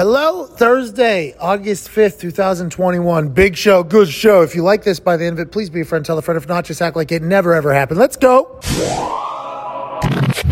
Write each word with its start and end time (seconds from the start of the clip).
Hello, 0.00 0.46
Thursday, 0.46 1.34
August 1.38 1.88
5th, 1.88 2.20
2021. 2.20 3.28
Big 3.28 3.54
show, 3.54 3.82
good 3.82 4.08
show. 4.08 4.40
If 4.40 4.54
you 4.54 4.62
like 4.62 4.82
this 4.82 4.98
by 4.98 5.18
the 5.18 5.26
end 5.26 5.38
of 5.38 5.46
it, 5.46 5.52
please 5.52 5.68
be 5.68 5.82
a 5.82 5.84
friend, 5.84 6.02
tell 6.02 6.16
a 6.16 6.22
friend. 6.22 6.38
If 6.38 6.48
not, 6.48 6.64
just 6.64 6.80
act 6.80 6.96
like 6.96 7.12
it 7.12 7.20
never 7.20 7.52
ever 7.52 7.74
happened. 7.74 8.00
Let's 8.00 8.16
go. 8.16 8.58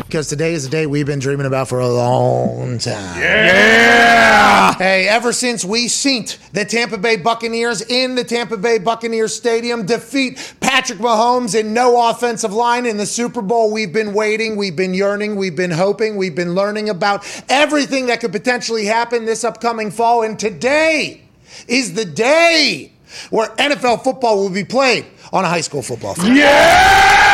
Because 0.08 0.28
today 0.28 0.54
is 0.54 0.64
a 0.64 0.70
day 0.70 0.86
we've 0.86 1.04
been 1.04 1.18
dreaming 1.18 1.44
about 1.44 1.68
for 1.68 1.80
a 1.80 1.86
long 1.88 2.78
time. 2.78 3.20
Yeah! 3.20 4.72
Hey, 4.72 5.06
ever 5.06 5.34
since 5.34 5.66
we 5.66 5.86
seen 5.86 6.24
the 6.54 6.64
Tampa 6.64 6.96
Bay 6.96 7.16
Buccaneers 7.16 7.82
in 7.82 8.14
the 8.14 8.24
Tampa 8.24 8.56
Bay 8.56 8.78
Buccaneers 8.78 9.34
Stadium 9.34 9.84
defeat 9.84 10.54
Patrick 10.60 10.98
Mahomes 10.98 11.54
in 11.54 11.74
no 11.74 12.08
offensive 12.08 12.54
line 12.54 12.86
in 12.86 12.96
the 12.96 13.04
Super 13.04 13.42
Bowl, 13.42 13.70
we've 13.70 13.92
been 13.92 14.14
waiting, 14.14 14.56
we've 14.56 14.76
been 14.76 14.94
yearning, 14.94 15.36
we've 15.36 15.56
been 15.56 15.72
hoping, 15.72 16.16
we've 16.16 16.34
been 16.34 16.54
learning 16.54 16.88
about 16.88 17.26
everything 17.50 18.06
that 18.06 18.20
could 18.20 18.32
potentially 18.32 18.86
happen 18.86 19.26
this 19.26 19.44
upcoming 19.44 19.90
fall. 19.90 20.22
And 20.22 20.38
today 20.38 21.20
is 21.66 21.92
the 21.92 22.06
day 22.06 22.92
where 23.28 23.48
NFL 23.56 24.04
football 24.04 24.38
will 24.38 24.48
be 24.48 24.64
played 24.64 25.04
on 25.34 25.44
a 25.44 25.48
high 25.48 25.60
school 25.60 25.82
football 25.82 26.14
field. 26.14 26.28
It 26.30 27.27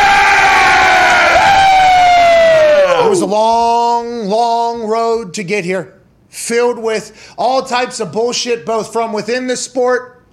was 3.15 3.21
a 3.21 3.27
long, 3.27 4.27
long 4.27 4.89
road 4.89 5.35
to 5.35 5.45
get 5.45 5.65
here, 5.65 6.01
filled 6.31 6.81
with 6.81 7.33
all 7.39 7.63
types 7.63 8.01
of 8.01 8.11
bullshit, 8.11 8.67
both 8.67 8.93
from 8.93 9.13
within 9.13 9.47
the 9.47 9.57
sport 9.57 10.25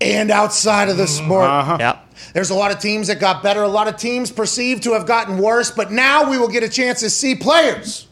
and 0.00 0.30
outside 0.30 0.88
of 0.88 0.96
the 0.96 1.02
mm-hmm. 1.02 1.26
sport. 1.26 1.50
Uh-huh. 1.50 1.76
Yep. 1.80 2.14
There's 2.34 2.50
a 2.50 2.54
lot 2.54 2.70
of 2.70 2.78
teams 2.78 3.08
that 3.08 3.18
got 3.18 3.42
better, 3.42 3.64
a 3.64 3.68
lot 3.68 3.88
of 3.88 3.96
teams 3.96 4.30
perceived 4.30 4.84
to 4.84 4.92
have 4.92 5.04
gotten 5.04 5.38
worse, 5.38 5.72
but 5.72 5.90
now 5.90 6.30
we 6.30 6.38
will 6.38 6.46
get 6.46 6.62
a 6.62 6.68
chance 6.68 7.00
to 7.00 7.10
see 7.10 7.34
players 7.34 8.06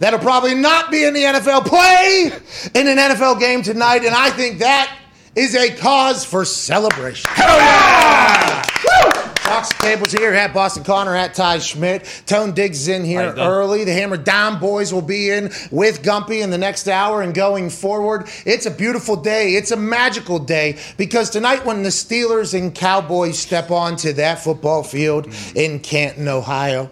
that'll 0.00 0.18
probably 0.18 0.56
not 0.56 0.90
be 0.90 1.04
in 1.04 1.14
the 1.14 1.22
NFL 1.22 1.64
play 1.64 2.32
in 2.74 2.88
an 2.88 2.96
NFL 2.96 3.38
game 3.38 3.62
tonight, 3.62 4.04
and 4.04 4.12
I 4.12 4.30
think 4.30 4.58
that 4.58 4.92
is 5.36 5.54
a 5.54 5.72
cause 5.76 6.24
for 6.24 6.44
celebration. 6.44 7.30
Hell 7.32 7.58
yeah! 7.58 9.34
Fox 9.48 9.72
Cable's 9.72 10.12
here, 10.12 10.34
at 10.34 10.52
Boston 10.52 10.84
Connor, 10.84 11.16
at 11.16 11.32
Ty 11.32 11.60
Schmidt. 11.60 12.04
Tone 12.26 12.52
Digz 12.52 12.72
is 12.72 12.88
in 12.88 13.02
here 13.02 13.34
early. 13.38 13.82
The 13.84 13.94
Hammer 13.94 14.18
Down 14.18 14.60
Boys 14.60 14.92
will 14.92 15.00
be 15.00 15.30
in 15.30 15.44
with 15.70 16.02
Gumpy 16.02 16.42
in 16.42 16.50
the 16.50 16.58
next 16.58 16.86
hour 16.86 17.22
and 17.22 17.32
going 17.32 17.70
forward. 17.70 18.28
It's 18.44 18.66
a 18.66 18.70
beautiful 18.70 19.16
day. 19.16 19.54
It's 19.54 19.70
a 19.70 19.76
magical 19.76 20.38
day 20.38 20.78
because 20.98 21.30
tonight, 21.30 21.64
when 21.64 21.82
the 21.82 21.88
Steelers 21.88 22.56
and 22.56 22.74
Cowboys 22.74 23.38
step 23.38 23.70
onto 23.70 24.12
that 24.12 24.40
football 24.40 24.82
field 24.82 25.32
in 25.54 25.80
Canton, 25.80 26.28
Ohio, 26.28 26.90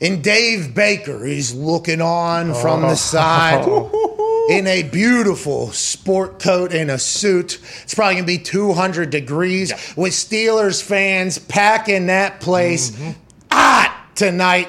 and 0.00 0.22
Dave 0.22 0.76
Baker 0.76 1.26
is 1.26 1.54
looking 1.56 2.00
on 2.00 2.54
from 2.54 2.82
the 2.82 2.94
side 2.94 3.64
in 4.48 4.66
a 4.66 4.82
beautiful 4.82 5.70
sport 5.72 6.40
coat 6.40 6.72
and 6.72 6.90
a 6.90 6.98
suit. 6.98 7.60
It's 7.82 7.94
probably 7.94 8.14
going 8.14 8.24
to 8.24 8.38
be 8.38 8.38
200 8.38 9.10
degrees 9.10 9.72
with 9.94 10.14
Steelers 10.14 10.82
fans 10.82 11.38
packing 11.38 12.06
that 12.06 12.40
place 12.40 12.90
mm-hmm. 12.90 13.10
hot 13.52 13.94
tonight. 14.14 14.68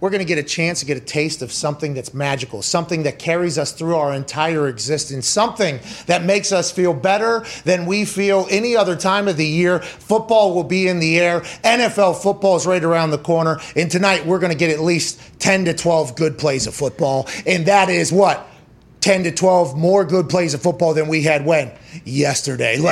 We're 0.00 0.10
going 0.10 0.20
to 0.20 0.26
get 0.26 0.38
a 0.38 0.44
chance 0.44 0.80
to 0.80 0.86
get 0.86 0.96
a 0.96 1.00
taste 1.00 1.42
of 1.42 1.50
something 1.50 1.94
that's 1.94 2.14
magical, 2.14 2.62
something 2.62 3.02
that 3.02 3.18
carries 3.18 3.58
us 3.58 3.72
through 3.72 3.96
our 3.96 4.14
entire 4.14 4.68
existence, 4.68 5.26
something 5.26 5.80
that 6.06 6.22
makes 6.22 6.52
us 6.52 6.70
feel 6.70 6.94
better 6.94 7.44
than 7.64 7.84
we 7.84 8.04
feel 8.04 8.46
any 8.48 8.76
other 8.76 8.94
time 8.94 9.26
of 9.26 9.36
the 9.36 9.46
year. 9.46 9.80
Football 9.80 10.54
will 10.54 10.62
be 10.62 10.86
in 10.86 11.00
the 11.00 11.18
air. 11.18 11.40
NFL 11.64 12.22
football 12.22 12.56
is 12.56 12.64
right 12.64 12.84
around 12.84 13.10
the 13.10 13.18
corner. 13.18 13.58
And 13.74 13.90
tonight, 13.90 14.24
we're 14.24 14.38
going 14.38 14.52
to 14.52 14.58
get 14.58 14.70
at 14.70 14.80
least 14.80 15.20
10 15.40 15.64
to 15.64 15.74
12 15.74 16.14
good 16.14 16.38
plays 16.38 16.68
of 16.68 16.74
football. 16.74 17.28
And 17.44 17.66
that 17.66 17.88
is 17.88 18.12
what? 18.12 18.46
10 19.08 19.24
to 19.24 19.32
12 19.32 19.74
more 19.74 20.04
good 20.04 20.28
plays 20.28 20.52
of 20.52 20.60
football 20.60 20.92
than 20.92 21.08
we 21.08 21.22
had 21.22 21.46
when? 21.46 21.72
Yesterday. 22.04 22.76
Yeah! 22.78 22.84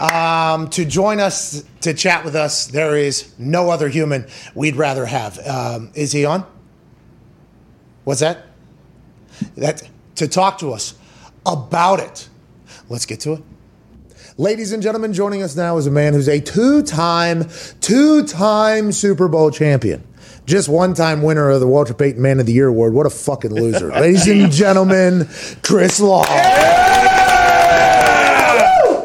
Come 0.00 0.62
Um, 0.62 0.70
to 0.70 0.86
join 0.86 1.20
us, 1.20 1.64
to 1.82 1.92
chat 1.92 2.24
with 2.24 2.34
us, 2.34 2.66
there 2.66 2.96
is 2.96 3.30
no 3.36 3.68
other 3.68 3.90
human 3.90 4.26
we'd 4.54 4.76
rather 4.76 5.04
have. 5.04 5.38
Um, 5.46 5.90
is 5.94 6.12
he 6.12 6.24
on? 6.24 6.46
What's 8.04 8.20
that? 8.20 8.46
That 9.58 9.82
to 10.14 10.26
talk 10.26 10.56
to 10.60 10.72
us 10.72 10.94
about 11.44 12.00
it. 12.00 12.30
Let's 12.88 13.04
get 13.04 13.20
to 13.20 13.34
it. 13.34 13.42
Ladies 14.38 14.72
and 14.72 14.82
gentlemen, 14.82 15.12
joining 15.12 15.42
us 15.42 15.54
now 15.54 15.76
is 15.76 15.86
a 15.86 15.90
man 15.90 16.14
who's 16.14 16.30
a 16.30 16.40
two-time, 16.40 17.50
two-time 17.82 18.92
Super 18.92 19.28
Bowl 19.28 19.50
champion. 19.50 20.02
Just 20.46 20.68
one-time 20.68 21.22
winner 21.22 21.48
of 21.50 21.60
the 21.60 21.66
Walter 21.66 21.94
Payton 21.94 22.20
Man 22.20 22.38
of 22.38 22.46
the 22.46 22.52
Year 22.52 22.68
award. 22.68 22.92
What 22.92 23.06
a 23.06 23.10
fucking 23.10 23.52
loser. 23.52 23.90
Ladies 23.90 24.26
and 24.26 24.52
gentlemen, 24.52 25.28
Chris 25.62 26.00
Long. 26.00 26.26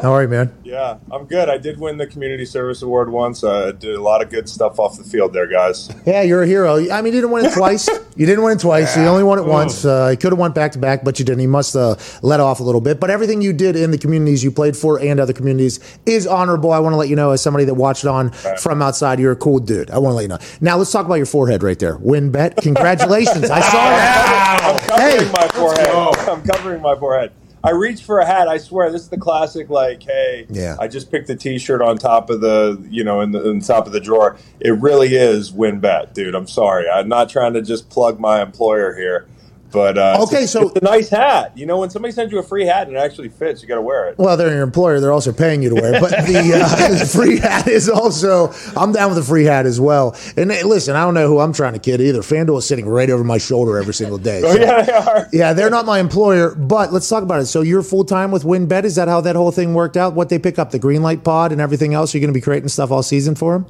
How 0.00 0.12
are 0.14 0.22
you, 0.22 0.28
man? 0.28 0.52
Yeah, 0.64 0.96
I'm 1.10 1.26
good. 1.26 1.48
I 1.50 1.58
did 1.58 1.78
win 1.78 1.98
the 1.98 2.06
community 2.06 2.46
service 2.46 2.80
award 2.80 3.10
once. 3.10 3.44
I 3.44 3.48
uh, 3.48 3.72
did 3.72 3.94
a 3.94 4.00
lot 4.02 4.22
of 4.22 4.30
good 4.30 4.48
stuff 4.48 4.78
off 4.78 4.96
the 4.96 5.04
field 5.04 5.32
there, 5.34 5.46
guys. 5.46 5.90
Yeah, 6.06 6.22
you're 6.22 6.42
a 6.42 6.46
hero. 6.46 6.76
I 6.90 7.02
mean, 7.02 7.12
you 7.12 7.20
didn't 7.20 7.32
win 7.32 7.44
it 7.44 7.52
twice. 7.52 7.88
You 8.16 8.26
didn't 8.26 8.42
win 8.44 8.56
it 8.56 8.60
twice. 8.60 8.96
You 8.96 9.02
only 9.04 9.22
won 9.24 9.38
it 9.38 9.44
once. 9.44 9.84
Uh, 9.84 10.08
you 10.10 10.16
could 10.16 10.32
have 10.32 10.38
won 10.38 10.52
back 10.52 10.72
to 10.72 10.78
back, 10.78 11.04
but 11.04 11.18
you 11.18 11.24
didn't. 11.24 11.40
You 11.40 11.48
must 11.48 11.76
uh, 11.76 11.96
let 12.22 12.40
off 12.40 12.60
a 12.60 12.62
little 12.62 12.80
bit. 12.80 12.98
But 13.00 13.10
everything 13.10 13.42
you 13.42 13.52
did 13.52 13.76
in 13.76 13.90
the 13.90 13.98
communities 13.98 14.42
you 14.42 14.50
played 14.50 14.76
for 14.76 14.98
and 15.00 15.20
other 15.20 15.32
communities 15.32 15.80
is 16.06 16.26
honorable. 16.26 16.72
I 16.72 16.78
want 16.78 16.92
to 16.94 16.96
let 16.96 17.08
you 17.08 17.16
know, 17.16 17.30
as 17.32 17.42
somebody 17.42 17.64
that 17.66 17.74
watched 17.74 18.04
on 18.06 18.30
from 18.30 18.80
outside, 18.82 19.20
you're 19.20 19.32
a 19.32 19.36
cool 19.36 19.58
dude. 19.58 19.90
I 19.90 19.98
want 19.98 20.12
to 20.12 20.16
let 20.16 20.22
you 20.22 20.28
know. 20.28 20.38
Now, 20.60 20.76
let's 20.78 20.92
talk 20.92 21.04
about 21.06 21.16
your 21.16 21.26
forehead 21.26 21.62
right 21.62 21.78
there. 21.78 21.98
WynnBET. 21.98 22.56
Congratulations. 22.62 23.50
I 23.50 23.60
saw 23.60 23.72
that. 23.72 24.60
I'm 24.62 24.78
covering 24.88 25.26
Hey. 25.26 25.32
my 25.32 25.48
forehead. 25.48 26.28
I'm 26.28 26.42
covering 26.42 26.82
my 26.82 26.96
forehead. 26.96 27.32
I 27.62 27.70
reached 27.70 28.04
for 28.04 28.20
a 28.20 28.26
hat. 28.26 28.48
I 28.48 28.56
swear, 28.58 28.90
this 28.90 29.02
is 29.02 29.08
the 29.08 29.18
classic. 29.18 29.68
Like, 29.68 30.02
hey, 30.02 30.46
Yeah. 30.48 30.76
I 30.80 30.88
just 30.88 31.10
picked 31.10 31.26
the 31.26 31.36
T-shirt 31.36 31.82
on 31.82 31.98
top 31.98 32.30
of 32.30 32.40
the, 32.40 32.82
you 32.88 33.04
know, 33.04 33.20
in 33.20 33.32
the, 33.32 33.50
in 33.50 33.58
the 33.58 33.64
top 33.64 33.86
of 33.86 33.92
the 33.92 34.00
drawer. 34.00 34.36
It 34.60 34.70
really 34.72 35.14
is 35.14 35.52
WynnBET, 35.52 36.14
dude. 36.14 36.34
I'm 36.34 36.46
sorry. 36.46 36.88
I'm 36.88 37.08
not 37.08 37.28
trying 37.28 37.52
to 37.54 37.62
just 37.62 37.90
plug 37.90 38.18
my 38.18 38.40
employer 38.40 38.94
here, 38.94 39.26
but 39.72 39.96
uh, 39.98 40.18
Okay, 40.26 40.44
a- 40.44 40.48
so- 40.48 40.68
it's 40.68 40.76
a 40.80 40.84
nice 40.84 41.08
hat. 41.08 41.56
You 41.56 41.66
know, 41.66 41.78
when 41.78 41.90
somebody 41.90 42.12
sends 42.12 42.32
you 42.32 42.38
a 42.38 42.42
free 42.42 42.64
hat 42.66 42.86
and 42.88 42.96
it 42.96 43.00
actually 43.00 43.28
fits, 43.28 43.62
you 43.62 43.68
got 43.68 43.76
to 43.76 43.82
wear 43.82 44.08
it. 44.08 44.18
Well, 44.18 44.36
they're 44.36 44.52
your 44.52 44.62
employer. 44.62 45.00
They're 45.00 45.12
also 45.12 45.32
paying 45.32 45.62
you 45.62 45.68
to 45.70 45.74
wear 45.76 45.94
it. 45.94 46.00
But 46.00 46.10
the, 46.10 46.60
uh, 46.62 46.88
the 46.98 47.06
free 47.06 47.38
hat 47.38 47.68
is 47.68 47.88
also, 47.88 48.52
I'm 48.76 48.92
down 48.92 49.08
with 49.10 49.18
the 49.18 49.24
free 49.24 49.44
hat 49.44 49.66
as 49.66 49.80
well. 49.80 50.16
And 50.36 50.50
hey, 50.50 50.62
listen, 50.64 50.96
I 50.96 51.00
don't 51.04 51.14
know 51.14 51.28
who 51.28 51.38
I'm 51.40 51.52
trying 51.52 51.72
to 51.74 51.78
kid 51.78 52.00
either. 52.00 52.20
FanDuel 52.20 52.58
is 52.58 52.66
sitting 52.66 52.86
right 52.88 53.08
over 53.10 53.24
my 53.24 53.38
shoulder 53.38 53.78
every 53.78 53.94
single 53.94 54.18
day. 54.18 54.40
Oh 54.50 54.54
yeah, 54.54 54.82
they 54.82 54.92
are. 54.92 55.28
Yeah, 55.32 55.52
they're 55.52 55.70
not 55.70 55.86
my 55.86 55.98
employer, 56.00 56.54
but 56.54 56.92
let's 56.92 57.08
talk 57.08 57.22
about 57.22 57.40
it. 57.40 57.46
So 57.46 57.60
you're 57.62 57.82
full 57.82 58.04
time 58.04 58.30
with 58.30 58.42
WynnBET. 58.42 58.84
Is 58.84 58.96
that 58.96 59.08
how 59.08 59.20
that 59.22 59.36
whole 59.36 59.50
thing 59.52 59.74
worked 59.74 59.96
out? 59.96 60.14
What 60.14 60.28
they 60.28 60.38
pick 60.38 60.58
up, 60.58 60.70
the 60.70 60.78
green 60.78 61.02
light 61.02 61.22
pod 61.24 61.52
and 61.52 61.60
everything 61.60 61.94
else? 61.94 62.12
You're 62.14 62.20
going 62.20 62.32
to 62.32 62.36
be 62.36 62.40
creating 62.40 62.68
stuff 62.68 62.90
all 62.90 63.02
season 63.02 63.34
for 63.34 63.52
them? 63.52 63.66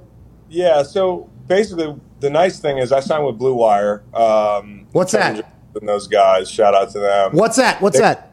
Yeah, 0.48 0.82
so 0.82 1.28
basically, 1.46 1.94
the 2.20 2.30
nice 2.30 2.58
thing 2.60 2.78
is 2.78 2.92
I 2.92 3.00
signed 3.00 3.24
with 3.26 3.38
Blue 3.38 3.54
Wire. 3.54 4.02
Um, 4.14 4.86
What's 4.92 5.12
that? 5.12 5.52
And 5.78 5.88
those 5.88 6.06
guys, 6.06 6.50
shout 6.50 6.74
out 6.74 6.90
to 6.92 6.98
them. 6.98 7.32
What's 7.32 7.56
that? 7.56 7.80
What's 7.80 7.98
that? 7.98 8.26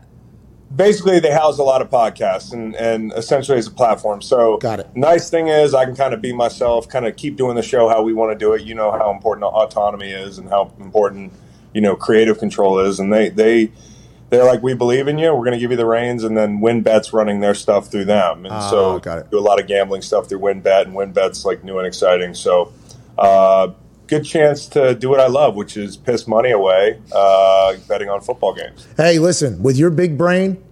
Basically, 0.75 1.19
they 1.19 1.31
house 1.31 1.59
a 1.59 1.63
lot 1.63 1.81
of 1.81 1.89
podcasts 1.89 2.51
and, 2.51 2.75
and 2.75 3.13
essentially 3.13 3.57
as 3.57 3.67
a 3.67 3.71
platform. 3.71 4.21
So, 4.21 4.57
Got 4.57 4.81
it. 4.81 4.89
Nice 4.95 5.29
thing 5.29 5.47
is 5.47 5.73
I 5.73 5.85
can 5.85 5.95
kind 5.95 6.13
of 6.13 6.21
be 6.21 6.33
myself, 6.33 6.89
kind 6.89 7.05
of 7.05 7.15
keep 7.15 7.37
doing 7.37 7.55
the 7.55 7.61
show 7.63 7.87
how 7.87 8.01
we 8.01 8.13
want 8.13 8.31
to 8.31 8.37
do 8.37 8.53
it. 8.53 8.63
You 8.63 8.75
know 8.75 8.91
how 8.91 9.11
important 9.11 9.45
autonomy 9.45 10.11
is 10.11 10.37
and 10.39 10.49
how 10.49 10.73
important 10.79 11.31
you 11.73 11.79
know 11.81 11.95
creative 11.95 12.37
control 12.39 12.79
is, 12.79 12.99
and 12.99 13.11
they 13.13 13.29
they. 13.29 13.71
They're 14.29 14.43
like, 14.43 14.61
we 14.61 14.73
believe 14.73 15.07
in 15.07 15.17
you. 15.17 15.27
We're 15.33 15.45
going 15.45 15.53
to 15.53 15.57
give 15.57 15.71
you 15.71 15.77
the 15.77 15.85
reins, 15.85 16.25
and 16.25 16.35
then 16.35 16.59
WynnBET's 16.59 17.13
running 17.13 17.39
their 17.39 17.53
stuff 17.53 17.89
through 17.89 18.03
them, 18.03 18.43
and 18.45 18.53
Ah, 18.53 18.69
so 18.69 18.99
got 18.99 19.19
it. 19.19 19.31
do 19.31 19.39
a 19.39 19.39
lot 19.39 19.57
of 19.57 19.67
gambling 19.67 20.01
stuff 20.01 20.27
through 20.27 20.39
WynnBET, 20.39 20.81
and 20.81 20.93
WynnBET's 20.93 21.45
like 21.45 21.63
new 21.63 21.77
and 21.77 21.87
exciting. 21.87 22.33
So, 22.33 22.73
uh, 23.17 23.69
good 24.07 24.25
chance 24.25 24.65
to 24.67 24.95
do 24.95 25.09
what 25.09 25.19
I 25.19 25.27
love, 25.27 25.55
which 25.55 25.77
is 25.77 25.97
piss 25.97 26.27
money 26.27 26.51
away 26.51 26.99
uh, 27.13 27.75
betting 27.87 28.09
on 28.09 28.21
football 28.21 28.53
games. 28.53 28.87
Hey, 28.97 29.19
listen, 29.19 29.61
with 29.61 29.77
your 29.77 29.89
big 29.89 30.17
brain, 30.17 30.63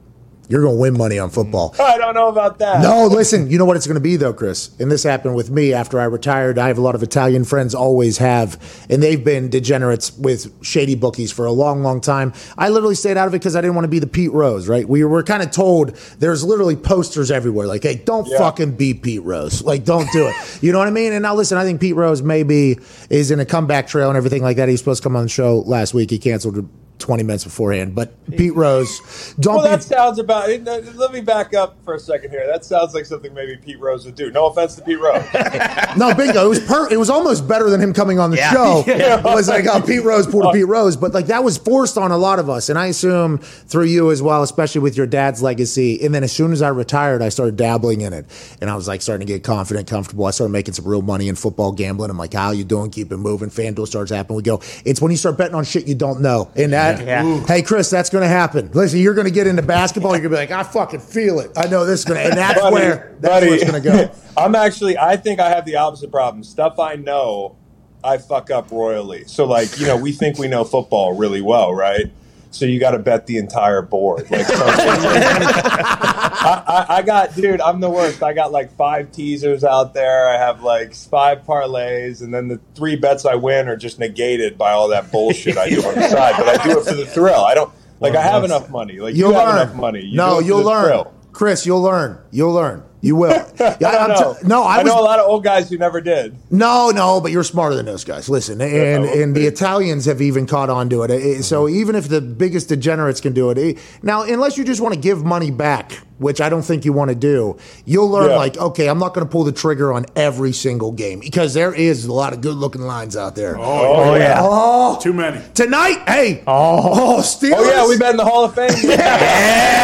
you're 0.49 0.61
going 0.61 0.75
to 0.75 0.79
win 0.81 0.97
money 0.97 1.17
on 1.19 1.29
football. 1.29 1.75
I 1.79 1.97
don't 1.97 2.13
know 2.13 2.29
about 2.29 2.59
that. 2.59 2.81
No, 2.81 3.07
listen, 3.07 3.49
you 3.49 3.57
know 3.57 3.65
what 3.65 3.75
it's 3.77 3.87
going 3.87 3.95
to 3.95 3.99
be 4.01 4.15
though, 4.15 4.33
Chris. 4.33 4.69
And 4.79 4.91
this 4.91 5.03
happened 5.03 5.35
with 5.35 5.49
me 5.49 5.73
after 5.73 5.99
I 5.99 6.05
retired. 6.05 6.57
I 6.59 6.67
have 6.67 6.77
a 6.77 6.81
lot 6.81 6.95
of 6.95 7.03
Italian 7.03 7.43
friends, 7.45 7.73
always 7.75 8.17
have, 8.19 8.85
and 8.89 9.01
they've 9.01 9.23
been 9.23 9.49
degenerates 9.49 10.17
with 10.17 10.51
shady 10.63 10.95
bookies 10.95 11.31
for 11.31 11.45
a 11.45 11.51
long, 11.51 11.81
long 11.83 12.01
time. 12.01 12.33
I 12.57 12.69
literally 12.69 12.95
stayed 12.95 13.17
out 13.17 13.27
of 13.27 13.33
it 13.33 13.39
because 13.39 13.55
I 13.55 13.61
didn't 13.61 13.75
want 13.75 13.85
to 13.85 13.89
be 13.89 13.99
the 13.99 14.07
Pete 14.07 14.31
Rose, 14.31 14.67
right? 14.67 14.87
We 14.87 15.03
were 15.03 15.23
kind 15.23 15.41
of 15.43 15.51
told 15.51 15.95
there's 16.19 16.43
literally 16.43 16.75
posters 16.75 17.31
everywhere, 17.31 17.67
like, 17.67 17.83
"Hey, 17.83 17.95
don't 17.95 18.27
Yeah. 18.27 18.37
fucking 18.37 18.71
be 18.73 18.93
Pete 18.93 19.23
Rose, 19.23 19.63
like, 19.63 19.83
don't 19.85 20.09
do 20.11 20.27
it." 20.27 20.35
You 20.61 20.71
know 20.71 20.79
what 20.79 20.87
I 20.87 20.91
mean? 20.91 21.13
And 21.13 21.21
now 21.23 21.35
listen, 21.35 21.57
I 21.57 21.63
think 21.63 21.79
Pete 21.81 21.95
Rose 21.95 22.21
maybe 22.23 22.77
is 23.09 23.29
in 23.29 23.39
a 23.39 23.45
comeback 23.45 23.87
trail 23.87 24.09
and 24.09 24.17
everything 24.17 24.41
like 24.41 24.57
that. 24.57 24.67
He 24.67 24.73
was 24.73 24.79
supposed 24.81 25.03
to 25.03 25.05
come 25.09 25.15
on 25.15 25.23
the 25.23 25.29
show 25.29 25.59
last 25.59 25.93
week. 25.93 26.09
He 26.09 26.17
canceled 26.17 26.67
20 26.99 27.23
minutes 27.23 27.43
beforehand. 27.43 27.93
But 27.95 28.13
Pete 28.31 28.55
Rose, 28.55 29.33
don't 29.39 29.55
Well, 29.55 29.63
be. 29.65 29.69
that 29.69 29.83
sounds 29.83 30.19
about. 30.19 30.49
Let 30.49 31.11
me 31.11 31.21
back 31.21 31.53
up 31.53 31.77
for 31.83 31.93
a 31.95 31.99
second 31.99 32.31
here. 32.31 32.45
That 32.47 32.65
sounds 32.65 32.93
like 32.93 33.05
something 33.05 33.33
maybe 33.33 33.57
Pete 33.57 33.79
Rose 33.79 34.05
would 34.05 34.15
do. 34.15 34.31
No 34.31 34.47
offense 34.47 34.75
to 34.75 34.81
Pete 34.81 34.99
Rose. 34.99 35.23
No, 35.97 36.13
bingo. 36.13 36.45
It 36.45 36.49
was 36.49 36.59
per- 36.59 36.89
It 36.91 36.97
was 36.97 37.09
almost 37.09 37.47
better 37.47 37.69
than 37.69 37.79
him 37.79 37.93
coming 37.93 38.19
on 38.19 38.29
the 38.31 38.37
Yeah. 38.37 38.51
show. 38.51 38.83
It 38.87 39.23
was 39.23 39.47
like 39.47 39.65
oh, 39.67 39.81
Pete 39.81 40.03
Rose 40.03 40.27
pulled 40.27 40.45
a 40.45 40.51
Pete 40.51 40.67
Rose, 40.67 40.97
but 40.97 41.13
like 41.13 41.27
that 41.27 41.43
was 41.43 41.57
forced 41.57 41.97
on 41.97 42.11
a 42.11 42.17
lot 42.17 42.39
of 42.39 42.49
us, 42.49 42.67
and 42.69 42.77
I 42.77 42.87
assume 42.87 43.37
through 43.37 43.85
you 43.85 44.11
as 44.11 44.21
well, 44.21 44.43
especially 44.43 44.81
with 44.81 44.97
your 44.97 45.07
dad's 45.07 45.41
legacy. 45.41 46.03
And 46.03 46.13
then 46.13 46.23
as 46.23 46.31
soon 46.31 46.51
as 46.51 46.61
I 46.61 46.69
retired, 46.69 47.21
I 47.21 47.29
started 47.29 47.55
dabbling 47.55 48.01
in 48.01 48.11
it, 48.13 48.25
and 48.61 48.69
I 48.69 48.75
was 48.75 48.87
like 48.87 49.01
starting 49.01 49.25
to 49.25 49.31
get 49.33 49.43
confident, 49.43 49.87
comfortable. 49.87 50.25
I 50.25 50.31
started 50.31 50.51
making 50.51 50.73
some 50.73 50.85
real 50.85 51.01
money 51.01 51.27
in 51.29 51.35
football 51.35 51.71
gambling. 51.71 52.09
I'm 52.09 52.17
like, 52.17 52.33
how 52.33 52.51
you 52.51 52.63
doing? 52.65 52.91
Keep 52.91 53.11
it 53.11 53.17
moving. 53.17 53.49
FanDuel 53.49 53.87
starts 53.87 54.11
happening. 54.11 54.37
We 54.37 54.43
go. 54.43 54.61
It's 54.83 55.01
when 55.01 55.11
you 55.11 55.17
start 55.17 55.37
betting 55.37 55.55
on 55.55 55.63
shit 55.63 55.87
you 55.87 55.95
don't 55.95 56.21
know, 56.21 56.51
and 56.55 56.73
that. 56.73 56.84
Yeah. 56.91 57.45
Hey, 57.45 57.61
Chris, 57.61 57.89
that's 57.89 58.09
going 58.09 58.23
to 58.23 58.27
happen. 58.27 58.69
Listen, 58.73 58.99
you're 58.99 59.13
going 59.13 59.27
to 59.27 59.33
get 59.33 59.47
into 59.47 59.61
basketball. 59.61 60.11
You're 60.11 60.29
going 60.29 60.31
to 60.31 60.47
be 60.47 60.53
like, 60.55 60.67
I 60.67 60.69
fucking 60.69 60.99
feel 60.99 61.39
it. 61.39 61.51
I 61.57 61.67
know 61.67 61.85
this 61.85 61.99
is 61.99 62.05
going 62.05 62.21
to, 62.21 62.29
and 62.29 62.37
that's 62.37 62.59
Buddy, 62.59 62.73
where 62.73 63.15
that's 63.19 63.33
buddy, 63.33 63.47
where 63.47 63.55
it's 63.55 63.69
going 63.69 63.81
to 63.83 63.89
go. 63.89 64.11
I'm 64.37 64.55
actually. 64.55 64.97
I 64.97 65.17
think 65.17 65.39
I 65.39 65.49
have 65.49 65.65
the 65.65 65.75
opposite 65.77 66.11
problem. 66.11 66.43
Stuff 66.43 66.79
I 66.79 66.95
know, 66.95 67.55
I 68.03 68.17
fuck 68.17 68.51
up 68.51 68.71
royally. 68.71 69.25
So 69.25 69.45
like, 69.45 69.79
you 69.79 69.87
know, 69.87 69.97
we 69.97 70.11
think 70.11 70.37
we 70.37 70.47
know 70.47 70.63
football 70.63 71.15
really 71.15 71.41
well, 71.41 71.73
right? 71.73 72.11
So 72.55 72.65
you 72.65 72.79
got 72.79 72.91
to 72.91 72.99
bet 72.99 73.27
the 73.27 73.37
entire 73.37 73.81
board. 73.81 74.29
Like, 74.31 74.45
so- 74.45 74.53
I, 74.57 76.63
I, 76.89 76.95
I 76.97 77.01
got, 77.01 77.35
dude. 77.35 77.61
I'm 77.61 77.79
the 77.79 77.89
worst. 77.89 78.23
I 78.23 78.33
got 78.33 78.51
like 78.51 78.75
five 78.75 79.11
teasers 79.11 79.63
out 79.63 79.93
there. 79.93 80.27
I 80.29 80.37
have 80.37 80.63
like 80.63 80.93
five 80.93 81.43
parlays, 81.43 82.21
and 82.21 82.33
then 82.33 82.47
the 82.47 82.59
three 82.75 82.95
bets 82.95 83.25
I 83.25 83.35
win 83.35 83.67
are 83.67 83.75
just 83.75 83.99
negated 83.99 84.57
by 84.57 84.71
all 84.71 84.87
that 84.89 85.11
bullshit 85.11 85.57
I 85.57 85.69
do 85.69 85.83
on 85.85 85.95
the 85.95 86.09
side. 86.09 86.35
But 86.37 86.59
I 86.59 86.63
do 86.63 86.79
it 86.79 86.85
for 86.85 86.93
the 86.95 87.05
thrill. 87.05 87.43
I 87.43 87.53
don't 87.55 87.71
like. 87.99 88.15
I 88.15 88.21
have 88.21 88.43
enough 88.43 88.69
money. 88.69 88.99
Like 88.99 89.15
you 89.15 89.25
You'll 89.25 89.33
have 89.33 89.47
learn. 89.49 89.61
enough 89.67 89.75
money. 89.75 90.01
You 90.05 90.17
no, 90.17 90.39
you'll 90.39 90.63
learn. 90.63 90.85
thrill. 90.85 91.13
Chris, 91.33 91.65
you'll 91.65 91.81
learn. 91.81 92.19
You'll 92.31 92.53
learn. 92.53 92.83
You 93.05 93.15
will. 93.15 93.45
Yeah, 93.79 93.89
I 93.89 94.07
know. 94.07 94.35
t- 94.39 94.47
no, 94.47 94.63
I, 94.63 94.75
I 94.75 94.83
was, 94.83 94.87
know 94.87 94.99
a 94.99 95.03
lot 95.03 95.19
of 95.19 95.27
old 95.27 95.43
guys 95.43 95.69
who 95.69 95.77
never 95.77 95.99
did. 95.99 96.35
no, 96.49 96.91
no, 96.91 97.19
but 97.19 97.31
you're 97.31 97.43
smarter 97.43 97.75
than 97.75 97.85
those 97.85 98.03
guys. 98.03 98.29
Listen, 98.29 98.61
and 98.61 99.05
and 99.05 99.35
the 99.35 99.45
Italians 99.47 100.05
have 100.05 100.21
even 100.21 100.45
caught 100.47 100.69
on 100.69 100.89
to 100.89 101.03
it. 101.03 101.43
So 101.43 101.65
mm-hmm. 101.65 101.75
even 101.75 101.95
if 101.95 102.07
the 102.09 102.21
biggest 102.21 102.69
degenerates 102.69 103.21
can 103.21 103.33
do 103.33 103.49
it, 103.49 103.77
now 104.01 104.23
unless 104.23 104.57
you 104.57 104.63
just 104.63 104.81
want 104.81 104.93
to 104.93 104.99
give 104.99 105.23
money 105.23 105.51
back, 105.51 105.93
which 106.19 106.39
I 106.41 106.49
don't 106.49 106.61
think 106.61 106.85
you 106.85 106.93
want 106.93 107.09
to 107.09 107.15
do, 107.15 107.57
you'll 107.85 108.09
learn 108.09 108.29
Yeah. 108.29 108.37
like, 108.37 108.57
okay, 108.57 108.87
I'm 108.87 108.99
not 108.99 109.13
going 109.13 109.25
to 109.25 109.31
pull 109.31 109.43
the 109.43 109.51
trigger 109.51 109.91
on 109.91 110.05
every 110.15 110.51
single 110.53 110.91
game 110.91 111.19
because 111.19 111.53
there 111.53 111.73
is 111.73 112.05
a 112.05 112.13
lot 112.13 112.33
of 112.33 112.41
good 112.41 112.55
looking 112.55 112.81
lines 112.81 113.17
out 113.17 113.35
there. 113.35 113.57
Oh, 113.57 113.63
oh, 113.63 114.15
yeah. 114.15 114.37
Oh, 114.39 114.97
Too 115.01 115.13
many. 115.13 115.41
tonight, 115.53 116.03
hey, 116.07 116.43
oh, 116.47 117.17
oh 117.17 117.21
Steelers. 117.21 117.53
Oh 117.55 117.69
yeah, 117.71 117.87
we 117.87 117.97
bet 117.97 118.11
in 118.11 118.17
the 118.17 118.25
Hall 118.25 118.45
of 118.45 118.55
Fame. 118.55 118.69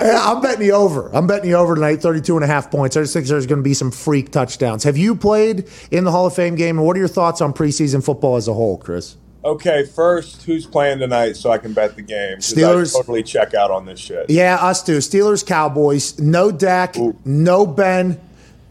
Yeah, 0.00 0.20
I'm 0.30 0.40
betting 0.40 0.60
the 0.60 0.72
over. 0.72 1.10
I'm 1.12 1.26
betting 1.26 1.50
the 1.50 1.56
over 1.56 1.74
tonight, 1.74 2.00
32 2.00 2.37
and 2.38 2.44
a 2.44 2.52
half 2.52 2.70
points. 2.70 2.96
I 2.96 3.02
just 3.02 3.12
think 3.12 3.26
there's 3.26 3.46
going 3.46 3.58
to 3.58 3.62
be 3.64 3.74
some 3.74 3.90
freak 3.90 4.30
touchdowns. 4.30 4.84
Have 4.84 4.96
you 4.96 5.14
played 5.14 5.68
in 5.90 6.04
the 6.04 6.10
Hall 6.10 6.26
of 6.26 6.34
Fame 6.34 6.54
game? 6.54 6.78
And 6.78 6.86
what 6.86 6.96
are 6.96 7.00
your 7.00 7.08
thoughts 7.08 7.40
on 7.40 7.52
preseason 7.52 8.02
football 8.04 8.36
as 8.36 8.48
a 8.48 8.54
whole, 8.54 8.78
Chris? 8.78 9.16
Okay, 9.44 9.84
first, 9.84 10.42
who's 10.42 10.66
playing 10.66 10.98
tonight 10.98 11.36
so 11.36 11.50
I 11.50 11.58
can 11.58 11.72
bet 11.72 11.94
the 11.96 12.02
game? 12.02 12.38
Steelers. 12.38 12.94
I 12.94 12.98
totally 12.98 13.22
check 13.22 13.54
out 13.54 13.70
on 13.70 13.86
this 13.86 14.00
shit. 14.00 14.28
Yeah, 14.28 14.56
us 14.56 14.82
too. 14.82 14.98
Steelers, 14.98 15.46
Cowboys. 15.46 16.18
No 16.18 16.50
Dak, 16.50 16.96
no 17.24 17.66
Ben. 17.66 18.20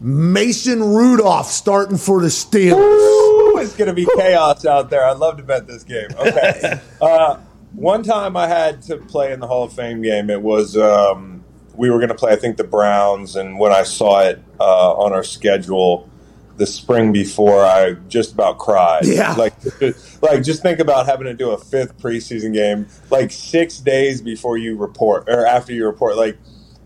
Mason 0.00 0.82
Rudolph 0.82 1.48
starting 1.48 1.96
for 1.96 2.20
the 2.20 2.28
Steelers. 2.28 2.78
Ooh, 2.78 3.58
it's 3.58 3.74
going 3.76 3.88
to 3.88 3.94
be 3.94 4.06
chaos 4.16 4.64
out 4.64 4.90
there. 4.90 5.04
I'd 5.04 5.16
love 5.16 5.38
to 5.38 5.42
bet 5.42 5.66
this 5.66 5.84
game. 5.84 6.08
Okay. 6.18 6.80
Uh, 7.00 7.38
one 7.74 8.02
time 8.02 8.36
I 8.36 8.48
had 8.48 8.82
to 8.82 8.96
play 8.96 9.32
in 9.32 9.38
the 9.38 9.46
Hall 9.46 9.62
of 9.62 9.72
Fame 9.72 10.02
game. 10.02 10.30
It 10.30 10.42
was 10.42 10.76
um, 10.76 11.37
we 11.78 11.90
were 11.90 11.98
going 11.98 12.08
to 12.08 12.14
play, 12.14 12.32
I 12.32 12.36
think, 12.36 12.56
the 12.56 12.64
Browns, 12.64 13.36
and 13.36 13.58
when 13.58 13.72
I 13.72 13.84
saw 13.84 14.20
it 14.20 14.42
uh, 14.60 14.92
on 14.94 15.12
our 15.12 15.22
schedule 15.22 16.10
the 16.56 16.66
spring 16.66 17.12
before, 17.12 17.64
I 17.64 17.92
just 18.08 18.32
about 18.32 18.58
cried. 18.58 19.06
Yeah. 19.06 19.32
like, 19.38 19.54
like 20.20 20.42
just 20.42 20.60
think 20.60 20.80
about 20.80 21.06
having 21.06 21.26
to 21.26 21.34
do 21.34 21.50
a 21.50 21.58
fifth 21.58 21.96
preseason 21.98 22.52
game 22.52 22.88
like 23.10 23.30
six 23.30 23.78
days 23.78 24.20
before 24.20 24.58
you 24.58 24.76
report 24.76 25.28
or 25.28 25.46
after 25.46 25.72
you 25.72 25.86
report. 25.86 26.16
Like 26.16 26.36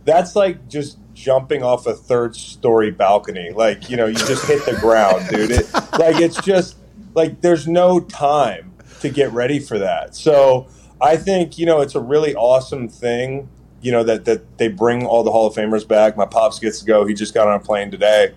that's 0.05 0.37
like 0.37 0.69
just 0.69 0.99
jumping 1.15 1.63
off 1.63 1.87
a 1.87 1.95
third 1.95 2.37
story 2.37 2.91
balcony. 2.91 3.51
Like, 3.51 3.89
you 3.89 3.97
know, 3.97 4.07
you 4.07 4.15
just 4.15 4.47
hit 4.47 4.65
the 4.67 4.77
ground, 4.79 5.27
dude. 5.31 5.51
It, 5.51 5.73
like, 5.99 6.21
it's 6.21 6.41
just 6.43 6.77
like 7.15 7.41
there's 7.41 7.67
no 7.67 7.99
time 7.99 8.75
to 9.01 9.09
get 9.09 9.33
ready 9.33 9.59
for 9.59 9.79
that. 9.79 10.15
So 10.15 10.69
I 11.01 11.17
think, 11.17 11.59
you 11.59 11.65
know, 11.65 11.81
it's 11.81 11.95
a 11.95 12.01
really 12.01 12.35
awesome 12.35 12.89
thing, 12.89 13.49
you 13.83 13.93
know, 13.93 14.03
that, 14.05 14.25
that 14.25 14.59
they 14.59 14.69
bring 14.69 15.05
all 15.05 15.23
the 15.23 15.31
Hall 15.31 15.47
of 15.47 15.55
Famers 15.55 15.87
back. 15.87 16.17
My 16.17 16.27
pops 16.27 16.59
gets 16.59 16.81
to 16.81 16.87
go. 16.87 17.05
He 17.05 17.15
just 17.15 17.35
got 17.35 17.49
on 17.49 17.55
a 17.55 17.61
plane 17.61 17.91
today 17.91 18.35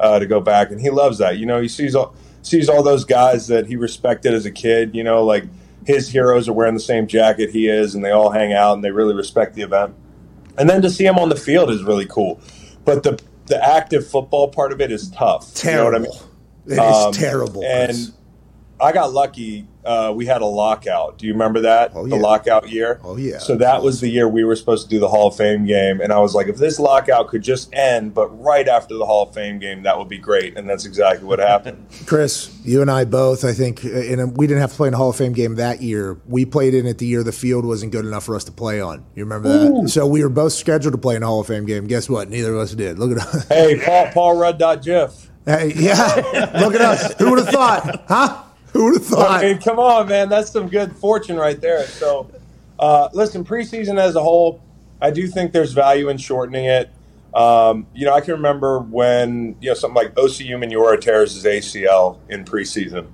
uh, 0.00 0.18
to 0.18 0.26
go 0.26 0.40
back, 0.40 0.70
and 0.70 0.80
he 0.80 0.90
loves 0.90 1.18
that. 1.18 1.38
You 1.38 1.46
know, 1.46 1.60
he 1.60 1.68
sees 1.68 1.94
all, 1.94 2.14
sees 2.42 2.68
all 2.68 2.82
those 2.82 3.04
guys 3.04 3.46
that 3.48 3.66
he 3.66 3.76
respected 3.76 4.34
as 4.34 4.46
a 4.46 4.50
kid, 4.50 4.94
you 4.94 5.04
know, 5.04 5.24
like 5.24 5.44
his 5.86 6.08
heroes 6.08 6.48
are 6.48 6.52
wearing 6.52 6.74
the 6.74 6.80
same 6.80 7.06
jacket 7.06 7.50
he 7.50 7.68
is, 7.68 7.94
and 7.94 8.04
they 8.04 8.10
all 8.10 8.30
hang 8.30 8.52
out 8.52 8.74
and 8.74 8.82
they 8.82 8.90
really 8.90 9.14
respect 9.14 9.54
the 9.54 9.62
event 9.62 9.94
and 10.58 10.68
then 10.68 10.82
to 10.82 10.90
see 10.90 11.04
him 11.04 11.18
on 11.18 11.28
the 11.28 11.36
field 11.36 11.70
is 11.70 11.82
really 11.82 12.06
cool. 12.06 12.40
But 12.84 13.02
the 13.02 13.20
the 13.46 13.62
active 13.64 14.06
football 14.06 14.48
part 14.48 14.72
of 14.72 14.80
it 14.80 14.90
is 14.90 15.10
tough. 15.10 15.54
Terrible. 15.54 16.00
You 16.00 16.06
know 16.06 16.08
what 16.08 16.18
I 16.72 16.76
mean? 16.78 16.78
It 16.78 16.96
is 16.96 17.04
Um, 17.06 17.12
terrible. 17.12 17.64
And. 17.64 18.12
I 18.80 18.92
got 18.92 19.12
lucky. 19.12 19.66
Uh, 19.84 20.12
we 20.14 20.26
had 20.26 20.42
a 20.42 20.46
lockout. 20.46 21.16
Do 21.16 21.26
you 21.26 21.32
remember 21.32 21.60
that? 21.60 21.92
Oh, 21.94 22.04
yeah. 22.04 22.16
The 22.16 22.20
lockout 22.20 22.68
year. 22.68 23.00
Oh, 23.04 23.16
yeah. 23.16 23.38
So 23.38 23.56
that 23.56 23.82
was 23.82 24.00
the 24.00 24.08
year 24.08 24.28
we 24.28 24.42
were 24.42 24.56
supposed 24.56 24.84
to 24.84 24.90
do 24.90 24.98
the 24.98 25.08
Hall 25.08 25.28
of 25.28 25.36
Fame 25.36 25.64
game, 25.64 26.00
and 26.00 26.12
I 26.12 26.18
was 26.18 26.34
like, 26.34 26.48
if 26.48 26.56
this 26.56 26.80
lockout 26.80 27.28
could 27.28 27.42
just 27.42 27.72
end, 27.72 28.12
but 28.12 28.26
right 28.42 28.66
after 28.66 28.96
the 28.96 29.06
Hall 29.06 29.28
of 29.28 29.34
Fame 29.34 29.58
game, 29.60 29.84
that 29.84 29.96
would 29.96 30.08
be 30.08 30.18
great. 30.18 30.58
And 30.58 30.68
that's 30.68 30.84
exactly 30.84 31.26
what 31.26 31.38
happened. 31.38 31.86
Chris, 32.06 32.52
you 32.64 32.82
and 32.82 32.90
I 32.90 33.04
both, 33.04 33.44
I 33.44 33.52
think, 33.52 33.84
uh, 33.84 33.90
and 33.90 34.36
we 34.36 34.46
didn't 34.46 34.60
have 34.60 34.72
to 34.72 34.76
play 34.76 34.88
in 34.88 34.94
a 34.94 34.96
Hall 34.96 35.10
of 35.10 35.16
Fame 35.16 35.32
game 35.32 35.54
that 35.54 35.80
year. 35.80 36.18
We 36.26 36.44
played 36.44 36.74
in 36.74 36.86
it 36.86 36.98
the 36.98 37.06
year 37.06 37.22
the 37.22 37.32
field 37.32 37.64
wasn't 37.64 37.92
good 37.92 38.04
enough 38.04 38.24
for 38.24 38.34
us 38.34 38.44
to 38.44 38.52
play 38.52 38.80
on. 38.80 39.04
You 39.14 39.24
remember 39.24 39.48
that? 39.48 39.88
So 39.88 40.06
we 40.06 40.22
were 40.22 40.28
both 40.28 40.52
scheduled 40.52 40.92
to 40.92 40.98
play 40.98 41.14
in 41.16 41.22
a 41.22 41.26
Hall 41.26 41.40
of 41.40 41.46
Fame 41.46 41.64
game. 41.64 41.86
Guess 41.86 42.10
what? 42.10 42.28
Neither 42.28 42.54
of 42.54 42.60
us 42.60 42.74
did. 42.74 42.98
Look 42.98 43.12
at 43.12 43.24
us. 43.24 43.48
hey, 43.48 43.80
Paul 43.84 44.08
Paul 44.12 44.36
Rudd. 44.36 44.56
Hey, 45.46 45.72
yeah, 45.76 46.50
look 46.60 46.74
at 46.74 46.80
us. 46.80 47.14
Who 47.18 47.30
would 47.30 47.38
have 47.38 47.48
thought? 47.48 48.04
Huh? 48.08 48.42
Who 48.76 48.84
would 48.84 48.94
have 48.96 49.06
thought? 49.06 49.42
I 49.42 49.52
mean, 49.52 49.58
come 49.58 49.78
on, 49.78 50.06
man. 50.06 50.28
That's 50.28 50.50
some 50.50 50.68
good 50.68 50.94
fortune 50.94 51.36
right 51.36 51.58
there. 51.58 51.86
So, 51.86 52.30
uh, 52.78 53.08
listen, 53.14 53.42
preseason 53.42 53.98
as 53.98 54.16
a 54.16 54.22
whole, 54.22 54.60
I 55.00 55.10
do 55.10 55.26
think 55.28 55.52
there's 55.52 55.72
value 55.72 56.10
in 56.10 56.18
shortening 56.18 56.66
it. 56.66 56.90
Um, 57.32 57.86
you 57.94 58.04
know, 58.04 58.12
I 58.12 58.20
can 58.20 58.34
remember 58.34 58.80
when, 58.80 59.56
you 59.62 59.70
know, 59.70 59.74
something 59.74 59.94
like 59.94 60.14
OCU 60.16 60.50
Manura 60.62 61.00
tears 61.00 61.34
his 61.34 61.44
ACL 61.46 62.18
in 62.28 62.44
preseason. 62.44 63.06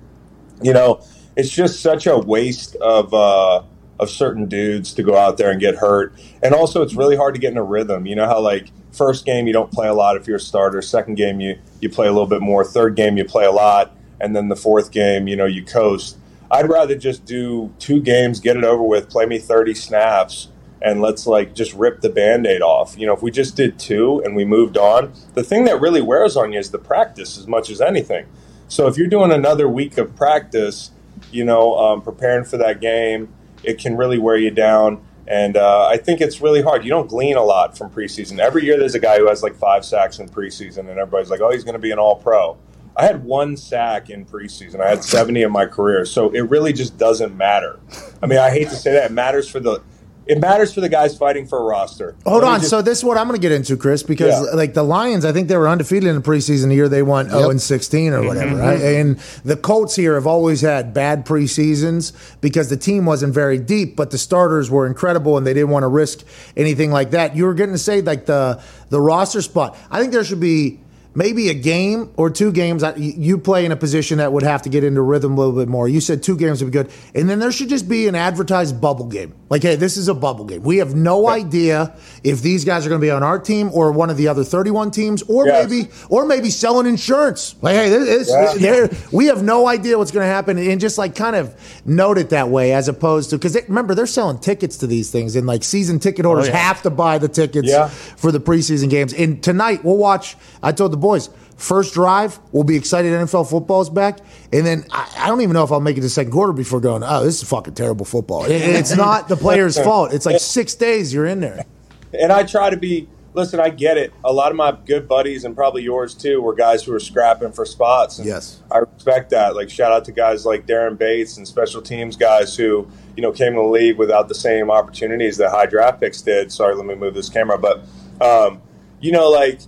You 0.61 0.73
know, 0.73 1.01
it's 1.37 1.49
just 1.49 1.79
such 1.79 2.07
a 2.07 2.17
waste 2.17 2.75
of, 2.75 3.13
uh, 3.13 3.63
of 4.01 4.09
certain 4.09 4.49
dudes 4.49 4.93
to 4.95 5.03
go 5.03 5.15
out 5.15 5.37
there 5.37 5.49
and 5.49 5.61
get 5.61 5.75
hurt. 5.75 6.13
And 6.41 6.53
also, 6.53 6.81
it's 6.81 6.93
really 6.93 7.15
hard 7.15 7.35
to 7.35 7.39
get 7.39 7.53
in 7.53 7.57
a 7.57 7.63
rhythm. 7.63 8.05
You 8.05 8.17
know 8.17 8.25
how, 8.25 8.41
like, 8.41 8.67
first 8.91 9.25
game 9.25 9.47
you 9.47 9.53
don't 9.53 9.71
play 9.71 9.87
a 9.87 9.93
lot 9.93 10.17
if 10.17 10.27
you're 10.27 10.35
a 10.35 10.41
starter, 10.41 10.81
second 10.81 11.15
game 11.15 11.39
you, 11.39 11.57
you 11.79 11.89
play 11.89 12.07
a 12.07 12.11
little 12.11 12.27
bit 12.27 12.41
more, 12.41 12.65
third 12.65 12.97
game 12.97 13.15
you 13.15 13.23
play 13.23 13.45
a 13.45 13.51
lot 13.51 13.95
and 14.23 14.33
then 14.33 14.47
the 14.47 14.55
fourth 14.55 14.91
game, 14.91 15.27
you 15.27 15.35
know, 15.35 15.45
you 15.45 15.65
coast. 15.65 16.17
I'd 16.49 16.69
rather 16.69 16.95
just 16.95 17.25
do 17.25 17.73
two 17.77 17.99
games, 17.99 18.39
get 18.39 18.55
it 18.55 18.63
over 18.63 18.81
with, 18.81 19.09
play 19.09 19.25
me 19.25 19.37
30 19.37 19.73
snaps, 19.73 20.47
and 20.81 21.01
let's 21.01 21.27
like 21.27 21.53
just 21.53 21.73
rip 21.73 21.99
the 21.99 22.09
band 22.09 22.47
aid 22.47 22.61
off. 22.61 22.97
You 22.97 23.05
know, 23.05 23.13
if 23.13 23.21
we 23.21 23.31
just 23.31 23.57
did 23.57 23.77
two 23.77 24.21
and 24.23 24.33
we 24.33 24.45
moved 24.45 24.77
on, 24.77 25.11
the 25.33 25.43
thing 25.43 25.65
that 25.65 25.81
really 25.81 26.01
wears 26.01 26.37
on 26.37 26.53
you 26.53 26.59
is 26.59 26.71
the 26.71 26.79
practice 26.79 27.37
as 27.37 27.47
much 27.47 27.69
as 27.69 27.81
anything. 27.81 28.25
So 28.69 28.87
if 28.87 28.97
you're 28.97 29.07
doing 29.07 29.33
another 29.33 29.67
week 29.67 29.97
of 29.97 30.15
practice, 30.15 30.91
you 31.29 31.43
know, 31.43 31.75
um, 31.75 32.01
preparing 32.01 32.45
for 32.45 32.55
that 32.57 32.79
game, 32.79 33.33
it 33.61 33.77
can 33.77 33.97
really 33.97 34.19
wear 34.19 34.37
you 34.37 34.51
down. 34.51 35.03
And 35.27 35.57
uh, 35.57 35.87
I 35.87 35.97
think 35.97 36.21
it's 36.21 36.39
really 36.39 36.61
hard. 36.61 36.85
You 36.85 36.91
don't 36.91 37.09
glean 37.09 37.35
a 37.35 37.43
lot 37.43 37.77
from 37.77 37.89
preseason. 37.89 38.39
Every 38.39 38.63
year 38.63 38.77
there's 38.77 38.95
a 38.95 38.99
guy 38.99 39.17
who 39.17 39.27
has 39.27 39.43
like 39.43 39.55
five 39.55 39.83
sacks 39.83 40.19
in 40.19 40.29
preseason, 40.29 40.89
and 40.89 40.91
everybody's 40.91 41.29
like, 41.29 41.41
oh, 41.41 41.51
he's 41.51 41.65
going 41.65 41.73
to 41.73 41.79
be 41.79 41.91
an 41.91 41.99
all 41.99 42.15
pro. 42.15 42.57
I 42.95 43.05
had 43.05 43.23
one 43.23 43.57
sack 43.57 44.09
in 44.09 44.25
preseason. 44.25 44.79
I 44.79 44.89
had 44.89 45.03
70 45.03 45.41
in 45.41 45.51
my 45.51 45.65
career. 45.65 46.05
So 46.05 46.29
it 46.29 46.41
really 46.41 46.73
just 46.73 46.97
doesn't 46.97 47.35
matter. 47.35 47.79
I 48.21 48.27
mean, 48.27 48.39
I 48.39 48.51
hate 48.51 48.69
to 48.69 48.75
say 48.75 48.91
that. 48.93 49.11
It 49.11 49.13
matters 49.13 49.49
for 49.49 49.59
the 49.59 49.81
it 50.25 50.39
matters 50.39 50.73
for 50.73 50.79
the 50.79 50.87
guys 50.87 51.17
fighting 51.17 51.45
for 51.45 51.59
a 51.59 51.63
roster. 51.63 52.15
Hold 52.25 52.43
Let 52.43 52.49
on. 52.53 52.59
just- 52.61 52.69
so 52.69 52.81
this 52.81 52.99
is 52.99 53.03
what 53.03 53.17
I'm 53.17 53.27
going 53.27 53.37
to 53.37 53.41
get 53.41 53.51
into, 53.51 53.75
Chris, 53.75 54.03
because 54.03 54.31
Yeah. 54.31 54.55
like 54.55 54.73
the 54.73 54.81
Lions, 54.81 55.25
I 55.25 55.33
think 55.33 55.49
they 55.49 55.57
were 55.57 55.67
undefeated 55.67 56.07
in 56.07 56.15
the 56.15 56.21
preseason 56.21 56.69
the 56.69 56.75
year 56.75 56.87
they 56.87 57.01
won 57.03 57.29
0 57.29 57.49
and 57.49 57.61
16 57.61 58.13
or 58.13 58.23
whatever. 58.25 58.55
Right? 58.55 58.79
Mm-hmm. 58.79 59.01
And 59.01 59.19
the 59.43 59.57
Colts 59.57 59.97
here 59.97 60.13
have 60.13 60.25
always 60.25 60.61
had 60.61 60.93
bad 60.93 61.25
preseasons 61.25 62.13
because 62.39 62.69
the 62.69 62.77
team 62.77 63.05
wasn't 63.05 63.33
very 63.33 63.57
deep, 63.57 63.97
but 63.97 64.11
the 64.11 64.17
starters 64.17 64.71
were 64.71 64.87
incredible 64.87 65.37
and 65.37 65.45
they 65.45 65.53
didn't 65.53 65.71
want 65.71 65.83
to 65.83 65.89
risk 65.89 66.23
anything 66.55 66.89
like 66.89 67.11
that. 67.11 67.35
You 67.35 67.43
were 67.43 67.53
getting 67.53 67.75
to 67.75 67.79
say 67.79 67.99
like 68.01 68.25
the 68.25 68.61
the 68.91 69.01
roster 69.01 69.41
spot. 69.41 69.77
I 69.91 69.99
think 69.99 70.13
there 70.13 70.23
should 70.23 70.39
be 70.39 70.79
maybe 71.15 71.49
a 71.49 71.53
game 71.53 72.11
or 72.17 72.29
two 72.29 72.51
games. 72.51 72.83
You 72.97 73.37
play 73.37 73.65
in 73.65 73.71
a 73.71 73.75
position 73.75 74.17
that 74.17 74.31
would 74.31 74.43
have 74.43 74.63
to 74.63 74.69
get 74.69 74.83
into 74.83 75.01
rhythm 75.01 75.33
a 75.33 75.35
little 75.35 75.53
bit 75.55 75.67
more. 75.67 75.87
You 75.87 76.01
said 76.01 76.23
two 76.23 76.37
games 76.37 76.63
would 76.63 76.71
be 76.71 76.77
good. 76.77 76.91
And 77.13 77.29
then 77.29 77.39
there 77.39 77.51
should 77.51 77.69
just 77.69 77.87
be 77.87 78.07
an 78.07 78.15
advertised 78.15 78.79
bubble 78.79 79.07
game. 79.07 79.33
Like, 79.49 79.61
hey, 79.61 79.75
this 79.75 79.97
is 79.97 80.07
a 80.07 80.13
bubble 80.13 80.45
game. 80.45 80.63
We 80.63 80.77
have 80.77 80.95
no 80.95 81.23
yeah. 81.23 81.35
idea 81.35 81.95
if 82.23 82.41
these 82.41 82.65
guys 82.65 82.85
are 82.85 82.89
going 82.89 82.99
to 82.99 83.05
be 83.05 83.11
on 83.11 83.23
our 83.23 83.37
team 83.37 83.69
or 83.71 83.91
one 83.91 84.09
of 84.09 84.17
the 84.17 84.27
other 84.27 84.43
31 84.43 84.91
teams, 84.91 85.21
or 85.23 85.45
yes. 85.45 85.69
maybe 85.69 85.89
or 86.09 86.25
maybe 86.25 86.49
selling 86.49 86.87
insurance. 86.87 87.55
Like, 87.61 87.75
hey, 87.75 87.89
this, 87.89 88.31
yeah. 88.59 88.87
we 89.11 89.27
have 89.27 89.43
no 89.43 89.67
idea 89.67 89.97
what's 89.97 90.11
going 90.11 90.25
to 90.25 90.31
happen. 90.31 90.57
And 90.57 90.81
just 90.81 90.97
like 90.97 91.15
kind 91.15 91.35
of 91.35 91.53
note 91.85 92.17
it 92.17 92.29
that 92.31 92.49
way 92.49 92.73
as 92.73 92.87
opposed 92.87 93.29
to, 93.29 93.37
because 93.37 93.55
remember, 93.67 93.93
they're 93.93 94.07
selling 94.07 94.39
tickets 94.39 94.77
to 94.77 94.87
these 94.87 95.11
things, 95.11 95.35
and 95.35 95.45
like 95.45 95.63
season 95.63 95.99
ticket 95.99 96.25
oh, 96.25 96.29
holders 96.29 96.47
oh, 96.47 96.51
yeah. 96.51 96.57
have 96.57 96.81
to 96.83 96.89
buy 96.89 97.17
the 97.17 97.29
tickets 97.29 97.71
for 98.17 98.31
the 98.31 98.39
preseason 98.39 98.89
games. 98.89 99.13
And 99.13 99.43
tonight, 99.43 99.83
we'll 99.83 99.97
watch. 99.97 100.35
I 100.63 100.71
told 100.71 100.93
the 100.93 100.97
boys, 101.03 101.29
first 101.57 101.93
drive, 101.93 102.39
we'll 102.51 102.63
be 102.63 102.75
excited 102.75 103.11
NFL 103.11 103.49
football 103.49 103.81
is 103.81 103.89
back. 103.89 104.19
And 104.51 104.65
then 104.65 104.85
I, 104.89 105.11
I, 105.19 105.27
don't 105.27 105.41
even 105.41 105.53
know 105.53 105.63
if 105.63 105.71
I'll 105.71 105.79
make 105.79 105.97
it 105.97 106.01
to 106.01 106.09
second 106.09 106.31
quarter 106.31 106.53
before 106.53 106.79
going, 106.79 107.03
oh, 107.03 107.23
this 107.23 107.43
is 107.43 107.47
fucking 107.47 107.75
terrible 107.75 108.05
football. 108.05 108.45
It, 108.45 108.61
it's 108.61 108.95
not 108.97 109.27
the 109.27 109.35
player's 109.35 109.77
fault. 109.77 110.13
It's 110.13 110.25
like 110.25 110.39
six 110.39 110.73
days 110.73 111.13
you're 111.13 111.27
in 111.27 111.41
there. 111.41 111.65
And 112.13 112.31
I 112.31 112.43
try 112.43 112.69
to 112.69 112.77
be, 112.77 113.09
listen, 113.33 113.59
I 113.59 113.69
get 113.69 113.97
it. 113.97 114.13
A 114.23 114.31
lot 114.31 114.51
of 114.51 114.55
my 114.55 114.77
good 114.85 115.07
buddies, 115.07 115.43
and 115.43 115.55
probably 115.55 115.83
yours 115.83 116.13
too, 116.13 116.41
were 116.41 116.55
guys 116.55 116.83
who 116.83 116.91
were 116.91 116.99
scrapping 116.99 117.51
for 117.51 117.65
spots. 117.65 118.19
And 118.19 118.27
yes. 118.27 118.61
I 118.71 118.79
respect 118.79 119.31
that. 119.31 119.55
Like, 119.55 119.69
shout 119.69 119.91
out 119.91 120.05
to 120.05 120.11
guys 120.11 120.45
like 120.45 120.65
Daren 120.65 120.97
Bates 120.97 121.37
and 121.37 121.47
special 121.47 121.81
teams 121.81 122.15
guys 122.15 122.55
who, 122.55 122.87
you 123.15 123.21
know, 123.21 123.31
came 123.31 123.49
in 123.49 123.55
the 123.55 123.63
league 123.63 123.97
without 123.97 124.27
the 124.27 124.35
same 124.35 124.69
opportunities 124.69 125.37
that 125.37 125.49
high 125.49 125.65
draft 125.65 125.99
picks 125.99 126.21
did. 126.21 126.51
Sorry, 126.51 126.75
let 126.75 126.85
me 126.85 126.95
move 126.95 127.13
this 127.13 127.29
camera. 127.29 127.57
But, 127.57 127.83
um, 128.21 128.61
you 128.99 129.11
know, 129.11 129.29
like, 129.29 129.59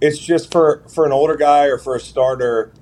it's 0.00 0.18
just 0.18 0.52
for 0.52 0.82
for 0.88 1.06
an 1.06 1.12
older 1.12 1.36
guy 1.36 1.66
or 1.66 1.78
for 1.78 1.94
a 1.96 2.00
starter 2.00 2.72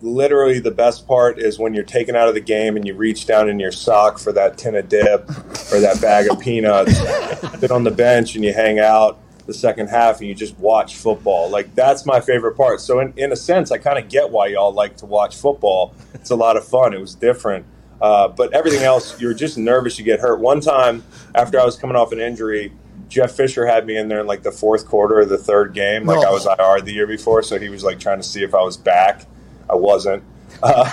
literally 0.00 0.58
the 0.58 0.70
best 0.70 1.06
part 1.06 1.38
is 1.38 1.58
when 1.58 1.72
you're 1.72 1.84
taken 1.84 2.14
out 2.14 2.28
of 2.28 2.34
the 2.34 2.40
game 2.40 2.76
and 2.76 2.86
you 2.86 2.94
reach 2.94 3.26
down 3.26 3.48
in 3.48 3.58
your 3.58 3.72
sock 3.72 4.18
for 4.18 4.32
that 4.32 4.58
tin 4.58 4.74
of 4.74 4.88
dip 4.88 5.28
or 5.72 5.80
that 5.80 5.98
bag 6.00 6.30
of 6.30 6.38
peanuts 6.40 6.98
sit 7.60 7.70
on 7.70 7.84
the 7.84 7.90
bench 7.90 8.34
and 8.34 8.44
you 8.44 8.52
hang 8.52 8.78
out 8.78 9.18
the 9.46 9.54
second 9.54 9.88
half 9.88 10.20
and 10.20 10.28
you 10.28 10.34
just 10.34 10.58
watch 10.58 10.96
football. 10.96 11.50
Like 11.50 11.74
that's 11.74 12.06
my 12.06 12.20
favorite 12.20 12.56
part. 12.56 12.80
So 12.80 13.00
in, 13.00 13.12
in 13.16 13.32
a 13.32 13.36
sense 13.36 13.70
i 13.70 13.78
kind 13.78 13.98
of 13.98 14.08
get 14.08 14.30
why 14.30 14.48
y'all 14.48 14.72
like 14.72 14.96
to 14.98 15.06
watch 15.06 15.36
football. 15.36 15.94
It's 16.14 16.30
a 16.30 16.36
lot 16.36 16.56
of 16.56 16.66
fun. 16.66 16.94
It 16.94 17.00
was 17.00 17.14
different. 17.14 17.66
Uh, 18.00 18.28
but 18.28 18.52
everything 18.52 18.82
else 18.82 19.20
you're 19.20 19.34
just 19.34 19.56
nervous 19.56 19.98
you 19.98 20.04
get 20.04 20.20
hurt. 20.20 20.40
One 20.40 20.60
time 20.60 21.04
after 21.34 21.58
i 21.58 21.64
was 21.64 21.76
coming 21.76 21.96
off 21.96 22.12
an 22.12 22.20
injury 22.20 22.72
Jeff 23.08 23.32
Fisher 23.32 23.66
had 23.66 23.86
me 23.86 23.96
in 23.96 24.08
there 24.08 24.20
in 24.20 24.26
like 24.26 24.42
the 24.42 24.52
fourth 24.52 24.86
quarter 24.86 25.20
of 25.20 25.28
the 25.28 25.38
third 25.38 25.74
game. 25.74 26.06
Like 26.06 26.18
oh. 26.18 26.28
I 26.28 26.30
was 26.30 26.46
IR 26.46 26.80
the 26.80 26.92
year 26.92 27.06
before, 27.06 27.42
so 27.42 27.58
he 27.58 27.68
was 27.68 27.84
like 27.84 27.98
trying 27.98 28.18
to 28.18 28.26
see 28.26 28.42
if 28.42 28.54
I 28.54 28.62
was 28.62 28.76
back. 28.76 29.26
I 29.68 29.74
wasn't. 29.74 30.22
Uh, 30.62 30.88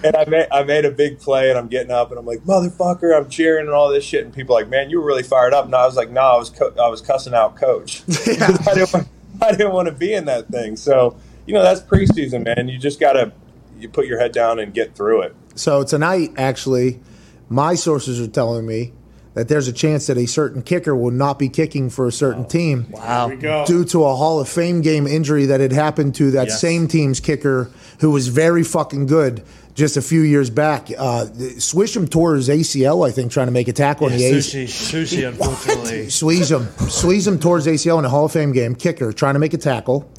and 0.04 0.16
I 0.16 0.24
made 0.26 0.46
I 0.50 0.62
made 0.64 0.84
a 0.84 0.90
big 0.90 1.20
play, 1.20 1.50
and 1.50 1.58
I'm 1.58 1.68
getting 1.68 1.90
up, 1.90 2.10
and 2.10 2.18
I'm 2.18 2.26
like, 2.26 2.40
"Motherfucker!" 2.40 3.16
I'm 3.16 3.28
cheering 3.28 3.66
and 3.66 3.74
all 3.74 3.88
this 3.88 4.04
shit, 4.04 4.24
and 4.24 4.34
people 4.34 4.56
are 4.56 4.60
like, 4.60 4.68
"Man, 4.68 4.90
you 4.90 5.00
were 5.00 5.06
really 5.06 5.22
fired 5.22 5.54
up." 5.54 5.64
And 5.64 5.74
I 5.74 5.86
was 5.86 5.96
like, 5.96 6.10
"No, 6.10 6.20
I 6.20 6.36
was 6.36 6.50
co- 6.50 6.74
I 6.80 6.88
was 6.88 7.00
cussing 7.00 7.34
out 7.34 7.56
coach. 7.56 8.02
Yeah. 8.26 8.56
I 8.66 8.74
didn't 8.74 8.92
want, 8.92 9.08
I 9.42 9.50
didn't 9.52 9.72
want 9.72 9.88
to 9.88 9.94
be 9.94 10.12
in 10.12 10.24
that 10.26 10.48
thing." 10.48 10.76
So 10.76 11.16
you 11.46 11.54
know, 11.54 11.62
that's 11.62 11.80
preseason, 11.80 12.44
man. 12.44 12.68
You 12.68 12.78
just 12.78 13.00
gotta 13.00 13.32
you 13.78 13.88
put 13.88 14.06
your 14.06 14.18
head 14.18 14.32
down 14.32 14.58
and 14.58 14.74
get 14.74 14.94
through 14.94 15.22
it. 15.22 15.34
So 15.54 15.82
tonight, 15.84 16.32
actually, 16.36 17.00
my 17.48 17.74
sources 17.74 18.20
are 18.20 18.28
telling 18.28 18.66
me 18.66 18.92
that 19.34 19.48
there's 19.48 19.68
a 19.68 19.72
chance 19.72 20.06
that 20.08 20.18
a 20.18 20.26
certain 20.26 20.62
kicker 20.62 20.94
will 20.94 21.12
not 21.12 21.38
be 21.38 21.48
kicking 21.48 21.88
for 21.88 22.06
a 22.06 22.12
certain 22.12 22.46
team 22.46 22.86
wow. 22.90 23.28
due 23.64 23.84
to 23.84 24.04
a 24.04 24.16
Hall 24.16 24.40
of 24.40 24.48
Fame 24.48 24.80
game 24.80 25.06
injury 25.06 25.46
that 25.46 25.60
had 25.60 25.72
happened 25.72 26.14
to 26.16 26.32
that 26.32 26.48
yes. 26.48 26.60
same 26.60 26.88
team's 26.88 27.20
kicker 27.20 27.70
who 28.00 28.10
was 28.10 28.28
very 28.28 28.64
fucking 28.64 29.06
good 29.06 29.42
just 29.74 29.96
a 29.96 30.02
few 30.02 30.20
years 30.20 30.50
back. 30.50 30.90
Uh, 30.90 31.26
Suisham 31.56 32.10
tore 32.10 32.34
his 32.34 32.48
ACL, 32.48 33.06
I 33.06 33.12
think, 33.12 33.30
trying 33.30 33.46
to 33.46 33.52
make 33.52 33.68
a 33.68 33.72
tackle 33.72 34.10
yeah, 34.10 34.14
in 34.14 34.34
the 34.34 34.40
Sushi, 34.40 34.64
Sushi, 34.64 35.28
unfortunately. 35.28 36.06
Suisham. 36.06 36.66
Suisham 36.88 37.40
tore 37.40 37.56
his 37.56 37.66
ACL 37.66 37.98
in 37.98 38.04
a 38.04 38.08
Hall 38.08 38.24
of 38.24 38.32
Fame 38.32 38.52
game, 38.52 38.74
kicker, 38.74 39.12
trying 39.12 39.34
to 39.34 39.40
make 39.40 39.54
a 39.54 39.58
tackle. 39.58 40.10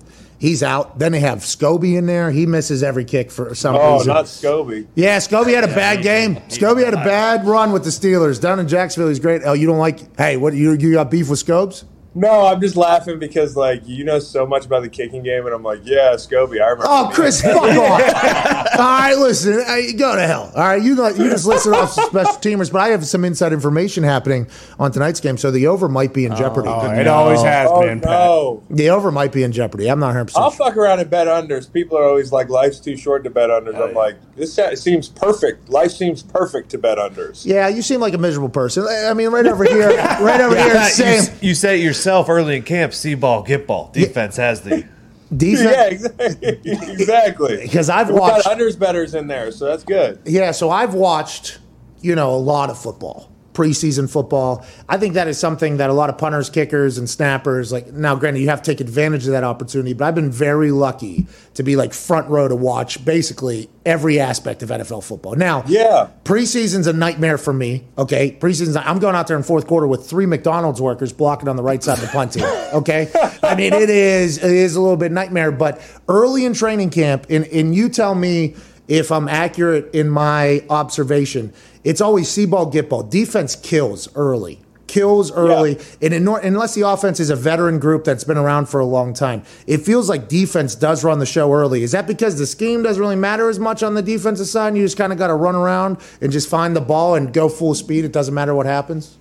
He's 0.41 0.63
out. 0.63 0.97
Then 0.97 1.11
they 1.11 1.19
have 1.19 1.41
Scobee 1.41 1.95
in 1.95 2.07
there. 2.07 2.31
He 2.31 2.47
misses 2.47 2.81
every 2.81 3.05
kick 3.05 3.29
for 3.29 3.53
some 3.53 3.75
oh, 3.75 3.97
reason. 3.97 4.09
Oh, 4.09 4.13
not 4.15 4.25
Scobee. 4.25 4.87
Yeah, 4.95 5.17
Scobee 5.17 5.53
had 5.53 5.63
a 5.63 5.67
bad 5.67 6.01
game. 6.01 6.37
Scobee 6.49 6.83
had 6.83 6.95
a 6.95 6.97
bad 6.97 7.45
run 7.45 7.71
with 7.71 7.83
the 7.83 7.91
Steelers. 7.91 8.41
Down 8.41 8.59
in 8.59 8.67
Jacksonville, 8.67 9.09
he's 9.09 9.19
great. 9.19 9.43
Oh, 9.45 9.53
you 9.53 9.67
don't 9.67 9.77
like? 9.77 10.17
Hey, 10.17 10.37
what 10.37 10.55
you 10.55 10.71
you 10.73 10.93
got 10.93 11.11
beef 11.11 11.29
with 11.29 11.37
Scobes? 11.37 11.85
No, 12.13 12.45
I'm 12.45 12.59
just 12.59 12.75
laughing 12.75 13.19
because 13.19 13.55
like 13.55 13.87
you 13.87 14.03
know 14.03 14.19
so 14.19 14.45
much 14.45 14.65
about 14.65 14.81
the 14.81 14.89
kicking 14.89 15.23
game, 15.23 15.45
and 15.45 15.55
I'm 15.55 15.63
like, 15.63 15.79
yeah, 15.85 16.13
Scobee. 16.15 16.61
I 16.61 16.71
remember. 16.71 16.83
Oh, 16.85 17.09
Chris, 17.13 17.41
fuck 17.43 17.55
off! 17.55 18.79
All 18.79 18.85
right, 18.85 19.15
listen, 19.17 19.63
hey, 19.65 19.93
go 19.93 20.15
to 20.17 20.27
hell. 20.27 20.51
All 20.53 20.61
right, 20.61 20.81
you 20.81 20.91
you 20.91 21.29
just 21.29 21.45
listen 21.45 21.73
off 21.73 21.91
some 21.91 22.09
special 22.09 22.33
teamers, 22.33 22.69
but 22.69 22.79
I 22.79 22.89
have 22.89 23.05
some 23.05 23.23
inside 23.23 23.53
information 23.53 24.03
happening 24.03 24.47
on 24.77 24.91
tonight's 24.91 25.21
game, 25.21 25.37
so 25.37 25.51
the 25.51 25.67
over 25.67 25.87
might 25.87 26.13
be 26.13 26.25
in 26.25 26.35
jeopardy. 26.35 26.67
Oh, 26.67 26.91
it 26.91 27.05
no. 27.05 27.13
always 27.13 27.41
has 27.43 27.69
oh, 27.71 27.81
been. 27.81 27.99
No. 27.99 28.63
The 28.69 28.89
over 28.89 29.09
might 29.09 29.31
be 29.31 29.43
in 29.43 29.53
jeopardy. 29.53 29.89
I'm 29.89 29.99
not 29.99 30.07
100. 30.07 30.25
percent 30.25 30.43
I'll 30.43 30.51
fuck 30.51 30.75
around 30.75 30.99
and 30.99 31.09
bet 31.09 31.27
unders. 31.27 31.71
People 31.71 31.97
are 31.97 32.03
always 32.03 32.33
like, 32.33 32.49
life's 32.49 32.81
too 32.81 32.97
short 32.97 33.23
to 33.23 33.29
bet 33.29 33.49
unders. 33.49 33.81
I'm 33.81 33.91
yeah. 33.91 33.97
like, 33.97 34.35
this 34.35 34.59
seems 34.81 35.07
perfect. 35.07 35.69
Life 35.69 35.91
seems 35.91 36.23
perfect 36.23 36.71
to 36.71 36.77
bet 36.77 36.97
unders. 36.97 37.45
Yeah, 37.45 37.69
you 37.69 37.81
seem 37.81 38.01
like 38.01 38.13
a 38.13 38.17
miserable 38.17 38.49
person. 38.49 38.85
I 38.85 39.13
mean, 39.13 39.29
right 39.29 39.45
over 39.45 39.63
here, 39.63 39.95
right 39.95 40.41
over 40.41 40.55
yeah, 40.55 40.89
here, 40.89 41.21
you, 41.21 41.49
you 41.49 41.55
say 41.55 41.79
it 41.79 41.83
yourself 41.83 42.00
early 42.29 42.57
in 42.57 42.63
camp 42.63 42.81
camp, 42.81 42.93
see 42.93 43.15
ball, 43.15 43.43
get 43.43 43.67
ball. 43.67 43.89
Defense 43.93 44.37
yeah. 44.37 44.45
has 44.45 44.61
the 44.61 44.85
defense. 45.35 45.61
Yeah, 45.63 45.85
exactly. 45.85 46.59
exactly. 46.93 47.57
Because 47.61 47.89
I've 47.89 48.09
we 48.09 48.19
watched 48.19 48.45
got 48.45 48.57
unders 48.57 48.77
betters 48.77 49.15
in 49.15 49.27
there, 49.27 49.51
so 49.51 49.65
that's 49.65 49.83
good. 49.83 50.19
Yeah, 50.25 50.51
so 50.51 50.69
I've 50.69 50.93
watched, 50.93 51.59
you 52.01 52.15
know, 52.15 52.33
a 52.33 52.37
lot 52.37 52.69
of 52.69 52.77
football 52.77 53.30
preseason 53.53 54.09
football. 54.09 54.65
I 54.87 54.97
think 54.97 55.13
that 55.15 55.27
is 55.27 55.37
something 55.37 55.77
that 55.77 55.89
a 55.89 55.93
lot 55.93 56.09
of 56.09 56.17
punters, 56.17 56.49
kickers, 56.49 56.97
and 56.97 57.09
snappers 57.09 57.71
like. 57.71 57.91
Now, 57.93 58.15
granted, 58.15 58.39
you 58.39 58.49
have 58.49 58.61
to 58.61 58.71
take 58.71 58.81
advantage 58.81 59.25
of 59.25 59.31
that 59.31 59.43
opportunity, 59.43 59.93
but 59.93 60.05
I've 60.05 60.15
been 60.15 60.31
very 60.31 60.71
lucky 60.71 61.27
to 61.55 61.63
be 61.63 61.75
like 61.75 61.93
front 61.93 62.29
row 62.29 62.47
to 62.47 62.55
watch 62.55 63.03
basically 63.03 63.69
every 63.85 64.19
aspect 64.19 64.63
of 64.63 64.69
NFL 64.69 65.03
football. 65.03 65.35
Now, 65.35 65.63
yeah, 65.67 66.09
preseason's 66.23 66.87
a 66.87 66.93
nightmare 66.93 67.37
for 67.37 67.53
me. 67.53 67.85
Okay, 67.97 68.37
preseason. 68.39 68.81
I'm 68.85 68.99
going 68.99 69.15
out 69.15 69.27
there 69.27 69.37
in 69.37 69.43
fourth 69.43 69.67
quarter 69.67 69.87
with 69.87 70.07
three 70.07 70.25
McDonald's 70.25 70.81
workers 70.81 71.13
blocking 71.13 71.47
on 71.47 71.55
the 71.55 71.63
right 71.63 71.81
side 71.83 71.97
of 71.97 72.01
the 72.01 72.07
punt 72.07 72.33
team. 72.33 72.45
Okay, 72.73 73.11
I 73.43 73.55
mean 73.55 73.73
it 73.73 73.89
is 73.89 74.37
it 74.37 74.51
is 74.51 74.75
a 74.75 74.81
little 74.81 74.97
bit 74.97 75.11
nightmare, 75.11 75.51
but 75.51 75.81
early 76.07 76.45
in 76.45 76.53
training 76.53 76.89
camp, 76.89 77.25
and 77.29 77.45
and 77.47 77.75
you 77.75 77.89
tell 77.89 78.15
me 78.15 78.55
if 78.87 79.11
I'm 79.11 79.29
accurate 79.29 79.93
in 79.93 80.09
my 80.09 80.65
observation 80.69 81.53
it's 81.83 82.01
always 82.01 82.29
see 82.29 82.45
ball, 82.45 82.65
get 82.67 82.89
ball. 82.89 83.03
Defense 83.03 83.55
kills 83.55 84.07
early, 84.15 84.59
kills 84.87 85.31
early, 85.31 85.77
yeah. 85.77 85.83
and 86.01 86.13
in, 86.13 86.27
unless 86.27 86.75
the 86.75 86.87
offense 86.87 87.19
is 87.19 87.29
a 87.29 87.35
veteran 87.35 87.79
group 87.79 88.03
that's 88.03 88.23
been 88.23 88.37
around 88.37 88.67
for 88.67 88.79
a 88.79 88.85
long 88.85 89.13
time, 89.13 89.43
it 89.67 89.79
feels 89.79 90.09
like 90.09 90.27
defense 90.27 90.75
does 90.75 91.03
run 91.03 91.19
the 91.19 91.25
show 91.25 91.51
early. 91.53 91.83
Is 91.83 91.91
that 91.93 92.07
because 92.07 92.37
the 92.37 92.45
scheme 92.45 92.83
doesn't 92.83 93.01
really 93.01 93.15
matter 93.15 93.49
as 93.49 93.59
much 93.59 93.83
on 93.83 93.93
the 93.93 94.01
defensive 94.01 94.47
side, 94.47 94.69
and 94.69 94.77
you 94.77 94.83
just 94.83 94.97
kind 94.97 95.11
of 95.13 95.19
got 95.19 95.27
to 95.27 95.35
run 95.35 95.55
around 95.55 95.97
and 96.21 96.31
just 96.31 96.49
find 96.49 96.75
the 96.75 96.81
ball 96.81 97.15
and 97.15 97.33
go 97.33 97.49
full 97.49 97.73
speed? 97.73 98.05
It 98.05 98.11
doesn't 98.11 98.33
matter 98.33 98.53
what 98.53 98.65
happens. 98.65 99.17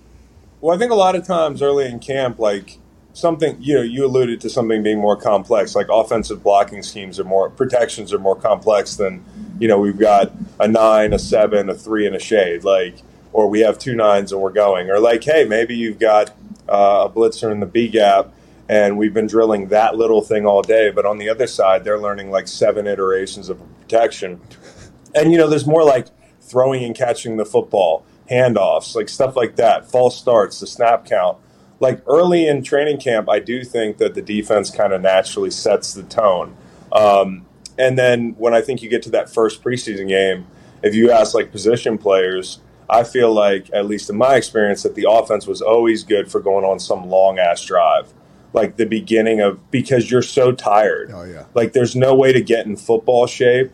Well, 0.59 0.75
I 0.75 0.79
think 0.79 0.91
a 0.91 0.95
lot 0.95 1.15
of 1.15 1.25
times 1.25 1.61
early 1.63 1.87
in 1.87 1.99
camp, 1.99 2.37
like 2.37 2.77
something 3.13 3.57
you 3.59 3.75
know 3.75 3.81
you 3.81 4.05
alluded 4.05 4.39
to 4.39 4.49
something 4.49 4.81
being 4.81 4.97
more 4.97 5.17
complex 5.17 5.75
like 5.75 5.87
offensive 5.91 6.41
blocking 6.41 6.81
schemes 6.81 7.19
are 7.19 7.25
more 7.25 7.49
protections 7.49 8.13
are 8.13 8.19
more 8.19 8.35
complex 8.35 8.95
than 8.95 9.23
you 9.59 9.67
know 9.67 9.79
we've 9.79 9.99
got 9.99 10.31
a 10.59 10.67
nine 10.67 11.11
a 11.11 11.19
seven 11.19 11.69
a 11.69 11.75
three 11.75 12.07
and 12.07 12.15
a 12.15 12.19
shade 12.19 12.63
like 12.63 13.01
or 13.33 13.47
we 13.47 13.61
have 13.61 13.79
two 13.79 13.95
nines 13.95 14.31
and 14.31 14.41
we're 14.41 14.51
going. 14.51 14.89
Or 14.89 14.99
like 14.99 15.23
hey 15.23 15.45
maybe 15.45 15.75
you've 15.75 15.99
got 15.99 16.31
uh, 16.67 17.07
a 17.07 17.09
blitzer 17.09 17.51
in 17.51 17.59
the 17.59 17.65
b 17.65 17.87
gap 17.87 18.33
and 18.69 18.97
we've 18.97 19.13
been 19.13 19.27
drilling 19.27 19.67
that 19.67 19.95
little 19.95 20.21
thing 20.21 20.45
all 20.45 20.61
day 20.61 20.91
but 20.91 21.05
on 21.05 21.17
the 21.17 21.29
other 21.29 21.47
side 21.47 21.83
they're 21.83 21.99
learning 21.99 22.31
like 22.31 22.47
seven 22.47 22.87
iterations 22.87 23.49
of 23.49 23.59
protection. 23.81 24.39
And 25.13 25.31
you 25.31 25.37
know 25.37 25.47
there's 25.47 25.67
more 25.67 25.83
like 25.83 26.07
throwing 26.41 26.83
and 26.83 26.95
catching 26.95 27.37
the 27.37 27.45
football 27.45 28.05
handoffs 28.29 28.95
like 28.95 29.09
stuff 29.09 29.35
like 29.35 29.57
that 29.57 29.89
false 29.89 30.17
starts 30.17 30.59
the 30.61 30.67
snap 30.67 31.05
count 31.05 31.37
like 31.81 32.01
early 32.07 32.47
in 32.47 32.63
training 32.63 32.99
camp, 32.99 33.27
I 33.27 33.39
do 33.39 33.63
think 33.63 33.97
that 33.97 34.13
the 34.13 34.21
defense 34.21 34.69
kind 34.69 34.93
of 34.93 35.01
naturally 35.01 35.49
sets 35.49 35.93
the 35.93 36.03
tone. 36.03 36.55
Um, 36.91 37.45
and 37.77 37.97
then 37.97 38.35
when 38.37 38.53
I 38.53 38.61
think 38.61 38.83
you 38.83 38.89
get 38.89 39.01
to 39.03 39.09
that 39.09 39.33
first 39.33 39.63
preseason 39.63 40.07
game, 40.07 40.45
if 40.83 40.93
you 40.93 41.11
ask 41.11 41.33
like 41.33 41.51
position 41.51 41.97
players, 41.97 42.59
I 42.87 43.03
feel 43.03 43.33
like, 43.33 43.71
at 43.73 43.87
least 43.87 44.09
in 44.11 44.17
my 44.17 44.35
experience, 44.35 44.83
that 44.83 44.93
the 44.93 45.07
offense 45.09 45.47
was 45.47 45.61
always 45.61 46.03
good 46.03 46.31
for 46.31 46.39
going 46.39 46.65
on 46.65 46.79
some 46.79 47.09
long 47.09 47.39
ass 47.39 47.65
drive. 47.65 48.13
Like 48.53 48.77
the 48.77 48.85
beginning 48.85 49.39
of, 49.39 49.71
because 49.71 50.11
you're 50.11 50.21
so 50.21 50.51
tired. 50.51 51.09
Oh, 51.11 51.23
yeah. 51.23 51.45
Like 51.55 51.73
there's 51.73 51.95
no 51.95 52.13
way 52.13 52.31
to 52.31 52.41
get 52.41 52.67
in 52.67 52.75
football 52.75 53.25
shape 53.25 53.71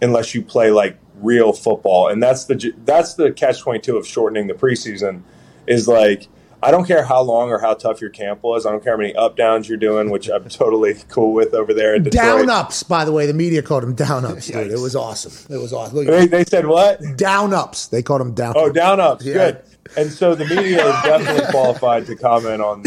unless 0.00 0.34
you 0.34 0.40
play 0.40 0.70
like 0.70 0.98
real 1.16 1.52
football. 1.52 2.08
And 2.08 2.22
that's 2.22 2.44
the, 2.44 2.72
that's 2.84 3.14
the 3.14 3.32
catch 3.32 3.60
22 3.60 3.98
of 3.98 4.06
shortening 4.06 4.46
the 4.46 4.54
preseason 4.54 5.22
is 5.66 5.88
like, 5.88 6.28
I 6.64 6.70
don't 6.70 6.86
care 6.86 7.04
how 7.04 7.20
long 7.20 7.50
or 7.50 7.58
how 7.58 7.74
tough 7.74 8.00
your 8.00 8.08
camp 8.08 8.42
was. 8.42 8.64
I 8.64 8.70
don't 8.70 8.82
care 8.82 8.94
how 8.94 8.98
many 8.98 9.14
up 9.14 9.36
downs 9.36 9.68
you're 9.68 9.76
doing, 9.76 10.08
which 10.08 10.30
I'm 10.30 10.48
totally 10.48 10.94
cool 11.08 11.34
with 11.34 11.52
over 11.52 11.74
there 11.74 11.94
in 11.94 12.04
Detroit. 12.04 12.24
Down 12.24 12.48
ups, 12.50 12.82
by 12.82 13.04
the 13.04 13.12
way. 13.12 13.26
The 13.26 13.34
media 13.34 13.60
called 13.60 13.82
them 13.82 13.94
down 13.94 14.24
ups, 14.24 14.46
dude. 14.46 14.70
It 14.70 14.78
was 14.80 14.96
awesome. 14.96 15.54
It 15.54 15.58
was 15.58 15.74
awesome. 15.74 16.06
They, 16.06 16.26
they 16.26 16.44
said 16.44 16.66
what? 16.66 17.00
down 17.16 17.52
ups. 17.52 17.88
They 17.88 18.02
called 18.02 18.22
them 18.22 18.32
down. 18.32 18.54
Oh, 18.56 18.68
ups. 18.68 18.74
down 18.74 18.98
ups. 18.98 19.26
Yeah. 19.26 19.34
Good. 19.34 19.62
And 19.98 20.10
so 20.10 20.34
the 20.34 20.46
media 20.46 20.86
is 20.86 20.94
definitely 21.04 21.44
qualified 21.50 22.06
to 22.06 22.16
comment 22.16 22.62
on 22.62 22.78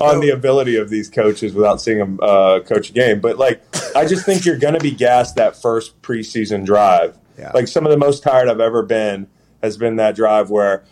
on 0.00 0.20
the 0.20 0.30
ability 0.34 0.74
of 0.74 0.90
these 0.90 1.08
coaches 1.08 1.54
without 1.54 1.80
seeing 1.80 1.98
them 1.98 2.18
uh, 2.20 2.58
coach 2.66 2.90
a 2.90 2.92
game. 2.92 3.20
But 3.20 3.38
like, 3.38 3.62
I 3.94 4.04
just 4.06 4.26
think 4.26 4.44
you're 4.44 4.58
going 4.58 4.74
to 4.74 4.80
be 4.80 4.90
gassed 4.90 5.36
that 5.36 5.54
first 5.54 6.02
preseason 6.02 6.66
drive. 6.66 7.16
Yeah. 7.38 7.52
Like 7.54 7.68
some 7.68 7.86
of 7.86 7.92
the 7.92 7.98
most 7.98 8.24
tired 8.24 8.48
I've 8.48 8.58
ever 8.58 8.82
been 8.82 9.28
has 9.62 9.76
been 9.76 9.94
that 9.96 10.16
drive 10.16 10.50
where 10.50 10.82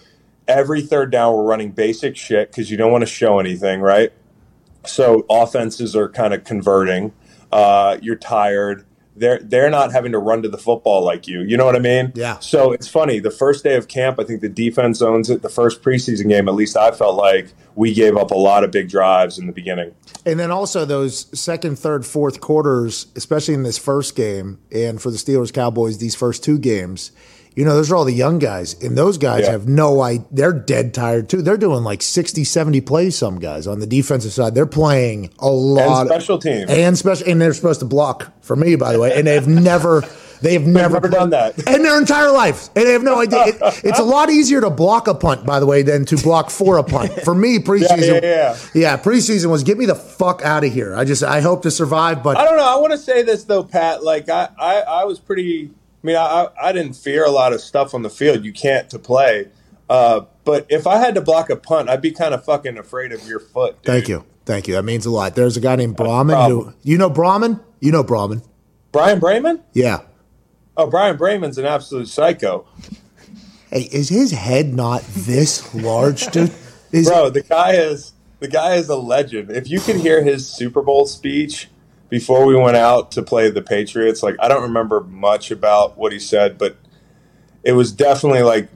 every 0.51 0.83
third 0.83 1.11
down 1.11 1.35
we're 1.35 1.45
running 1.45 1.71
basic 1.71 2.17
shit 2.17 2.51
because 2.51 2.71
you 2.71 2.77
don't 2.77 2.93
want 2.93 3.03
to 3.03 3.07
show 3.07 3.39
anything, 3.39 3.81
right? 3.81 4.13
So 4.87 5.25
offenses 5.31 5.95
are 5.95 6.09
kind 6.09 6.35
of 6.35 6.45
converting. 6.45 7.13
Uh, 7.53 7.99
you're 8.03 8.17
tired. 8.17 8.87
They're 9.17 9.41
they're 9.41 9.71
not 9.71 9.93
having 9.93 10.13
to 10.13 10.19
run 10.19 10.43
to 10.43 10.49
the 10.49 10.57
football 10.57 11.05
like 11.05 11.29
you. 11.29 11.43
You 11.43 11.57
know 11.57 11.67
what 11.67 11.77
I 11.77 11.81
mean? 11.81 12.13
Yeah. 12.15 12.39
So 12.39 12.73
it's 12.73 12.89
funny. 12.89 13.19
The 13.19 13.31
first 13.31 13.65
day 13.65 13.77
of 13.77 13.89
camp, 13.89 14.19
I 14.19 14.25
think 14.25 14.41
the 14.41 14.49
defense 14.49 15.03
owns 15.03 15.29
it. 15.29 15.43
The 15.43 15.49
first 15.49 15.83
preseason 15.83 16.29
game, 16.29 16.49
at 16.49 16.55
least 16.55 16.77
I 16.77 16.93
felt 16.93 17.17
like 17.17 17.53
we 17.75 17.93
gave 17.93 18.17
up 18.17 18.31
a 18.31 18.37
lot 18.37 18.65
of 18.65 18.71
big 18.71 18.89
drives 18.89 19.39
in 19.39 19.47
the 19.47 19.53
beginning. 19.53 19.95
And 20.25 20.39
then 20.39 20.51
also 20.51 20.85
those 20.85 21.27
second, 21.39 21.79
third, 21.79 22.07
fourth 22.07 22.41
quarters, 22.41 23.07
especially 23.17 23.55
in 23.55 23.63
this 23.63 23.79
first 23.79 24.17
game, 24.17 24.59
and 24.73 25.03
for 25.03 25.11
the 25.11 25.17
Steelers 25.19 25.53
Cowboys, 25.53 25.99
these 25.99 26.15
first 26.15 26.43
two 26.45 26.59
games, 26.59 27.11
you 27.57 27.65
know, 27.65 27.75
those 27.75 27.91
are 27.91 27.97
all 27.97 28.05
the 28.05 28.13
young 28.13 28.39
guys. 28.39 28.75
And 28.83 28.97
those 28.97 29.19
guys 29.19 29.43
Yeah. 29.45 29.53
have 29.53 29.69
no 29.69 30.01
idea. 30.03 30.25
They're 30.31 30.53
dead 30.53 30.95
tired 30.95 31.29
too. 31.29 31.43
They're 31.43 31.57
doing 31.57 31.83
like 31.85 32.03
60, 32.03 32.45
70 32.45 32.81
plays, 32.81 33.17
some 33.17 33.39
guys 33.39 33.67
on 33.67 33.81
the 33.81 33.87
defensive 33.87 34.33
side. 34.33 34.55
They're 34.55 34.67
playing 34.67 35.31
a 35.39 35.49
lot. 35.51 36.03
And 36.03 36.09
special 36.11 36.39
teams. 36.39 36.71
And 36.71 36.97
special. 36.97 37.29
And 37.29 37.41
they're 37.41 37.53
supposed 37.55 37.81
to 37.81 37.87
block 37.87 38.33
for 38.41 38.57
me, 38.57 38.77
by 38.77 38.93
the 38.93 38.99
way. 39.01 39.13
And 39.17 39.27
they've 39.27 39.47
never. 39.49 40.03
They 40.43 40.55
have 40.55 40.67
never, 40.67 40.95
never 40.95 41.09
done 41.11 41.29
that. 41.31 41.59
in 41.69 41.83
their 41.83 41.99
entire 42.01 42.31
life, 42.33 42.71
and 42.75 42.87
they 42.87 42.93
have 42.93 43.03
no 43.03 43.21
idea. 43.21 43.45
It- 43.49 43.59
it's 43.85 43.99
a 43.99 44.03
lot 44.03 44.31
easier 44.31 44.63
to 44.63 44.71
block 44.71 45.07
a 45.07 45.13
punt, 45.15 45.45
by 45.45 45.61
the 45.61 45.67
way, 45.67 45.83
than 45.83 46.07
to 46.07 46.17
block 46.17 46.49
for 46.49 46.79
a 46.79 46.83
punt. 46.83 47.13
For 47.25 47.35
me, 47.35 47.59
preseason, 47.71 48.23
yeah, 48.23 48.57
yeah, 48.73 48.97
preseason 48.97 49.51
was 49.51 49.65
get 49.65 49.77
me 49.77 49.85
the 49.85 49.95
fuck 49.95 50.41
out 50.43 50.65
of 50.65 50.73
here. 50.73 50.97
I 50.97 51.05
just 51.05 51.23
I 51.23 51.43
hope 51.43 51.61
to 51.65 51.71
survive, 51.71 52.23
but 52.23 52.39
I 52.39 52.47
don't 52.47 52.57
know. 52.57 52.65
I 52.65 52.77
want 52.81 52.93
to 52.93 52.97
say 52.97 53.21
this 53.23 53.45
though, 53.45 53.63
Pat. 53.65 54.03
Like 54.03 54.31
I, 54.31 54.49
I, 54.59 54.81
I 54.81 55.05
was 55.05 55.19
pretty. 55.19 55.73
I 56.03 56.07
mean, 56.07 56.17
I, 56.17 56.49
I 56.61 56.73
didn't 56.73 56.95
fear 56.95 57.25
a 57.25 57.31
lot 57.31 57.53
of 57.53 57.61
stuff 57.61 57.95
on 57.95 58.03
the 58.03 58.11
field. 58.11 58.45
You 58.45 58.53
can't 58.53 58.89
to 58.91 58.99
play. 58.99 59.49
Uh, 59.89 60.23
but 60.45 60.67
if 60.69 60.87
I 60.87 60.99
had 60.99 61.15
to 61.17 61.21
block 61.21 61.51
a 61.51 61.57
punt, 61.57 61.89
I'd 61.89 62.01
be 62.01 62.13
kind 62.13 62.33
of 62.33 62.45
fucking 62.45 62.79
afraid 62.79 63.13
of 63.13 63.27
your 63.27 63.41
foot. 63.41 63.83
dude. 63.83 63.87
thank 63.87 64.09
you, 64.09 64.25
thank 64.45 64.69
you. 64.69 64.75
That 64.75 64.85
means 64.85 65.05
a 65.05 65.11
lot. 65.11 65.35
There's 65.35 65.57
a 65.57 65.61
guy 65.61 65.77
named 65.77 65.97
Braman 65.97 66.49
who 66.49 66.73
you 66.83 66.97
know 66.97 67.11
Braman, 67.11 67.61
you 67.81 67.93
know 67.93 68.05
Braman, 68.05 68.43
Bryan 68.93 69.21
Braman? 69.21 69.61
yeah. 69.73 70.03
Oh, 70.77 70.87
Bryan 70.87 71.19
Braman's 71.19 71.59
an 71.59 71.67
absolute 71.67 72.09
psycho, 72.09 72.67
Hey, 73.71 73.83
is 73.93 74.09
his 74.09 74.33
head 74.33 74.75
not 74.75 75.03
this 75.03 75.73
large, 75.75 76.27
dude? 76.29 76.53
Is 76.93 77.09
bro. 77.09 77.31
The 77.31 77.43
guy 77.43 77.75
is 77.75 78.15
the 78.41 78.49
guy 78.49 78.75
is 78.75 78.89
a 78.89 78.97
legend. 78.97 79.53
If 79.53 79.71
you 79.71 79.79
could 79.79 79.95
hear 79.95 80.25
his 80.25 80.49
Super 80.49 80.83
Bowl 80.83 81.07
speech 81.07 81.69
before 82.11 82.45
we 82.45 82.55
went 82.55 82.77
out 82.77 83.13
to 83.13 83.23
play 83.23 83.51
the 83.51 83.63
Patriots, 83.63 84.23
like 84.23 84.37
I 84.41 84.49
don't 84.49 84.63
remember 84.63 85.01
much 85.01 85.51
about 85.51 85.97
what 85.97 86.13
he 86.13 86.19
said, 86.19 86.59
but 86.59 86.77
it 87.63 87.73
was 87.73 87.93
definitely 87.93 88.43
like 88.43 88.69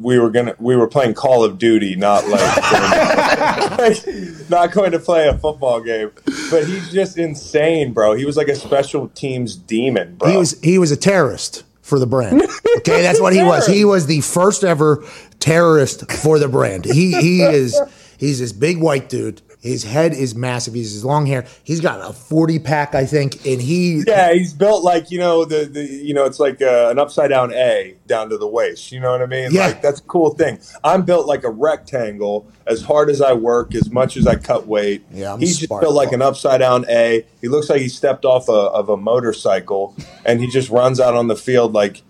we 0.00 0.18
were 0.18 0.30
gonna 0.30 0.54
we 0.58 0.76
were 0.76 0.86
playing 0.86 1.14
Call 1.14 1.44
of 1.44 1.58
Duty, 1.58 1.96
not 1.96 2.26
like, 2.28 2.56
like, 3.78 4.48
not 4.48 4.72
going 4.72 4.92
to 4.92 4.98
play 4.98 5.28
a 5.28 5.36
football 5.36 5.80
game. 5.80 6.12
But 6.50 6.66
he's 6.66 6.90
just 6.92 7.18
insane, 7.18 7.92
bro. 7.92 8.14
He 8.14 8.24
was 8.24 8.36
like 8.36 8.48
a 8.48 8.54
special 8.54 9.08
teams 9.08 9.56
demon, 9.56 10.16
bro. 10.16 10.30
he 10.30 10.36
was 10.36 10.60
he 10.60 10.78
was 10.78 10.90
a 10.90 10.96
terrorist 10.96 11.64
for 11.82 11.98
the 11.98 12.06
brand. 12.06 12.42
Okay, 12.78 13.02
that's 13.02 13.20
what 13.20 13.32
he 13.32 13.42
was. 13.42 13.66
He 13.66 13.84
was 13.84 14.06
the 14.06 14.20
first 14.20 14.62
ever 14.62 15.04
terrorist 15.40 16.10
for 16.12 16.38
the 16.38 16.46
brand. 16.46 16.84
He 16.84 17.12
he 17.12 17.42
is 17.42 17.80
he's 18.18 18.38
this 18.38 18.52
big 18.52 18.78
white 18.78 19.08
dude. 19.08 19.40
His 19.66 19.84
head 19.84 20.12
is 20.14 20.34
massive. 20.34 20.74
He's 20.74 20.92
his 20.92 21.04
long 21.04 21.26
hair. 21.26 21.46
He's 21.64 21.80
got 21.80 22.00
a 22.08 22.12
forty 22.12 22.58
pack, 22.58 22.94
I 22.94 23.04
think, 23.04 23.44
and 23.46 23.60
he 23.60 24.02
yeah, 24.06 24.32
he's 24.32 24.54
built 24.54 24.84
like 24.84 25.10
you 25.10 25.18
know 25.18 25.44
the, 25.44 25.64
the 25.64 25.84
you 25.84 26.14
know 26.14 26.24
it's 26.24 26.40
like 26.40 26.62
uh, 26.62 26.88
an 26.90 26.98
upside 26.98 27.30
down 27.30 27.52
A 27.52 27.96
down 28.06 28.30
to 28.30 28.38
the 28.38 28.46
waist. 28.46 28.92
You 28.92 29.00
know 29.00 29.10
what 29.10 29.22
I 29.22 29.26
mean? 29.26 29.50
Yeah. 29.50 29.66
Like 29.66 29.82
that's 29.82 30.00
a 30.00 30.04
cool 30.04 30.30
thing. 30.30 30.58
I'm 30.84 31.04
built 31.04 31.26
like 31.26 31.44
a 31.44 31.50
rectangle. 31.50 32.50
As 32.66 32.82
hard 32.82 33.10
as 33.10 33.20
I 33.20 33.32
work, 33.32 33.74
as 33.76 33.90
much 33.92 34.16
as 34.16 34.26
I 34.26 34.34
cut 34.34 34.66
weight, 34.66 35.04
Yeah, 35.12 35.34
I'm 35.34 35.38
he's 35.38 35.58
just 35.58 35.68
built 35.68 35.94
like 35.94 36.10
an 36.10 36.20
upside 36.20 36.58
down 36.60 36.84
A. 36.88 37.24
He 37.40 37.48
looks 37.48 37.70
like 37.70 37.80
he 37.80 37.88
stepped 37.88 38.24
off 38.24 38.48
a, 38.48 38.52
of 38.52 38.88
a 38.88 38.96
motorcycle, 38.96 39.94
and 40.24 40.40
he 40.40 40.48
just 40.48 40.68
runs 40.70 40.98
out 40.98 41.14
on 41.14 41.28
the 41.28 41.36
field 41.36 41.72
like 41.72 42.02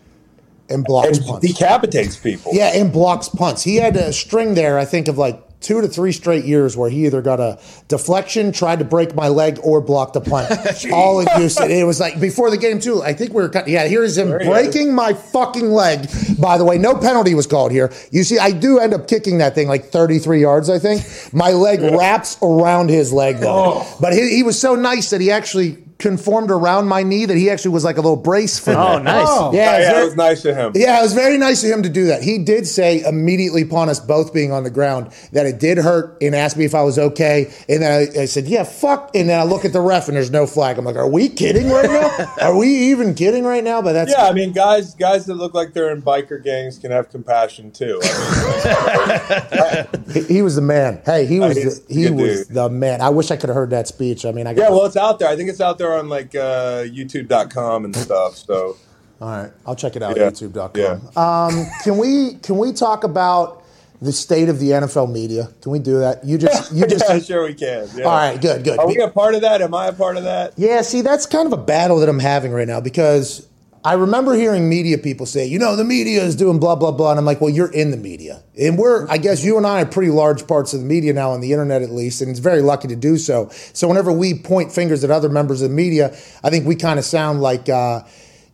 and 0.69 0.85
blocks 0.85 1.19
and 1.19 1.27
punts. 1.27 1.47
decapitates 1.47 2.17
people. 2.17 2.53
Yeah, 2.55 2.73
and 2.75 2.93
blocks 2.93 3.29
punts. 3.29 3.63
He 3.63 3.77
had 3.77 3.97
a 3.97 4.13
string 4.13 4.55
there, 4.55 4.79
I 4.79 4.85
think, 4.85 5.09
of 5.09 5.19
like 5.19 5.43
two 5.67 5.81
to 5.81 5.89
three 5.89 6.13
straight 6.13 6.45
years 6.45 6.77
where 6.77 6.89
he 6.89 7.07
either 7.07 7.21
got 7.21 7.41
a 7.41 7.59
deflection, 7.89 8.53
tried 8.53 8.79
to 8.79 8.85
break 8.85 9.17
my 9.17 9.27
leg, 9.27 9.59
or 9.65 9.81
blocked 9.81 10.15
a 10.15 10.21
punt. 10.21 10.49
All 10.93 11.19
in 11.19 11.27
Houston. 11.35 11.73
It 11.73 11.85
was 11.85 11.99
like 11.99 12.21
before 12.21 12.51
the 12.51 12.57
game 12.57 12.79
too. 12.79 13.03
I 13.03 13.13
think 13.13 13.31
we 13.31 13.43
were 13.43 13.49
cut. 13.49 13.67
Yeah, 13.67 13.89
here 13.89 14.05
is 14.05 14.17
him 14.17 14.29
There 14.29 14.39
he 14.39 14.49
breaking 14.49 14.95
my 14.95 15.13
fucking 15.13 15.69
leg. 15.69 16.09
By 16.39 16.57
the 16.57 16.65
way, 16.65 16.79
no 16.79 16.95
penalty 16.95 17.35
was 17.35 17.49
called 17.49 17.73
here. 17.73 17.93
You 18.13 18.23
see, 18.23 18.39
I 18.39 18.53
do 18.53 18.79
end 18.79 18.95
up 18.95 19.09
kicking 19.09 19.39
that 19.39 19.57
thing 19.57 19.67
like 19.67 19.87
33 19.87 20.41
yards. 20.41 20.71
I 20.71 20.79
think 20.79 21.03
my 21.33 21.51
leg 21.51 21.81
wraps 21.81 22.39
around 22.43 22.89
his 22.89 23.13
leg 23.13 23.39
though. 23.39 23.83
Oh. 23.83 23.97
But 24.01 24.13
he, 24.13 24.37
he 24.37 24.43
was 24.45 24.61
so 24.61 24.77
nice 24.77 25.11
that 25.11 25.21
he 25.21 25.33
actually 25.33 25.83
conformed 25.99 26.51
around 26.51 26.89
my 26.89 27.03
knee 27.03 27.25
that 27.25 27.37
he 27.37 27.49
actually 27.49 27.71
was 27.71 27.83
like 27.83 27.97
a 27.97 28.01
little 28.01 28.17
brace 28.17 28.59
for 28.59 28.71
me. 28.71 28.77
Oh, 28.77 28.99
nice. 28.99 29.27
Oh. 29.29 29.51
Yeah, 29.55 29.59
yeah, 29.61 29.77
it's 29.79 29.89
it 29.89 29.93
very- 29.93 30.05
was 30.05 30.17
nice 30.17 30.45
of 30.45 30.57
him. 30.57 30.73
yeah, 30.75 30.99
it 30.99 31.03
was 31.03 31.15
very 31.15 31.39
nice 31.39 31.65
of 31.65 31.71
him 31.71 31.83
to 31.85 31.89
do 31.89 32.07
that. 32.07 32.23
He 32.23 32.39
did 32.39 32.67
say 32.67 33.01
immediately 33.03 33.63
upon 33.63 33.89
us 33.89 33.99
both 33.99 34.35
being 34.35 34.53
on 34.53 34.63
the 34.65 34.71
ground 34.71 35.11
that 35.33 35.47
it 35.47 35.59
did 35.59 35.79
hurt 35.79 36.19
and 36.21 36.35
asked 36.35 36.57
me 36.59 36.65
if 36.67 36.75
I 36.75 36.83
was 36.83 36.99
okay. 36.99 37.51
And 37.69 37.81
then 37.83 37.93
I, 38.17 38.23
I 38.23 38.25
said, 38.27 38.47
yeah, 38.47 38.65
fuck. 38.65 39.11
And 39.15 39.29
then 39.31 39.41
I 39.41 39.45
look 39.45 39.65
at 39.65 39.73
the 39.73 39.81
ref 39.81 40.09
and 40.09 40.17
there's 40.17 40.31
no 40.31 40.47
flag. 40.47 40.77
I'm 40.77 40.85
like, 40.85 40.97
are 40.97 41.09
we 41.09 41.29
kidding 41.31 41.71
right 41.71 41.89
now? 41.91 42.35
are 42.43 42.57
we 42.57 42.69
even 42.69 43.15
kidding 43.15 43.45
right 43.45 43.65
now? 43.65 43.81
But 43.81 43.95
that's 43.95 44.11
Yeah, 44.13 44.27
I 44.27 44.33
mean, 44.33 44.53
guys, 44.53 44.95
guys 44.95 45.25
that 45.27 45.35
look 45.35 45.55
like 45.55 45.73
they're 45.73 45.91
in 45.93 46.03
biker 46.03 46.43
gangs 46.43 46.79
can 46.79 46.91
have 46.91 47.09
compassion 47.11 47.71
too. 47.73 48.01
I 48.03 49.87
mean, 50.05 50.05
he, 50.13 50.23
he 50.35 50.43
was 50.43 50.57
the 50.57 50.63
man. 50.63 51.01
Hey, 51.05 51.27
he 51.27 51.41
was 51.41 51.57
he's 51.57 51.81
the, 51.81 51.95
he 51.95 52.11
was 52.11 52.47
dude. 52.47 52.55
the 52.55 52.69
man. 52.69 53.01
I 53.01 53.09
wish 53.11 53.31
I 53.31 53.37
could 53.37 53.49
have 53.49 53.57
heard 53.57 53.71
that 53.71 53.89
speech. 53.89 54.25
I 54.25 54.33
mean, 54.33 54.47
I 54.47 54.55
got 54.55 54.63
yeah, 54.63 54.71
well, 54.71 54.85
it's 54.87 54.97
out 54.97 55.19
there. 55.19 55.29
I 55.29 55.37
think 55.37 55.49
it's 55.51 55.61
out 55.61 55.79
there 55.79 55.86
on 55.95 56.09
like 56.09 56.35
uh, 56.35 56.85
YouTube.com 56.85 57.85
and 57.85 57.97
stuff. 57.97 58.37
So 58.37 58.77
All 59.21 59.29
right, 59.29 59.53
I'll 59.67 59.77
check 59.77 59.97
it 59.97 60.03
out. 60.03 60.17
Yeah. 60.17 60.31
YouTube.com. 60.31 60.71
Yeah. 60.77 61.01
Um, 61.17 61.67
can 61.85 61.99
we 61.99 62.35
can 62.43 62.59
we 62.59 62.73
talk 62.73 63.05
about 63.05 63.63
the 64.03 64.13
state 64.13 64.49
of 64.49 64.59
the 64.59 64.71
NFL 64.71 65.11
media? 65.11 65.49
Can 65.63 65.73
we 65.73 65.79
do 65.79 65.99
that? 66.01 66.25
You 66.25 66.39
just 66.39 66.73
you 66.73 66.87
just. 66.89 67.09
yeah, 67.09 67.19
sure 67.19 67.45
we 67.45 67.55
can. 67.55 67.89
Yeah. 67.95 68.05
All 68.05 68.17
right, 68.17 68.41
good, 68.41 68.65
good. 68.65 68.79
Are 68.79 68.87
we 68.87 68.99
a 68.99 69.09
part 69.09 69.35
of 69.35 69.41
that? 69.43 69.63
Am 69.63 69.75
I 69.75 69.87
a 69.89 69.93
part 69.93 70.17
of 70.17 70.25
that? 70.25 70.53
Yeah, 70.57 70.83
see, 70.83 71.01
that's 71.01 71.27
kind 71.27 71.47
of 71.47 71.53
a 71.53 71.63
battle 71.63 71.99
that 72.01 72.09
I'm 72.09 72.19
having 72.19 72.53
right 72.53 72.69
now 72.69 72.81
because 72.81 73.47
I 73.87 73.93
remember 73.93 74.35
hearing 74.35 74.69
media 74.69 74.99
people 74.99 75.27
say, 75.27 75.47
you 75.47 75.61
know, 75.61 75.77
the 75.77 75.85
media 75.85 76.25
is 76.25 76.35
doing 76.35 76.59
blah, 76.59 76.75
blah, 76.75 76.91
blah. 76.91 77.13
And 77.13 77.21
I'm 77.21 77.25
like, 77.25 77.41
well, 77.41 77.51
you're 77.51 77.71
in 77.71 77.93
the 77.93 77.97
media. 77.97 78.43
And 78.59 78.77
we're, 78.77 79.09
I 79.09 79.17
guess 79.17 79.45
you 79.45 79.57
and 79.59 79.65
I 79.65 79.83
are 79.83 79.87
pretty 79.87 80.11
large 80.11 80.49
parts 80.49 80.75
of 80.75 80.81
the 80.81 80.87
media 80.87 81.13
now 81.13 81.31
on 81.31 81.41
the 81.41 81.53
internet 81.53 81.83
at 81.83 81.91
least, 81.91 82.21
and 82.21 82.29
it's 82.29 82.41
very 82.41 82.63
lucky 82.63 82.89
to 82.89 82.97
do 82.97 83.17
so. 83.17 83.49
So 83.75 83.87
whenever 83.87 84.11
we 84.11 84.35
point 84.35 84.73
fingers 84.73 85.05
at 85.05 85.13
other 85.13 85.29
members 85.29 85.63
of 85.63 85.71
the 85.71 85.77
media, 85.77 86.17
I 86.43 86.51
think 86.51 86.67
we 86.67 86.75
kind 86.75 86.99
of 86.99 87.05
sound 87.05 87.41
like, 87.41 87.69
uh, 87.69 88.03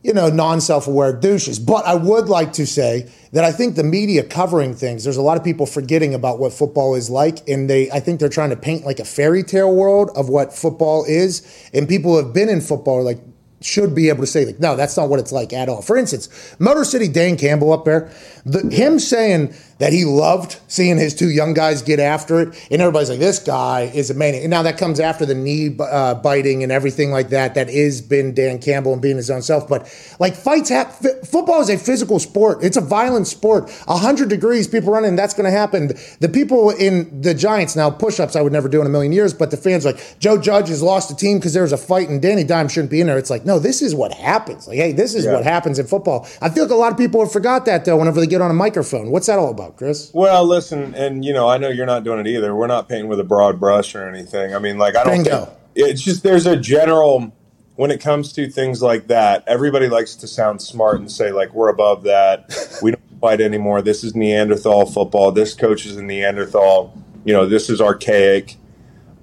you 0.03 0.13
know, 0.13 0.29
non 0.29 0.61
self 0.61 0.87
aware 0.87 1.15
douches. 1.15 1.59
But 1.59 1.87
I 1.87 1.95
would 1.95 2.29
like 2.29 2.53
to 2.55 2.67
say 2.67 3.11
that 3.33 3.43
I 3.43 3.53
think 3.53 3.77
the 3.77 3.85
media 3.85 4.23
covering 4.25 4.75
things, 4.75 5.03
there's 5.03 5.17
a 5.17 5.23
lot 5.23 5.39
of 5.39 5.45
people 5.45 5.65
forgetting 5.65 6.13
about 6.13 6.41
what 6.41 6.53
football 6.53 6.95
is 6.95 7.09
like. 7.09 7.49
And 7.49 7.71
they, 7.71 7.91
I 7.91 8.01
think 8.01 8.21
they're 8.21 8.29
trying 8.29 8.51
to 8.51 8.57
paint 8.57 8.85
like 8.85 8.99
a 8.99 9.05
fairy 9.07 9.45
tale 9.45 9.75
world 9.75 10.11
of 10.15 10.29
what 10.29 10.53
football 10.53 11.07
is. 11.09 11.71
And 11.73 11.89
people 11.89 12.11
who 12.11 12.23
have 12.23 12.35
been 12.35 12.51
in 12.51 12.61
football 12.61 12.99
are 12.99 13.03
like, 13.03 13.21
should 13.65 13.95
be 13.95 14.09
able 14.09 14.21
to 14.21 14.27
say 14.27 14.45
like, 14.45 14.61
no, 14.61 14.77
that's 14.77 14.97
not 14.97 15.09
what 15.09 15.19
it's 15.19 15.33
like 15.33 15.53
at 15.53 15.69
all. 15.69 15.83
For 15.83 15.97
instance, 15.97 16.29
Motor 16.59 16.85
City 16.85 17.09
Dan 17.09 17.37
Campbell 17.37 17.73
up 17.73 17.85
there, 17.85 18.11
the, 18.45 18.69
him 18.75 18.99
saying 18.99 19.55
that 19.79 19.93
he 19.93 20.05
loved 20.05 20.61
seeing 20.69 20.97
his 20.97 21.13
two 21.15 21.29
young 21.31 21.55
guys 21.55 21.83
get 21.83 21.99
after 21.99 22.41
it, 22.41 22.69
and 22.71 22.81
everybody's 22.81 23.11
like, 23.11 23.19
this 23.19 23.41
guy 23.41 23.91
is 23.95 24.11
a 24.11 24.15
maniac. 24.15 24.43
And 24.43 24.51
now 24.51 24.63
that 24.63 24.79
comes 24.79 25.01
after 25.01 25.27
the 25.27 25.35
knee 25.35 25.77
uh, 25.81 26.15
biting 26.15 26.63
and 26.63 26.71
everything 26.71 27.11
like 27.11 27.31
that. 27.31 27.55
That 27.57 27.69
is 27.69 28.01
been 28.01 28.33
Dan 28.35 28.61
Campbell 28.61 28.93
and 28.93 29.03
being 29.03 29.17
his 29.17 29.29
own 29.31 29.43
self. 29.43 29.69
But 29.69 29.83
like 30.21 30.37
fights, 30.37 30.69
hap- 30.69 30.95
f- 31.05 31.27
football 31.29 31.61
is 31.61 31.69
a 31.69 31.77
physical 31.79 32.21
sport. 32.21 32.59
It's 32.63 32.77
a 32.77 32.81
violent 32.81 33.27
sport. 33.27 33.73
A 33.89 33.97
hundred 33.97 34.29
degrees, 34.29 34.69
people 34.69 34.93
running, 34.93 35.17
that's 35.17 35.35
going 35.35 35.47
to 35.47 35.51
happen. 35.57 35.89
The 36.21 36.29
people 36.29 36.71
in 36.71 37.21
the 37.21 37.35
Giants 37.35 37.75
now 37.75 37.91
push-ups, 37.91 38.37
I 38.37 38.41
would 38.43 38.53
never 38.53 38.69
do 38.69 38.81
in 38.81 38.87
a 38.87 38.91
million 38.91 39.13
years. 39.13 39.35
But 39.35 39.51
the 39.51 39.57
fans 39.57 39.85
like 39.85 40.17
Joe 40.21 40.39
Judge 40.39 40.69
has 40.69 40.83
lost 40.83 41.11
a 41.11 41.17
team 41.17 41.39
because 41.39 41.55
there 41.55 41.63
was 41.65 41.73
a 41.73 41.77
fight 41.79 42.09
and 42.09 42.23
Danny 42.23 42.45
Dime 42.45 42.69
shouldn't 42.69 42.91
be 42.91 43.01
in 43.01 43.09
there. 43.09 43.19
It's 43.19 43.31
like 43.31 43.45
no, 43.45 43.59
this 43.59 43.83
is 43.83 43.95
what 43.97 44.13
happens. 44.13 44.69
Like 44.69 44.77
hey, 44.77 44.93
this 44.93 45.15
is 45.15 45.25
Yeah. 45.25 45.33
what 45.35 45.45
happens 45.45 45.79
in 45.81 45.87
football. 45.87 46.29
I 46.41 46.51
feel 46.51 46.65
like 46.65 46.73
a 46.73 46.77
lot 46.77 46.93
of 46.93 46.99
people 46.99 47.21
have 47.21 47.33
forgot 47.33 47.65
that 47.67 47.85
though. 47.85 47.97
Whenever 47.97 48.21
they 48.21 48.27
get 48.33 48.43
on 48.43 48.51
a 48.51 48.55
microphone, 48.55 49.11
what's 49.11 49.27
that 49.27 49.39
all 49.39 49.51
about? 49.51 49.77
Chris. 49.77 50.11
Well, 50.13 50.45
listen, 50.45 50.95
and 50.95 51.25
you 51.25 51.33
know, 51.33 51.49
I 51.49 51.59
know 51.59 51.69
you're 51.69 51.87
not 51.87 52.05
doing 52.05 52.21
it 52.21 52.27
either. 52.27 52.55
We're 52.55 52.67
not 52.67 52.89
painting 52.89 53.09
with 53.09 53.21
a 53.21 53.25
broad 53.25 53.61
brush 53.61 53.95
or 53.95 54.09
anything. 54.09 54.55
I 54.55 54.59
mean, 54.59 54.79
like 54.79 54.97
I 54.97 55.05
don't. 55.05 55.25
Think, 55.25 55.49
it's 55.75 56.03
just 56.03 56.23
there's 56.23 56.47
a 56.47 56.57
general 56.57 57.33
when 57.77 57.91
it 57.91 58.01
comes 58.01 58.33
to 58.35 58.51
things 58.51 58.83
like 58.83 59.09
that. 59.09 59.45
Everybody 59.47 59.89
likes 59.89 60.17
to 60.17 60.27
sound 60.27 60.61
smart 60.61 61.01
and 61.01 61.11
say 61.11 61.33
like 61.33 61.53
we're 61.55 61.69
above 61.69 62.05
that. 62.05 62.55
we 62.83 62.93
don't 62.93 63.03
fight 63.21 63.41
anymore. 63.41 63.83
This 63.83 64.05
is 64.05 64.15
Neanderthal 64.15 64.87
football. 64.87 65.33
This 65.33 65.55
coach 65.55 65.87
is 65.87 65.97
a 65.97 66.03
Neanderthal. 66.03 66.97
You 67.25 67.33
know, 67.33 67.47
this 67.47 67.71
is 67.71 67.81
archaic. 67.81 68.57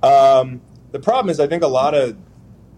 Um, 0.02 0.62
the 0.92 1.00
problem 1.00 1.30
is, 1.30 1.40
I 1.40 1.48
think 1.48 1.64
a 1.64 1.68
lot 1.68 1.94
of 1.94 2.18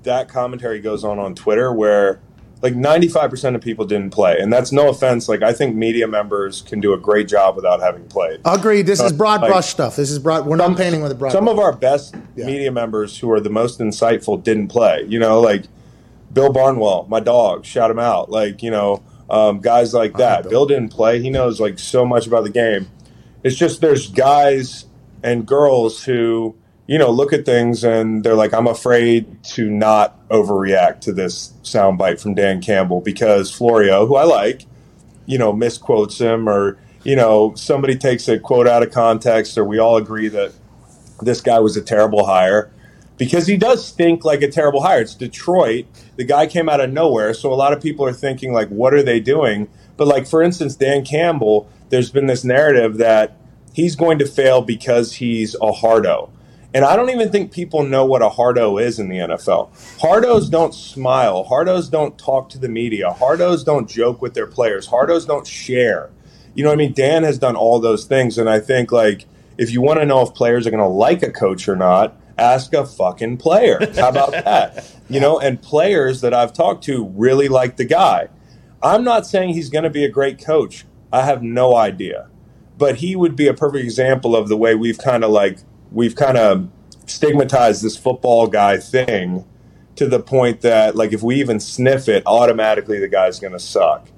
that 0.04 0.28
commentary 0.28 0.80
goes 0.80 1.04
on 1.04 1.20
on 1.20 1.36
Twitter 1.36 1.72
where 1.72 2.20
like 2.62 2.74
95% 2.76 3.56
of 3.56 3.62
people 3.62 3.86
didn't 3.86 4.12
play. 4.12 4.38
And 4.40 4.54
that's 4.54 4.72
no 4.72 4.90
offense. 4.90 5.28
Like, 5.28 5.42
I 5.42 5.52
think 5.52 5.76
media 5.76 6.08
members 6.08 6.62
can 6.62 6.80
do 6.80 6.94
a 6.94 6.98
great 6.98 7.28
job 7.28 7.56
without 7.56 7.82
having 7.82 8.06
played. 8.08 8.40
Agreed. 8.46 8.84
This 8.86 9.00
is 9.02 9.12
broad 9.12 9.42
like, 9.42 9.52
brush 9.52 9.70
stuff. 9.70 9.96
This 9.96 10.12
is 10.12 10.20
broad. 10.20 10.46
We're 10.46 10.58
not 10.58 10.78
painting 10.78 11.02
with 11.02 11.12
a 11.12 11.16
broad 11.16 11.32
Some 11.32 11.46
brush. 11.46 11.54
of 11.54 11.60
our 11.60 11.74
best 11.74 12.16
Yeah. 12.36 12.46
media 12.46 12.72
members 12.72 13.18
who 13.18 13.32
are 13.32 13.40
the 13.40 13.50
most 13.50 13.80
insightful 13.80 14.42
didn't 14.44 14.68
play. 14.68 15.04
You 15.08 15.18
know, 15.20 15.42
like 15.42 15.64
Bill 16.32 16.52
Barnwell, 16.54 17.08
my 17.10 17.20
dog, 17.20 17.66
shout 17.66 17.90
him 17.90 18.00
out. 18.00 18.30
Like, 18.30 18.62
you 18.62 18.70
know, 18.72 19.02
um, 19.30 19.60
guys 19.60 19.94
like 19.94 20.18
that. 20.18 20.44
Bill. 20.44 20.52
Bill 20.52 20.66
didn't 20.68 20.90
play. 20.90 21.20
He 21.22 21.30
knows 21.30 21.60
like 21.60 21.80
so 21.80 22.06
much 22.06 22.28
about 22.28 22.44
the 22.44 22.50
game. 22.52 22.88
It's 23.44 23.56
just 23.56 23.82
there's 23.82 24.08
guys 24.08 24.86
and 25.24 25.46
girls 25.48 26.04
who, 26.04 26.56
you 26.88 26.98
know, 26.98 27.10
look 27.10 27.32
at 27.34 27.46
things 27.46 27.84
and 27.84 28.24
they're 28.24 28.36
like, 28.36 28.54
I'm 28.54 28.68
afraid 28.68 29.44
to 29.56 29.70
not 29.70 30.28
overreact 30.30 31.02
to 31.02 31.14
this 31.14 31.54
soundbite 31.64 32.20
from 32.20 32.34
Dan 32.34 32.62
Campbell 32.62 33.02
because 33.02 33.52
Florio, 33.52 34.06
who 34.06 34.16
I 34.16 34.24
like, 34.24 34.66
you 35.26 35.38
know, 35.38 35.54
misquotes 35.54 36.20
him 36.20 36.50
or, 36.50 36.78
you 37.04 37.16
know, 37.16 37.54
somebody 37.56 37.96
takes 37.96 38.28
a 38.28 38.40
quote 38.40 38.68
out 38.68 38.84
of 38.84 38.92
context 38.92 39.58
or 39.58 39.64
we 39.64 39.80
all 39.80 39.98
agree 39.98 40.28
that 40.30 40.54
this 41.22 41.42
guy 41.42 41.60
was 41.60 41.78
a 41.78 41.82
terrible 41.82 42.26
hire 42.26 42.72
because 43.18 43.46
he 43.46 43.56
does 43.56 43.86
stink 43.86 44.26
like 44.26 44.42
a 44.42 44.50
terrible 44.50 44.82
hire. 44.82 45.02
It's 45.02 45.14
Detroit. 45.14 45.86
The 46.16 46.24
guy 46.24 46.48
came 46.48 46.68
out 46.68 46.82
of 46.82 46.92
nowhere. 46.92 47.36
So 47.36 47.54
a 47.54 47.56
lot 47.56 47.72
of 47.72 47.80
people 47.80 48.04
are 48.04 48.14
thinking, 48.14 48.52
like, 48.52 48.68
what 48.70 48.96
are 48.96 49.04
they 49.04 49.20
doing? 49.20 49.70
But, 49.96 50.08
like, 50.08 50.26
for 50.26 50.42
instance, 50.42 50.76
Dan 50.76 51.06
Campbell, 51.06 51.70
there's 51.90 52.10
been 52.10 52.26
this 52.26 52.44
narrative 52.44 52.98
that 52.98 53.38
he's 53.74 53.96
going 53.96 54.18
to 54.20 54.26
fail 54.26 54.64
because 54.64 55.14
he's 55.14 55.56
a 55.62 55.72
hardo. 55.72 56.32
And 56.74 56.86
I 56.86 56.96
don't 56.96 57.10
even 57.10 57.32
think 57.32 57.52
people 57.52 57.84
know 57.84 58.06
what 58.06 58.22
a 58.22 58.30
hardo 58.30 58.78
is 58.78 58.98
in 58.98 59.10
the 59.10 59.18
NFL. 59.18 59.72
Hardos 60.00 60.50
don't 60.50 60.74
smile. 60.74 61.46
Hardos 61.46 61.92
don't 61.92 62.18
talk 62.18 62.50
to 62.50 62.58
the 62.58 62.70
media. 62.70 63.10
Hardos 63.10 63.66
don't 63.66 63.90
joke 63.90 64.22
with 64.22 64.34
their 64.36 64.48
players. 64.48 64.88
Hardos 64.88 65.28
don't 65.28 65.46
share. 65.46 66.10
You 66.54 66.64
know 66.64 66.70
what 66.70 66.76
I 66.76 66.78
mean? 66.78 66.94
Dan 66.94 67.24
has 67.24 67.38
done 67.38 67.58
all 67.58 67.80
those 67.80 68.06
things. 68.06 68.38
And 68.38 68.50
I 68.50 68.60
think, 68.60 68.92
like, 68.92 69.26
if 69.58 69.72
you 69.72 69.82
want 69.82 70.00
to 70.00 70.06
know 70.06 70.22
if 70.22 70.34
players 70.34 70.66
are 70.66 70.72
going 70.72 70.84
to 70.84 70.88
like 70.88 71.24
a 71.24 71.32
coach 71.32 71.68
or 71.68 71.76
not, 71.76 72.16
ask 72.38 72.74
a 72.74 72.86
fucking 72.86 73.38
player. 73.38 73.80
How 73.96 74.10
about 74.10 74.32
that? 74.32 74.90
You 75.10 75.20
know, 75.20 75.40
and 75.40 75.62
players 75.62 76.22
that 76.22 76.34
I've 76.34 76.54
talked 76.54 76.86
to 76.86 77.06
really 77.16 77.50
like 77.50 77.78
the 77.78 77.86
guy. 77.86 78.30
I'm 78.82 79.04
not 79.04 79.28
saying 79.28 79.54
he's 79.54 79.70
going 79.70 79.84
to 79.84 79.90
be 79.90 80.06
a 80.06 80.10
great 80.10 80.44
coach. 80.44 80.86
I 81.12 81.24
have 81.24 81.44
no 81.44 81.76
idea. 81.76 82.30
But 82.78 82.98
he 82.98 83.16
would 83.16 83.36
be 83.36 83.48
a 83.48 83.54
perfect 83.54 83.84
example 83.84 84.36
of 84.36 84.48
the 84.48 84.58
way 84.58 84.74
we've 84.74 84.98
kind 84.98 85.24
of 85.24 85.30
like, 85.30 85.60
we've 85.92 86.16
kind 86.16 86.38
of 86.38 86.70
stigmatized 87.06 87.84
this 87.84 87.98
football 87.98 88.48
guy 88.48 88.78
thing 88.78 89.46
to 89.96 90.08
the 90.08 90.20
point 90.20 90.62
that, 90.62 90.96
like, 90.96 91.14
if 91.14 91.22
we 91.22 91.36
even 91.36 91.60
sniff 91.60 92.08
it, 92.08 92.24
automatically 92.26 93.00
the 93.00 93.08
guy's 93.08 93.40
going 93.40 93.54
to 93.54 93.60
suck. 93.60 94.10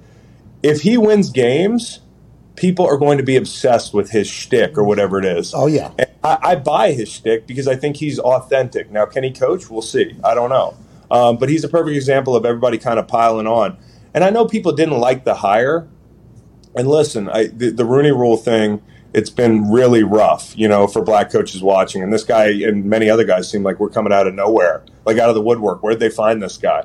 If 0.62 0.82
he 0.82 0.96
wins 0.96 1.30
games, 1.30 2.00
people 2.56 2.86
are 2.86 2.96
going 2.96 3.18
to 3.18 3.24
be 3.24 3.36
obsessed 3.36 3.92
with 3.92 4.10
his 4.10 4.28
shtick 4.28 4.78
or 4.78 4.84
whatever 4.84 5.18
it 5.18 5.24
is. 5.24 5.52
Oh, 5.52 5.66
yeah. 5.66 5.92
I, 6.22 6.38
I 6.42 6.56
buy 6.56 6.92
his 6.92 7.10
shtick 7.10 7.46
because 7.46 7.66
I 7.66 7.74
think 7.74 7.96
he's 7.96 8.18
authentic. 8.18 8.90
Now, 8.90 9.04
can 9.06 9.24
he 9.24 9.32
coach? 9.32 9.68
We'll 9.68 9.82
see. 9.82 10.16
I 10.22 10.34
don't 10.34 10.50
know. 10.50 10.76
Um, 11.10 11.36
but 11.36 11.48
he's 11.48 11.64
a 11.64 11.68
perfect 11.68 11.96
example 11.96 12.34
of 12.34 12.46
everybody 12.46 12.78
kind 12.78 12.98
of 12.98 13.08
piling 13.08 13.46
on. 13.46 13.76
And 14.14 14.22
I 14.22 14.30
know 14.30 14.46
people 14.46 14.72
didn't 14.72 14.98
like 14.98 15.24
the 15.24 15.34
hire. 15.34 15.88
And 16.76 16.88
listen, 16.88 17.28
I, 17.28 17.48
the, 17.48 17.70
the 17.70 17.84
Rooney 17.84 18.12
Rule 18.12 18.36
thing, 18.36 18.80
it's 19.14 19.30
been 19.30 19.70
really 19.70 20.02
rough, 20.02 20.52
you 20.58 20.66
know, 20.66 20.88
for 20.88 21.00
black 21.00 21.30
coaches 21.30 21.62
watching. 21.62 22.02
And 22.02 22.12
this 22.12 22.24
guy 22.24 22.46
and 22.48 22.84
many 22.84 23.08
other 23.08 23.24
guys 23.24 23.48
seem 23.48 23.62
like 23.62 23.78
we're 23.78 23.88
coming 23.88 24.12
out 24.12 24.26
of 24.26 24.34
nowhere, 24.34 24.84
like 25.06 25.18
out 25.18 25.28
of 25.28 25.36
the 25.36 25.40
woodwork. 25.40 25.82
Where'd 25.82 26.00
they 26.00 26.10
find 26.10 26.42
this 26.42 26.58
guy? 26.58 26.84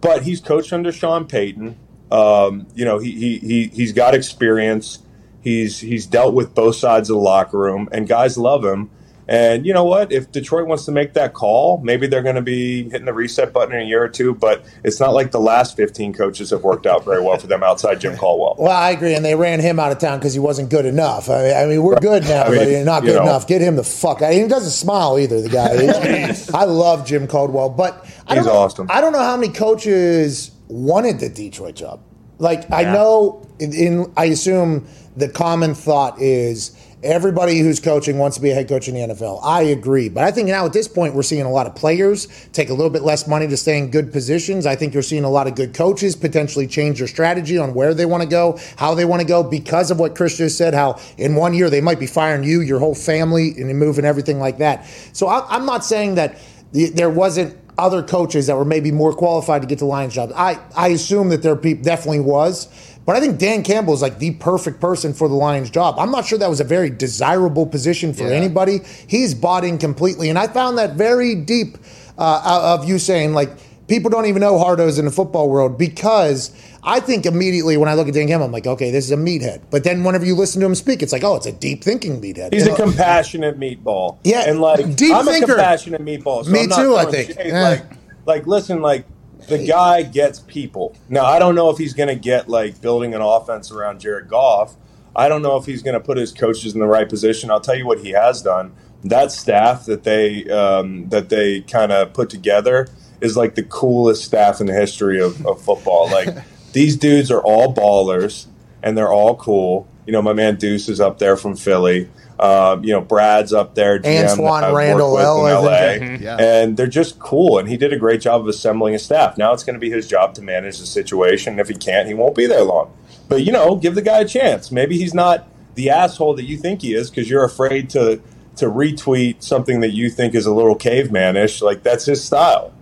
But 0.00 0.22
he's 0.22 0.40
coached 0.40 0.72
under 0.72 0.92
Sean 0.92 1.26
Payton. 1.26 1.76
Um, 2.12 2.68
you 2.76 2.84
know, 2.84 2.98
he, 3.00 3.10
he, 3.12 3.38
he, 3.38 3.66
he's 3.66 3.92
got 3.92 4.14
experience. 4.14 5.00
He's, 5.40 5.80
he's 5.80 6.06
dealt 6.06 6.34
with 6.34 6.54
both 6.54 6.76
sides 6.76 7.10
of 7.10 7.14
the 7.16 7.22
locker 7.22 7.58
room, 7.58 7.88
and 7.90 8.06
guys 8.06 8.38
love 8.38 8.64
him. 8.64 8.90
And 9.28 9.66
you 9.66 9.72
know 9.72 9.84
what? 9.84 10.12
If 10.12 10.30
Detroit 10.30 10.68
wants 10.68 10.84
to 10.84 10.92
make 10.92 11.14
that 11.14 11.34
call, 11.34 11.78
maybe 11.78 12.06
they're 12.06 12.22
going 12.22 12.36
to 12.36 12.42
be 12.42 12.84
hitting 12.84 13.06
the 13.06 13.12
reset 13.12 13.52
button 13.52 13.74
in 13.74 13.82
a 13.82 13.84
year 13.84 14.02
or 14.02 14.08
two. 14.08 14.34
But 14.34 14.64
it's 14.84 15.00
not 15.00 15.14
like 15.14 15.32
the 15.32 15.40
last 15.40 15.76
15 15.76 16.12
coaches 16.12 16.50
have 16.50 16.62
worked 16.62 16.86
out 16.86 17.04
very 17.04 17.20
well 17.20 17.36
for 17.36 17.48
them 17.48 17.62
outside 17.62 18.00
Jim 18.00 18.16
Caldwell. 18.16 18.56
Well, 18.66 18.76
I 18.76 18.90
agree, 18.90 19.14
and 19.14 19.24
they 19.24 19.34
ran 19.34 19.60
him 19.60 19.78
out 19.78 19.92
of 19.92 19.98
town 19.98 20.18
because 20.18 20.32
he 20.32 20.40
wasn't 20.40 20.70
good 20.70 20.86
enough. 20.86 21.30
I 21.30 21.42
mean, 21.42 21.56
I 21.56 21.66
mean 21.66 21.82
we're 21.82 22.00
good 22.00 22.24
now, 22.24 22.44
I 22.44 22.48
mean, 22.48 22.58
but 22.58 22.68
you're 22.68 22.84
not 22.84 23.02
you 23.02 23.10
good 23.10 23.16
know. 23.16 23.22
enough. 23.22 23.46
Get 23.46 23.60
him 23.60 23.76
the 23.76 23.84
fuck 23.84 24.22
out. 24.22 24.32
He 24.32 24.46
doesn't 24.48 24.70
smile 24.70 25.18
either. 25.18 25.40
The 25.40 25.48
guy. 25.48 26.34
I 26.58 26.64
love 26.64 27.06
Jim 27.06 27.28
Caldwell, 27.28 27.70
but 27.70 28.04
I 28.26 28.34
don't 28.34 28.44
He's 28.44 28.52
know, 28.52 28.58
awesome. 28.58 28.86
I 28.90 29.00
don't 29.00 29.12
know 29.12 29.22
how 29.22 29.36
many 29.36 29.52
coaches 29.52 30.50
wanted 30.68 31.20
the 31.20 31.28
Detroit 31.28 31.76
job. 31.76 32.02
Like 32.38 32.70
I 32.72 32.82
know, 32.84 33.46
in, 33.58 33.72
in 33.72 34.12
I 34.16 34.26
assume 34.26 34.86
the 35.16 35.28
common 35.28 35.74
thought 35.74 36.20
is 36.20 36.76
everybody 37.02 37.58
who's 37.58 37.78
coaching 37.78 38.18
wants 38.18 38.36
to 38.36 38.42
be 38.42 38.50
a 38.50 38.54
head 38.54 38.68
coach 38.68 38.88
in 38.88 38.94
the 38.94 39.14
NFL. 39.14 39.40
I 39.42 39.62
agree, 39.62 40.08
but 40.08 40.24
I 40.24 40.30
think 40.30 40.48
now 40.48 40.64
at 40.64 40.72
this 40.72 40.88
point 40.88 41.14
we're 41.14 41.22
seeing 41.22 41.42
a 41.42 41.50
lot 41.50 41.66
of 41.66 41.74
players 41.74 42.26
take 42.52 42.70
a 42.70 42.74
little 42.74 42.90
bit 42.90 43.02
less 43.02 43.28
money 43.28 43.46
to 43.46 43.56
stay 43.56 43.78
in 43.78 43.90
good 43.90 44.12
positions. 44.12 44.66
I 44.66 44.76
think 44.76 44.94
you're 44.94 45.02
seeing 45.02 45.24
a 45.24 45.30
lot 45.30 45.46
of 45.46 45.54
good 45.54 45.74
coaches 45.74 46.16
potentially 46.16 46.66
change 46.66 46.98
their 46.98 47.08
strategy 47.08 47.58
on 47.58 47.74
where 47.74 47.94
they 47.94 48.06
want 48.06 48.22
to 48.22 48.28
go, 48.28 48.58
how 48.76 48.94
they 48.94 49.04
want 49.04 49.20
to 49.20 49.28
go, 49.28 49.42
because 49.42 49.90
of 49.90 49.98
what 49.98 50.16
Chris 50.16 50.38
just 50.38 50.56
said. 50.56 50.74
How 50.74 50.98
in 51.18 51.34
one 51.34 51.54
year 51.54 51.70
they 51.70 51.80
might 51.80 52.00
be 52.00 52.06
firing 52.06 52.44
you, 52.44 52.60
your 52.60 52.78
whole 52.78 52.94
family, 52.94 53.54
and 53.58 53.76
moving 53.78 54.04
everything 54.04 54.38
like 54.38 54.58
that. 54.58 54.86
So 55.12 55.28
I'm 55.28 55.66
not 55.66 55.84
saying 55.84 56.14
that 56.14 56.38
there 56.72 57.10
wasn't 57.10 57.56
other 57.78 58.02
coaches 58.02 58.46
that 58.46 58.56
were 58.56 58.64
maybe 58.64 58.90
more 58.90 59.12
qualified 59.12 59.62
to 59.62 59.68
get 59.68 59.78
the 59.78 59.84
Lions 59.84 60.14
job. 60.14 60.32
I, 60.34 60.58
I 60.74 60.88
assume 60.88 61.28
that 61.28 61.42
there 61.42 61.54
definitely 61.54 62.20
was. 62.20 62.68
But 63.06 63.14
I 63.16 63.20
think 63.20 63.38
Dan 63.38 63.62
Campbell 63.62 63.94
is 63.94 64.02
like 64.02 64.18
the 64.18 64.32
perfect 64.32 64.80
person 64.80 65.14
for 65.14 65.28
the 65.28 65.34
Lions 65.34 65.70
job. 65.70 65.94
I'm 65.98 66.10
not 66.10 66.26
sure 66.26 66.38
that 66.38 66.50
was 66.50 66.60
a 66.60 66.64
very 66.64 66.90
desirable 66.90 67.64
position 67.64 68.12
for 68.12 68.24
anybody. 68.24 68.80
He's 69.06 69.32
bought 69.32 69.64
in 69.64 69.78
completely. 69.78 70.28
And 70.28 70.36
I 70.38 70.48
found 70.48 70.76
that 70.78 70.94
very 70.94 71.36
deep 71.36 71.78
uh, 72.18 72.76
of 72.78 72.84
you 72.88 72.98
saying, 72.98 73.32
like, 73.32 73.50
people 73.86 74.10
don't 74.10 74.26
even 74.26 74.40
know 74.40 74.54
hardos 74.54 74.98
in 74.98 75.04
the 75.04 75.12
football 75.12 75.48
world 75.48 75.78
because 75.78 76.50
I 76.82 76.98
think 76.98 77.26
immediately 77.26 77.76
when 77.76 77.88
I 77.88 77.94
look 77.94 78.08
at 78.08 78.14
Dan 78.14 78.26
Campbell, 78.26 78.46
I'm 78.46 78.52
like, 78.52 78.66
okay, 78.66 78.90
this 78.90 79.04
is 79.04 79.12
a 79.12 79.16
meathead. 79.16 79.60
But 79.70 79.84
then 79.84 80.02
whenever 80.02 80.24
you 80.24 80.34
listen 80.34 80.60
to 80.60 80.66
him 80.66 80.74
speak, 80.74 81.00
it's 81.00 81.12
like, 81.12 81.22
oh, 81.22 81.36
it's 81.36 81.46
a 81.46 81.52
deep 81.52 81.84
thinking 81.84 82.20
meathead. 82.20 82.52
He's 82.52 82.66
You 82.66 82.72
a 82.74 82.76
compassionate 82.76 83.56
meatball. 83.58 84.18
Yeah, 84.24 84.48
and 84.50 84.60
like 84.60 84.96
deep 84.96 85.14
I'm 85.14 85.24
thinker. 85.24 85.52
a 85.52 85.54
compassionate 85.54 86.04
meatball. 86.04 86.44
So 86.44 86.50
Me 86.50 86.66
too, 86.66 86.96
I 86.96 87.04
think. 87.04 87.28
shade. 87.28 87.52
Eh. 87.52 87.62
Like, 87.62 87.84
like, 88.24 88.46
listen, 88.48 88.82
like 88.82 89.04
the 89.48 89.64
guy 89.64 90.02
gets 90.02 90.40
people. 90.40 90.96
Now, 91.08 91.24
I 91.24 91.38
don't 91.38 91.54
know 91.54 91.70
if 91.70 91.78
he's 91.78 91.94
going 91.94 92.08
to 92.08 92.14
get 92.16 92.48
like 92.48 92.80
building 92.80 93.14
an 93.14 93.20
offense 93.20 93.70
around 93.70 94.00
Jared 94.00 94.28
Goff. 94.28 94.74
I 95.14 95.28
don't 95.28 95.42
know 95.42 95.56
if 95.56 95.66
he's 95.66 95.82
going 95.82 95.94
to 95.94 96.00
put 96.00 96.18
his 96.18 96.32
coaches 96.32 96.74
in 96.74 96.80
the 96.80 96.86
right 96.86 97.08
position. 97.08 97.50
I'll 97.50 97.60
tell 97.60 97.76
you 97.76 97.86
what 97.86 98.00
he 98.00 98.10
has 98.10 98.42
done. 98.42 98.74
That 99.04 99.30
staff 99.32 99.86
that 99.86 100.04
they 100.04 100.48
um, 100.50 101.08
that 101.10 101.28
they 101.28 101.60
kind 101.62 101.92
of 101.92 102.12
put 102.12 102.28
together 102.28 102.88
is 103.20 103.36
like 103.36 103.54
the 103.54 103.62
coolest 103.62 104.24
staff 104.24 104.60
in 104.60 104.66
the 104.66 104.74
history 104.74 105.20
of, 105.20 105.44
of 105.46 105.60
football. 105.62 106.10
Like 106.10 106.28
these 106.72 106.96
dudes 106.96 107.30
are 107.30 107.40
all 107.40 107.74
ballers 107.74 108.46
and 108.82 108.96
they're 108.96 109.12
all 109.12 109.36
cool. 109.36 109.86
You 110.06 110.12
know, 110.12 110.22
my 110.22 110.32
man 110.32 110.56
Deuce 110.56 110.88
is 110.88 111.00
up 111.00 111.18
there 111.18 111.36
from 111.36 111.56
Philly. 111.56 112.08
Um, 112.38 112.84
you 112.84 112.92
know, 112.92 113.00
Brad's 113.00 113.52
up 113.52 113.74
there. 113.74 113.98
GM 113.98 114.30
Antoine 114.30 114.60
that 114.60 114.68
I've 114.68 114.72
worked 114.72 114.76
Randall 114.84 115.12
with 115.14 115.24
L, 115.24 115.46
in 115.46 115.52
I 115.52 115.58
LA. 115.58 115.78
think. 115.98 116.20
Yeah. 116.20 116.36
And 116.38 116.76
they're 116.76 116.86
just 116.86 117.18
cool. 117.18 117.58
And 117.58 117.68
he 117.68 117.76
did 117.76 117.92
a 117.92 117.96
great 117.98 118.20
job 118.20 118.42
of 118.42 118.48
assembling 118.48 118.94
a 118.94 118.98
staff. 118.98 119.38
Now 119.38 119.52
it's 119.52 119.64
going 119.64 119.74
to 119.74 119.80
be 119.80 119.90
his 119.90 120.06
job 120.06 120.34
to 120.34 120.42
manage 120.42 120.78
the 120.78 120.86
situation. 120.86 121.58
If 121.58 121.68
he 121.68 121.74
can't, 121.74 122.06
he 122.06 122.14
won't 122.14 122.34
be 122.34 122.46
there 122.46 122.62
long. 122.62 122.92
But, 123.28 123.44
you 123.44 123.52
know, 123.52 123.76
give 123.76 123.94
the 123.94 124.02
guy 124.02 124.20
a 124.20 124.24
chance. 124.26 124.70
Maybe 124.70 124.98
he's 124.98 125.14
not 125.14 125.48
the 125.76 125.90
asshole 125.90 126.34
that 126.34 126.44
you 126.44 126.56
think 126.56 126.82
he 126.82 126.94
is 126.94 127.10
because 127.10 127.28
you're 127.30 127.44
afraid 127.44 127.88
to 127.90 128.20
to 128.56 128.66
retweet 128.66 129.42
something 129.42 129.80
that 129.80 129.90
you 129.92 130.08
think 130.08 130.34
is 130.34 130.46
a 130.46 130.52
little 130.52 130.76
cavemanish. 130.76 131.60
Like, 131.60 131.82
that's 131.82 132.06
his 132.06 132.24
style. 132.24 132.72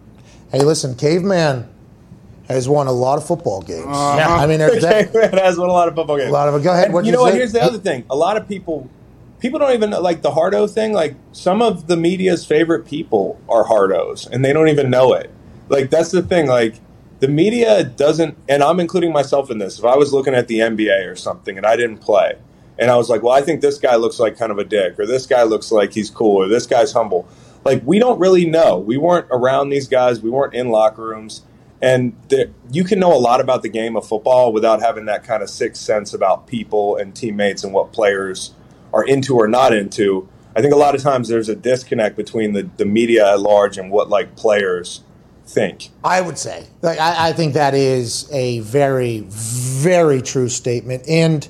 Hey, 0.52 0.60
listen, 0.62 0.94
Caveman 0.94 1.68
has 2.48 2.68
won 2.68 2.86
a 2.86 2.92
lot 2.92 3.18
of 3.18 3.26
football 3.26 3.60
games. 3.60 3.86
Uh-huh. 3.88 4.34
I 4.36 4.46
mean, 4.46 4.58
that, 4.80 4.80
Caveman 5.12 5.38
has 5.38 5.58
won 5.58 5.68
a 5.68 5.72
lot 5.72 5.88
of 5.88 5.94
football 5.96 6.16
games. 6.16 6.28
A 6.28 6.32
lot 6.32 6.48
of 6.48 6.54
it. 6.54 6.62
Go 6.62 6.72
ahead, 6.72 6.86
And 6.86 6.94
what'd 6.94 7.06
you 7.06 7.12
you 7.12 7.16
know 7.16 7.22
what? 7.22 7.32
say? 7.32 7.38
Here's 7.38 7.52
the 7.52 7.62
other 7.62 7.78
thing. 7.78 8.04
A 8.10 8.14
lot 8.16 8.36
of 8.36 8.46
people, 8.46 8.88
people 9.44 9.59
don't 9.59 9.74
even 9.74 9.90
like 9.90 10.22
the 10.22 10.30
hardo 10.30 10.66
thing. 10.66 10.94
Like 10.94 11.16
some 11.33 11.61
of 11.61 11.87
the 11.87 11.98
media's 11.98 12.46
favorite 12.46 12.87
people 12.87 13.38
are 13.46 13.66
hardos, 13.66 14.26
and 14.26 14.42
they 14.42 14.54
don't 14.54 14.68
even 14.68 14.88
know 14.88 15.12
it. 15.12 15.30
Like 15.68 15.90
that's 15.90 16.11
the 16.11 16.22
thing. 16.22 16.46
Like 16.46 16.76
the 17.20 17.28
media 17.28 17.85
doesn't, 17.85 18.38
and 18.48 18.62
I'm 18.62 18.80
including 18.80 19.12
myself 19.12 19.50
in 19.50 19.59
this. 19.59 19.78
If 19.78 19.85
I 19.85 19.96
was 19.96 20.14
looking 20.14 20.35
at 20.35 20.48
the 20.48 20.61
NBA 20.61 21.07
or 21.07 21.14
something 21.14 21.59
and 21.59 21.66
I 21.66 21.76
didn't 21.76 21.98
play, 21.98 22.38
and 22.78 22.90
I 22.90 22.96
was 22.96 23.11
like, 23.11 23.22
well, 23.22 23.35
I 23.35 23.42
think 23.42 23.61
this 23.61 23.76
guy 23.76 23.96
looks 23.96 24.18
like 24.18 24.38
kind 24.38 24.50
of 24.50 24.57
a 24.57 24.64
dick, 24.64 24.98
or 24.98 25.04
this 25.04 25.26
guy 25.26 25.42
looks 25.42 25.70
like 25.70 25.92
he's 25.92 26.09
cool, 26.09 26.42
or 26.42 26.48
this 26.48 26.66
guy's 26.66 26.92
humble. 26.92 27.28
Like 27.66 27.83
we 27.85 27.98
don't 27.98 28.18
really 28.18 28.46
know. 28.46 28.78
We 28.78 28.96
weren't 28.96 29.26
around 29.30 29.68
these 29.68 29.88
guys. 29.88 30.22
We 30.22 30.30
weren't 30.30 30.54
in 30.54 30.70
locker 30.70 31.02
rooms, 31.02 31.42
and 31.83 32.16
you 32.70 32.83
can 32.83 32.98
know 32.98 33.12
a 33.12 33.20
lot 33.20 33.42
about 33.42 33.61
the 33.61 33.68
game 33.68 33.94
of 33.94 34.09
football 34.09 34.54
without 34.54 34.80
having 34.80 35.04
that 35.04 35.22
kind 35.22 35.42
of 35.42 35.50
sixth 35.50 35.83
sense 35.83 36.14
about 36.14 36.46
people 36.46 36.96
and 36.96 37.14
teammates 37.14 37.62
and 37.62 37.74
what 37.74 37.92
players 37.92 38.54
are 38.94 39.04
into 39.04 39.35
or 39.35 39.48
not 39.48 39.74
into. 39.74 40.28
I 40.57 40.62
think 40.62 40.72
a 40.72 40.76
lot 40.76 40.94
of 40.94 41.02
times 41.02 41.28
there's 41.28 41.48
a 41.48 41.57
disconnect 41.57 42.16
between 42.16 42.52
the, 42.52 42.70
the 42.76 42.85
media 42.85 43.33
at 43.33 43.40
large 43.40 43.76
and 43.76 43.90
what 43.90 44.09
like 44.09 44.37
players 44.37 45.02
think. 45.46 45.90
I 46.04 46.20
would 46.20 46.38
say, 46.38 46.66
like, 46.80 46.98
I, 46.98 47.28
I 47.28 47.33
think 47.33 47.54
that 47.54 47.74
is 47.74 48.28
a 48.33 48.61
very, 48.61 49.20
very 49.28 50.22
true 50.22 50.48
statement. 50.48 51.09
And 51.09 51.46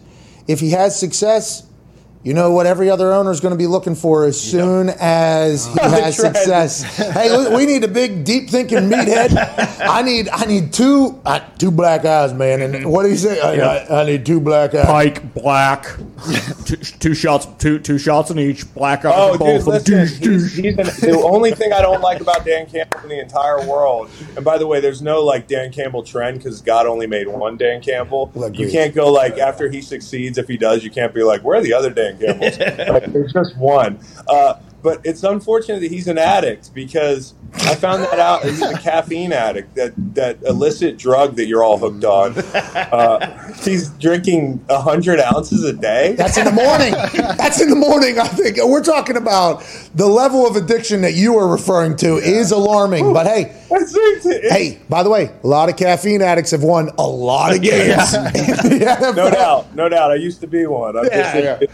if 0.49 0.61
he 0.61 0.71
has 0.71 0.99
success, 0.99 1.67
you 2.25 2.33
know 2.35 2.53
what 2.53 2.67
every 2.67 2.89
other 2.89 3.13
owner 3.13 3.31
is 3.31 3.41
going 3.41 3.53
to 3.53 3.59
be 3.59 3.67
looking 3.67 3.95
for 3.95 4.25
as 4.25 4.41
soon 4.41 4.89
as 4.99 5.67
he 5.75 5.79
has 5.81 6.17
success. 6.17 6.83
hey, 6.97 7.55
we 7.55 7.67
need 7.67 7.85
a 7.85 7.89
big, 7.89 8.25
deep 8.25 8.49
thinking 8.49 8.79
meathead. 8.89 9.37
I 9.81 10.01
need, 10.03 10.29
I 10.31 10.47
need 10.47 10.73
two, 10.73 11.21
uh, 11.27 11.41
two 11.59 11.71
black 11.71 12.05
eyes, 12.07 12.33
man. 12.33 12.63
And 12.63 12.91
what 12.91 13.03
do 13.03 13.11
you 13.11 13.17
say? 13.17 13.41
I, 13.41 13.77
I, 13.85 14.01
I 14.03 14.07
need 14.07 14.25
two 14.25 14.41
black 14.41 14.75
eyes. 14.75 14.87
Pike 14.87 15.35
black, 15.35 15.85
two, 16.65 16.77
two 16.77 17.15
shots, 17.15 17.47
two 17.59 17.79
two 17.79 17.99
shots 17.99 18.31
in 18.31 18.39
each. 18.39 18.73
Black 18.75 19.05
eyes, 19.05 19.13
Oh, 19.15 19.37
both 19.39 19.67
dude, 19.67 19.75
of 19.77 19.85
them. 19.85 20.01
listen, 20.01 20.33
he's, 20.33 20.55
he's 20.57 20.79
an, 20.79 21.11
the 21.11 21.23
only 21.23 21.53
thing 21.53 21.73
I 21.75 21.83
don't 21.83 22.01
like 22.01 22.21
about 22.23 22.45
Dan 22.45 22.67
Campbell 22.67 23.01
in 23.01 23.09
the 23.11 23.21
entire 23.21 23.67
world. 23.67 24.11
And 24.37 24.45
by 24.45 24.57
the 24.57 24.67
way, 24.67 24.81
there's 24.81 25.03
no 25.03 25.23
like 25.23 25.47
Dan 25.47 25.71
Campbell 25.71 26.03
trend 26.03 26.39
because 26.39 26.63
God 26.63 26.87
only 26.87 27.07
made 27.07 27.29
one 27.29 27.59
Dan 27.59 27.83
Campbell. 27.83 28.33
Agreed. 28.35 28.59
You 28.59 28.71
can't 28.71 28.95
go 28.95 29.13
like 29.13 29.37
after 29.39 29.69
he 29.69 29.83
succeeds. 29.83 30.39
If 30.39 30.49
he 30.49 30.57
does, 30.57 30.83
you 30.83 30.91
can't 30.91 31.13
be 31.13 31.23
like, 31.23 31.43
where 31.43 31.59
are 31.59 31.63
the 31.63 31.75
other 31.75 31.91
Dan 31.91 32.14
Like, 32.21 33.13
there's 33.13 33.33
just 33.33 33.57
one. 33.57 33.99
Uh, 34.29 34.55
but 34.85 35.01
it's 35.03 35.25
unfortunate 35.25 35.81
that 35.81 35.91
he's 35.91 36.09
an 36.09 36.19
addict 36.19 36.75
because 36.75 37.33
I 37.55 37.75
found 37.75 38.03
that 38.05 38.19
out. 38.19 38.45
He's 38.45 38.61
a 38.61 38.75
caffeine 38.79 39.33
addict. 39.33 39.75
That 39.77 39.95
that 40.15 40.43
illicit 40.43 40.99
drug 40.99 41.37
that 41.37 41.47
you're 41.47 41.65
all 41.65 41.79
hooked 41.79 42.05
on. 42.05 42.35
Uh, 42.37 43.53
he's 43.63 43.89
drinking 43.95 44.63
hundred 44.69 45.21
ounces 45.21 45.65
a 45.65 45.73
day. 45.73 46.13
That's 46.13 46.37
in 46.37 46.45
the 46.45 46.53
morning. 46.53 46.93
That's 47.39 47.63
in 47.63 47.71
the 47.71 47.77
morning. 47.77 48.19
I 48.19 48.29
think 48.29 48.59
we're 48.63 48.85
talking 48.85 49.17
about 49.17 49.65
the 49.95 50.07
level 50.07 50.47
of 50.47 50.55
addiction 50.55 51.01
that 51.01 51.15
you 51.15 51.39
are 51.39 51.49
referring 51.49 51.97
to 51.97 52.17
is 52.17 52.51
alarming. 52.51 53.15
But 53.15 53.27
hey, 53.27 53.57
hey, 54.51 54.83
by 54.91 55.03
the 55.03 55.09
way, 55.09 55.31
a 55.43 55.47
lot 55.47 55.71
of 55.71 55.79
caffeine 55.79 56.21
addicts 56.21 56.51
have 56.51 56.63
won 56.63 56.91
a 56.99 57.07
lot 57.07 57.57
of 57.57 57.63
games. 57.63 57.95
NFL. 58.13 59.17
no 59.17 59.31
doubt, 59.31 59.75
no 59.75 59.89
doubt. 59.89 60.11
I 60.11 60.17
used 60.17 60.43
to 60.43 60.47
be 60.47 60.67
one. 60.67 60.95
I'm 60.99 61.07
Yeah, 61.07 61.59
just, 61.59 61.73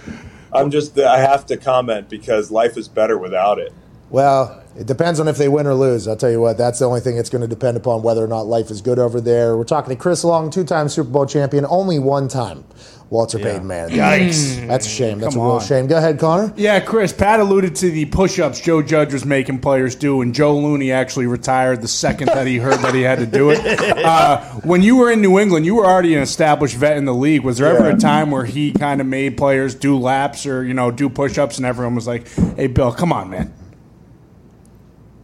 I'm 0.52 0.70
just, 0.70 0.98
I 0.98 1.18
have 1.18 1.46
to 1.46 1.56
comment 1.56 2.08
because 2.08 2.50
life 2.50 2.76
is 2.76 2.88
better 2.88 3.16
without 3.16 3.58
it. 3.58 3.72
Well, 4.10 4.60
it 4.76 4.86
depends 4.86 5.20
on 5.20 5.28
if 5.28 5.38
they 5.38 5.48
win 5.48 5.66
or 5.66 5.74
lose. 5.74 6.08
I'll 6.08 6.16
tell 6.16 6.30
you 6.30 6.40
what, 6.40 6.58
that's 6.58 6.80
the 6.80 6.84
only 6.84 7.00
thing 7.00 7.16
it's 7.16 7.30
going 7.30 7.42
to 7.42 7.48
depend 7.48 7.76
upon 7.76 8.02
whether 8.02 8.24
or 8.24 8.26
not 8.26 8.42
life 8.42 8.70
is 8.70 8.80
good 8.80 8.98
over 8.98 9.20
there. 9.20 9.56
We're 9.56 9.64
talking 9.64 9.94
to 9.94 10.00
Chris 10.00 10.24
Long, 10.24 10.50
two 10.50 10.64
time 10.64 10.88
Super 10.88 11.10
Bowl 11.10 11.26
champion, 11.26 11.64
only 11.68 11.98
one 11.98 12.26
time 12.26 12.64
Walter 13.10 13.40
Payton 13.40 13.66
man. 13.66 13.90
Yikes. 13.90 14.68
That's 14.68 14.86
a 14.86 14.88
shame. 14.88 15.18
That's 15.18 15.34
Come 15.34 15.42
a 15.42 15.46
real 15.46 15.54
on. 15.56 15.60
shame. 15.60 15.88
Go 15.88 15.96
ahead, 15.98 16.20
Connor. 16.20 16.54
Yeah, 16.56 16.78
Chris, 16.78 17.12
Pat 17.12 17.40
alluded 17.40 17.74
to 17.76 17.90
the 17.90 18.04
push 18.04 18.38
ups 18.38 18.60
Joe 18.60 18.82
Judge 18.82 19.12
was 19.12 19.24
making 19.24 19.58
players 19.58 19.96
do, 19.96 20.20
and 20.22 20.32
Joe 20.32 20.56
Looney 20.56 20.92
actually 20.92 21.26
retired 21.26 21.82
the 21.82 21.88
second 21.88 22.28
that 22.28 22.46
he 22.46 22.58
heard 22.58 22.78
that 22.78 22.94
he 22.94 23.02
had 23.02 23.18
to 23.18 23.26
do 23.26 23.50
it. 23.50 23.60
Uh, 24.00 24.42
when 24.60 24.82
you 24.82 24.96
were 24.96 25.10
in 25.10 25.20
New 25.20 25.38
England, 25.38 25.66
you 25.66 25.74
were 25.74 25.84
already 25.84 26.14
an 26.14 26.22
established 26.22 26.76
vet 26.76 26.96
in 26.96 27.04
the 27.04 27.14
league. 27.14 27.42
Was 27.42 27.58
there 27.58 27.76
ever 27.76 27.90
a 27.90 27.96
time 27.98 28.30
where 28.30 28.44
he 28.44 28.72
kind 28.72 29.00
of 29.00 29.06
made 29.06 29.36
players 29.36 29.74
do 29.74 29.98
laps 29.98 30.46
or, 30.46 30.64
you 30.64 30.72
know, 30.72 30.90
do 30.90 31.08
push 31.08 31.36
ups, 31.36 31.58
and 31.58 31.66
everyone 31.66 31.94
was 31.94 32.06
like, 32.06 32.28
hey, 32.56 32.66
Bill, 32.66 32.92
come 32.92 33.12
on, 33.12 33.28
man? 33.30 33.52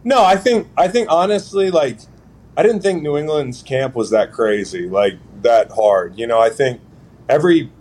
No, 0.03 0.23
I 0.23 0.35
think, 0.35 0.67
I 0.77 0.87
think 0.87 1.09
honestly, 1.11 1.71
like, 1.71 1.99
I 2.55 2.63
didn't 2.63 2.81
think 2.81 3.01
New 3.01 3.17
England's 3.17 3.61
camp 3.63 3.95
was 3.95 4.09
that 4.11 4.31
crazy, 4.31 4.87
like 4.87 5.17
that 5.41 5.71
hard. 5.71 6.17
You 6.17 6.27
know, 6.27 6.39
I 6.39 6.49
think 6.49 6.81
every 7.29 7.71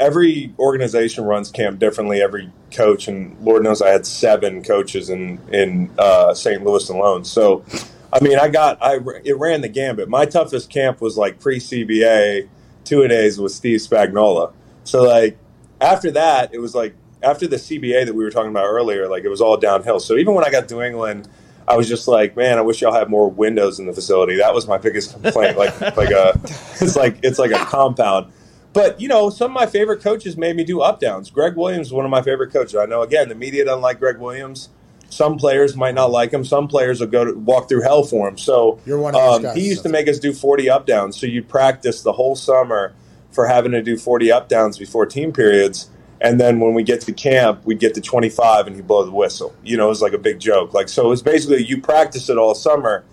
every 0.00 0.54
organization 0.58 1.24
runs 1.24 1.50
camp 1.50 1.78
differently. 1.78 2.20
Every 2.20 2.52
coach, 2.72 3.08
and 3.08 3.36
Lord 3.40 3.62
knows 3.62 3.82
I 3.82 3.90
had 3.90 4.06
seven 4.06 4.62
coaches 4.62 5.10
in 5.10 5.40
in 5.52 5.90
uh, 5.98 6.34
St. 6.34 6.64
Louis 6.64 6.88
alone. 6.88 7.24
So, 7.24 7.64
I 8.12 8.20
mean, 8.20 8.38
I 8.38 8.48
got 8.48 8.78
I 8.82 8.98
it 9.24 9.38
ran 9.38 9.60
the 9.60 9.68
gambit. 9.68 10.08
My 10.08 10.24
toughest 10.24 10.70
camp 10.70 11.00
was 11.00 11.16
like 11.16 11.40
pre 11.40 11.58
CBA 11.58 12.48
two 12.84 13.06
days 13.08 13.38
with 13.38 13.52
Steve 13.52 13.80
Spagnuolo. 13.80 14.52
So 14.84 15.02
like 15.02 15.38
after 15.80 16.10
that, 16.12 16.54
it 16.54 16.58
was 16.58 16.74
like 16.74 16.94
after 17.22 17.46
the 17.46 17.56
CBA 17.56 18.06
that 18.06 18.14
we 18.14 18.24
were 18.24 18.30
talking 18.30 18.50
about 18.50 18.66
earlier, 18.66 19.08
like 19.08 19.24
it 19.24 19.28
was 19.28 19.40
all 19.40 19.56
downhill. 19.56 20.00
So 20.00 20.16
even 20.16 20.34
when 20.34 20.44
I 20.44 20.50
got 20.50 20.68
to 20.68 20.82
England. 20.82 21.28
I 21.66 21.76
was 21.76 21.86
just 21.86 22.08
like, 22.08 22.34
man, 22.34 22.56
I 22.56 22.62
wish 22.62 22.80
y'all 22.80 22.94
had 22.94 23.10
more 23.10 23.30
windows 23.30 23.78
in 23.78 23.84
the 23.84 23.92
facility. 23.92 24.38
That 24.38 24.54
was 24.54 24.66
my 24.66 24.78
biggest 24.78 25.12
complaint. 25.12 25.58
Like, 25.58 25.78
like 25.98 26.08
a, 26.08 26.32
it's 26.80 26.96
like 26.96 27.18
it's 27.22 27.38
like 27.38 27.50
a 27.50 27.58
compound. 27.58 28.32
But 28.72 29.00
you 29.00 29.08
know, 29.08 29.30
some 29.30 29.50
of 29.50 29.54
my 29.54 29.66
favorite 29.66 30.02
coaches 30.02 30.36
made 30.36 30.56
me 30.56 30.64
do 30.64 30.80
up 30.80 31.00
downs. 31.00 31.30
Gregg 31.30 31.56
Williams 31.56 31.88
is 31.88 31.92
one 31.92 32.04
of 32.04 32.10
my 32.10 32.22
favorite 32.22 32.52
coaches. 32.52 32.76
I 32.76 32.86
know 32.86 33.02
again 33.02 33.28
the 33.28 33.34
media 33.34 33.64
doesn't 33.64 33.82
like 33.82 33.98
Gregg 33.98 34.18
Williams. 34.18 34.68
Some 35.10 35.38
players 35.38 35.74
might 35.74 35.94
not 35.94 36.10
like 36.10 36.32
him. 36.32 36.44
Some 36.44 36.68
players 36.68 37.00
will 37.00 37.06
go 37.06 37.24
to 37.24 37.32
walk 37.32 37.68
through 37.68 37.82
hell 37.82 38.02
for 38.02 38.28
him. 38.28 38.36
So 38.36 38.78
You're 38.84 38.98
one 38.98 39.14
of 39.14 39.20
those 39.20 39.36
um, 39.36 39.42
guys. 39.42 39.56
he 39.56 39.66
used 39.66 39.82
to 39.84 39.88
make 39.88 40.06
us 40.06 40.18
do 40.18 40.34
40 40.34 40.68
up 40.68 40.86
downs. 40.86 41.18
So 41.18 41.26
you'd 41.26 41.48
practice 41.48 42.02
the 42.02 42.12
whole 42.12 42.36
summer 42.36 42.92
for 43.30 43.46
having 43.46 43.72
to 43.72 43.82
do 43.82 43.96
40 43.96 44.30
up 44.30 44.48
downs 44.48 44.76
before 44.76 45.06
team 45.06 45.32
periods. 45.32 45.88
And 46.20 46.38
then 46.40 46.60
when 46.60 46.74
we 46.74 46.82
get 46.82 47.00
to 47.02 47.12
camp, 47.12 47.64
we'd 47.64 47.78
get 47.78 47.94
to 47.94 48.00
25 48.00 48.66
and 48.66 48.76
he'd 48.76 48.86
blow 48.86 49.04
the 49.04 49.12
whistle. 49.12 49.54
You 49.62 49.76
know, 49.76 49.86
it 49.86 49.90
was 49.90 50.02
like 50.02 50.12
a 50.12 50.18
big 50.18 50.40
joke. 50.40 50.74
Like, 50.74 50.88
so 50.88 51.06
it 51.06 51.08
was 51.08 51.22
basically 51.22 51.64
you 51.64 51.80
practice 51.80 52.28
it 52.28 52.36
all 52.36 52.54
summer 52.54 53.04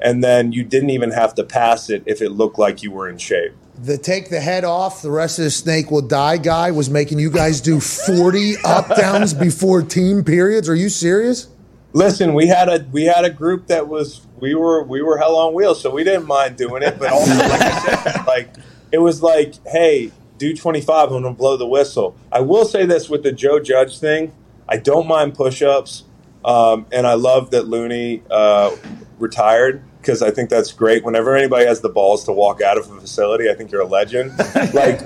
and 0.00 0.24
then 0.24 0.52
you 0.52 0.64
didn't 0.64 0.90
even 0.90 1.10
have 1.10 1.34
to 1.36 1.44
pass 1.44 1.88
it 1.88 2.02
if 2.06 2.20
it 2.20 2.30
looked 2.30 2.58
like 2.58 2.82
you 2.82 2.90
were 2.90 3.08
in 3.08 3.18
shape. 3.18 3.52
The 3.76 3.98
take 3.98 4.30
the 4.30 4.40
head 4.40 4.64
off, 4.64 5.02
the 5.02 5.10
rest 5.10 5.38
of 5.38 5.44
the 5.44 5.50
snake 5.50 5.90
will 5.90 6.02
die 6.02 6.36
guy 6.36 6.70
was 6.70 6.88
making 6.88 7.18
you 7.18 7.30
guys 7.30 7.60
do 7.60 7.80
40 7.80 8.56
up 8.64 8.96
downs 8.96 9.34
before 9.34 9.82
team 9.82 10.22
periods. 10.22 10.68
Are 10.68 10.74
you 10.74 10.88
serious? 10.88 11.48
Listen, 11.92 12.34
we 12.34 12.46
had 12.46 12.68
a 12.68 12.86
we 12.92 13.04
had 13.04 13.24
a 13.24 13.30
group 13.30 13.68
that 13.68 13.88
was 13.88 14.26
we 14.40 14.54
were 14.54 14.82
we 14.82 15.02
were 15.02 15.16
hell 15.18 15.36
on 15.36 15.54
wheels, 15.54 15.80
so 15.80 15.90
we 15.90 16.04
didn't 16.04 16.26
mind 16.26 16.56
doing 16.56 16.82
it. 16.82 16.98
But 16.98 17.12
also, 17.12 17.34
like 17.34 17.60
I 17.60 18.02
said, 18.02 18.26
like 18.26 18.54
it 18.92 18.98
was 18.98 19.22
like, 19.22 19.54
hey, 19.66 20.10
do 20.38 20.54
twenty 20.54 20.80
five, 20.80 21.12
I'm 21.12 21.22
gonna 21.22 21.34
blow 21.34 21.56
the 21.56 21.66
whistle. 21.66 22.16
I 22.32 22.40
will 22.40 22.64
say 22.64 22.84
this 22.84 23.08
with 23.08 23.22
the 23.22 23.32
Joe 23.32 23.60
Judge 23.60 23.98
thing, 23.98 24.32
I 24.68 24.76
don't 24.76 25.06
mind 25.06 25.34
push 25.34 25.62
ups, 25.62 26.04
um, 26.44 26.86
and 26.92 27.06
I 27.06 27.14
love 27.14 27.52
that 27.52 27.68
Looney 27.68 28.22
uh, 28.30 28.74
retired 29.18 29.82
because 30.04 30.20
I 30.20 30.30
think 30.30 30.50
that's 30.50 30.70
great. 30.70 31.02
Whenever 31.02 31.34
anybody 31.34 31.64
has 31.64 31.80
the 31.80 31.88
balls 31.88 32.24
to 32.24 32.32
walk 32.32 32.60
out 32.60 32.76
of 32.76 32.90
a 32.90 33.00
facility, 33.00 33.48
I 33.48 33.54
think 33.54 33.72
you're 33.72 33.80
a 33.80 33.86
legend. 33.86 34.36
like 34.74 35.00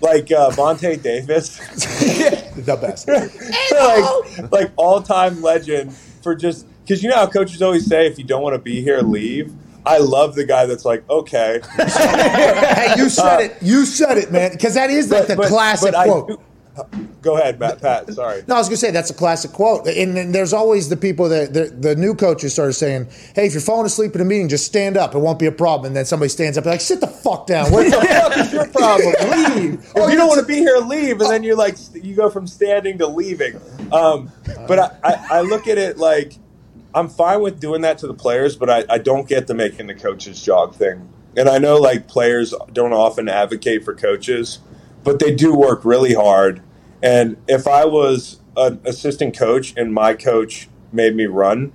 like 0.00 0.30
uh, 0.30 0.50
Vontae 0.50 1.02
Davis. 1.02 1.58
The 2.54 2.76
best. 2.76 3.08
like 4.38 4.52
like 4.52 4.70
all 4.76 5.02
time 5.02 5.42
legend 5.42 5.92
for 5.92 6.36
just 6.36 6.68
because 6.82 7.02
you 7.02 7.08
know 7.10 7.16
how 7.16 7.26
coaches 7.26 7.60
always 7.60 7.84
say 7.84 8.06
if 8.06 8.16
you 8.16 8.22
don't 8.22 8.42
want 8.42 8.54
to 8.54 8.60
be 8.60 8.80
here, 8.80 9.00
leave. 9.00 9.52
I 9.84 9.98
love 9.98 10.36
the 10.36 10.44
guy 10.44 10.64
that's 10.66 10.84
like, 10.84 11.02
okay, 11.10 11.60
hey, 11.76 12.94
you 12.96 13.08
said 13.10 13.40
it. 13.40 13.56
You 13.60 13.84
said 13.84 14.18
it, 14.18 14.30
man. 14.30 14.52
Because 14.52 14.74
that 14.74 14.88
is 14.88 15.10
like 15.10 15.26
the 15.26 15.36
classic 15.36 15.94
I 15.96 16.06
quote. 16.06 16.28
do- 16.28 16.40
go 17.22 17.36
ahead, 17.36 17.58
Matt. 17.58 17.80
Pat, 17.80 18.12
sorry. 18.12 18.42
No, 18.46 18.56
I 18.56 18.58
was 18.58 18.68
going 18.68 18.76
to 18.76 18.80
say 18.80 18.90
that's 18.90 19.10
a 19.10 19.14
classic 19.14 19.52
quote. 19.52 19.86
And, 19.86 20.16
then 20.16 20.32
there's 20.32 20.52
always 20.52 20.88
the 20.88 20.96
people 20.96 21.28
that 21.28 21.52
the, 21.52 21.64
the 21.66 21.96
new 21.96 22.14
coaches 22.14 22.52
started 22.52 22.74
saying, 22.74 23.08
"Hey, 23.34 23.46
if 23.46 23.52
you're 23.52 23.60
falling 23.60 23.86
asleep 23.86 24.14
in 24.14 24.20
a 24.20 24.24
meeting, 24.24 24.48
just 24.48 24.66
stand 24.66 24.96
up. 24.96 25.14
It 25.14 25.18
won't 25.18 25.38
be 25.38 25.46
a 25.46 25.52
problem." 25.52 25.88
And 25.88 25.96
then 25.96 26.04
somebody 26.04 26.28
stands 26.28 26.58
up, 26.58 26.64
and 26.64 26.72
like, 26.72 26.80
"Sit 26.80 27.00
the 27.00 27.06
fuck 27.06 27.46
down." 27.46 27.70
What 27.72 27.84
the 27.90 28.06
fuck 28.06 28.36
is 28.38 28.52
your 28.52 28.66
problem? 28.72 29.14
Leave. 29.56 29.74
If 29.74 29.92
Oh, 29.96 30.08
you 30.08 30.16
don't 30.16 30.28
want 30.28 30.40
to 30.40 30.46
be 30.46 30.56
here, 30.56 30.78
leave. 30.78 31.20
And 31.20 31.30
then 31.30 31.42
you're 31.42 31.56
like, 31.56 31.76
you 31.94 32.14
go 32.14 32.30
from 32.30 32.46
standing 32.46 32.98
to 32.98 33.06
leaving. 33.06 33.60
Um, 33.92 34.30
but 34.66 34.78
I, 34.78 34.90
I, 35.02 35.26
I 35.30 35.40
look 35.42 35.68
at 35.68 35.78
it 35.78 35.96
like 35.98 36.34
I'm 36.94 37.08
fine 37.08 37.40
with 37.40 37.60
doing 37.60 37.82
that 37.82 37.98
to 37.98 38.06
the 38.06 38.14
players, 38.14 38.56
but 38.56 38.70
I, 38.70 38.84
I 38.88 38.98
don't 38.98 39.28
get 39.28 39.46
the 39.46 39.54
making 39.54 39.86
the 39.88 39.94
coaches 39.94 40.40
jog 40.42 40.74
thing. 40.74 41.08
And 41.36 41.48
I 41.48 41.58
know 41.58 41.76
like 41.78 42.06
players 42.06 42.54
don't 42.72 42.92
often 42.92 43.28
advocate 43.28 43.84
for 43.84 43.94
coaches, 43.94 44.60
but 45.04 45.18
they 45.18 45.34
do 45.34 45.54
work 45.54 45.84
really 45.84 46.14
hard. 46.14 46.62
And 47.02 47.36
if 47.46 47.68
I 47.68 47.84
was 47.84 48.40
an 48.56 48.80
assistant 48.84 49.36
coach 49.36 49.74
and 49.76 49.92
my 49.92 50.14
coach 50.14 50.68
made 50.92 51.14
me 51.14 51.26
run, 51.26 51.72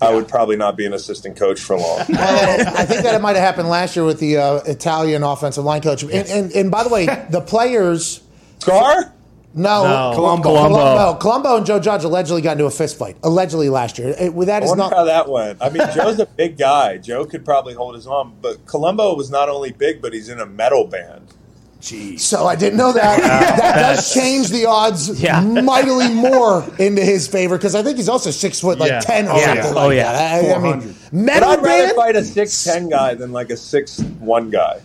I 0.00 0.14
would 0.14 0.28
probably 0.28 0.56
not 0.56 0.76
be 0.76 0.84
an 0.84 0.92
assistant 0.92 1.36
coach 1.36 1.58
for 1.60 1.76
long. 1.76 2.00
I 2.08 2.84
think 2.84 3.02
that 3.02 3.14
it 3.14 3.22
might 3.22 3.36
have 3.36 3.44
happened 3.44 3.68
last 3.68 3.96
year 3.96 4.04
with 4.04 4.20
the 4.20 4.36
uh, 4.36 4.56
Italian 4.66 5.22
offensive 5.22 5.64
line 5.64 5.80
coach. 5.80 6.02
And, 6.02 6.12
and, 6.12 6.52
and 6.52 6.70
by 6.70 6.82
the 6.82 6.90
way, 6.90 7.06
the 7.30 7.40
players. 7.40 8.22
Scar? 8.58 9.14
No, 9.54 9.84
No. 9.84 10.12
Colombo. 10.14 10.48
Colombo. 10.50 11.14
Colombo 11.18 11.56
and 11.56 11.64
Joe 11.64 11.80
Judge 11.80 12.04
allegedly 12.04 12.42
got 12.42 12.52
into 12.52 12.66
a 12.66 12.70
fist 12.70 12.98
fight. 12.98 13.16
Allegedly 13.22 13.70
last 13.70 13.98
year. 13.98 14.14
It, 14.20 14.34
well, 14.34 14.46
that 14.46 14.62
I 14.62 14.66
wonder 14.66 14.82
not. 14.82 14.92
how 14.92 15.04
that 15.04 15.30
went. 15.30 15.62
I 15.62 15.70
mean, 15.70 15.82
Joe's 15.94 16.18
a 16.18 16.26
big 16.26 16.58
guy. 16.58 16.98
Joe 16.98 17.24
could 17.24 17.42
probably 17.46 17.72
hold 17.72 17.94
his 17.94 18.06
own, 18.06 18.36
but 18.42 18.66
Colombo 18.66 19.14
was 19.14 19.30
not 19.30 19.48
only 19.48 19.72
big, 19.72 20.02
but 20.02 20.12
he's 20.12 20.28
in 20.28 20.40
a 20.40 20.46
metal 20.46 20.86
band. 20.86 21.32
Jeez. 21.80 22.20
So 22.20 22.46
I 22.46 22.56
didn't 22.56 22.78
know 22.78 22.92
that. 22.92 23.20
that 23.20 23.74
does 23.76 24.12
change 24.12 24.48
the 24.48 24.66
odds 24.66 25.20
Yeah. 25.20 25.40
mightily 25.40 26.08
more 26.12 26.64
into 26.78 27.02
his 27.02 27.28
favor 27.28 27.56
because 27.56 27.74
I 27.74 27.82
think 27.82 27.96
he's 27.98 28.08
also 28.08 28.30
six 28.30 28.60
foot 28.60 28.78
like 28.78 28.90
Yeah. 28.90 29.00
ten 29.00 29.28
or 29.28 29.32
Oh, 29.32 29.36
yeah. 29.36 29.46
something 29.62 29.72
Oh, 29.82 29.86
like 29.88 29.96
yeah. 29.96 30.12
that. 30.12 30.44
I, 30.44 30.54
I 30.54 30.58
mean, 30.58 30.80
400. 30.80 30.94
But 31.04 31.12
metal 31.12 31.48
I'd 31.50 31.62
rather 31.62 31.84
band. 31.84 31.96
fight 31.96 32.16
a 32.16 32.24
six 32.24 32.64
ten 32.64 32.88
guy 32.88 33.14
than 33.14 33.30
like 33.32 33.50
a 33.50 33.56
six 33.56 34.00
one 34.20 34.50
guy. 34.50 34.80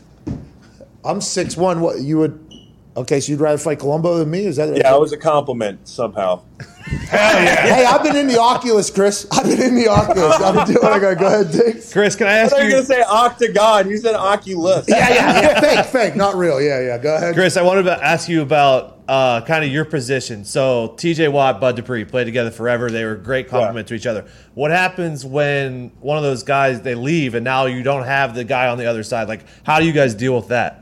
I'm 1.03 1.21
six 1.21 1.57
one. 1.57 1.79
What 1.81 2.01
you 2.01 2.17
would? 2.19 2.50
Okay, 2.97 3.21
so 3.21 3.31
you'd 3.31 3.39
rather 3.39 3.57
fight 3.57 3.79
Colombo 3.79 4.17
than 4.17 4.29
me? 4.29 4.45
Is 4.45 4.57
that? 4.57 4.75
Yeah, 4.75 4.93
it 4.93 4.99
was 4.99 5.13
a 5.13 5.17
compliment 5.17 5.87
somehow. 5.87 6.41
Hell 6.59 7.43
yeah! 7.43 7.55
Hey, 7.75 7.85
I've 7.85 8.03
been 8.03 8.17
in 8.17 8.27
the 8.27 8.37
Oculus, 8.37 8.89
Chris. 8.89 9.25
I've 9.31 9.45
been 9.45 9.61
in 9.61 9.75
the 9.75 9.87
Oculus. 9.87 10.35
I've 10.41 10.67
been 10.67 10.75
doing. 10.75 10.85
I 10.85 10.99
go, 10.99 11.15
go 11.15 11.27
ahead, 11.27 11.51
Dick. 11.53 11.89
Chris, 11.89 12.17
can 12.17 12.27
I 12.27 12.31
I 12.31 12.33
ask 12.39 12.51
thought 12.51 12.57
you 12.57 12.63
were 12.65 12.69
you? 12.69 12.75
gonna 12.75 12.85
say 12.85 13.01
octagon. 13.03 13.89
You 13.89 13.97
said 13.97 14.15
Oculus. 14.15 14.85
Yeah, 14.89 15.07
yeah, 15.09 15.41
yeah. 15.41 15.59
fake, 15.83 15.85
fake, 15.85 16.15
not 16.17 16.35
real. 16.35 16.61
Yeah, 16.61 16.81
yeah. 16.81 16.97
Go 16.97 17.15
ahead. 17.15 17.33
Chris, 17.33 17.55
I 17.55 17.61
wanted 17.61 17.83
to 17.83 18.03
ask 18.03 18.27
you 18.27 18.41
about 18.41 18.99
uh, 19.07 19.39
kind 19.45 19.63
of 19.63 19.71
your 19.71 19.85
position. 19.85 20.43
So 20.43 20.93
T.J. 20.97 21.29
Watt, 21.29 21.61
Bud 21.61 21.77
Dupree 21.77 22.03
played 22.03 22.25
together 22.25 22.51
forever. 22.51 22.91
They 22.91 23.05
were 23.05 23.13
a 23.13 23.17
great 23.17 23.47
complement 23.47 23.87
to 23.87 23.93
each 23.93 24.05
other. 24.05 24.25
What 24.53 24.71
happens 24.71 25.25
when 25.25 25.91
one 26.01 26.17
of 26.17 26.23
those 26.23 26.43
guys 26.43 26.81
they 26.81 26.95
leave 26.95 27.35
and 27.35 27.45
now 27.45 27.67
you 27.67 27.83
don't 27.83 28.03
have 28.05 28.35
the 28.35 28.43
guy 28.43 28.67
on 28.67 28.77
the 28.77 28.85
other 28.85 29.03
side? 29.03 29.29
Like, 29.29 29.45
how 29.63 29.79
do 29.79 29.85
you 29.85 29.93
guys 29.93 30.13
deal 30.13 30.35
with 30.35 30.49
that? 30.49 30.80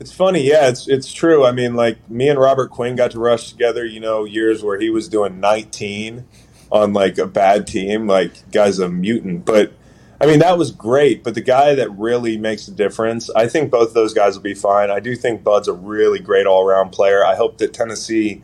It's 0.00 0.12
funny, 0.12 0.42
yeah, 0.42 0.68
it's 0.68 0.86
it's 0.86 1.12
true. 1.12 1.44
I 1.44 1.50
mean, 1.50 1.74
like 1.74 2.08
me 2.08 2.28
and 2.28 2.38
Robert 2.38 2.70
Quinn 2.70 2.94
got 2.94 3.10
to 3.12 3.18
rush 3.18 3.50
together, 3.50 3.84
you 3.84 3.98
know, 3.98 4.24
years 4.24 4.62
where 4.62 4.78
he 4.78 4.90
was 4.90 5.08
doing 5.08 5.40
19 5.40 6.24
on 6.70 6.92
like 6.92 7.18
a 7.18 7.26
bad 7.26 7.66
team, 7.66 8.06
like 8.06 8.48
guy's 8.52 8.78
a 8.78 8.88
mutant. 8.88 9.44
But 9.44 9.72
I 10.20 10.26
mean, 10.26 10.38
that 10.38 10.56
was 10.56 10.70
great. 10.70 11.24
But 11.24 11.34
the 11.34 11.40
guy 11.40 11.74
that 11.74 11.90
really 11.90 12.36
makes 12.36 12.68
a 12.68 12.70
difference, 12.70 13.28
I 13.30 13.48
think 13.48 13.72
both 13.72 13.92
those 13.92 14.14
guys 14.14 14.36
will 14.36 14.42
be 14.42 14.54
fine. 14.54 14.88
I 14.90 15.00
do 15.00 15.16
think 15.16 15.42
Bud's 15.42 15.66
a 15.66 15.72
really 15.72 16.20
great 16.20 16.46
all 16.46 16.64
around 16.64 16.90
player. 16.90 17.24
I 17.24 17.34
hope 17.34 17.58
that 17.58 17.72
Tennessee 17.72 18.42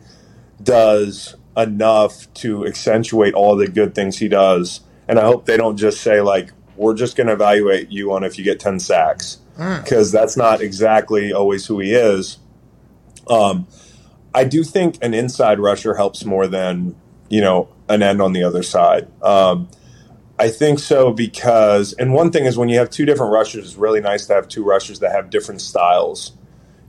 does 0.61 1.35
enough 1.55 2.33
to 2.35 2.65
accentuate 2.65 3.33
all 3.33 3.55
the 3.55 3.67
good 3.67 3.95
things 3.95 4.17
he 4.17 4.27
does, 4.27 4.81
and 5.07 5.17
I 5.17 5.23
hope 5.23 5.45
they 5.45 5.55
don't 5.55 5.77
just 5.77 6.01
say 6.01 6.19
like, 6.19 6.51
"We're 6.75 6.95
just 6.95 7.15
going 7.15 7.27
to 7.27 7.33
evaluate 7.33 7.91
you 7.91 8.11
on 8.11 8.25
if 8.25 8.37
you 8.37 8.43
get 8.43 8.59
10 8.59 8.79
sacks." 8.79 9.37
Because 9.57 10.11
that's 10.11 10.35
not 10.35 10.61
exactly 10.61 11.33
always 11.33 11.65
who 11.65 11.79
he 11.79 11.93
is. 11.93 12.37
Um, 13.27 13.67
I 14.33 14.43
do 14.43 14.63
think 14.63 14.97
an 15.01 15.13
inside 15.13 15.59
rusher 15.59 15.95
helps 15.95 16.25
more 16.25 16.47
than 16.47 16.95
you 17.29 17.41
know 17.41 17.69
an 17.89 18.03
end 18.03 18.21
on 18.21 18.33
the 18.33 18.43
other 18.43 18.63
side. 18.63 19.07
Um, 19.23 19.69
I 20.37 20.49
think 20.49 20.79
so 20.79 21.13
because, 21.13 21.93
and 21.93 22.13
one 22.13 22.31
thing 22.31 22.45
is 22.45 22.57
when 22.57 22.67
you 22.67 22.77
have 22.77 22.89
two 22.89 23.05
different 23.05 23.31
rushers, 23.31 23.65
it's 23.65 23.75
really 23.77 24.01
nice 24.01 24.25
to 24.27 24.33
have 24.33 24.47
two 24.49 24.63
rushers 24.63 24.99
that 24.99 25.11
have 25.11 25.29
different 25.29 25.61
styles. 25.61 26.33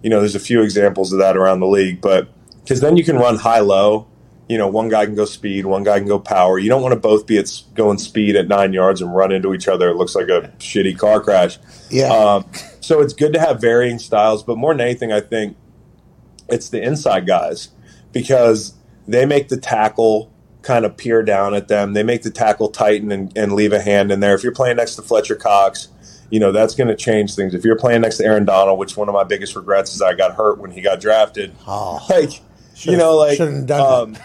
You 0.03 0.11
know, 0.11 0.19
there's 0.19 0.35
a 0.35 0.41
few 0.41 0.63
examples 0.63 1.13
of 1.13 1.21
that 1.21 1.37
around 1.37 1.61
the 1.61 1.67
league, 1.67 2.01
but 2.01 2.29
because 2.63 2.81
then 2.81 2.97
you 2.97 3.05
can 3.05 3.17
run 3.17 3.37
high 3.37 3.61
low. 3.61 4.09
You 4.49 4.59
know, 4.59 4.69
one 4.69 4.89
guy 4.89 5.07
can 5.07 5.17
go 5.17 5.25
speed, 5.25 5.67
one 5.67 5.83
guy 5.83 5.99
can 5.99 6.07
go 6.07 6.21
power. 6.21 6.59
You 6.59 6.69
don't 6.69 6.83
want 6.83 6.93
to 6.93 7.01
both 7.01 7.27
be 7.27 7.37
at 7.39 7.51
going 7.75 7.99
speed 7.99 8.37
at 8.37 8.47
nine 8.47 8.73
yards 8.73 9.01
and 9.03 9.15
run 9.15 9.33
into 9.33 9.55
each 9.55 9.67
other. 9.67 9.89
It 9.89 9.97
looks 9.97 10.15
like 10.15 10.29
a 10.29 10.53
shitty 10.59 10.97
car 10.99 11.21
crash. 11.21 11.59
Yeah. 11.91 12.13
Um, 12.13 12.47
so 12.81 13.01
it's 13.01 13.13
good 13.13 13.33
to 13.33 13.41
have 13.41 13.61
varying 13.61 13.99
styles, 13.99 14.45
but 14.45 14.57
more 14.57 14.73
than 14.73 14.83
anything, 14.83 15.13
I 15.13 15.21
think 15.21 15.57
it's 16.49 16.69
the 16.69 16.81
inside 16.81 17.27
guys 17.27 17.71
because 18.13 18.75
they 19.09 19.27
make 19.27 19.49
the 19.49 19.57
tackle 19.57 20.33
kind 20.63 20.85
of 20.85 20.97
peer 20.97 21.23
down 21.23 21.55
at 21.55 21.69
them. 21.69 21.93
They 21.93 22.03
make 22.03 22.23
the 22.23 22.31
tackle 22.31 22.69
tighten 22.69 23.13
and, 23.13 23.37
and 23.37 23.53
leave 23.53 23.73
a 23.73 23.81
hand 23.81 24.11
in 24.11 24.21
there. 24.21 24.35
If 24.35 24.43
you're 24.43 24.53
playing 24.53 24.77
next 24.77 24.97
to 24.97 25.03
Fletcher 25.03 25.37
Cox, 25.37 25.89
you 26.31 26.41
know 26.41 26.51
that's 26.51 26.75
going 26.75 26.89
to 26.89 26.97
change 26.97 27.35
things. 27.35 27.55
If 27.55 27.65
you're 27.65 27.79
playing 27.79 28.01
next 28.01 28.19
to 28.19 28.25
Aaron 28.25 28.45
Donald, 28.45 28.79
which 28.79 28.97
one 28.97 29.09
of 29.09 29.15
my 29.15 29.25
biggest 29.25 29.55
regrets 29.55 29.95
is 29.95 30.03
I 30.03 30.15
got 30.15 30.35
hurt 30.35 30.59
when 30.59 30.73
he 30.73 30.81
got 30.81 31.01
drafted. 31.01 31.55
like 32.11 32.41
you 32.83 32.97
know, 32.97 33.17
like 33.17 33.41
um, 33.71 34.17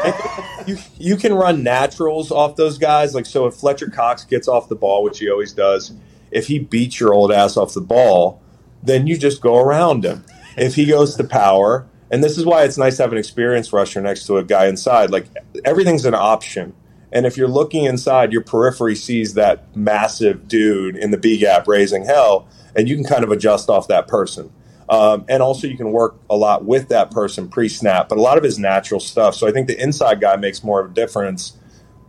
you 0.66 0.78
you 0.98 1.16
can 1.16 1.32
run 1.32 1.62
naturals 1.62 2.30
off 2.30 2.56
those 2.56 2.78
guys. 2.78 3.14
Like 3.14 3.26
so, 3.26 3.46
if 3.46 3.54
Fletcher 3.54 3.88
Cox 3.88 4.24
gets 4.24 4.48
off 4.48 4.68
the 4.68 4.76
ball, 4.76 5.02
which 5.02 5.18
he 5.18 5.30
always 5.30 5.52
does, 5.52 5.92
if 6.30 6.46
he 6.46 6.58
beats 6.58 7.00
your 7.00 7.14
old 7.14 7.32
ass 7.32 7.56
off 7.56 7.74
the 7.74 7.80
ball, 7.80 8.42
then 8.82 9.06
you 9.06 9.16
just 9.16 9.40
go 9.40 9.56
around 9.56 10.04
him. 10.04 10.24
If 10.56 10.74
he 10.74 10.86
goes 10.86 11.16
to 11.16 11.24
power, 11.24 11.86
and 12.10 12.22
this 12.22 12.38
is 12.38 12.44
why 12.44 12.64
it's 12.64 12.78
nice 12.78 12.96
to 12.98 13.02
have 13.02 13.12
an 13.12 13.18
experienced 13.18 13.72
rusher 13.72 14.00
next 14.00 14.26
to 14.26 14.36
a 14.36 14.44
guy 14.44 14.66
inside. 14.66 15.10
Like 15.10 15.26
everything's 15.64 16.04
an 16.04 16.14
option. 16.14 16.74
And 17.12 17.24
if 17.24 17.36
you're 17.36 17.48
looking 17.48 17.84
inside, 17.84 18.32
your 18.32 18.42
periphery 18.42 18.96
sees 18.96 19.34
that 19.34 19.74
massive 19.76 20.48
dude 20.48 20.96
in 20.96 21.12
the 21.12 21.18
B 21.18 21.38
gap 21.38 21.66
raising 21.66 22.04
hell, 22.04 22.48
and 22.74 22.88
you 22.88 22.96
can 22.96 23.04
kind 23.04 23.24
of 23.24 23.30
adjust 23.30 23.70
off 23.70 23.88
that 23.88 24.08
person. 24.08 24.52
Um, 24.88 25.24
and 25.28 25.42
also, 25.42 25.66
you 25.66 25.76
can 25.76 25.90
work 25.92 26.14
a 26.30 26.36
lot 26.36 26.64
with 26.64 26.88
that 26.88 27.10
person 27.10 27.48
pre 27.48 27.68
snap, 27.68 28.08
but 28.08 28.18
a 28.18 28.20
lot 28.20 28.38
of 28.38 28.44
his 28.44 28.58
natural 28.58 29.00
stuff. 29.00 29.34
So 29.34 29.46
I 29.48 29.52
think 29.52 29.66
the 29.66 29.80
inside 29.82 30.20
guy 30.20 30.36
makes 30.36 30.62
more 30.62 30.80
of 30.80 30.90
a 30.92 30.94
difference 30.94 31.56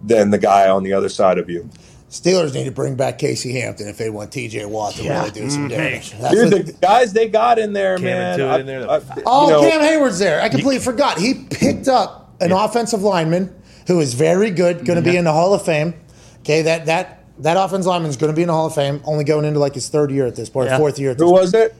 than 0.03 0.29
the 0.29 0.37
guy 0.37 0.69
on 0.69 0.83
the 0.83 0.93
other 0.93 1.09
side 1.09 1.37
of 1.39 1.49
you. 1.49 1.67
Steelers 2.09 2.53
need 2.53 2.63
to 2.65 2.71
bring 2.71 2.95
back 2.95 3.17
Casey 3.17 3.59
Hampton 3.59 3.87
if 3.89 3.97
they 3.97 4.09
want 4.09 4.31
T.J. 4.31 4.65
Watt 4.65 4.93
to 4.93 5.03
Yeah. 5.03 5.19
really 5.19 5.31
do 5.31 5.49
some 5.49 5.67
damage. 5.67 6.11
That's 6.13 6.33
Dude, 6.35 6.53
what- 6.53 6.65
the 6.67 6.71
guys 6.73 7.11
they 7.13 7.27
got 7.27 7.59
in 7.59 7.73
there, 7.73 7.97
Cam 7.97 8.05
man. 8.05 8.39
Intuit 8.39 8.49
I- 8.49 8.59
in 8.59 8.65
there. 8.65 8.89
I- 8.89 9.01
Oh, 9.25 9.47
you 9.47 9.53
know, 9.53 9.61
Cam 9.69 9.81
Heyward's 9.81 10.19
there. 10.19 10.39
I 10.41 10.47
completely 10.47 10.79
forgot. 10.79 11.17
He 11.17 11.33
picked 11.49 11.87
up 11.89 12.31
an 12.39 12.51
offensive 12.53 13.01
lineman 13.01 13.53
who 13.87 13.99
is 13.99 14.13
very 14.13 14.51
good, 14.51 14.85
going 14.85 15.03
to 15.03 15.09
be 15.09 15.17
in 15.17 15.25
the 15.25 15.33
Hall 15.33 15.53
of 15.53 15.63
Fame. 15.63 15.95
Okay, 16.41 16.61
that 16.61 16.85
that 16.85 17.23
that 17.39 17.57
offensive 17.57 17.87
lineman 17.87 18.09
is 18.09 18.15
going 18.17 18.31
to 18.31 18.35
be 18.35 18.41
in 18.43 18.47
the 18.47 18.53
Hall 18.53 18.67
of 18.67 18.75
Fame, 18.75 19.01
only 19.03 19.23
going 19.25 19.43
into 19.45 19.59
like 19.59 19.73
his 19.73 19.89
third 19.89 20.09
year 20.11 20.25
at 20.25 20.35
this 20.35 20.47
point, 20.49 20.69
Yeah. 20.69 20.77
fourth 20.77 20.97
year 20.99 21.11
at 21.11 21.17
this 21.17 21.25
Who 21.25 21.31
was 21.33 21.53
it? 21.53 21.73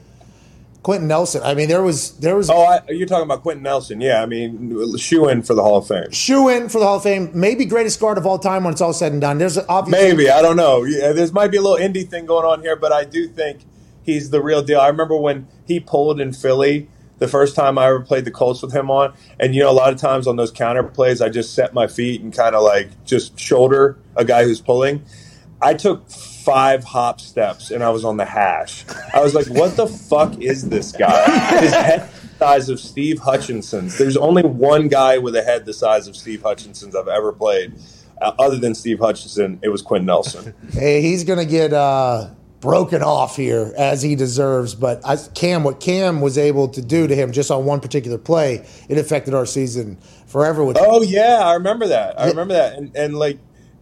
Quenton 0.88 1.06
Nelson. 1.06 1.42
I 1.44 1.52
mean, 1.52 1.68
there 1.68 1.82
was 1.82 2.12
there 2.12 2.34
was 2.34 2.48
Oh, 2.48 2.62
I, 2.62 2.80
you're 2.88 3.06
talking 3.06 3.24
about 3.24 3.42
Quenton 3.42 3.62
Nelson. 3.62 4.00
Yeah, 4.00 4.22
I 4.22 4.26
mean, 4.26 4.96
shoe 4.96 5.28
in 5.28 5.42
for 5.42 5.52
the 5.52 5.62
Hall 5.62 5.76
of 5.76 5.86
Fame. 5.86 6.10
shoe 6.12 6.48
in 6.48 6.70
for 6.70 6.78
the 6.78 6.86
Hall 6.86 6.96
of 6.96 7.02
Fame, 7.02 7.30
maybe 7.34 7.66
greatest 7.66 8.00
guard 8.00 8.16
of 8.16 8.24
all 8.24 8.38
time 8.38 8.64
when 8.64 8.72
it's 8.72 8.80
all 8.80 8.94
said 8.94 9.12
and 9.12 9.20
done. 9.20 9.36
There's 9.36 9.58
obviously 9.58 10.08
Maybe 10.08 10.30
I 10.30 10.40
don't 10.40 10.56
know. 10.56 10.84
Yeah, 10.84 11.12
there's 11.12 11.30
might 11.30 11.48
be 11.48 11.58
a 11.58 11.60
little 11.60 11.76
indie 11.76 12.08
thing 12.08 12.24
going 12.24 12.46
on 12.46 12.62
here, 12.62 12.74
but 12.74 12.90
I 12.90 13.04
do 13.04 13.28
think 13.28 13.66
he's 14.02 14.30
the 14.30 14.42
real 14.42 14.62
deal. 14.62 14.80
I 14.80 14.88
remember 14.88 15.14
when 15.14 15.46
he 15.66 15.78
pulled 15.78 16.22
in 16.22 16.32
Philly 16.32 16.88
the 17.18 17.28
first 17.28 17.54
time 17.54 17.76
I 17.76 17.88
ever 17.88 18.00
played 18.00 18.24
the 18.24 18.30
Colts 18.30 18.62
with 18.62 18.72
him 18.72 18.90
on, 18.90 19.12
and 19.38 19.54
you 19.54 19.60
know, 19.60 19.70
a 19.70 19.72
lot 19.72 19.92
of 19.92 20.00
times 20.00 20.26
on 20.26 20.36
those 20.36 20.50
counter 20.50 20.82
plays, 20.82 21.20
I 21.20 21.28
just 21.28 21.52
set 21.52 21.74
my 21.74 21.86
feet 21.86 22.22
and 22.22 22.32
kind 22.32 22.54
of 22.54 22.62
like 22.62 22.88
just 23.04 23.38
shoulder 23.38 23.98
a 24.16 24.24
guy 24.24 24.44
who's 24.44 24.62
pulling. 24.62 25.04
I 25.60 25.74
took 25.74 26.08
five 26.48 26.84
hop 26.84 27.20
steps 27.20 27.70
and 27.70 27.82
I 27.82 27.90
was 27.90 28.04
on 28.04 28.16
the 28.16 28.24
hash. 28.24 28.84
I 29.12 29.20
was 29.20 29.34
like, 29.34 29.46
"What 29.48 29.76
the 29.76 29.86
fuck 29.86 30.40
is 30.40 30.68
this 30.68 30.92
guy?" 30.92 31.58
His 31.60 31.72
head 31.72 32.08
the 32.10 32.44
size 32.44 32.68
of 32.68 32.80
Steve 32.80 33.18
Hutchinson's. 33.18 33.98
There's 33.98 34.16
only 34.16 34.42
one 34.42 34.88
guy 34.88 35.18
with 35.18 35.36
a 35.36 35.42
head 35.42 35.66
the 35.66 35.74
size 35.74 36.08
of 36.08 36.16
Steve 36.16 36.42
Hutchinson's 36.42 36.96
I've 36.96 37.08
ever 37.08 37.32
played. 37.32 37.74
Uh, 38.20 38.32
other 38.38 38.56
than 38.56 38.74
Steve 38.74 38.98
Hutchinson, 38.98 39.60
it 39.62 39.68
was 39.68 39.82
Quenton 39.82 40.06
Nelson. 40.06 40.54
Hey, 40.72 41.02
he's 41.02 41.22
going 41.22 41.38
to 41.38 41.44
get 41.44 41.72
uh, 41.72 42.30
broken 42.60 43.02
off 43.02 43.36
here 43.36 43.72
as 43.76 44.02
he 44.02 44.16
deserves. 44.16 44.74
But 44.74 45.00
I, 45.06 45.16
Cam, 45.34 45.62
what 45.62 45.80
Cam 45.80 46.20
was 46.20 46.36
able 46.36 46.68
to 46.68 46.82
do 46.82 47.06
to 47.06 47.14
him 47.14 47.32
just 47.32 47.50
on 47.50 47.64
one 47.64 47.80
particular 47.80 48.18
play, 48.18 48.66
it 48.88 48.98
affected 48.98 49.34
our 49.34 49.46
season 49.46 49.98
forever. 50.26 50.64
With 50.64 50.78
Oh 50.80 51.02
yeah, 51.02 51.40
I 51.42 51.54
remember 51.54 51.88
that. 51.88 52.20
I 52.20 52.28
remember 52.28 52.54
that. 52.54 52.76
And 52.76 52.94
and 52.96 53.16
like 53.16 53.38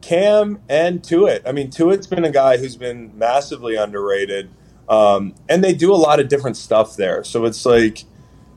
Cam 0.06 0.60
and 0.68 1.02
Tuitt. 1.02 1.42
I 1.44 1.50
mean, 1.50 1.68
Tuitt's 1.68 2.06
been 2.06 2.24
a 2.24 2.30
guy 2.30 2.58
who's 2.58 2.76
been 2.76 3.10
massively 3.18 3.74
underrated. 3.74 4.48
Um, 4.88 5.34
and 5.48 5.64
they 5.64 5.74
do 5.74 5.92
a 5.92 5.96
lot 5.96 6.20
of 6.20 6.28
different 6.28 6.56
stuff 6.56 6.96
there. 6.96 7.24
So 7.24 7.44
it's 7.44 7.66
like, 7.66 8.04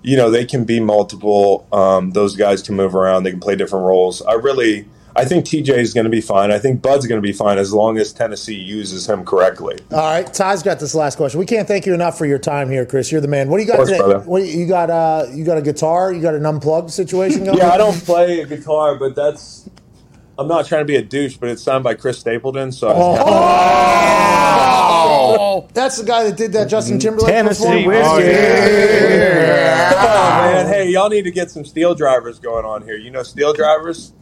you 0.03 0.15
know, 0.15 0.29
they 0.29 0.45
can 0.45 0.63
be 0.63 0.79
multiple. 0.79 1.67
Um, 1.71 2.12
those 2.12 2.35
guys 2.35 2.62
can 2.62 2.75
move 2.75 2.93
around. 2.93 3.23
They 3.23 3.31
can 3.31 3.39
play 3.39 3.55
different 3.55 3.85
roles. 3.85 4.21
I 4.21 4.33
really, 4.33 4.88
I 5.15 5.25
think 5.25 5.45
TJ 5.45 5.69
is 5.69 5.91
going 5.91 6.03
to 6.03 6.12
be 6.12 6.21
fine. 6.21 6.51
I 6.51 6.59
think 6.59 6.83
Bud's 6.83 7.07
going 7.07 7.19
to 7.19 7.27
be 7.27 7.33
fine 7.33 7.57
as 7.57 7.73
long 7.73 7.97
as 7.97 8.13
Tennessee 8.13 8.53
uses 8.53 9.09
him 9.09 9.25
correctly. 9.25 9.79
All 9.91 9.97
right, 9.97 10.31
Ty's 10.31 10.62
got 10.62 10.79
this 10.79 10.93
last 10.93 11.15
question. 11.15 11.39
We 11.39 11.47
can't 11.47 11.67
thank 11.67 11.88
you 11.88 11.95
enough 11.95 12.15
for 12.15 12.27
your 12.27 12.38
time 12.38 12.69
here, 12.69 12.85
Chris. 12.85 13.12
You're 13.12 13.21
the 13.21 13.27
man. 13.27 13.49
What 13.49 13.57
do 13.57 13.63
you 13.63 13.67
got 13.67 13.77
course, 13.77 13.89
today? 13.89 13.99
brother. 13.99 14.19
What 14.19 14.43
you, 14.43 14.59
you 14.59 14.67
got? 14.67 14.91
Uh, 14.91 15.25
you 15.33 15.43
got 15.43 15.57
a 15.57 15.63
guitar? 15.63 16.13
You 16.13 16.21
got 16.21 16.35
an 16.35 16.45
unplugged 16.45 16.91
situation 16.91 17.43
going? 17.43 17.57
Yeah? 17.57 17.71
I 17.71 17.77
don't 17.77 17.99
play 18.05 18.41
a 18.41 18.45
guitar, 18.45 18.95
but 18.95 19.15
that's. 19.15 19.67
I'm 20.39 20.47
not 20.47 20.65
trying 20.65 20.82
to 20.82 20.86
be 20.86 20.95
a 20.95 21.02
douche, 21.02 21.36
but 21.38 21.49
it's 21.49 21.62
signed 21.62 21.84
by 21.84 21.95
Chris 21.95 22.17
Stapleton, 22.19 22.71
so 22.71 22.89
I 22.89 22.93
Oh, 25.12 25.67
that's 25.73 25.97
the 25.97 26.06
guy 26.06 26.23
that 26.23 26.38
did 26.38 26.54
that 26.54 26.69
Justin 26.69 26.97
Timberlake 26.99 27.32
Tennessee 27.34 27.63
performance? 27.65 28.08
whiskey. 28.17 28.32
Come 29.95 30.08
on, 30.08 30.43
man. 30.54 30.65
Hey, 30.67 30.89
y'all 30.89 31.10
need 31.10 31.23
to 31.23 31.32
get 31.32 31.52
some 31.52 31.63
SteelDrivers 31.63 32.41
going 32.41 32.65
on 32.65 32.84
here. 32.84 32.95
You 32.95 33.12
know 33.12 33.19
SteelDrivers? 33.21 34.13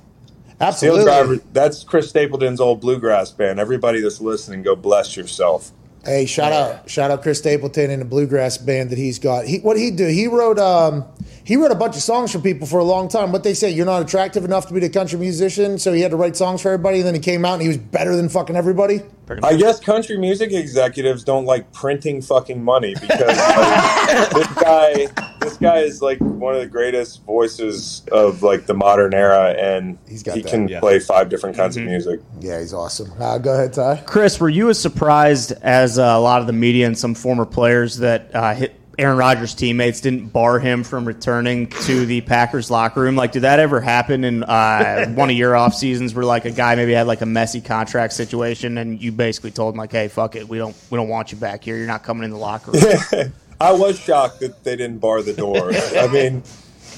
Absolutely. 0.60 0.60
Steel 0.60 0.60
Absolutely. 0.60 1.04
drivers. 1.06 1.40
That's 1.54 1.84
Chris 1.84 2.10
Stapleton's 2.10 2.60
old 2.60 2.82
bluegrass 2.82 3.30
band. 3.32 3.60
Everybody 3.60 4.02
that's 4.02 4.20
listening, 4.20 4.64
go 4.64 4.76
bless 4.76 5.16
yourself. 5.16 5.72
Hey, 6.04 6.26
shout 6.26 6.52
out, 6.54 6.90
shout 6.90 7.12
out 7.12 7.22
Chris 7.22 7.38
Stapleton 7.40 7.92
and 7.92 8.02
the 8.02 8.06
bluegrass 8.06 8.58
band 8.58 8.90
that 8.92 8.98
he's 8.98 9.20
got. 9.20 9.46
He, 9.46 9.60
what 9.60 9.78
he 9.78 9.92
do? 9.92 10.08
He 10.08 10.26
wrote, 10.28 10.58
um, 10.58 11.04
he 11.48 11.56
wrote 11.56 11.72
a 11.72 11.76
bunch 11.76 11.96
of 11.96 12.02
songs 12.02 12.34
for 12.34 12.40
people 12.40 12.68
for 12.68 12.78
a 12.78 12.84
long 12.84 13.08
time. 13.08 13.32
What 13.32 13.46
they 13.46 13.54
say, 13.54 13.72
you're 13.72 13.86
not 13.86 14.02
attractive 14.02 14.44
enough 14.44 14.68
to 14.68 14.74
be 14.74 14.82
the 14.82 14.90
country 14.90 15.18
musician, 15.18 15.80
so 15.80 15.94
he 15.94 16.02
had 16.02 16.12
to 16.12 16.18
write 16.18 16.36
songs 16.36 16.62
for 16.62 16.74
everybody. 16.74 16.98
And 16.98 17.08
then 17.08 17.14
he 17.14 17.22
came 17.22 17.46
out 17.46 17.54
and 17.54 17.62
he 17.62 17.70
was 17.70 17.78
better 17.78 18.18
than 18.18 18.28
fucking 18.28 18.58
everybody. 18.58 19.00
I 19.44 19.56
guess 19.56 19.80
country 19.80 20.18
music 20.18 20.52
executives 20.52 21.24
don't 21.24 21.46
like 21.46 21.72
printing 21.72 22.22
fucking 22.22 22.62
money 22.62 22.96
because 23.00 23.38
like, 23.38 24.30
this 24.32 24.48
guy, 24.62 25.08
this 25.40 25.58
guy 25.58 25.78
is 25.80 26.02
like 26.02 26.20
one 26.20 26.54
of 26.54 26.60
the 26.60 26.68
greatest 26.68 27.24
voices 27.24 28.04
of 28.12 28.44
like 28.44 28.66
the 28.66 28.74
modern 28.74 29.14
era, 29.14 29.56
and 29.58 29.98
He's 30.06 30.24
got 30.24 30.36
he 30.36 30.42
that, 30.42 30.52
can 30.52 30.68
yeah. 30.68 30.82
play 30.82 31.00
five 31.00 31.30
different 31.30 31.56
kinds 31.56 31.78
of 31.78 31.84
music. 31.84 32.20
Yeah, 32.42 32.60
he's 32.60 32.74
awesome. 32.74 33.10
Uh, 33.22 33.38
go 33.38 33.54
ahead, 33.54 33.72
Ty. 33.72 34.04
Chris, 34.06 34.38
were 34.38 34.50
you 34.50 34.70
as 34.70 34.82
surprised 34.82 35.54
as 35.62 35.98
uh, 35.98 36.04
a 36.04 36.20
lot 36.20 36.42
of 36.42 36.48
the 36.48 36.54
media 36.54 36.88
and 36.88 36.98
some 36.98 37.16
former 37.16 37.46
players 37.46 38.00
that 38.00 38.36
uh, 38.36 38.54
hit 38.54 38.76
Aaron 38.98 39.18
Rodgers' 39.18 39.54
teammates 39.54 40.02
didn't 40.02 40.30
bar 40.30 40.58
him 40.58 40.84
from 40.84 41.06
returning 41.06 41.68
to 41.68 42.06
the 42.08 42.22
Packers 42.22 42.72
locker 42.72 43.02
room? 43.02 43.16
Like, 43.16 43.32
did 43.32 43.44
that 43.44 43.60
ever 43.60 43.80
happen 43.80 44.24
in 44.24 44.44
uh, 44.44 45.08
one 45.10 45.30
of 45.30 45.36
your 45.36 45.56
off 45.56 45.76
seasons 45.76 46.16
where 46.16 46.26
like 46.26 46.46
a 46.46 46.52
guy 46.52 46.74
maybe 46.76 46.94
had 46.94 47.06
like 47.06 47.22
a 47.22 47.26
messy 47.28 47.62
contract 47.62 48.14
situation 48.14 48.80
and 48.80 49.00
you 49.00 49.12
basically 49.12 49.52
told 49.52 49.76
him 49.76 49.78
like, 49.78 49.92
"Hey, 49.92 50.08
fuck 50.08 50.36
it, 50.36 50.50
we 50.50 50.58
don't 50.58 50.76
we 50.90 50.98
don't 50.98 51.10
want 51.10 51.32
you 51.32 51.38
back 51.38 51.64
here. 51.64 51.78
You're 51.78 51.86
not 51.86 52.04
coming 52.04 52.24
in 52.24 52.32
the 52.32 52.38
locker 52.38 52.72
room." 52.72 53.34
I 53.62 53.72
was 53.72 54.00
shocked 54.00 54.40
that 54.40 54.64
they 54.64 54.76
didn't 54.76 55.00
bar 55.00 55.22
the 55.22 55.34
door. 55.34 55.72
I 55.74 56.08
mean, 56.08 56.44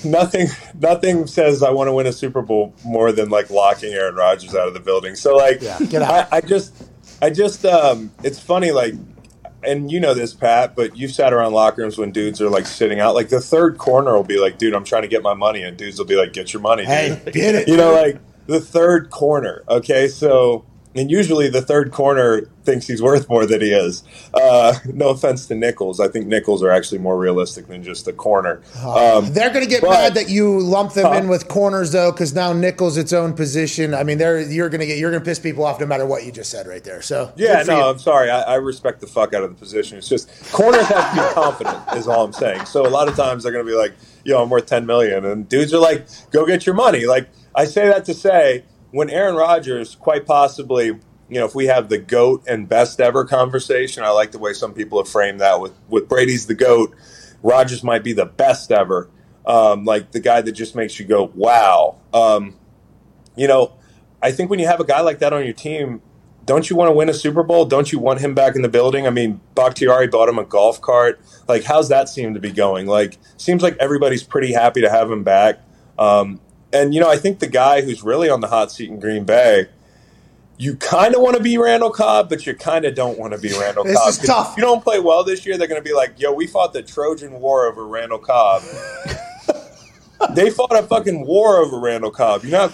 nothing, 0.03 0.47
nothing 0.79 1.27
says 1.27 1.63
I 1.63 1.71
want 1.71 1.87
to 1.87 1.93
win 1.93 2.05
a 2.05 2.13
Super 2.13 2.41
Bowl 2.41 2.73
more 2.85 3.11
than 3.11 3.29
like 3.29 3.49
locking 3.49 3.93
Aaron 3.93 4.15
Rodgers 4.15 4.55
out 4.55 4.67
of 4.67 4.73
the 4.73 4.79
building. 4.79 5.15
So 5.15 5.35
like, 5.35 5.61
get 5.61 6.01
out. 6.01 6.27
I, 6.31 6.37
I 6.37 6.41
just, 6.41 6.73
I 7.21 7.29
just, 7.29 7.65
um, 7.65 8.11
it's 8.23 8.39
funny 8.39 8.71
like. 8.71 8.93
And 9.63 9.91
you 9.91 9.99
know 9.99 10.13
this, 10.13 10.33
Pat, 10.33 10.75
but 10.75 10.97
you've 10.97 11.11
sat 11.11 11.33
around 11.33 11.53
locker 11.53 11.81
rooms 11.81 11.97
when 11.97 12.11
dudes 12.11 12.41
are 12.41 12.49
like 12.49 12.65
sitting 12.65 12.99
out. 12.99 13.15
Like 13.15 13.29
the 13.29 13.41
third 13.41 13.77
corner 13.77 14.13
will 14.15 14.23
be 14.23 14.39
like, 14.39 14.57
"Dude, 14.57 14.73
I'm 14.73 14.83
trying 14.85 15.01
to 15.01 15.07
get 15.07 15.21
my 15.21 15.33
money," 15.33 15.63
and 15.63 15.75
dudes 15.75 15.99
will 15.99 16.05
be 16.05 16.15
like, 16.15 16.33
"Get 16.33 16.53
your 16.53 16.61
money, 16.61 16.85
Hey, 16.85 17.19
dude." 17.25 17.33
get 17.33 17.55
it. 17.55 17.67
you 17.69 17.75
know, 17.77 17.91
like 17.93 18.19
the 18.47 18.59
third 18.59 19.09
corner. 19.09 19.63
Okay, 19.67 20.07
so 20.07 20.65
and 20.95 21.11
usually 21.11 21.49
the 21.49 21.61
third 21.61 21.91
corner 21.91 22.49
thinks 22.63 22.87
he's 22.87 23.01
worth 23.01 23.29
more 23.29 23.45
than 23.45 23.61
he 23.61 23.71
is. 23.71 24.03
Uh, 24.33 24.73
no 24.85 25.09
offense 25.09 25.45
to 25.47 25.55
nickels, 25.55 25.99
I 25.99 26.07
think 26.07 26.27
nickels 26.27 26.61
are 26.63 26.69
actually 26.71 26.97
more 26.99 27.17
realistic 27.17 27.67
than 27.67 27.81
just 27.83 28.05
the 28.05 28.13
corner. 28.13 28.61
Um, 28.83 29.31
They're 29.33 29.49
going 29.49 29.63
to 29.63 29.69
get 29.69 29.81
but- 29.81 29.89
mad 29.91 30.13
that 30.15 30.29
you 30.29 30.59
lump 30.59 30.93
them 30.93 31.05
Huh? 31.05 31.13
in 31.19 31.27
with 31.27 31.47
corners, 31.47 31.91
though, 31.91 32.11
because 32.11 32.33
now 32.33 32.53
nickel's 32.53 32.97
its 32.97 33.13
own 33.13 33.33
position. 33.33 33.93
I 33.93 34.03
mean, 34.03 34.17
they're 34.17 34.39
you're 34.41 34.69
going 34.69 34.81
to 34.81 34.85
get 34.87 34.97
you're 34.97 35.11
going 35.11 35.21
to 35.21 35.25
piss 35.25 35.39
people 35.39 35.63
off 35.63 35.79
no 35.79 35.85
matter 35.85 36.05
what 36.05 36.25
you 36.25 36.31
just 36.31 36.49
said 36.51 36.67
right 36.67 36.83
there. 36.83 37.01
So 37.01 37.31
yeah, 37.35 37.63
no, 37.67 37.77
you. 37.77 37.83
I'm 37.85 37.99
sorry. 37.99 38.29
I, 38.29 38.41
I 38.41 38.55
respect 38.55 38.99
the 39.01 39.07
fuck 39.07 39.33
out 39.33 39.43
of 39.43 39.49
the 39.51 39.55
position. 39.55 39.97
It's 39.97 40.09
just 40.09 40.29
corners 40.51 40.85
have 40.87 41.15
to 41.15 41.21
be 41.21 41.27
confident, 41.33 41.77
is 41.97 42.07
all 42.07 42.25
I'm 42.25 42.33
saying. 42.33 42.65
So 42.65 42.85
a 42.85 42.89
lot 42.89 43.07
of 43.07 43.15
times 43.15 43.43
they're 43.43 43.51
going 43.51 43.65
to 43.65 43.71
be 43.71 43.77
like, 43.77 43.93
"Yo, 44.25 44.41
I'm 44.41 44.49
worth 44.49 44.65
10 44.67 44.85
million," 44.85 45.25
and 45.25 45.47
dudes 45.49 45.73
are 45.73 45.79
like, 45.79 46.05
"Go 46.31 46.45
get 46.45 46.65
your 46.65 46.75
money." 46.75 47.05
Like 47.05 47.29
I 47.55 47.65
say 47.65 47.87
that 47.87 48.05
to 48.05 48.13
say, 48.13 48.63
when 48.91 49.09
Aaron 49.09 49.35
Rodgers, 49.35 49.95
quite 49.95 50.25
possibly, 50.25 50.85
you 50.87 50.99
know, 51.39 51.45
if 51.45 51.55
we 51.55 51.67
have 51.67 51.89
the 51.89 51.97
goat 51.97 52.43
and 52.47 52.67
best 52.67 52.99
ever 52.99 53.25
conversation, 53.25 54.03
I 54.03 54.09
like 54.09 54.31
the 54.31 54.39
way 54.39 54.53
some 54.53 54.73
people 54.73 54.99
have 54.99 55.09
framed 55.09 55.41
that. 55.41 55.59
With 55.59 55.73
with 55.87 56.09
Brady's 56.09 56.47
the 56.47 56.55
goat, 56.55 56.95
Rodgers 57.43 57.83
might 57.83 58.03
be 58.03 58.13
the 58.13 58.25
best 58.25 58.71
ever. 58.71 59.09
Um, 59.45 59.85
like 59.85 60.11
the 60.11 60.19
guy 60.19 60.41
that 60.41 60.51
just 60.51 60.75
makes 60.75 60.99
you 60.99 61.05
go, 61.05 61.31
"Wow." 61.35 61.97
Um, 62.13 62.55
you 63.35 63.47
know, 63.47 63.73
I 64.21 64.31
think 64.31 64.49
when 64.49 64.59
you 64.59 64.67
have 64.67 64.79
a 64.79 64.85
guy 64.85 65.01
like 65.01 65.19
that 65.19 65.33
on 65.33 65.43
your 65.43 65.53
team, 65.53 66.01
don't 66.45 66.69
you 66.69 66.75
want 66.75 66.89
to 66.89 66.93
win 66.93 67.09
a 67.09 67.13
Super 67.13 67.43
Bowl? 67.43 67.65
Don't 67.65 67.91
you 67.91 67.99
want 67.99 68.19
him 68.19 68.33
back 68.33 68.55
in 68.55 68.63
the 68.63 68.69
building? 68.69 69.05
I 69.05 69.11
mean, 69.11 69.39
Bakhtiari 69.55 70.07
bought 70.07 70.29
him 70.29 70.39
a 70.39 70.43
golf 70.43 70.81
cart. 70.81 71.21
Like, 71.47 71.63
how's 71.63 71.89
that 71.89 72.09
seem 72.09 72.33
to 72.33 72.39
be 72.39 72.51
going? 72.51 72.87
Like, 72.87 73.17
seems 73.37 73.61
like 73.61 73.77
everybody's 73.79 74.23
pretty 74.23 74.51
happy 74.51 74.81
to 74.81 74.89
have 74.89 75.11
him 75.11 75.23
back. 75.23 75.59
Um, 75.99 76.41
and 76.73 76.93
you 76.93 76.99
know, 76.99 77.09
I 77.09 77.17
think 77.17 77.39
the 77.39 77.47
guy 77.47 77.81
who's 77.81 78.03
really 78.03 78.29
on 78.29 78.41
the 78.41 78.47
hot 78.47 78.71
seat 78.71 78.89
in 78.89 78.99
Green 78.99 79.23
Bay, 79.25 79.67
you 80.57 80.75
kind 80.75 81.15
of 81.15 81.21
want 81.21 81.37
to 81.37 81.43
be 81.43 81.57
Randall 81.57 81.89
Cobb, 81.89 82.29
but 82.29 82.45
you 82.45 82.53
kind 82.53 82.85
of 82.85 82.93
don't 82.95 83.17
want 83.17 83.33
to 83.33 83.39
be 83.39 83.49
Randall 83.57 83.83
This 83.85 83.97
Cobb. 83.97 84.09
is 84.09 84.17
'Cause 84.17 84.27
tough. 84.27 84.51
If 84.51 84.57
you 84.57 84.63
don't 84.63 84.83
play 84.83 84.99
well 84.99 85.23
this 85.23 85.45
year, 85.45 85.57
they're 85.57 85.67
going 85.67 85.81
to 85.81 85.87
be 85.87 85.95
like, 85.95 86.19
"Yo, 86.19 86.31
we 86.33 86.47
fought 86.47 86.73
the 86.73 86.81
Trojan 86.81 87.39
War 87.39 87.65
over 87.67 87.85
Randall 87.87 88.19
Cobb." 88.19 88.61
they 90.35 90.49
fought 90.49 90.71
a 90.77 90.83
fucking 90.83 91.25
war 91.25 91.57
over 91.57 91.79
Randall 91.79 92.11
Cobb. 92.11 92.43
You 92.43 92.51
know 92.51 92.67
how 92.67 92.73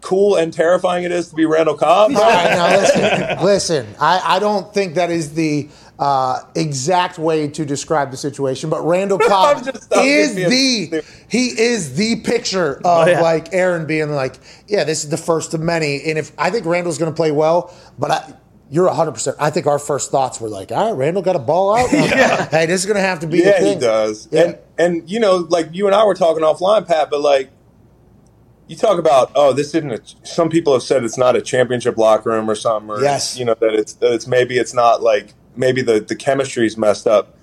cool 0.00 0.34
and 0.36 0.52
terrifying 0.52 1.04
it 1.04 1.12
is 1.12 1.28
to 1.28 1.34
be 1.36 1.44
Randall 1.46 1.76
Cobb? 1.76 2.12
All 2.16 2.20
right, 2.22 2.50
now 2.50 2.76
listen, 2.76 3.44
listen. 3.44 3.86
I, 4.00 4.36
I 4.36 4.38
don't 4.38 4.72
think 4.74 4.94
that 4.94 5.10
is 5.10 5.34
the 5.34 5.68
uh, 6.00 6.40
exact 6.54 7.18
way 7.18 7.46
to 7.46 7.64
describe 7.66 8.10
the 8.10 8.16
situation, 8.16 8.70
but 8.70 8.80
Randall 8.82 9.18
Cobb 9.28 9.58
I'm 9.58 9.64
just- 9.64 9.94
I'm 9.94 10.04
is 10.04 10.34
the 10.34 11.04
he 11.28 11.46
is 11.48 11.94
the 11.94 12.16
picture 12.22 12.76
of 12.76 12.82
Oh, 12.86 13.06
yeah. 13.06 13.20
like 13.20 13.52
Aaron 13.52 13.86
being 13.86 14.10
like, 14.10 14.36
yeah, 14.66 14.82
this 14.84 15.04
is 15.04 15.10
the 15.10 15.18
first 15.18 15.52
of 15.52 15.60
many, 15.60 16.02
and 16.06 16.18
if 16.18 16.32
I 16.38 16.50
think 16.50 16.64
Randall's 16.64 16.96
going 16.98 17.12
to 17.12 17.16
play 17.16 17.30
well, 17.32 17.72
but 17.98 18.10
I. 18.10 18.34
You're 18.72 18.88
100%. 18.88 19.34
I 19.40 19.50
think 19.50 19.66
our 19.66 19.80
first 19.80 20.12
thoughts 20.12 20.40
were 20.40 20.48
like, 20.48 20.70
all 20.70 20.90
right, 20.92 20.96
Randall 20.96 21.24
got 21.24 21.34
a 21.34 21.40
ball 21.40 21.74
out. 21.76 21.92
now. 21.92 22.46
Hey, 22.52 22.66
this 22.66 22.78
is 22.78 22.86
going 22.86 22.94
to 22.98 23.02
have 23.02 23.18
to 23.18 23.26
be 23.26 23.38
the 23.40 23.46
Yeah, 23.48 23.58
thing. 23.58 23.74
he 23.74 23.80
does. 23.80 24.28
Yeah. 24.30 24.42
And 24.44 24.58
and 24.78 25.10
you 25.10 25.18
know, 25.18 25.38
like 25.38 25.70
you 25.72 25.86
and 25.86 25.94
I 25.96 26.04
were 26.04 26.14
talking 26.14 26.44
offline, 26.44 26.86
Pat, 26.86 27.10
but 27.10 27.20
like 27.20 27.50
you 28.68 28.76
talk 28.76 29.00
about, 29.00 29.32
oh, 29.34 29.52
this 29.52 29.74
isn't 29.74 29.90
a. 29.90 30.00
Some 30.22 30.48
people 30.50 30.72
have 30.72 30.84
said 30.84 31.02
it's 31.02 31.18
not 31.18 31.34
a 31.34 31.42
championship 31.42 31.98
locker 31.98 32.30
room 32.30 32.48
or 32.48 32.54
something, 32.54 32.88
or 32.90 33.02
Yes. 33.02 33.36
you 33.36 33.44
know 33.44 33.56
that 33.58 33.74
it's 33.74 33.94
that 33.94 34.12
it's 34.12 34.28
maybe 34.28 34.56
it's 34.56 34.72
not 34.72 35.02
like 35.02 35.34
maybe 35.60 35.82
the 35.82 36.00
the 36.00 36.16
chemistry's 36.16 36.76
messed 36.76 37.06
up. 37.06 37.36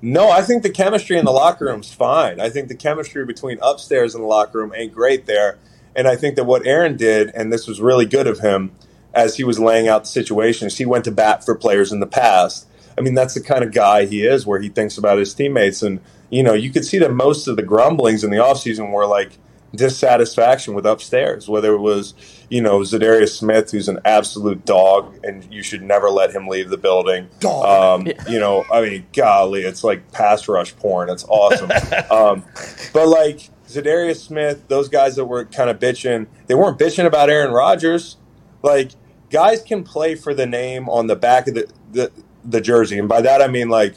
No, 0.00 0.30
I 0.30 0.42
think 0.42 0.62
the 0.62 0.70
chemistry 0.70 1.18
in 1.18 1.24
the 1.24 1.32
locker 1.32 1.66
room's 1.66 1.92
fine. 1.92 2.40
I 2.40 2.48
think 2.48 2.68
the 2.68 2.74
chemistry 2.74 3.24
between 3.26 3.58
upstairs 3.60 4.14
and 4.14 4.22
the 4.22 4.28
locker 4.28 4.58
room 4.58 4.72
ain't 4.74 4.94
great 4.94 5.26
there. 5.26 5.58
And 5.94 6.06
I 6.06 6.16
think 6.16 6.36
that 6.36 6.44
what 6.44 6.66
Aaron 6.66 6.96
did, 6.96 7.30
and 7.34 7.52
this 7.52 7.66
was 7.66 7.80
really 7.80 8.04
good 8.04 8.26
of 8.26 8.40
him, 8.40 8.72
as 9.14 9.36
he 9.36 9.44
was 9.44 9.58
laying 9.58 9.88
out 9.88 10.02
the 10.02 10.08
situations, 10.08 10.76
he 10.76 10.84
went 10.84 11.04
to 11.06 11.10
bat 11.10 11.44
for 11.44 11.54
players 11.54 11.90
in 11.90 12.00
the 12.00 12.06
past. 12.06 12.68
I 12.98 13.00
mean, 13.00 13.14
that's 13.14 13.32
the 13.32 13.40
kind 13.40 13.64
of 13.64 13.72
guy 13.72 14.04
he 14.04 14.26
is, 14.26 14.46
where 14.46 14.60
he 14.60 14.68
thinks 14.68 14.98
about 14.98 15.18
his 15.18 15.32
teammates. 15.32 15.82
And, 15.82 16.00
you 16.28 16.42
know, 16.42 16.52
you 16.52 16.70
could 16.70 16.84
see 16.84 16.98
that 16.98 17.12
most 17.12 17.48
of 17.48 17.56
the 17.56 17.62
grumblings 17.62 18.22
in 18.22 18.30
the 18.30 18.36
offseason 18.36 18.92
were 18.92 19.06
like 19.06 19.38
dissatisfaction 19.74 20.74
with 20.74 20.84
upstairs, 20.84 21.48
whether 21.48 21.72
it 21.72 21.80
was, 21.80 22.12
you 22.48 22.60
know, 22.60 22.80
Za'Darius 22.80 23.36
Smith, 23.36 23.70
who's 23.70 23.88
an 23.88 23.98
absolute 24.04 24.64
dog, 24.64 25.18
and 25.24 25.46
you 25.52 25.62
should 25.62 25.82
never 25.82 26.10
let 26.10 26.30
him 26.30 26.46
leave 26.46 26.70
the 26.70 26.76
building. 26.76 27.28
Dog. 27.40 28.06
Um, 28.06 28.12
you 28.28 28.38
know, 28.38 28.64
I 28.72 28.82
mean, 28.82 29.06
golly, 29.12 29.62
it's 29.62 29.82
like 29.82 30.12
pass 30.12 30.46
rush 30.48 30.76
porn. 30.76 31.10
It's 31.10 31.24
awesome. 31.28 31.70
um, 32.10 32.44
but 32.92 33.08
like 33.08 33.50
Za'Darius 33.68 34.24
Smith, 34.24 34.68
those 34.68 34.88
guys 34.88 35.16
that 35.16 35.24
were 35.24 35.44
kind 35.44 35.70
of 35.70 35.78
bitching, 35.78 36.26
they 36.46 36.54
weren't 36.54 36.78
bitching 36.78 37.06
about 37.06 37.30
Aaron 37.30 37.52
Rodgers. 37.52 38.16
Like 38.62 38.92
guys 39.30 39.62
can 39.62 39.82
play 39.82 40.14
for 40.14 40.34
the 40.34 40.46
name 40.46 40.88
on 40.88 41.06
the 41.06 41.16
back 41.16 41.48
of 41.48 41.54
the, 41.54 41.70
the 41.92 42.12
the 42.44 42.60
jersey, 42.60 42.98
and 42.98 43.08
by 43.08 43.20
that 43.20 43.42
I 43.42 43.48
mean 43.48 43.68
like 43.68 43.94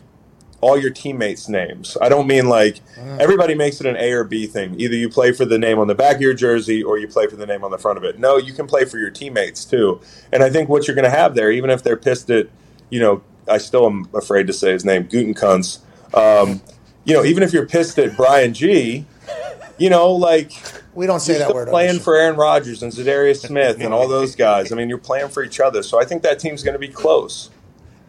all 0.62 0.78
your 0.78 0.90
teammates' 0.92 1.48
names. 1.48 1.98
I 2.02 2.10
don't 2.10 2.28
mean 2.28 2.48
like 2.50 2.82
everybody 3.20 3.56
makes 3.56 3.80
it 3.80 3.86
an 3.88 3.96
A 3.96 4.12
or 4.12 4.24
B 4.24 4.46
thing. 4.48 4.80
Either 4.80 4.96
you 4.96 5.10
play 5.10 5.32
for 5.32 5.46
the 5.46 5.58
name 5.58 5.80
on 5.80 5.88
the 5.88 5.96
back 5.96 6.16
of 6.18 6.22
your 6.22 6.34
jersey 6.34 6.84
or 6.84 6.98
you 6.98 7.08
play 7.08 7.28
for 7.28 7.36
the 7.38 7.46
name 7.46 7.64
on 7.64 7.72
the 7.72 7.78
front 7.78 7.98
of 7.98 8.04
it. 8.04 8.20
No, 8.20 8.38
you 8.38 8.54
can 8.54 8.68
play 8.68 8.86
for 8.86 8.98
your 8.98 9.10
teammates 9.10 9.64
too. 9.66 10.02
And 10.32 10.44
I 10.44 10.50
think 10.50 10.68
what 10.70 10.88
you're 10.88 10.96
going 10.96 11.06
to 11.10 11.18
have 11.18 11.36
there, 11.36 11.52
even 11.52 11.70
if 11.70 11.82
they're 11.84 11.98
pissed 11.98 12.30
at, 12.30 12.48
you 12.90 13.00
know, 13.00 13.22
I 13.48 13.58
still 13.58 13.86
am 13.86 14.10
afraid 14.14 14.48
to 14.48 14.54
say 14.54 14.72
his 14.74 14.84
name, 14.86 15.06
Gutekunst. 15.06 15.80
Um, 16.14 16.62
you 17.06 17.14
know, 17.14 17.24
even 17.24 17.42
if 17.44 17.54
you're 17.54 17.66
pissed 17.66 17.98
at 17.98 18.16
Brian 18.18 18.54
G, 18.54 19.06
you 19.78 19.90
know, 19.90 20.12
like 20.12 20.52
We 20.94 21.08
don't 21.08 21.22
say 21.22 21.38
that 21.38 21.54
word. 21.54 21.70
playing 21.70 22.00
for 22.00 22.16
Aaron 22.16 22.36
Rodgers 22.36 22.84
and 22.84 22.92
Za'Darius 22.92 23.48
Smith 23.48 23.80
and 23.80 23.94
all 23.94 24.08
those 24.08 24.36
guys. 24.36 24.72
I 24.72 24.76
mean, 24.76 24.90
you're 24.90 24.98
playing 24.98 25.30
for 25.30 25.42
each 25.44 25.60
other. 25.60 25.82
So 25.84 26.00
I 26.02 26.06
think 26.06 26.22
that 26.24 26.38
team's 26.40 26.64
going 26.64 26.74
to 26.74 26.80
be 26.80 26.90
close. 26.90 27.50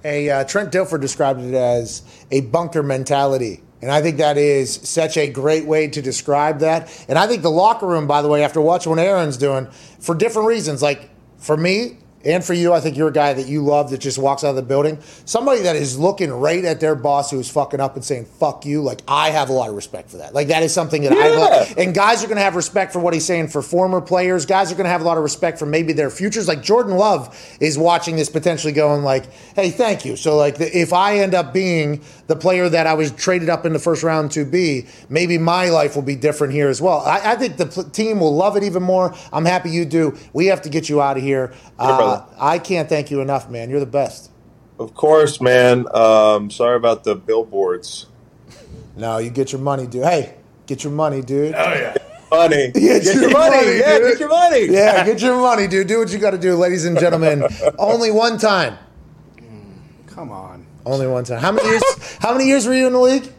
A 0.05 0.30
uh, 0.30 0.44
Trent 0.44 0.72
Dilfer 0.72 1.01
described 1.01 1.40
it 1.40 1.55
as 1.55 2.03
a 2.30 2.40
bunker 2.42 2.82
mentality. 2.82 3.62
And 3.82 3.90
I 3.90 4.03
think 4.03 4.18
that 4.18 4.36
is 4.36 4.74
such 4.74 5.16
a 5.16 5.28
great 5.28 5.66
way 5.66 5.88
to 5.88 6.03
describe 6.03 6.59
that. 6.61 7.05
And 7.09 7.18
I 7.18 7.26
think 7.26 7.42
the 7.42 7.51
locker 7.51 7.86
room, 7.86 8.07
by 8.07 8.20
the 8.20 8.28
way, 8.28 8.44
after 8.44 8.61
watching 8.61 8.90
what 8.90 8.98
Aaron's 8.98 9.38
doing, 9.38 9.68
for 10.01 10.14
different 10.14 10.48
reasons, 10.48 10.82
like 10.82 11.11
for 11.38 11.57
me 11.57 11.98
and 12.24 12.44
for 12.44 12.52
you, 12.52 12.72
I 12.72 12.80
think 12.80 12.96
you're 12.96 13.08
a 13.08 13.12
guy 13.12 13.32
that 13.32 13.48
you 13.48 13.64
love 13.64 13.90
that 13.90 13.98
just 13.98 14.18
walks 14.18 14.44
out 14.44 14.50
of 14.50 14.56
the 14.56 14.62
building. 14.62 14.98
Somebody 15.24 15.62
that 15.62 15.76
is 15.76 15.98
looking 15.98 16.30
right 16.30 16.64
at 16.64 16.80
their 16.80 16.94
boss 16.94 17.30
who 17.30 17.38
is 17.38 17.48
fucking 17.50 17.80
up 17.80 17.94
and 17.96 18.04
saying, 18.04 18.26
fuck 18.26 18.66
you, 18.66 18.82
like 18.82 19.00
I 19.08 19.30
have 19.30 19.48
a 19.48 19.52
lot 19.52 19.70
of 19.70 19.74
respect 19.74 20.10
for 20.10 20.18
that. 20.18 20.34
Like 20.34 20.48
that 20.48 20.62
is 20.62 20.72
something 20.72 21.02
that 21.02 21.12
I 21.12 21.28
love. 21.28 21.74
And 21.78 21.94
guys 21.94 22.22
are 22.22 22.26
going 22.26 22.36
to 22.36 22.42
have 22.42 22.56
respect 22.56 22.92
for 22.92 22.98
what 22.98 23.14
he's 23.14 23.24
saying 23.24 23.48
for 23.48 23.62
former 23.62 24.00
players. 24.00 24.44
Guys 24.44 24.70
are 24.70 24.74
going 24.74 24.84
to 24.84 24.90
have 24.90 25.00
a 25.00 25.04
lot 25.04 25.16
of 25.16 25.22
respect 25.22 25.58
for 25.58 25.66
maybe 25.66 25.92
their 25.92 26.10
futures. 26.10 26.46
Like 26.46 26.62
Jordan 26.62 26.96
Love 26.96 27.34
is 27.60 27.78
watching 27.78 28.16
this 28.16 28.28
potentially 28.28 28.72
going 28.72 29.02
like, 29.02 29.32
"Hey, 29.54 29.70
thank 29.70 30.04
you." 30.04 30.16
So 30.16 30.36
like, 30.36 30.58
the, 30.58 30.78
if 30.78 30.92
I 30.92 31.18
end 31.18 31.34
up 31.34 31.52
being 31.52 32.02
the 32.31 32.37
player 32.37 32.68
that 32.68 32.87
I 32.87 32.95
was 32.95 33.11
traded 33.11 33.49
up 33.51 33.66
in 33.66 33.72
the 33.74 33.78
first 33.78 34.03
round 34.03 34.31
to 34.33 34.45
be, 34.45 34.87
maybe 35.09 35.37
my 35.37 35.68
life 35.68 35.95
will 35.97 36.03
be 36.03 36.14
different 36.16 36.53
here 36.55 36.68
as 36.68 36.81
well. 36.81 37.01
I, 37.01 37.33
I 37.33 37.37
think 37.37 37.57
the 37.59 37.66
pl- 37.66 37.91
team 37.91 38.20
will 38.20 38.35
love 38.35 38.57
it 38.57 38.62
even 38.62 38.83
more. 38.83 39.12
I'm 39.33 39.45
happy 39.45 39.70
you 39.70 39.85
do. 39.85 40.16
We 40.33 40.47
have 40.47 40.62
to 40.62 40.68
get 40.70 40.89
you 40.89 41.03
out 41.03 41.16
of 41.16 41.22
here. 41.22 41.53
Uh. 41.78 42.24
I 42.39 42.59
can't 42.59 42.89
thank 42.89 43.11
you 43.11 43.20
enough, 43.20 43.51
man. 43.51 43.68
You're 43.68 43.81
the 43.81 43.87
best. 43.87 44.31
Of 44.78 44.95
course, 44.95 45.41
man. 45.41 45.87
Um, 45.95 46.51
sorry 46.51 46.76
about 46.76 47.05
the 47.05 47.14
billboards. 47.16 48.07
No, 48.97 49.18
you 49.18 49.28
get 49.31 49.53
your 49.53 49.61
money, 49.61 49.87
dude. 49.87 50.05
Hey, 50.05 50.37
Get 50.66 50.85
your 50.85 50.93
money, 50.93 51.20
dude. 51.20 51.53
Money. 51.53 52.70
Get 52.74 52.74
Get 52.74 53.05
your 53.07 53.22
your 53.22 53.31
money. 53.33 53.57
money, 53.57 53.78
Yeah, 53.78 53.99
dude. 53.99 54.09
get 54.12 54.20
your 54.20 54.28
money. 54.28 54.66
Yeah, 54.66 55.05
get 55.05 55.20
your 55.20 55.35
money, 55.41 55.66
dude. 55.66 55.89
Do 55.89 55.99
what 55.99 56.12
you 56.12 56.18
got 56.20 56.31
to 56.31 56.39
do, 56.39 56.55
ladies 56.55 56.85
and 56.85 56.97
gentlemen. 56.97 57.43
Only 57.78 58.12
one 58.12 58.39
time. 58.39 58.78
Come 60.07 60.31
on. 60.31 60.59
Only 60.87 61.07
one 61.07 61.24
time. 61.24 61.41
How 61.41 61.53
many 61.53 61.68
years? 61.68 61.83
How 62.20 62.33
many 62.33 62.47
years 62.47 62.66
were 62.66 62.74
you 62.74 62.87
in 62.87 62.93
the 62.93 63.01
league? 63.01 63.33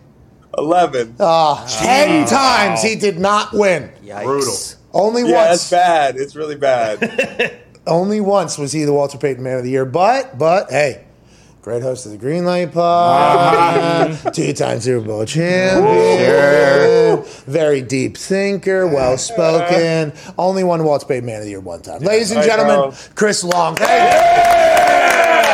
11. 0.58 1.16
Uh, 1.20 1.68
Ten 1.68 2.28
times 2.28 2.82
he 2.84 2.96
did 2.96 3.20
not 3.20 3.54
win. 3.54 3.92
Brutal. 4.02 4.54
Only 4.94 5.22
yeah, 5.24 5.48
once. 5.48 5.70
that's 5.70 5.70
bad. 5.70 6.18
It's 6.18 6.36
really 6.36 6.56
bad. 6.56 7.62
Only 7.88 8.20
once 8.20 8.58
was 8.58 8.72
he 8.74 8.84
the 8.84 8.94
Walter 8.94 9.18
Payton 9.18 9.42
Man 9.44 9.58
of 9.58 9.64
the 9.64 9.70
Year. 9.72 9.86
But, 9.86 10.38
but, 10.38 10.70
hey, 10.70 11.06
great 11.62 11.82
host 11.82 12.06
of 12.06 12.12
the 12.12 12.18
Green 12.18 12.44
Light 12.46 12.74
Pod, 12.74 14.34
two-time 14.34 14.82
Super 14.82 15.06
Bowl 15.08 15.26
champion, 15.26 17.24
very 17.46 17.82
deep 17.82 18.18
thinker, 18.18 18.86
well-spoken. 18.88 20.12
Only 20.38 20.64
one 20.66 20.84
Walter 20.84 21.06
Payton 21.08 21.26
Man 21.26 21.38
of 21.38 21.44
the 21.46 21.52
Year 21.52 21.60
one 21.62 21.82
time. 21.82 22.02
Ladies 22.02 22.32
and 22.32 22.42
I 22.42 22.46
gentlemen, 22.46 22.76
know. 22.76 22.94
Chris 23.16 23.44
Long. 23.44 23.78
Hey, 23.78 23.86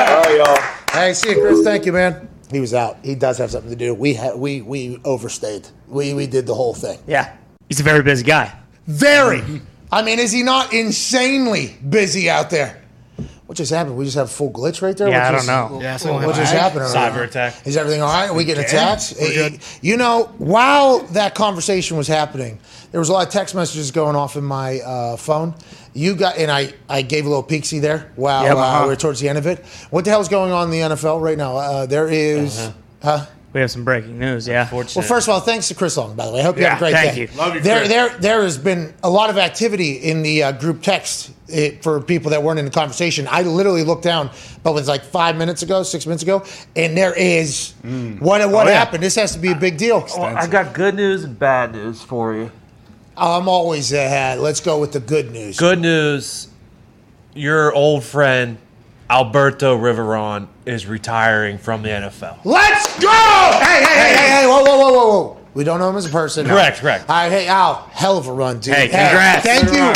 All 0.10 0.22
right, 0.24 0.38
y'all. 0.38 0.58
Hey, 0.92 1.14
see 1.14 1.30
you, 1.32 1.42
Chris. 1.42 1.64
Thank 1.64 1.86
you, 1.86 1.94
man. 1.94 2.28
He 2.52 2.60
was 2.60 2.74
out. 2.74 2.98
He 3.04 3.16
does 3.16 3.38
have 3.40 3.52
something 3.52 3.70
to 3.72 3.76
do. 3.76 3.94
We 3.94 4.14
ha- 4.14 4.36
we 4.36 4.62
we 4.62 5.00
overstayed. 5.04 5.68
We 5.88 6.14
we 6.14 6.28
did 6.28 6.46
the 6.48 6.56
whole 6.56 6.74
thing. 6.74 7.00
Yeah. 7.08 7.36
He's 7.68 7.80
a 7.80 7.84
very 7.84 8.04
busy 8.04 8.24
guy. 8.24 8.54
Very. 8.88 9.62
I 9.92 10.02
mean, 10.02 10.20
is 10.20 10.32
he 10.32 10.44
not 10.44 10.74
insanely 10.74 11.76
busy 11.90 12.30
out 12.30 12.50
there? 12.50 12.82
What 13.46 13.58
just 13.58 13.72
happened? 13.72 13.96
We 13.98 14.04
just 14.06 14.18
have 14.18 14.28
a 14.28 14.30
full 14.30 14.52
glitch 14.52 14.82
right 14.82 14.96
there. 14.96 15.08
Yeah, 15.10 15.24
What 15.26 15.34
I 15.34 15.38
just- 15.38 15.48
don't 15.48 15.72
know. 15.74 15.82
Yeah, 15.82 15.98
so 15.98 16.14
What 16.14 16.36
just 16.36 16.54
happened? 16.54 16.82
Cyber 16.84 17.24
attack. 17.24 17.56
Is 17.66 17.78
everything 17.78 18.02
all 18.02 18.10
right? 18.12 18.30
Are 18.30 18.34
we 18.34 18.44
getting 18.44 18.64
attacked? 18.66 19.14
You 19.82 19.96
know, 19.98 20.30
while 20.38 21.00
that 21.12 21.34
conversation 21.36 21.96
was 21.98 22.08
happening, 22.10 22.60
there 22.92 23.00
was 23.00 23.10
a 23.10 23.14
lot 23.14 23.26
of 23.28 23.32
text 23.34 23.54
messages 23.56 23.92
going 23.92 24.16
off 24.16 24.36
in 24.36 24.44
my 24.44 24.80
uh, 24.80 25.18
phone. 25.18 25.54
You 25.94 26.16
got 26.16 26.38
and 26.38 26.52
I, 26.52 26.74
I 26.88 27.02
gave 27.02 27.26
a 27.26 27.30
little 27.30 27.44
peeksy 27.44 27.82
there 27.82 28.12
while 28.16 28.44
Yep, 28.44 28.56
uh, 28.56 28.60
uh-huh. 28.60 28.84
we're 28.88 28.96
towards 28.96 29.20
the 29.20 29.30
end 29.30 29.38
of 29.38 29.48
it. 29.48 29.66
What 29.90 30.06
the 30.06 30.12
hell's 30.12 30.30
going 30.30 30.52
on 30.52 30.66
in 30.66 30.72
the 30.72 30.96
NFL 30.96 31.22
right 31.22 31.38
now? 31.38 31.58
Uh, 31.58 31.86
there 31.86 32.08
is- 32.08 32.70
huh? 33.02 33.26
We 33.54 33.62
have 33.62 33.72
some 33.72 33.86
breaking 33.86 34.20
news. 34.20 34.48
Yeah. 34.48 34.70
Well, 34.72 34.84
first 34.84 35.28
of 35.28 35.30
all, 35.34 35.40
thanks 35.40 35.70
to 35.70 35.74
Chris 35.74 35.98
Long, 35.98 36.16
by 36.16 36.28
the 36.28 36.34
way. 36.34 36.42
I 36.42 36.44
hope 36.44 36.58
you 36.58 36.66
have 36.66 36.78
a 36.78 36.80
great 36.80 36.92
thank 36.92 37.16
day. 37.16 37.26
Thank 37.26 37.32
you. 37.32 37.38
Love 37.40 37.56
you, 37.56 37.62
There, 37.62 37.78
Chris. 37.80 37.90
there, 37.90 38.10
there 38.20 38.42
has 38.44 38.58
been 38.58 38.94
a 39.04 39.10
lot 39.10 39.32
of 39.32 39.38
activity 39.38 39.94
in 39.94 40.22
the 40.22 40.44
uh, 40.44 40.52
group 40.52 40.84
text 40.84 41.32
eh, 41.52 41.72
for 41.82 42.00
people 42.02 42.30
that 42.32 42.44
weren't 42.44 42.60
in 42.60 42.66
the 42.66 42.72
conversation. 42.72 43.26
I 43.32 43.42
literally 43.44 43.84
looked 43.84 44.04
down, 44.04 44.30
but 44.62 44.72
it 44.72 44.74
was 44.74 44.88
like 44.90 45.02
five 45.04 45.38
minutes 45.38 45.64
ago, 45.64 45.82
six 45.82 46.06
minutes 46.06 46.22
ago, 46.22 46.44
and 46.76 46.96
there 46.96 47.16
is 47.18 47.74
what 47.82 48.20
what 48.20 48.42
Oh, 48.42 48.70
yeah. 48.70 48.78
happened. 48.78 49.02
This 49.02 49.16
has 49.16 49.32
to 49.34 49.40
be 49.40 49.52
a 49.54 49.56
big 49.56 49.78
deal. 49.78 50.02
Well, 50.16 50.24
I 50.38 50.46
got 50.46 50.74
good 50.76 50.94
news 50.94 51.24
and 51.24 51.40
bad 51.40 51.72
news 51.72 52.02
for 52.04 52.36
you. 52.36 52.52
Oh, 53.20 53.40
I'm 53.40 53.50
always 53.50 53.92
ahead. 53.92 54.40
Let's 54.40 54.60
go 54.60 54.80
with 54.80 54.92
the 54.92 55.00
good 55.00 55.32
news. 55.32 55.58
Good 55.58 55.80
news. 55.80 56.50
Your 57.34 57.74
old 57.74 58.04
friend 58.04 58.60
Alberto 59.10 59.76
Riveron 59.78 60.48
is 60.66 60.86
retiring 60.86 61.58
from 61.58 61.82
the 61.82 61.90
NFL. 61.90 62.40
Let's 62.44 63.00
go! 63.00 63.10
Hey, 63.10 63.84
hey, 63.84 63.96
hey, 63.96 64.16
hey, 64.16 64.30
hey! 64.42 64.46
Whoa, 64.46 64.64
whoa, 64.64 64.78
whoa, 64.78 64.92
whoa, 64.92 65.08
whoa! 65.08 65.38
We 65.56 65.64
don't 65.64 65.80
know 65.80 65.90
him 65.90 65.96
as 65.96 66.06
a 66.06 66.10
person. 66.10 66.46
Correct, 66.46 66.78
correct. 66.78 67.10
All 67.10 67.16
right, 67.16 67.32
hey 67.32 67.48
Al, 67.48 67.76
hell 67.92 68.18
of 68.20 68.28
a 68.28 68.32
run, 68.32 68.60
dude. 68.60 68.76
Hey, 68.76 68.88
congrats. 68.90 69.44
thank 69.44 69.72
you. 69.72 69.94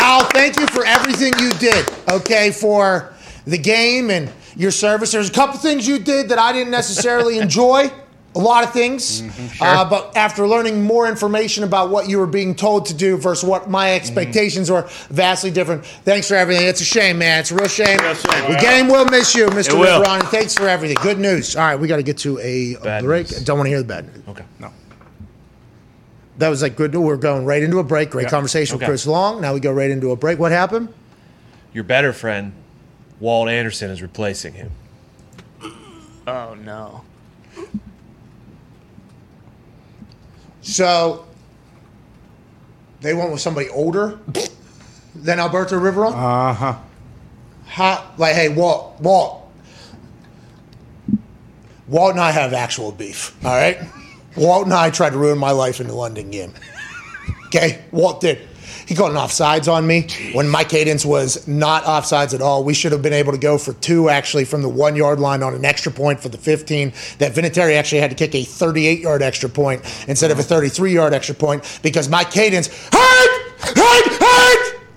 Al. 0.00 0.24
Thank 0.24 0.58
you 0.58 0.66
for 0.66 0.84
everything 0.84 1.32
you 1.38 1.50
did. 1.52 1.88
Okay, 2.10 2.50
for 2.50 3.14
the 3.46 3.58
game 3.58 4.10
and 4.10 4.32
your 4.56 4.70
service. 4.72 5.12
There's 5.12 5.28
a 5.28 5.32
couple 5.32 5.58
things 5.58 5.86
you 5.86 5.98
did 5.98 6.30
that 6.30 6.38
I 6.38 6.52
didn't 6.52 6.72
necessarily 6.72 7.38
enjoy. 7.40 7.90
A 8.36 8.38
lot 8.38 8.62
of 8.64 8.72
things, 8.72 9.22
Mm-hmm, 9.22 9.62
uh, 9.62 9.88
but 9.88 10.14
after 10.16 10.46
learning 10.46 10.82
more 10.82 11.08
information 11.08 11.64
about 11.64 11.88
what 11.90 12.06
you 12.08 12.18
were 12.18 12.26
being 12.26 12.54
told 12.54 12.84
to 12.86 12.94
do 12.94 13.16
versus 13.16 13.42
what 13.48 13.70
my 13.70 13.86
Mm-hmm. 13.88 13.96
expectations 13.96 14.70
were, 14.70 14.82
vastly 15.08 15.50
different. 15.50 15.86
Thanks 15.86 16.28
for 16.28 16.34
everything. 16.34 16.66
It's 16.68 16.80
a 16.82 16.84
shame, 16.84 17.18
man. 17.18 17.40
It's 17.40 17.50
a 17.50 17.54
real 17.54 17.66
shame. 17.66 17.98
Real 17.98 18.14
shame. 18.14 18.52
The 18.52 18.58
game 18.60 18.88
will 18.88 19.06
miss 19.06 19.34
you, 19.34 19.46
Mr. 19.46 19.70
It 19.70 19.78
will. 19.78 20.02
Riveron. 20.04 20.22
Thanks 20.30 20.54
for 20.54 20.68
everything. 20.68 20.98
Good 21.02 21.18
news. 21.18 21.56
All 21.56 21.64
right, 21.66 21.76
we 21.80 21.88
got 21.88 21.96
to 21.96 22.02
get 22.02 22.18
to 22.18 22.38
a, 22.40 22.74
a 22.74 22.80
Bad 22.80 23.04
break. 23.04 23.30
news. 23.30 23.42
Don't 23.44 23.56
want 23.56 23.66
to 23.66 23.70
hear 23.70 23.78
the 23.78 23.84
bad 23.88 24.04
news. 24.06 24.22
Okay. 24.28 24.44
No. 24.60 24.70
That 26.38 26.50
was 26.50 26.60
like 26.60 26.76
good. 26.76 26.94
We're 26.94 27.16
going 27.16 27.46
right 27.46 27.62
into 27.62 27.78
a 27.78 27.84
break. 27.84 28.10
Great 28.10 28.24
Yeah. 28.24 28.30
conversation 28.30 28.76
with 28.78 28.86
Chris 28.86 29.06
Long. 29.06 29.40
Now 29.40 29.54
we 29.54 29.60
go 29.60 29.72
right 29.72 29.90
into 29.90 30.10
a 30.10 30.16
break. 30.16 30.38
What 30.38 30.52
happened? 30.52 30.92
Your 31.72 31.84
better 31.84 32.12
friend, 32.12 32.52
Walt 33.18 33.48
Anderson, 33.48 33.90
is 33.90 34.02
replacing 34.02 34.52
him. 34.52 34.70
Oh 36.26 36.54
no. 36.62 37.02
So 40.66 41.24
they 43.00 43.14
went 43.14 43.30
with 43.30 43.40
somebody 43.40 43.68
older 43.68 44.18
than 45.14 45.38
Alberto 45.38 45.78
Riveron. 45.78 46.12
Uh 46.12 46.52
huh. 46.52 46.76
How, 47.66 48.12
like, 48.18 48.34
hey, 48.34 48.48
Walt, 48.48 49.00
Walt, 49.00 49.48
Walt 51.86 52.10
and 52.12 52.20
I 52.20 52.32
have 52.32 52.52
actual 52.52 52.90
beef. 52.90 53.36
All 53.44 53.54
right, 53.54 53.78
Walt 54.36 54.64
and 54.64 54.74
I 54.74 54.90
tried 54.90 55.10
to 55.10 55.18
ruin 55.18 55.38
my 55.38 55.52
life 55.52 55.80
in 55.80 55.86
the 55.86 55.94
London 55.94 56.30
game. 56.32 56.52
Okay, 57.46 57.84
Walt 57.92 58.20
did. 58.20 58.40
He 58.86 58.94
called 58.94 59.10
an 59.10 59.16
offsides 59.16 59.70
on 59.70 59.86
me 59.86 60.06
when 60.32 60.48
my 60.48 60.62
Cadence 60.64 61.04
was 61.04 61.46
not 61.48 61.82
offsides 61.84 62.34
at 62.34 62.40
all. 62.40 62.62
We 62.62 62.72
should 62.72 62.92
have 62.92 63.02
been 63.02 63.12
able 63.12 63.32
to 63.32 63.38
go 63.38 63.58
for 63.58 63.72
two 63.74 64.08
actually 64.08 64.44
from 64.44 64.62
the 64.62 64.68
one 64.68 64.94
yard 64.94 65.18
line 65.18 65.42
on 65.42 65.54
an 65.54 65.64
extra 65.64 65.90
point 65.90 66.20
for 66.20 66.28
the 66.28 66.38
15. 66.38 66.92
That 67.18 67.34
Vinatieri 67.34 67.76
actually 67.76 68.00
had 68.00 68.10
to 68.10 68.16
kick 68.16 68.34
a 68.34 68.44
38 68.44 69.00
yard 69.00 69.22
extra 69.22 69.48
point 69.48 69.82
instead 70.08 70.30
of 70.30 70.38
a 70.38 70.42
33 70.42 70.92
yard 70.92 71.14
extra 71.14 71.34
point 71.34 71.80
because 71.82 72.08
my 72.08 72.24
Cadence. 72.24 72.68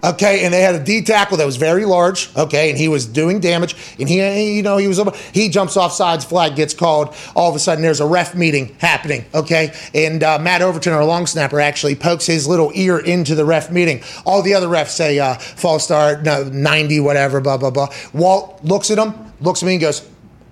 Okay, 0.01 0.45
and 0.45 0.53
they 0.53 0.61
had 0.61 0.75
a 0.75 0.83
D 0.83 1.01
tackle 1.01 1.35
that 1.37 1.45
was 1.45 1.57
very 1.57 1.83
large. 1.83 2.33
Okay, 2.37 2.69
and 2.69 2.77
he 2.77 2.87
was 2.87 3.05
doing 3.05 3.41
damage, 3.41 3.75
and 3.99 4.07
he, 4.07 4.55
you 4.55 4.63
know, 4.63 4.77
he 4.77 4.87
was 4.87 5.01
he 5.33 5.49
jumps 5.49 5.75
off 5.75 5.91
sides, 5.91 6.23
flag 6.23 6.55
gets 6.55 6.73
called. 6.73 7.13
All 7.35 7.49
of 7.49 7.55
a 7.55 7.59
sudden, 7.59 7.81
there's 7.81 7.99
a 7.99 8.05
ref 8.05 8.33
meeting 8.33 8.75
happening. 8.79 9.25
Okay, 9.33 9.73
and 9.93 10.23
uh, 10.23 10.39
Matt 10.39 10.61
Overton, 10.61 10.93
our 10.93 11.03
long 11.03 11.25
snapper, 11.25 11.59
actually 11.59 11.95
pokes 11.95 12.25
his 12.25 12.47
little 12.47 12.71
ear 12.75 12.99
into 12.99 13.35
the 13.35 13.43
ref 13.43 13.71
meeting. 13.71 14.01
All 14.25 14.41
the 14.41 14.53
other 14.53 14.67
refs 14.67 14.91
say 14.91 15.19
uh, 15.19 15.33
false 15.35 15.83
start, 15.83 16.23
no, 16.23 16.43
ninety, 16.45 17.01
whatever, 17.01 17.41
blah 17.41 17.57
blah 17.57 17.71
blah. 17.71 17.89
Walt 18.13 18.63
looks 18.63 18.91
at 18.91 18.97
him, 18.97 19.13
looks 19.41 19.61
at 19.63 19.65
me, 19.65 19.73
and 19.73 19.81
goes, 19.81 20.07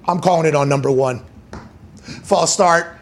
"I'm 0.06 0.20
calling 0.20 0.46
it 0.46 0.56
on 0.56 0.68
number 0.68 0.92
one, 0.92 1.24
false 2.04 2.54
start." 2.54 2.97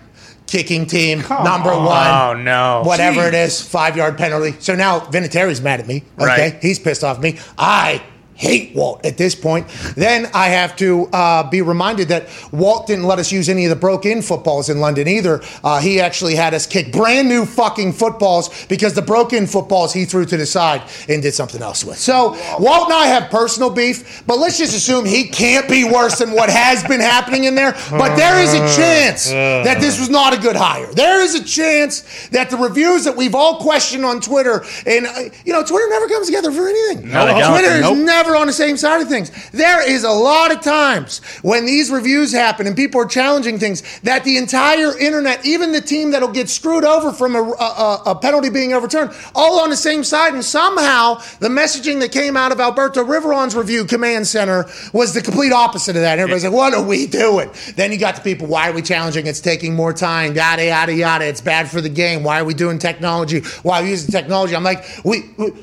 Kicking 0.55 0.85
team 0.85 1.19
number 1.19 1.71
one 1.75 2.07
Oh 2.07 2.33
no. 2.33 2.81
whatever 2.85 3.27
it 3.27 3.33
is, 3.33 3.59
five 3.61 3.97
yard 3.97 4.17
penalty. 4.17 4.55
So 4.59 4.73
now 4.73 5.01
Vinatieri's 5.01 5.59
mad 5.59 5.81
at 5.81 5.87
me. 5.87 5.97
Okay, 6.17 6.25
Right. 6.25 6.57
he's 6.61 6.79
pissed 6.79 7.03
off 7.03 7.17
at 7.17 7.23
me. 7.23 7.37
I 7.57 8.01
hate 8.35 8.75
Walt 8.75 9.05
at 9.05 9.17
this 9.17 9.33
point. 9.33 9.67
Then 9.95 10.29
I 10.33 10.47
have 10.47 10.75
to 10.77 11.07
uh, 11.13 11.49
be 11.49 11.61
reminded 11.61 12.09
that 12.09 12.27
Walt 12.51 12.87
didn't 12.87 13.05
let 13.05 13.17
us 13.19 13.31
use 13.31 13.49
any 13.49 13.65
of 13.65 13.69
the 13.69 13.75
broke-in 13.75 14.21
footballs 14.21 14.69
in 14.69 14.79
London 14.79 15.07
either. 15.07 15.41
Uh, 15.63 15.79
he 15.79 15.99
actually 16.01 16.35
had 16.35 16.53
us 16.53 16.67
kick 16.67 16.91
brand 16.91 17.29
new 17.29 17.45
fucking 17.45 17.93
footballs 17.93 18.65
because 18.67 18.93
the 18.93 19.01
broken 19.01 19.47
footballs 19.47 19.93
he 19.93 20.05
threw 20.05 20.25
to 20.25 20.37
the 20.37 20.45
side 20.45 20.81
and 21.07 21.21
did 21.21 21.33
something 21.33 21.61
else 21.61 21.83
with. 21.83 21.97
So 21.97 22.29
Walt 22.59 22.85
and 22.89 22.93
I 22.93 23.07
have 23.07 23.29
personal 23.31 23.69
beef, 23.69 24.23
but 24.27 24.37
let's 24.37 24.57
just 24.57 24.75
assume 24.75 25.05
he 25.05 25.27
can't 25.29 25.69
be 25.69 25.83
worse 25.85 26.19
than 26.19 26.31
what 26.31 26.49
has 26.49 26.83
been 26.83 26.99
happening 26.99 27.45
in 27.45 27.55
there. 27.55 27.71
But 27.89 28.15
there 28.15 28.41
is 28.41 28.53
a 28.53 28.59
chance 28.75 29.29
that 29.29 29.79
this 29.79 29.99
was 29.99 30.09
not 30.09 30.33
a 30.37 30.37
good 30.41 30.55
hire. 30.55 30.91
There 30.93 31.21
is 31.21 31.35
a 31.35 31.43
chance 31.43 32.27
that 32.29 32.49
the 32.49 32.57
reviews 32.57 33.05
that 33.05 33.15
we've 33.15 33.35
all 33.35 33.59
questioned 33.61 34.03
on 34.05 34.19
Twitter, 34.19 34.63
and 34.85 35.05
uh, 35.07 35.19
you 35.45 35.53
know, 35.53 35.63
Twitter 35.63 35.89
never 35.89 36.07
comes 36.07 36.25
together 36.27 36.51
for 36.51 36.67
anything. 36.67 37.09
No. 37.11 37.25
Twitter 37.51 37.75
is 37.75 37.81
Nope. 37.81 37.97
Never 38.25 38.35
on 38.35 38.47
the 38.47 38.53
same 38.53 38.77
side 38.77 39.01
of 39.01 39.07
things. 39.07 39.31
There 39.51 39.87
is 39.87 40.03
a 40.03 40.11
lot 40.11 40.51
of 40.51 40.61
times 40.61 41.19
when 41.41 41.65
these 41.65 41.91
reviews 41.91 42.31
happen 42.31 42.67
and 42.67 42.75
people 42.75 43.01
are 43.01 43.05
challenging 43.05 43.59
things 43.59 43.83
that 44.01 44.23
the 44.23 44.37
entire 44.37 44.97
internet, 44.97 45.45
even 45.45 45.71
the 45.71 45.81
team 45.81 46.11
that'll 46.11 46.31
get 46.31 46.49
screwed 46.49 46.83
over 46.83 47.11
from 47.11 47.35
a, 47.35 47.41
a, 47.41 48.01
a 48.07 48.15
penalty 48.15 48.49
being 48.49 48.73
overturned, 48.73 49.11
all 49.35 49.59
on 49.59 49.69
the 49.69 49.77
same 49.77 50.03
side. 50.03 50.33
And 50.33 50.43
somehow 50.43 51.15
the 51.39 51.49
messaging 51.49 51.99
that 51.99 52.11
came 52.11 52.35
out 52.35 52.51
of 52.51 52.59
Alberto 52.59 53.03
Riveron's 53.03 53.55
review 53.55 53.85
command 53.85 54.27
center 54.27 54.65
was 54.93 55.13
the 55.13 55.21
complete 55.21 55.53
opposite 55.53 55.95
of 55.95 56.01
that. 56.01 56.13
And 56.13 56.21
everybody's 56.21 56.45
like, 56.45 56.53
what 56.53 56.73
are 56.73 56.83
we 56.83 57.07
doing? 57.07 57.49
Then 57.75 57.91
you 57.91 57.99
got 57.99 58.15
the 58.15 58.21
people, 58.21 58.47
why 58.47 58.69
are 58.69 58.73
we 58.73 58.81
challenging? 58.81 59.27
It's 59.27 59.41
taking 59.41 59.75
more 59.75 59.93
time, 59.93 60.35
yada, 60.35 60.65
yada, 60.65 60.93
yada. 60.93 61.25
It's 61.25 61.41
bad 61.41 61.69
for 61.69 61.81
the 61.81 61.89
game. 61.89 62.23
Why 62.23 62.39
are 62.39 62.45
we 62.45 62.53
doing 62.53 62.79
technology? 62.79 63.41
Why 63.61 63.81
are 63.81 63.83
we 63.83 63.91
using 63.91 64.11
technology? 64.11 64.55
I'm 64.55 64.63
like, 64.63 64.85
we, 65.03 65.29
we 65.37 65.53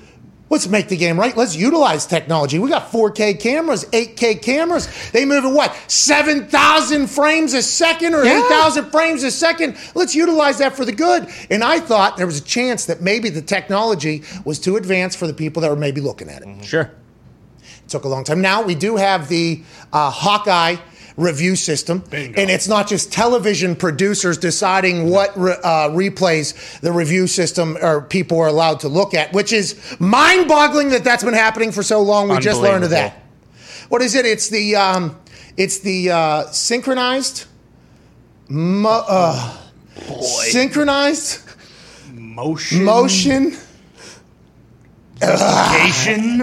Let's 0.52 0.68
make 0.68 0.88
the 0.88 0.98
game 0.98 1.18
right. 1.18 1.34
Let's 1.34 1.56
utilize 1.56 2.04
technology. 2.04 2.58
We 2.58 2.68
got 2.68 2.92
4K 2.92 3.40
cameras, 3.40 3.86
8K 3.86 4.42
cameras. 4.42 4.86
They 5.10 5.24
move 5.24 5.46
at 5.46 5.50
what? 5.50 5.74
7,000 5.90 7.06
frames 7.06 7.54
a 7.54 7.62
second 7.62 8.14
or 8.14 8.22
8,000 8.22 8.90
frames 8.90 9.22
a 9.22 9.30
second. 9.30 9.78
Let's 9.94 10.14
utilize 10.14 10.58
that 10.58 10.76
for 10.76 10.84
the 10.84 10.92
good. 10.92 11.26
And 11.50 11.64
I 11.64 11.80
thought 11.80 12.18
there 12.18 12.26
was 12.26 12.38
a 12.38 12.44
chance 12.44 12.84
that 12.84 13.00
maybe 13.00 13.30
the 13.30 13.40
technology 13.40 14.24
was 14.44 14.58
too 14.58 14.76
advanced 14.76 15.16
for 15.16 15.26
the 15.26 15.32
people 15.32 15.62
that 15.62 15.70
were 15.70 15.76
maybe 15.76 16.02
looking 16.02 16.28
at 16.28 16.42
it. 16.42 16.64
Sure. 16.66 16.90
Took 17.88 18.04
a 18.04 18.08
long 18.08 18.22
time. 18.22 18.42
Now 18.42 18.60
we 18.60 18.74
do 18.74 18.96
have 18.96 19.30
the 19.30 19.62
uh, 19.90 20.10
Hawkeye 20.10 20.76
review 21.16 21.56
system, 21.56 22.02
and 22.12 22.50
it's 22.50 22.68
not 22.68 22.88
just 22.88 23.12
television 23.12 23.76
producers 23.76 24.38
deciding 24.38 25.10
what 25.10 25.36
re- 25.36 25.56
uh, 25.62 25.88
replays 25.90 26.80
the 26.80 26.92
review 26.92 27.26
system 27.26 27.76
or 27.82 28.02
people 28.02 28.38
are 28.40 28.48
allowed 28.48 28.80
to 28.80 28.88
look 28.88 29.14
at, 29.14 29.32
which 29.32 29.52
is 29.52 29.76
mind-boggling 30.00 30.90
that 30.90 31.04
that's 31.04 31.24
been 31.24 31.34
happening 31.34 31.72
for 31.72 31.82
so 31.82 32.00
long. 32.02 32.28
We 32.28 32.38
just 32.38 32.60
learned 32.60 32.84
of 32.84 32.90
that. 32.90 33.22
What 33.88 34.02
is 34.02 34.14
it? 34.14 34.24
It's 34.24 34.48
the 34.48 34.76
um, 34.76 35.18
it's 35.56 35.80
the 35.80 36.10
uh, 36.10 36.46
synchronized, 36.46 37.44
mo- 38.48 39.04
uh, 39.06 39.58
synchronized 40.50 41.40
Motion. 42.14 42.84
motion 42.84 43.56
Motion. 45.22 46.40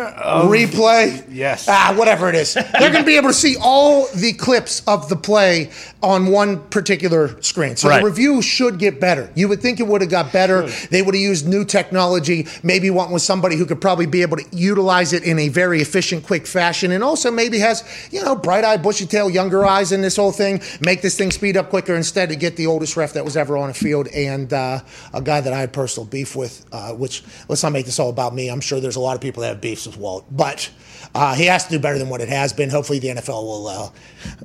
replay. 0.50 1.24
Yes. 1.30 1.68
Ah, 1.68 1.94
whatever 1.98 2.30
it 2.30 2.36
is. 2.36 2.54
They're 2.80 2.92
going 2.92 3.04
to 3.04 3.04
be 3.04 3.18
able 3.18 3.30
to 3.30 3.34
see 3.34 3.56
all 3.62 4.08
the 4.16 4.34
clips 4.34 4.82
of 4.88 5.10
the 5.10 5.16
play 5.16 5.70
on 6.02 6.28
one 6.28 6.60
particular 6.70 7.42
screen. 7.42 7.76
So 7.76 7.90
Right. 7.90 8.00
the 8.02 8.06
review 8.06 8.42
should 8.42 8.78
get 8.80 9.00
better. 9.00 9.30
You 9.36 9.48
would 9.50 9.62
think 9.62 9.80
it 9.80 9.88
would 9.88 10.02
have 10.02 10.10
got 10.10 10.32
better. 10.32 10.68
They 10.92 11.02
would 11.02 11.16
have 11.16 11.22
used 11.22 11.48
new 11.48 11.66
technology, 11.66 12.48
maybe 12.64 12.90
one 12.90 13.12
with 13.12 13.22
somebody 13.22 13.56
who 13.58 13.66
could 13.66 13.82
probably 13.82 14.06
be 14.06 14.22
able 14.22 14.38
to 14.38 14.46
utilize 14.52 15.12
it 15.14 15.24
in 15.24 15.40
a 15.40 15.50
very 15.50 15.82
efficient, 15.82 16.26
quick 16.26 16.46
fashion, 16.48 16.92
and 16.92 17.04
also 17.04 17.32
maybe 17.32 17.60
has, 17.60 17.84
you 18.12 18.24
know, 18.24 18.36
bright 18.36 18.64
eyed, 18.64 18.82
bushy 18.84 19.06
tail, 19.06 19.30
younger 19.30 19.66
eyes 19.66 19.92
in 19.92 20.02
this 20.02 20.16
whole 20.16 20.32
thing. 20.32 20.62
Make 20.82 21.02
this 21.02 21.18
thing 21.18 21.32
speed 21.32 21.58
up 21.58 21.70
quicker 21.70 21.96
instead 21.96 22.30
to 22.30 22.36
get 22.36 22.56
the 22.56 22.68
oldest 22.68 22.96
ref 22.96 23.14
that 23.14 23.26
was 23.26 23.36
ever 23.36 23.58
on 23.58 23.70
a 23.70 23.74
field 23.74 24.08
and 24.10 24.52
uh, 24.54 24.80
a 25.14 25.22
guy 25.22 25.42
that 25.42 25.52
I 25.52 25.60
had 25.60 25.74
personal 25.74 26.06
beef 26.08 26.36
with, 26.36 26.66
uh, 26.72 26.94
which 26.94 27.24
let's 27.48 27.64
not 27.64 27.72
make 27.72 27.86
this 27.86 28.00
all 28.00 28.10
about 28.10 28.34
me. 28.36 28.50
I'm 28.50 28.62
sure 28.62 28.69
sure 28.70 28.80
there's 28.80 28.96
a 28.96 29.02
lot 29.02 29.16
of 29.16 29.22
people 29.22 29.42
that 29.42 29.50
have 29.50 29.62
beefs 29.62 29.86
with 29.86 29.98
Walt, 29.98 30.26
but 30.32 30.70
uh, 31.14 31.34
he 31.34 31.46
has 31.46 31.66
to 31.66 31.72
do 31.72 31.80
better 31.80 31.98
than 31.98 32.08
what 32.10 32.22
it 32.22 32.30
has 32.30 32.54
been. 32.54 32.70
Hopefully, 32.70 33.00
the 33.00 33.10
NFL 33.10 33.44
will 33.44 33.58
allow, 33.58 33.94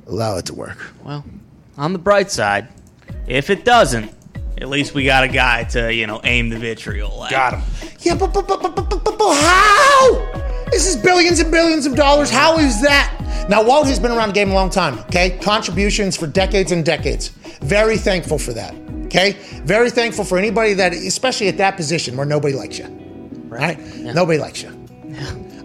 allow 0.07 0.37
it 0.37 0.45
to 0.47 0.53
work. 0.53 0.91
Well, 1.03 1.23
on 1.77 1.93
the 1.93 1.99
bright 1.99 2.31
side, 2.31 2.67
if 3.27 3.49
it 3.49 3.63
doesn't, 3.63 4.11
at 4.59 4.69
least 4.69 4.93
we 4.93 5.05
got 5.05 5.23
a 5.23 5.27
guy 5.27 5.63
to 5.65 5.93
you 5.93 6.07
know 6.07 6.19
aim 6.23 6.49
the 6.49 6.57
vitriol 6.57 7.23
at. 7.23 7.31
Got 7.31 7.59
him. 7.59 7.91
Yeah, 8.01 8.15
but, 8.15 8.33
but, 8.33 8.47
but, 8.47 8.61
but, 8.61 8.75
but, 8.75 8.89
but, 8.89 9.17
but 9.17 9.33
how? 9.35 10.65
This 10.71 10.87
is 10.87 10.97
billions 10.97 11.39
and 11.39 11.51
billions 11.51 11.85
of 11.85 11.95
dollars. 11.95 12.29
How 12.29 12.57
is 12.57 12.81
that? 12.81 13.11
Now, 13.47 13.63
Walt 13.63 13.85
has 13.87 13.99
been 13.99 14.11
around 14.11 14.29
the 14.29 14.33
game 14.33 14.49
a 14.49 14.53
long 14.53 14.71
time, 14.71 14.97
okay? 15.01 15.37
Contributions 15.39 16.17
for 16.17 16.25
decades 16.25 16.71
and 16.71 16.83
decades. 16.83 17.29
Very 17.61 17.97
thankful 17.97 18.39
for 18.39 18.53
that, 18.53 18.73
okay? 19.05 19.33
Very 19.63 19.91
thankful 19.91 20.25
for 20.25 20.39
anybody 20.39 20.73
that, 20.73 20.93
especially 20.93 21.47
at 21.47 21.57
that 21.57 21.77
position 21.77 22.17
where 22.17 22.25
nobody 22.25 22.55
likes 22.55 22.79
you 22.79 23.04
right? 23.55 23.79
Nobody 23.95 24.39
likes 24.39 24.61
you. 24.61 24.71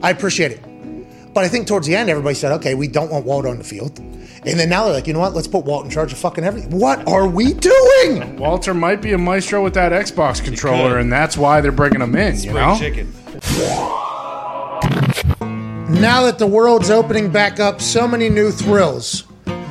I 0.02 0.10
appreciate 0.10 0.52
it. 0.52 1.34
But 1.34 1.44
I 1.44 1.48
think 1.48 1.66
towards 1.66 1.86
the 1.86 1.94
end, 1.94 2.10
everybody 2.10 2.34
said, 2.34 2.52
okay, 2.52 2.74
we 2.74 2.88
don't 2.88 3.10
want 3.10 3.24
Walt 3.24 3.46
on 3.46 3.58
the 3.58 3.64
field. 3.64 3.98
And 3.98 4.58
then 4.58 4.70
now 4.70 4.84
they're 4.84 4.94
like, 4.94 5.06
you 5.06 5.12
know 5.12 5.20
what? 5.20 5.34
Let's 5.34 5.46
put 5.46 5.64
Walt 5.64 5.84
in 5.84 5.90
charge 5.90 6.12
of 6.12 6.18
fucking 6.18 6.44
everything. 6.44 6.70
What 6.70 7.06
are 7.06 7.28
we 7.28 7.52
doing? 7.52 8.36
Walter 8.36 8.72
might 8.72 9.02
be 9.02 9.12
a 9.12 9.18
maestro 9.18 9.62
with 9.62 9.74
that 9.74 9.92
Xbox 9.92 10.42
controller, 10.42 10.98
and 10.98 11.12
that's 11.12 11.36
why 11.36 11.60
they're 11.60 11.72
bringing 11.72 12.00
him 12.00 12.16
in. 12.16 12.40
You 12.40 12.54
know. 12.54 12.76
chicken. 12.78 13.12
Now 16.00 16.22
that 16.22 16.38
the 16.38 16.46
world's 16.46 16.88
opening 16.88 17.30
back 17.30 17.60
up, 17.60 17.82
so 17.82 18.08
many 18.08 18.30
new 18.30 18.50
thrills 18.50 19.24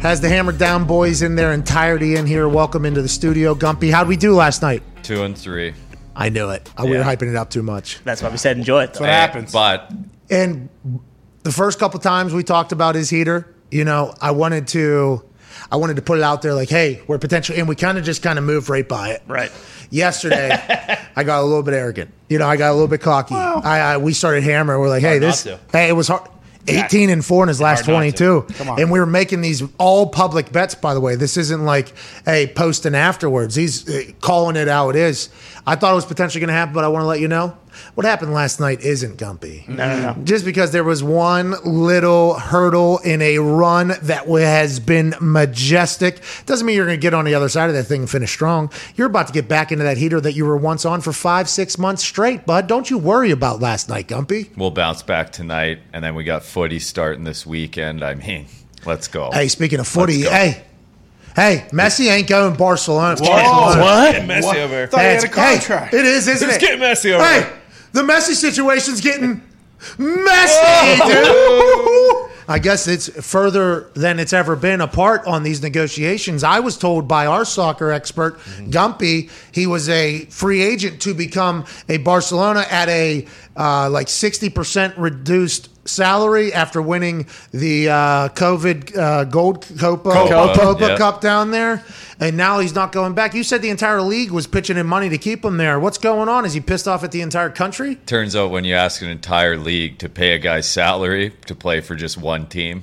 Has 0.00 0.20
the 0.22 0.28
Hammered 0.30 0.56
Down 0.58 0.84
boys 0.86 1.20
in 1.20 1.34
their 1.36 1.52
entirety 1.52 2.16
in 2.16 2.24
here. 2.26 2.48
Welcome 2.48 2.86
into 2.86 3.02
the 3.02 3.08
studio. 3.08 3.54
Gumpy, 3.54 3.90
how'd 3.92 4.08
we 4.08 4.16
do 4.16 4.34
last 4.34 4.62
night? 4.62 4.82
Two 5.02 5.24
and 5.24 5.36
three. 5.36 5.74
I 6.16 6.30
knew 6.30 6.48
it. 6.50 6.68
Uh, 6.76 6.84
we 6.84 6.92
were 6.92 6.96
Yeah. 6.98 7.04
hyping 7.04 7.28
it 7.28 7.36
up 7.36 7.50
too 7.50 7.62
much. 7.62 8.00
That's 8.04 8.22
why 8.22 8.30
we 8.30 8.38
said 8.38 8.56
enjoy 8.56 8.84
it. 8.84 8.94
Though. 8.94 9.00
What 9.00 9.10
happens? 9.10 9.52
But 9.52 9.90
And 10.30 10.68
the 11.42 11.52
first 11.52 11.78
couple 11.78 12.00
times 12.00 12.32
we 12.32 12.42
talked 12.42 12.72
about 12.72 12.94
his 12.94 13.10
heater, 13.10 13.52
you 13.70 13.84
know, 13.84 14.14
I 14.22 14.30
wanted 14.30 14.68
to, 14.68 15.22
I 15.70 15.76
wanted 15.76 15.96
to 15.96 16.02
put 16.02 16.16
it 16.18 16.24
out 16.24 16.40
there 16.40 16.54
like, 16.54 16.70
hey, 16.70 17.02
we're 17.06 17.18
potentially, 17.18 17.58
and 17.58 17.68
we 17.68 17.74
kind 17.76 17.98
of 17.98 18.04
just 18.04 18.22
kind 18.22 18.38
of 18.38 18.44
moved 18.44 18.68
right 18.70 18.88
by 18.88 19.10
it. 19.10 19.22
Right. 19.28 19.50
Yesterday, 19.90 20.50
I 21.16 21.24
got 21.24 21.40
a 21.40 21.44
little 21.44 21.62
bit 21.62 21.74
arrogant. 21.74 22.10
You 22.30 22.38
know, 22.38 22.46
I 22.46 22.56
got 22.56 22.70
a 22.70 22.74
little 22.74 22.88
bit 22.88 23.00
cocky. 23.02 23.34
I, 23.34 23.94
I 23.94 23.96
we 23.98 24.12
started 24.14 24.44
hammering. 24.44 24.80
We're 24.80 24.88
like, 24.88 25.02
hey, 25.02 25.18
Hard 25.18 25.22
not 25.22 25.26
this, 25.28 25.42
to. 25.44 25.58
hey, 25.72 25.88
it 25.88 25.92
was 25.94 26.08
hard. 26.08 26.22
18 26.68 27.10
and 27.10 27.24
4 27.24 27.44
in 27.44 27.48
his 27.48 27.60
last 27.60 27.86
Hard 27.86 28.04
not 28.06 28.16
to. 28.16 28.42
22. 28.42 28.54
Come 28.54 28.68
on. 28.70 28.80
And 28.80 28.90
we 28.90 28.98
were 28.98 29.06
making 29.06 29.40
these 29.40 29.62
all 29.78 30.08
public 30.08 30.52
bets, 30.52 30.74
by 30.74 30.94
the 30.94 31.00
way. 31.00 31.14
This 31.14 31.36
isn't 31.36 31.64
like, 31.64 31.92
hey, 32.24 32.46
posting 32.46 32.94
afterwards. 32.94 33.54
He's 33.54 33.88
uh, 33.88 34.12
calling 34.20 34.56
it 34.56 34.68
how 34.68 34.90
it 34.90 34.96
is. 34.96 35.30
I 35.66 35.76
thought 35.76 35.92
it 35.92 35.96
was 35.96 36.06
potentially 36.06 36.40
going 36.40 36.48
to 36.48 36.54
happen, 36.54 36.74
but 36.74 36.84
I 36.84 36.88
want 36.88 37.02
to 37.02 37.06
let 37.06 37.20
you 37.20 37.28
know 37.28 37.56
what 37.94 38.04
happened 38.06 38.32
last 38.32 38.60
night 38.60 38.80
isn't 38.82 39.16
Gumpy. 39.18 39.66
No, 39.68 39.74
no, 40.00 40.12
no. 40.14 40.22
Just 40.24 40.44
because 40.44 40.72
there 40.72 40.84
was 40.84 41.02
one 41.02 41.54
little 41.64 42.34
hurdle 42.34 42.98
in 42.98 43.20
a 43.22 43.38
run 43.38 43.88
that 44.02 44.26
has 44.26 44.80
been 44.80 45.14
majestic 45.20 46.20
doesn't 46.46 46.66
mean 46.66 46.76
you're 46.76 46.86
going 46.86 46.98
to 46.98 47.02
get 47.02 47.14
on 47.14 47.24
the 47.24 47.34
other 47.34 47.48
side 47.48 47.68
of 47.68 47.74
that 47.74 47.84
thing 47.84 48.02
and 48.02 48.10
finish 48.10 48.30
strong. 48.30 48.70
You're 48.96 49.06
about 49.08 49.26
to 49.26 49.32
get 49.32 49.48
back 49.48 49.72
into 49.72 49.84
that 49.84 49.96
heater 49.98 50.20
that 50.20 50.32
you 50.32 50.44
were 50.44 50.56
once 50.56 50.84
on 50.84 51.00
for 51.00 51.12
five, 51.12 51.48
six 51.48 51.78
months 51.78 52.02
straight, 52.02 52.46
bud. 52.46 52.66
Don't 52.66 52.88
you 52.90 52.98
worry 52.98 53.30
about 53.30 53.60
last 53.60 53.88
night, 53.88 54.08
Gumpy. 54.08 54.56
we'll 54.56 54.70
bounce 54.70 55.02
back 55.02 55.32
tonight, 55.32 55.80
and 55.92 56.02
then 56.04 56.14
we 56.14 56.24
got 56.24 56.42
footy 56.44 56.78
starting 56.78 57.24
this 57.24 57.44
weekend. 57.46 58.02
I 58.04 58.14
mean, 58.14 58.46
let's 58.86 59.08
go. 59.08 59.30
Hey, 59.32 59.48
speaking 59.48 59.80
of 59.80 59.88
footy, 59.88 60.22
hey, 60.22 60.62
hey, 61.36 61.66
Messi 61.72 62.10
ain't 62.10 62.28
going 62.28 62.54
Barcelona. 62.56 63.16
Whoa, 63.20 63.26
Barcelona. 63.28 63.80
What? 63.82 64.12
Getting 64.12 64.28
messy 64.28 64.58
over 64.58 64.74
here. 64.74 64.86
Thought 64.86 65.00
he 65.00 65.06
had 65.06 65.24
a 65.24 65.26
It's- 65.26 65.66
hey, 65.66 65.98
it 65.98 66.04
is, 66.04 66.28
isn't 66.28 66.32
It's 66.32 66.42
it? 66.42 66.48
It's 66.56 66.58
getting 66.64 66.80
messy 66.80 67.12
over 67.12 67.24
Hey, 67.24 67.40
here. 67.40 67.52
The 67.92 68.02
Messi 68.02 68.34
situation's 68.34 69.00
getting 69.00 69.42
messy, 69.98 71.02
dude. 71.06 72.26
I 72.48 72.58
guess 72.60 72.88
it's 72.88 73.08
further 73.24 73.90
than 73.94 74.18
it's 74.18 74.32
ever 74.32 74.56
been 74.56 74.80
apart 74.80 75.24
on 75.24 75.44
these 75.44 75.62
negotiations. 75.62 76.42
I 76.42 76.58
was 76.58 76.76
told 76.76 77.06
by 77.06 77.26
our 77.26 77.44
soccer 77.44 77.92
expert, 77.92 78.40
Gumpy, 78.40 79.30
he 79.52 79.68
was 79.68 79.88
a 79.88 80.24
free 80.26 80.60
agent 80.60 81.00
to 81.02 81.14
become 81.14 81.64
a 81.88 81.98
Barcelona 81.98 82.66
at 82.68 82.88
a 82.88 83.28
uh, 83.56 83.88
like 83.88 84.08
60% 84.08 84.94
reduced 84.96 85.68
salary 85.90 86.52
after 86.52 86.80
winning 86.80 87.26
the 87.52 87.88
uh, 87.88 88.28
COVID 88.30 88.96
uh, 88.96 89.24
Gold 89.24 89.66
Copa, 89.78 90.10
Copa, 90.10 90.54
Copa 90.58 90.86
yeah. 90.88 90.96
Cup 90.96 91.20
down 91.20 91.50
there. 91.50 91.84
And 92.18 92.36
now 92.36 92.58
he's 92.58 92.74
not 92.74 92.92
going 92.92 93.14
back. 93.14 93.32
You 93.32 93.42
said 93.42 93.62
the 93.62 93.70
entire 93.70 94.02
league 94.02 94.30
was 94.30 94.46
pitching 94.46 94.76
in 94.76 94.86
money 94.86 95.08
to 95.08 95.16
keep 95.16 95.42
him 95.42 95.56
there. 95.56 95.80
What's 95.80 95.96
going 95.96 96.28
on? 96.28 96.44
Is 96.44 96.52
he 96.52 96.60
pissed 96.60 96.86
off 96.86 97.02
at 97.02 97.12
the 97.12 97.22
entire 97.22 97.48
country? 97.48 97.94
Turns 97.94 98.36
out 98.36 98.50
when 98.50 98.64
you 98.64 98.74
ask 98.74 99.00
an 99.00 99.08
entire 99.08 99.56
league 99.56 99.98
to 99.98 100.08
pay 100.08 100.34
a 100.34 100.38
guy's 100.38 100.68
salary 100.68 101.32
to 101.46 101.54
play 101.54 101.80
for 101.80 101.94
just 101.94 102.18
one 102.18 102.46
team, 102.46 102.82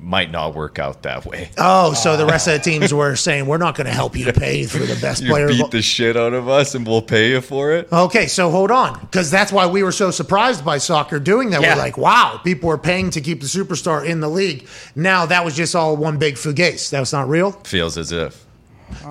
might 0.00 0.30
not 0.30 0.54
work 0.54 0.78
out 0.78 1.02
that 1.02 1.26
way. 1.26 1.50
Oh, 1.58 1.92
so 1.92 2.16
the 2.16 2.24
rest 2.26 2.48
of 2.48 2.54
the 2.54 2.58
teams 2.60 2.92
were 2.92 3.16
saying 3.16 3.46
we're 3.46 3.58
not 3.58 3.74
going 3.74 3.86
to 3.86 3.92
help 3.92 4.16
you 4.16 4.32
pay 4.32 4.64
for 4.64 4.78
the 4.78 4.98
best 5.00 5.22
You 5.22 5.28
player. 5.28 5.48
beat 5.48 5.70
the 5.70 5.82
shit 5.82 6.16
out 6.16 6.32
of 6.32 6.48
us 6.48 6.74
and 6.74 6.86
we'll 6.86 7.02
pay 7.02 7.30
you 7.30 7.40
for 7.40 7.72
it. 7.72 7.92
Okay, 7.92 8.26
so 8.26 8.50
hold 8.50 8.70
on, 8.70 8.98
because 9.00 9.30
that's 9.30 9.52
why 9.52 9.66
we 9.66 9.82
were 9.82 9.92
so 9.92 10.10
surprised 10.10 10.64
by 10.64 10.78
soccer 10.78 11.18
doing 11.20 11.50
that. 11.50 11.60
Yeah. 11.62 11.74
We're 11.74 11.82
like, 11.82 11.98
wow, 11.98 12.40
people 12.42 12.70
are 12.70 12.78
paying 12.78 13.10
to 13.10 13.20
keep 13.20 13.40
the 13.40 13.46
superstar 13.46 14.04
in 14.04 14.20
the 14.20 14.28
league. 14.28 14.66
Now 14.96 15.26
that 15.26 15.44
was 15.44 15.54
just 15.54 15.74
all 15.76 15.96
one 15.96 16.18
big 16.18 16.34
fugace. 16.36 16.90
That 16.90 17.00
was 17.00 17.12
not 17.12 17.28
real. 17.28 17.52
Feels 17.52 17.98
as 17.98 18.10
if. 18.12 18.46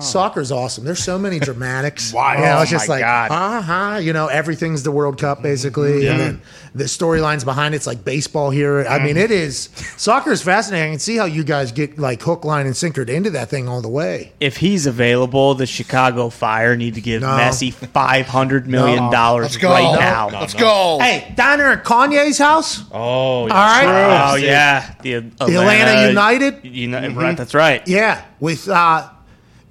Soccer's 0.00 0.50
awesome. 0.52 0.84
There's 0.84 1.02
so 1.02 1.18
many 1.18 1.38
dramatics. 1.38 2.12
Wow. 2.20 2.32
You 2.34 2.38
know, 2.40 2.60
it's 2.62 2.70
Oh, 2.70 2.76
just 2.76 2.88
my 2.88 2.94
like, 2.96 3.02
God. 3.02 3.30
uh 3.30 3.60
huh. 3.62 3.96
You 3.98 4.12
know, 4.12 4.26
everything's 4.26 4.82
the 4.82 4.90
World 4.90 5.18
Cup 5.18 5.42
basically, 5.42 6.06
and 6.06 6.20
then 6.20 6.42
the 6.74 6.84
storylines 6.84 7.44
behind 7.44 7.74
it's 7.74 7.86
like 7.86 8.04
baseball 8.04 8.50
here. 8.50 8.84
I 8.86 8.98
mean, 9.02 9.16
it 9.16 9.30
is 9.30 9.68
soccer 9.96 10.32
is 10.32 10.42
fascinating. 10.42 10.88
I 10.88 10.92
can 10.92 10.98
see 10.98 11.16
how 11.16 11.24
you 11.24 11.44
guys 11.44 11.72
get 11.72 11.98
like 11.98 12.20
hook, 12.22 12.44
line, 12.44 12.66
and 12.66 12.76
sinker 12.76 13.02
into 13.02 13.30
that 13.30 13.48
thing 13.48 13.68
all 13.68 13.80
the 13.80 13.88
way. 13.88 14.32
If 14.40 14.56
he's 14.58 14.86
available, 14.86 15.54
the 15.54 15.66
Chicago 15.66 16.28
Fire 16.30 16.76
need 16.76 16.94
to 16.94 17.00
give 17.00 17.22
No. 17.22 17.28
Messi 17.28 17.72
five 17.72 18.26
hundred 18.26 18.66
million 18.66 19.04
No. 19.06 19.10
dollars 19.10 19.44
Let's 19.44 19.56
go. 19.58 19.70
right 19.70 19.98
now. 19.98 20.28
Let's 20.30 20.54
go. 20.54 20.98
Hey, 21.00 21.32
down 21.36 21.58
there 21.58 21.70
at 21.72 21.84
Kanye's 21.84 22.38
house. 22.38 22.82
Oh, 22.92 23.42
All 23.42 23.46
right. 23.48 24.32
Oh 24.32 24.36
yeah, 24.36 24.94
the 25.02 25.14
Atlanta, 25.14 25.52
Atlanta 25.60 26.08
United? 26.08 26.64
Uni- 26.64 27.08
right, 27.14 27.36
that's 27.36 27.54
right. 27.54 27.86
Yeah, 27.86 28.22
with 28.40 28.68
uh, 28.68 29.08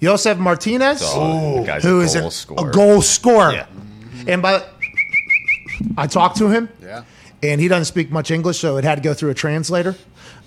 Josef 0.01 0.37
Martinez, 0.37 1.01
Oh, 1.03 1.59
the 1.61 1.65
guy's 1.67 1.83
who 1.83 1.99
a 2.01 2.03
is 2.03 2.13
goal 2.15 2.27
a, 2.27 2.31
scorer. 2.31 2.69
a 2.69 2.71
goal 2.71 3.01
scorer. 3.01 3.51
Yeah. 3.53 3.65
And 4.27 4.41
by 4.41 4.63
I 5.97 6.07
talked 6.07 6.37
to 6.37 6.49
him, 6.49 6.69
Yeah. 6.81 7.03
and 7.43 7.59
he 7.61 7.67
doesn't 7.67 7.85
speak 7.85 8.11
much 8.11 8.31
English, 8.31 8.59
so 8.59 8.77
it 8.77 8.83
had 8.83 8.95
to 8.95 9.01
go 9.01 9.13
through 9.13 9.29
a 9.29 9.33
translator. 9.33 9.95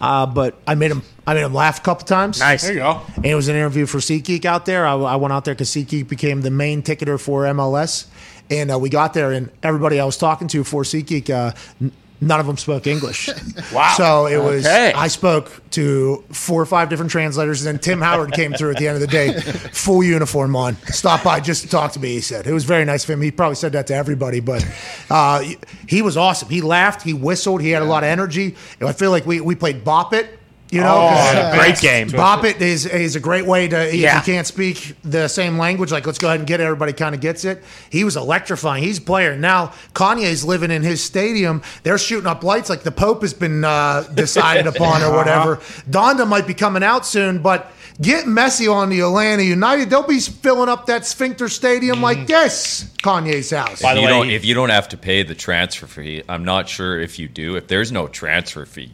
Uh, 0.01 0.27
but 0.27 0.57
I 0.67 0.75
made 0.75 0.91
him 0.91 1.03
I 1.27 1.35
made 1.35 1.43
him 1.45 1.55
laugh 1.55 1.79
a 1.79 1.83
couple 1.83 2.05
times. 2.07 2.41
Nice. 2.41 2.63
There 2.63 2.73
you 2.73 2.81
go. 2.81 3.01
And 3.17 3.27
it 3.27 3.35
was 3.37 3.49
an 3.49 3.55
interview 3.55 3.87
for 3.87 3.99
SeatGeek 3.99 4.45
out 4.45 4.67
there. 4.67 4.85
I, 4.87 4.95
I 4.95 5.17
went 5.17 5.33
out 5.33 5.45
there 5.45 5.55
because 5.55 5.71
SeatGeek 5.71 6.09
became 6.09 6.41
the 6.43 6.51
main 6.51 6.83
ticketer 6.83 7.21
for 7.21 7.45
MLS. 7.45 8.07
And 8.51 8.73
uh, 8.73 8.79
we 8.79 8.91
got 8.91 9.15
there, 9.15 9.31
and 9.33 9.49
everybody 9.63 10.01
I 10.01 10.05
was 10.05 10.17
talking 10.17 10.49
to 10.49 10.65
for 10.65 10.83
SeatGeek, 10.83 11.31
uh, 11.31 11.53
n- 11.81 11.93
none 12.23 12.41
of 12.41 12.47
them 12.47 12.57
spoke 12.57 12.87
English. 12.87 13.29
Wow. 13.73 13.95
So 13.97 14.27
it 14.27 14.37
was, 14.39 14.67
Okay. 14.67 14.93
I 14.93 15.09
spoke 15.09 15.51
to 15.71 16.23
four 16.31 16.61
or 16.61 16.67
five 16.67 16.89
different 16.91 17.11
translators, 17.11 17.65
and 17.65 17.75
then 17.75 17.81
Tim 17.81 18.01
Howard 18.01 18.33
came 18.33 18.53
through 18.53 18.71
at 18.73 18.77
the 18.77 18.87
end 18.87 18.97
of 18.97 19.01
the 19.01 19.07
day, 19.07 19.33
full 19.73 20.03
uniform 20.03 20.55
on, 20.57 20.77
stopped 20.87 21.25
by 21.25 21.41
just 21.41 21.63
to 21.63 21.69
talk 21.69 21.93
to 21.93 22.01
me. 22.01 22.13
He 22.13 22.21
said 22.21 22.47
it 22.47 22.53
was 22.53 22.65
very 22.65 22.85
nice 22.85 23.05
of 23.05 23.11
him. 23.11 23.23
He 23.23 23.31
probably 23.31 23.55
said 23.57 23.73
that 23.73 23.87
to 23.87 23.95
everybody, 23.95 24.41
but 24.41 24.67
uh, 25.11 25.43
he 25.89 26.03
was 26.03 26.17
awesome. 26.17 26.49
He 26.51 26.61
laughed, 26.61 27.03
he 27.03 27.15
whistled, 27.15 27.63
he 27.63 27.71
had 27.71 27.83
a 27.83 27.87
lot 27.87 28.03
of 28.03 28.09
energy. 28.09 28.55
And 28.81 28.89
I 28.89 28.93
feel 28.93 29.11
like 29.11 29.25
we, 29.27 29.41
we 29.41 29.55
played 29.55 29.85
Bop 29.85 30.13
It. 30.13 30.39
You 30.73 30.81
know, 30.81 30.87
'cause- 31.11 31.37
Oh, 31.37 31.55
great 31.59 31.79
game. 31.81 32.09
Bop 32.09 32.45
it 32.45 32.63
is, 32.63 32.87
is 32.87 33.15
a 33.15 33.21
great 33.21 33.45
way 33.45 33.69
to, 33.69 33.89
if 33.89 33.95
Yeah. 33.95 34.17
you 34.17 34.23
can't 34.23 34.47
speak 34.47 34.97
the 35.05 35.29
same 35.29 35.59
language, 35.59 35.93
like 35.93 36.07
let's 36.07 36.19
go 36.19 36.29
ahead 36.29 36.41
and 36.41 36.47
get 36.47 36.61
it, 36.61 36.65
everybody 36.65 36.95
kind 36.95 37.15
of 37.15 37.21
gets 37.21 37.45
it. 37.45 37.63
He 37.91 38.05
was 38.05 38.17
electrifying. 38.17 38.83
He's 38.83 38.97
a 38.97 39.03
player. 39.03 39.37
Now, 39.37 39.73
Kanye's 39.95 40.45
living 40.45 40.71
in 40.71 40.83
his 40.83 41.03
stadium. 41.05 41.61
They're 41.83 41.99
shooting 41.99 42.27
up 42.27 42.43
lights 42.43 42.71
like 42.71 42.85
the 42.85 42.91
Pope 42.91 43.21
has 43.21 43.35
been 43.35 43.65
uh, 43.65 44.05
decided 44.15 44.67
upon 44.75 45.03
or 45.03 45.15
whatever. 45.15 45.57
Donda 45.91 46.27
might 46.27 46.47
be 46.47 46.55
coming 46.55 46.83
out 46.83 47.05
soon, 47.05 47.41
but 47.41 47.71
get 48.01 48.25
Messi 48.25 48.73
on 48.73 48.89
the 48.89 49.01
Atlanta 49.01 49.43
United. 49.43 49.91
They'll 49.91 50.07
be 50.07 50.21
filling 50.21 50.71
up 50.71 50.87
that 50.87 51.05
Sphincter 51.05 51.51
Stadium 51.51 52.01
like 52.01 52.27
this, 52.27 52.91
Kanye's 53.03 53.51
house. 53.51 53.83
By 53.83 53.93
the 53.93 54.01
you 54.01 54.07
way, 54.07 54.11
don't, 54.13 54.31
if 54.31 54.43
you 54.47 54.55
don't 54.55 54.71
have 54.71 54.89
to 54.89 54.97
pay 54.97 55.23
the 55.23 55.35
transfer 55.35 55.87
fee, 55.87 56.23
I'm 56.31 56.47
not 56.47 56.67
sure 56.71 56.99
if 56.99 57.19
you 57.19 57.29
do. 57.29 57.57
If 57.57 57.69
there's 57.69 57.93
no 57.93 58.09
transfer 58.09 58.65
fee, 58.65 58.91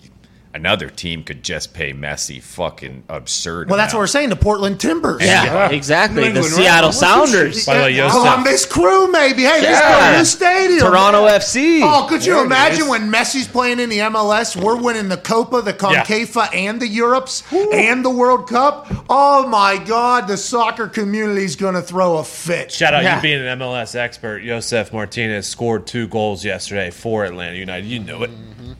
another 0.54 0.88
team 0.88 1.22
could 1.22 1.42
just 1.44 1.74
pay 1.74 1.92
Messi 1.92 2.42
fucking 2.42 3.04
absurd. 3.08 3.68
well, 3.68 3.76
that's 3.76 3.92
what 3.94 4.00
we're 4.00 4.06
saying. 4.06 4.28
The 4.30 4.36
Portland 4.36 4.80
Timbers. 4.80 5.22
Yeah, 5.22 5.70
exactly. 5.70 6.16
New 6.22 6.32
The 6.32 6.40
England 6.40 6.54
Seattle 6.54 6.88
Reds. 6.88 6.98
Sounders, 6.98 7.66
By 7.66 7.74
the 7.76 7.80
way, 7.84 7.90
Yosef- 7.92 8.12
Columbus 8.12 8.66
Crew, 8.66 9.10
maybe. 9.12 9.42
Hey, 9.44 9.60
this 9.60 9.70
Yeah. 9.78 10.10
is 10.10 10.14
a 10.14 10.18
new 10.18 10.24
stadium. 10.24 10.80
Toronto 10.80 11.26
FC. 11.26 11.80
Oh, 11.82 12.06
could 12.08 12.24
you 12.24 12.34
There 12.34 12.44
imagine 12.44 12.82
is. 12.84 12.88
when 12.88 13.10
Messi's 13.12 13.46
playing 13.48 13.80
in 13.80 13.88
the 13.88 14.00
MLS? 14.00 14.56
We're 14.56 14.76
winning 14.76 15.08
the 15.08 15.16
Copa, 15.16 15.62
the 15.62 15.72
Concafa, 15.74 16.54
and 16.54 16.80
the 16.80 16.88
Europes, 16.88 17.42
and 17.52 18.04
the 18.04 18.10
World 18.10 18.48
Cup. 18.48 18.86
Oh 19.08 19.46
my 19.48 19.76
God, 19.78 20.28
the 20.28 20.36
soccer 20.36 20.88
community's 20.88 21.56
going 21.56 21.74
to 21.74 21.82
throw 21.82 22.18
a 22.18 22.24
fit. 22.24 22.72
Shout 22.72 22.94
out 22.94 23.02
Yeah. 23.02 23.16
you 23.16 23.22
being 23.22 23.40
an 23.40 23.58
MLS 23.58 23.94
expert. 23.94 24.42
Josef 24.44 24.92
Martinez 24.92 25.46
scored 25.46 25.86
two 25.86 26.08
goals 26.08 26.44
yesterday 26.44 26.90
for 26.90 27.24
Atlanta 27.24 27.56
United. 27.56 27.86
You 27.86 28.00
knew 28.00 28.22
it. 28.22 28.30
Mm-hmm. 28.30 28.72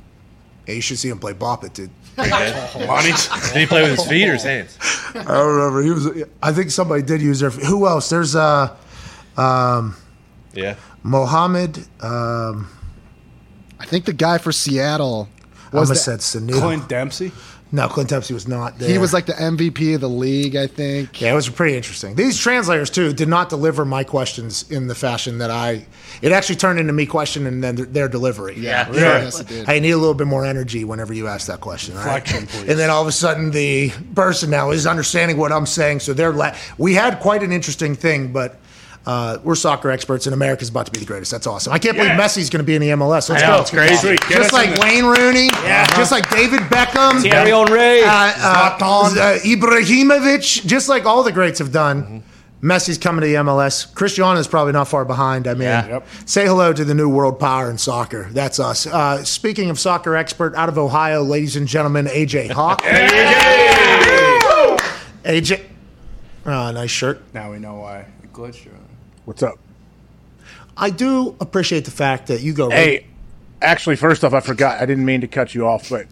Hey, 0.68 0.74
you 0.74 0.80
should 0.82 0.98
see 0.98 1.08
him 1.08 1.18
play 1.18 1.32
Bop 1.32 1.64
It, 1.64 1.72
dude. 1.72 1.88
Pretty. 2.14 2.28
Did 2.28 3.56
he 3.56 3.64
play 3.64 3.80
with 3.88 3.98
his 3.98 4.06
feet 4.06 4.28
or 4.28 4.34
his 4.34 4.42
hands? 4.42 4.76
I 5.14 5.22
don't 5.22 5.54
remember. 5.54 5.80
He 5.82 5.90
was. 5.90 6.24
I 6.42 6.52
think 6.52 6.70
somebody 6.70 7.00
did 7.02 7.22
use 7.22 7.40
their. 7.40 7.48
Who 7.48 7.86
else? 7.88 8.10
There's 8.10 8.36
uh, 8.36 8.76
Yeah. 9.38 10.74
Mohammed. 11.02 11.78
Um, 12.02 12.68
I 13.80 13.86
think 13.86 14.04
the 14.04 14.12
guy 14.12 14.36
for 14.36 14.52
Seattle 14.52 15.30
I 15.72 15.80
was 15.80 15.88
almost 15.88 16.04
the, 16.04 16.18
said 16.18 16.42
Sanu. 16.42 16.60
Clint 16.60 16.86
Dempsey. 16.86 17.32
No, 17.70 17.86
Clint 17.88 18.08
Dempsey 18.08 18.32
was 18.32 18.48
not 18.48 18.78
there. 18.78 18.88
he 18.88 18.96
was 18.96 19.12
like 19.12 19.26
the 19.26 19.34
MVP 19.34 19.94
of 19.94 20.00
the 20.00 20.08
league, 20.08 20.56
I 20.56 20.66
think. 20.66 21.20
Yeah, 21.20 21.32
it 21.32 21.34
was 21.34 21.48
pretty 21.50 21.76
interesting. 21.76 22.14
These 22.14 22.38
translators 22.38 22.88
too 22.88 23.12
did 23.12 23.28
not 23.28 23.50
deliver 23.50 23.84
my 23.84 24.04
questions 24.04 24.70
in 24.70 24.86
the 24.86 24.94
fashion 24.94 25.38
that 25.38 25.50
I. 25.50 25.84
It 26.22 26.32
actually 26.32 26.56
turned 26.56 26.78
into 26.80 26.92
me 26.94 27.04
questioning 27.04 27.46
and 27.52 27.62
then 27.62 27.74
their, 27.76 27.84
their 27.86 28.08
delivery. 28.08 28.54
Yeah. 28.56 28.88
Really? 28.88 29.00
Yes, 29.02 29.40
it 29.40 29.48
did. 29.48 29.68
I 29.68 29.80
need 29.80 29.90
a 29.90 29.98
little 29.98 30.14
bit 30.14 30.26
more 30.26 30.46
energy 30.46 30.84
whenever 30.84 31.12
you 31.12 31.26
ask 31.28 31.46
that 31.48 31.60
question. 31.60 31.96
all 31.96 32.04
right? 32.06 32.16
Inflection, 32.22 32.46
please. 32.46 32.70
And 32.70 32.78
then 32.78 32.88
all 32.88 33.02
of 33.02 33.08
a 33.08 33.12
sudden, 33.12 33.50
the 33.50 33.90
person 34.14 34.48
now 34.48 34.70
is 34.70 34.86
understanding 34.86 35.36
what 35.36 35.52
I'm 35.52 35.66
saying. 35.66 36.00
So 36.00 36.14
they're. 36.14 36.32
La- 36.32 36.56
we 36.78 36.94
had 36.94 37.20
quite 37.20 37.42
an 37.42 37.52
interesting 37.52 37.94
thing, 37.94 38.32
but. 38.32 38.56
Uh, 39.06 39.38
we're 39.42 39.54
soccer 39.54 39.90
experts, 39.90 40.26
and 40.26 40.34
America's 40.34 40.68
about 40.68 40.84
to 40.86 40.92
be 40.92 40.98
the 40.98 41.06
greatest. 41.06 41.30
That's 41.30 41.46
awesome. 41.46 41.72
I 41.72 41.78
can't 41.78 41.96
believe 41.96 42.12
Messi's 42.12 42.50
going 42.50 42.62
to 42.62 42.66
be 42.66 42.74
in 42.74 42.82
the 42.82 42.90
MLS. 42.90 43.30
Let's 43.30 43.42
I 43.42 43.46
know, 43.46 43.56
go. 43.56 43.60
it's 43.62 43.70
crazy. 43.70 44.16
Get 44.16 44.28
Just 44.30 44.52
like 44.52 44.68
in 44.68 44.74
the- 44.74 44.80
Wayne 44.82 45.04
Rooney, 45.06 45.48
just 45.96 46.12
like 46.12 46.28
David 46.30 46.60
Beckham, 46.62 47.22
Thierry 47.22 47.50
Henry. 47.50 48.02
uh, 48.02 48.06
uh, 48.06 48.78
uh, 48.80 49.38
Ibrahimovic, 49.38 50.66
just 50.66 50.88
like 50.90 51.06
all 51.06 51.22
the 51.22 51.32
greats 51.32 51.58
have 51.58 51.72
done. 51.72 52.22
Messi's 52.60 52.98
coming 52.98 53.20
to 53.22 53.26
the 53.28 53.34
MLS. 53.36 53.86
Cristiano 53.94 54.38
is 54.40 54.48
probably 54.48 54.72
not 54.72 54.88
far 54.88 55.04
behind. 55.04 55.46
I 55.46 55.54
mean, 55.54 55.62
Yeah. 55.62 55.86
Yep. 55.86 56.06
say 56.26 56.44
hello 56.44 56.72
to 56.72 56.84
the 56.84 56.92
new 56.92 57.08
world 57.08 57.38
power 57.38 57.70
in 57.70 57.78
soccer. 57.78 58.28
That's 58.32 58.58
us. 58.58 58.84
Uh, 58.86 59.22
speaking 59.24 59.70
of 59.70 59.78
soccer 59.78 60.16
expert 60.16 60.54
out 60.56 60.68
of 60.68 60.76
Ohio, 60.76 61.22
ladies 61.22 61.54
and 61.54 61.68
gentlemen, 61.68 62.06
AJ 62.08 62.50
Hawk. 62.50 62.82
AJ. 65.24 65.62
Oh, 66.46 66.70
nice 66.72 66.90
shirt. 66.90 67.20
Now 67.32 67.52
we 67.52 67.58
know 67.58 67.74
why. 67.76 68.06
The 68.22 68.28
glitch. 68.28 68.66
What's 69.28 69.42
up? 69.42 69.58
I 70.74 70.88
do 70.88 71.36
appreciate 71.38 71.84
the 71.84 71.90
fact 71.90 72.28
that 72.28 72.40
you 72.40 72.54
go. 72.54 72.70
Hey, 72.70 73.04
actually, 73.60 73.96
first 73.96 74.24
off, 74.24 74.32
I 74.32 74.40
forgot. 74.40 74.80
I 74.80 74.86
didn't 74.86 75.04
mean 75.04 75.20
to 75.20 75.28
cut 75.28 75.54
you 75.54 75.66
off, 75.66 75.90
but 75.90 76.06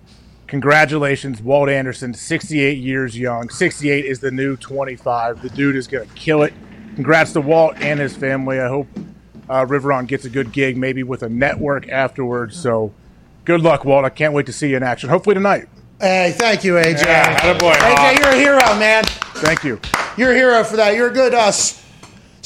congratulations, 0.46 1.40
Walt 1.40 1.70
Anderson, 1.70 2.12
68 2.12 2.76
years 2.76 3.18
young. 3.18 3.48
68 3.48 4.04
is 4.04 4.20
the 4.20 4.30
new 4.30 4.54
25. 4.58 5.40
The 5.40 5.48
dude 5.48 5.76
is 5.76 5.86
going 5.86 6.06
to 6.06 6.14
kill 6.14 6.42
it. 6.42 6.52
Congrats 6.94 7.32
to 7.32 7.40
Walt 7.40 7.78
and 7.78 7.98
his 7.98 8.14
family. 8.14 8.60
I 8.60 8.68
hope 8.68 8.86
uh, 9.48 9.64
Riveron 9.64 10.06
gets 10.06 10.26
a 10.26 10.30
good 10.30 10.52
gig, 10.52 10.76
maybe 10.76 11.02
with 11.02 11.22
a 11.22 11.30
network 11.30 11.88
afterwards. 11.88 12.60
So 12.60 12.92
good 13.46 13.62
luck, 13.62 13.86
Walt. 13.86 14.04
I 14.04 14.10
can't 14.10 14.34
wait 14.34 14.44
to 14.44 14.52
see 14.52 14.68
you 14.68 14.76
in 14.76 14.82
action. 14.82 15.08
Hopefully 15.08 15.32
tonight. 15.32 15.70
Hey, 16.02 16.34
thank 16.36 16.64
you, 16.64 16.74
AJ. 16.74 17.06
Yeah, 17.06 17.34
attaboy, 17.38 17.76
AJ, 17.76 18.18
you're 18.18 18.28
a 18.28 18.36
hero, 18.36 18.78
man. 18.78 19.04
Thank 19.36 19.64
you. 19.64 19.80
You're 20.18 20.32
a 20.32 20.36
hero 20.36 20.62
for 20.64 20.76
that. 20.76 20.94
You're 20.94 21.08
a 21.08 21.14
good 21.14 21.32
uh, 21.32 21.50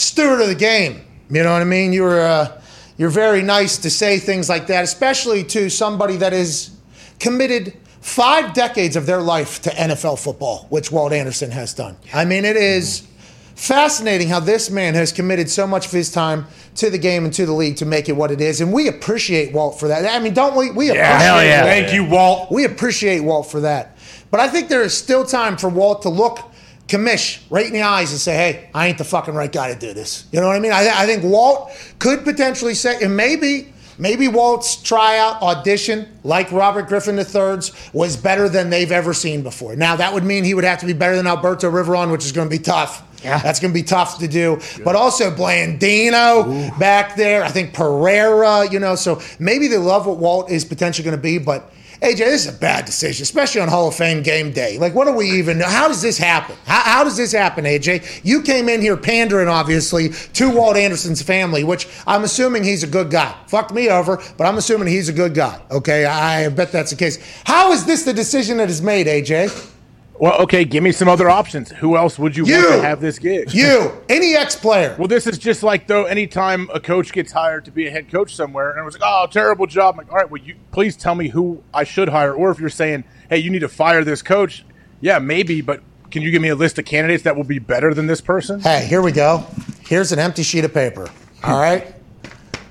steward 0.00 0.40
of 0.40 0.48
the 0.48 0.54
game. 0.54 1.04
You 1.30 1.42
know 1.42 1.52
what 1.52 1.62
I 1.62 1.66
mean? 1.66 1.92
You're 1.92 2.20
uh, 2.20 2.60
you're 2.96 3.10
very 3.10 3.42
nice 3.42 3.78
to 3.78 3.90
say 3.90 4.18
things 4.18 4.48
like 4.48 4.66
that, 4.66 4.84
especially 4.84 5.44
to 5.44 5.70
somebody 5.70 6.16
that 6.16 6.32
is 6.32 6.70
committed 7.18 7.76
five 8.00 8.54
decades 8.54 8.96
of 8.96 9.06
their 9.06 9.20
life 9.20 9.62
to 9.62 9.70
NFL 9.70 10.18
football, 10.22 10.66
which 10.70 10.90
Walt 10.90 11.12
Anderson 11.12 11.50
has 11.50 11.74
done. 11.74 11.96
I 12.14 12.24
mean, 12.24 12.44
it 12.44 12.56
is 12.56 13.06
fascinating 13.54 14.28
how 14.28 14.40
this 14.40 14.70
man 14.70 14.94
has 14.94 15.12
committed 15.12 15.50
so 15.50 15.66
much 15.66 15.86
of 15.86 15.92
his 15.92 16.10
time 16.10 16.46
to 16.76 16.88
the 16.88 16.98
game 16.98 17.24
and 17.24 17.34
to 17.34 17.44
the 17.44 17.52
league 17.52 17.76
to 17.76 17.84
make 17.84 18.08
it 18.08 18.12
what 18.12 18.30
it 18.30 18.40
is, 18.40 18.60
and 18.60 18.72
we 18.72 18.88
appreciate 18.88 19.52
Walt 19.52 19.78
for 19.78 19.88
that. 19.88 20.04
I 20.06 20.18
mean, 20.18 20.34
don't 20.34 20.56
we? 20.56 20.70
We 20.70 20.88
appreciate 20.88 21.20
hell 21.20 21.44
yeah. 21.44 21.62
Walt. 21.62 21.70
Thank 21.70 21.92
you, 21.92 22.04
Walt. 22.04 22.50
We 22.50 22.64
appreciate 22.64 23.20
Walt 23.20 23.50
for 23.50 23.60
that. 23.60 23.96
But 24.30 24.40
I 24.40 24.48
think 24.48 24.68
there 24.68 24.82
is 24.82 24.96
still 24.96 25.24
time 25.24 25.56
for 25.56 25.68
Walt 25.68 26.02
to 26.02 26.08
look 26.08 26.49
Kamish 26.90 27.40
right 27.50 27.66
in 27.66 27.72
the 27.72 27.82
eyes 27.82 28.10
and 28.10 28.20
say, 28.20 28.34
hey, 28.34 28.68
I 28.74 28.88
ain't 28.88 28.98
the 28.98 29.04
fucking 29.04 29.34
right 29.34 29.50
guy 29.50 29.72
to 29.72 29.78
do 29.78 29.94
this. 29.94 30.26
You 30.32 30.40
know 30.40 30.48
what 30.48 30.56
I 30.56 30.60
mean? 30.60 30.72
I, 30.72 30.90
I 30.92 31.06
think 31.06 31.22
Walt 31.22 31.70
could 31.98 32.24
potentially 32.24 32.74
say, 32.74 33.02
and 33.02 33.16
maybe. 33.16 33.72
Maybe 33.98 34.28
Walt's 34.28 34.76
tryout 34.76 35.42
audition, 35.42 36.08
like 36.24 36.50
Robert 36.52 36.88
Griffin 36.88 37.18
III's, 37.18 37.70
was 37.92 38.16
better 38.16 38.48
than 38.48 38.70
they've 38.70 38.90
ever 38.90 39.12
seen 39.12 39.42
before. 39.42 39.76
Now, 39.76 39.94
that 39.96 40.14
would 40.14 40.24
mean 40.24 40.42
he 40.42 40.54
would 40.54 40.64
have 40.64 40.78
to 40.78 40.86
be 40.86 40.94
better 40.94 41.16
than 41.16 41.26
Alberto 41.26 41.70
Riveron, 41.70 42.10
which 42.10 42.24
is 42.24 42.32
going 42.32 42.48
to 42.48 42.50
be 42.50 42.62
tough. 42.62 43.02
Yeah. 43.22 43.38
That's 43.40 43.60
going 43.60 43.74
to 43.74 43.78
be 43.78 43.82
tough 43.82 44.18
to 44.20 44.26
do. 44.26 44.58
But 44.82 44.96
also 44.96 45.30
Blandino 45.30 46.78
back 46.78 47.14
there. 47.16 47.44
I 47.44 47.48
think 47.48 47.74
Pereira, 47.74 48.70
you 48.70 48.78
know, 48.78 48.94
so 48.94 49.20
maybe 49.38 49.68
they 49.68 49.76
love 49.76 50.06
what 50.06 50.16
Walt 50.16 50.50
is 50.50 50.64
potentially 50.64 51.04
going 51.04 51.18
to 51.18 51.22
be, 51.22 51.36
but 51.36 51.70
AJ, 52.02 52.16
this 52.16 52.46
is 52.46 52.54
a 52.54 52.58
bad 52.58 52.86
decision, 52.86 53.22
especially 53.22 53.60
on 53.60 53.68
Hall 53.68 53.86
of 53.86 53.94
Fame 53.94 54.22
game 54.22 54.52
day. 54.52 54.78
Like, 54.78 54.94
what 54.94 55.06
do 55.06 55.12
we 55.12 55.30
even 55.32 55.58
know? 55.58 55.66
How 55.66 55.86
does 55.86 56.00
this 56.00 56.16
happen? 56.16 56.56
How, 56.64 56.80
how 56.80 57.04
does 57.04 57.14
this 57.14 57.30
happen, 57.30 57.66
AJ? 57.66 58.22
You 58.24 58.40
came 58.40 58.70
in 58.70 58.80
here 58.80 58.96
pandering, 58.96 59.48
obviously, 59.48 60.08
to 60.08 60.50
Walt 60.50 60.78
Anderson's 60.78 61.20
family, 61.20 61.62
which 61.62 61.86
I'm 62.06 62.24
assuming 62.24 62.64
he's 62.64 62.82
a 62.82 62.86
good 62.86 63.10
guy. 63.10 63.36
Fucked 63.48 63.74
me 63.74 63.90
over, 63.90 64.16
but 64.38 64.46
I'm 64.46 64.56
assuming 64.56 64.88
he's 64.88 65.10
a 65.10 65.12
good 65.12 65.34
guy. 65.34 65.60
Okay, 65.70 66.06
I 66.06 66.48
bet 66.48 66.72
that's 66.72 66.90
the 66.90 66.96
case. 66.96 67.18
How 67.44 67.70
is 67.72 67.84
this 67.84 68.04
the 68.04 68.14
decision 68.14 68.56
that 68.56 68.70
is 68.70 68.80
made, 68.80 69.06
AJ? 69.06 69.78
Well, 70.20 70.38
okay, 70.42 70.66
give 70.66 70.82
me 70.82 70.92
some 70.92 71.08
other 71.08 71.30
options. 71.30 71.70
Who 71.70 71.96
else 71.96 72.18
would 72.18 72.36
you, 72.36 72.44
You! 72.44 72.56
want 72.56 72.82
to 72.82 72.82
have 72.82 73.00
this 73.00 73.18
gig? 73.18 73.54
You, 73.54 73.90
any 74.10 74.36
ex 74.36 74.54
player. 74.54 74.94
Well, 74.98 75.08
this 75.08 75.26
is 75.26 75.38
just 75.38 75.62
like 75.62 75.86
though. 75.86 76.04
Anytime 76.04 76.68
a 76.74 76.78
coach 76.78 77.10
gets 77.12 77.32
hired 77.32 77.64
to 77.64 77.70
be 77.70 77.86
a 77.86 77.90
head 77.90 78.10
coach 78.10 78.34
somewhere, 78.36 78.70
and 78.70 78.78
I 78.78 78.82
was 78.82 78.92
like, 78.92 79.02
"Oh, 79.02 79.26
terrible 79.30 79.66
job!" 79.66 79.94
I'm 79.94 79.98
like, 80.06 80.12
all 80.12 80.18
right, 80.18 80.30
well, 80.30 80.42
you 80.42 80.56
please 80.72 80.94
tell 80.94 81.14
me 81.14 81.28
who 81.28 81.62
I 81.72 81.84
should 81.84 82.10
hire, 82.10 82.34
or 82.34 82.50
if 82.50 82.60
you're 82.60 82.68
saying, 82.68 83.04
"Hey, 83.30 83.38
you 83.38 83.48
need 83.48 83.60
to 83.60 83.68
fire 83.68 84.04
this 84.04 84.20
coach," 84.20 84.62
yeah, 85.00 85.18
maybe, 85.18 85.62
but 85.62 85.80
can 86.10 86.20
you 86.20 86.30
give 86.30 86.42
me 86.42 86.48
a 86.50 86.54
list 86.54 86.78
of 86.78 86.84
candidates 86.84 87.22
that 87.22 87.34
will 87.34 87.44
be 87.44 87.58
better 87.58 87.94
than 87.94 88.06
this 88.06 88.20
person? 88.20 88.60
Hey, 88.60 88.84
here 88.84 89.00
we 89.00 89.12
go. 89.12 89.46
Here's 89.88 90.12
an 90.12 90.18
empty 90.18 90.42
sheet 90.42 90.64
of 90.66 90.74
paper. 90.74 91.08
All 91.42 91.58
right. 91.58 91.94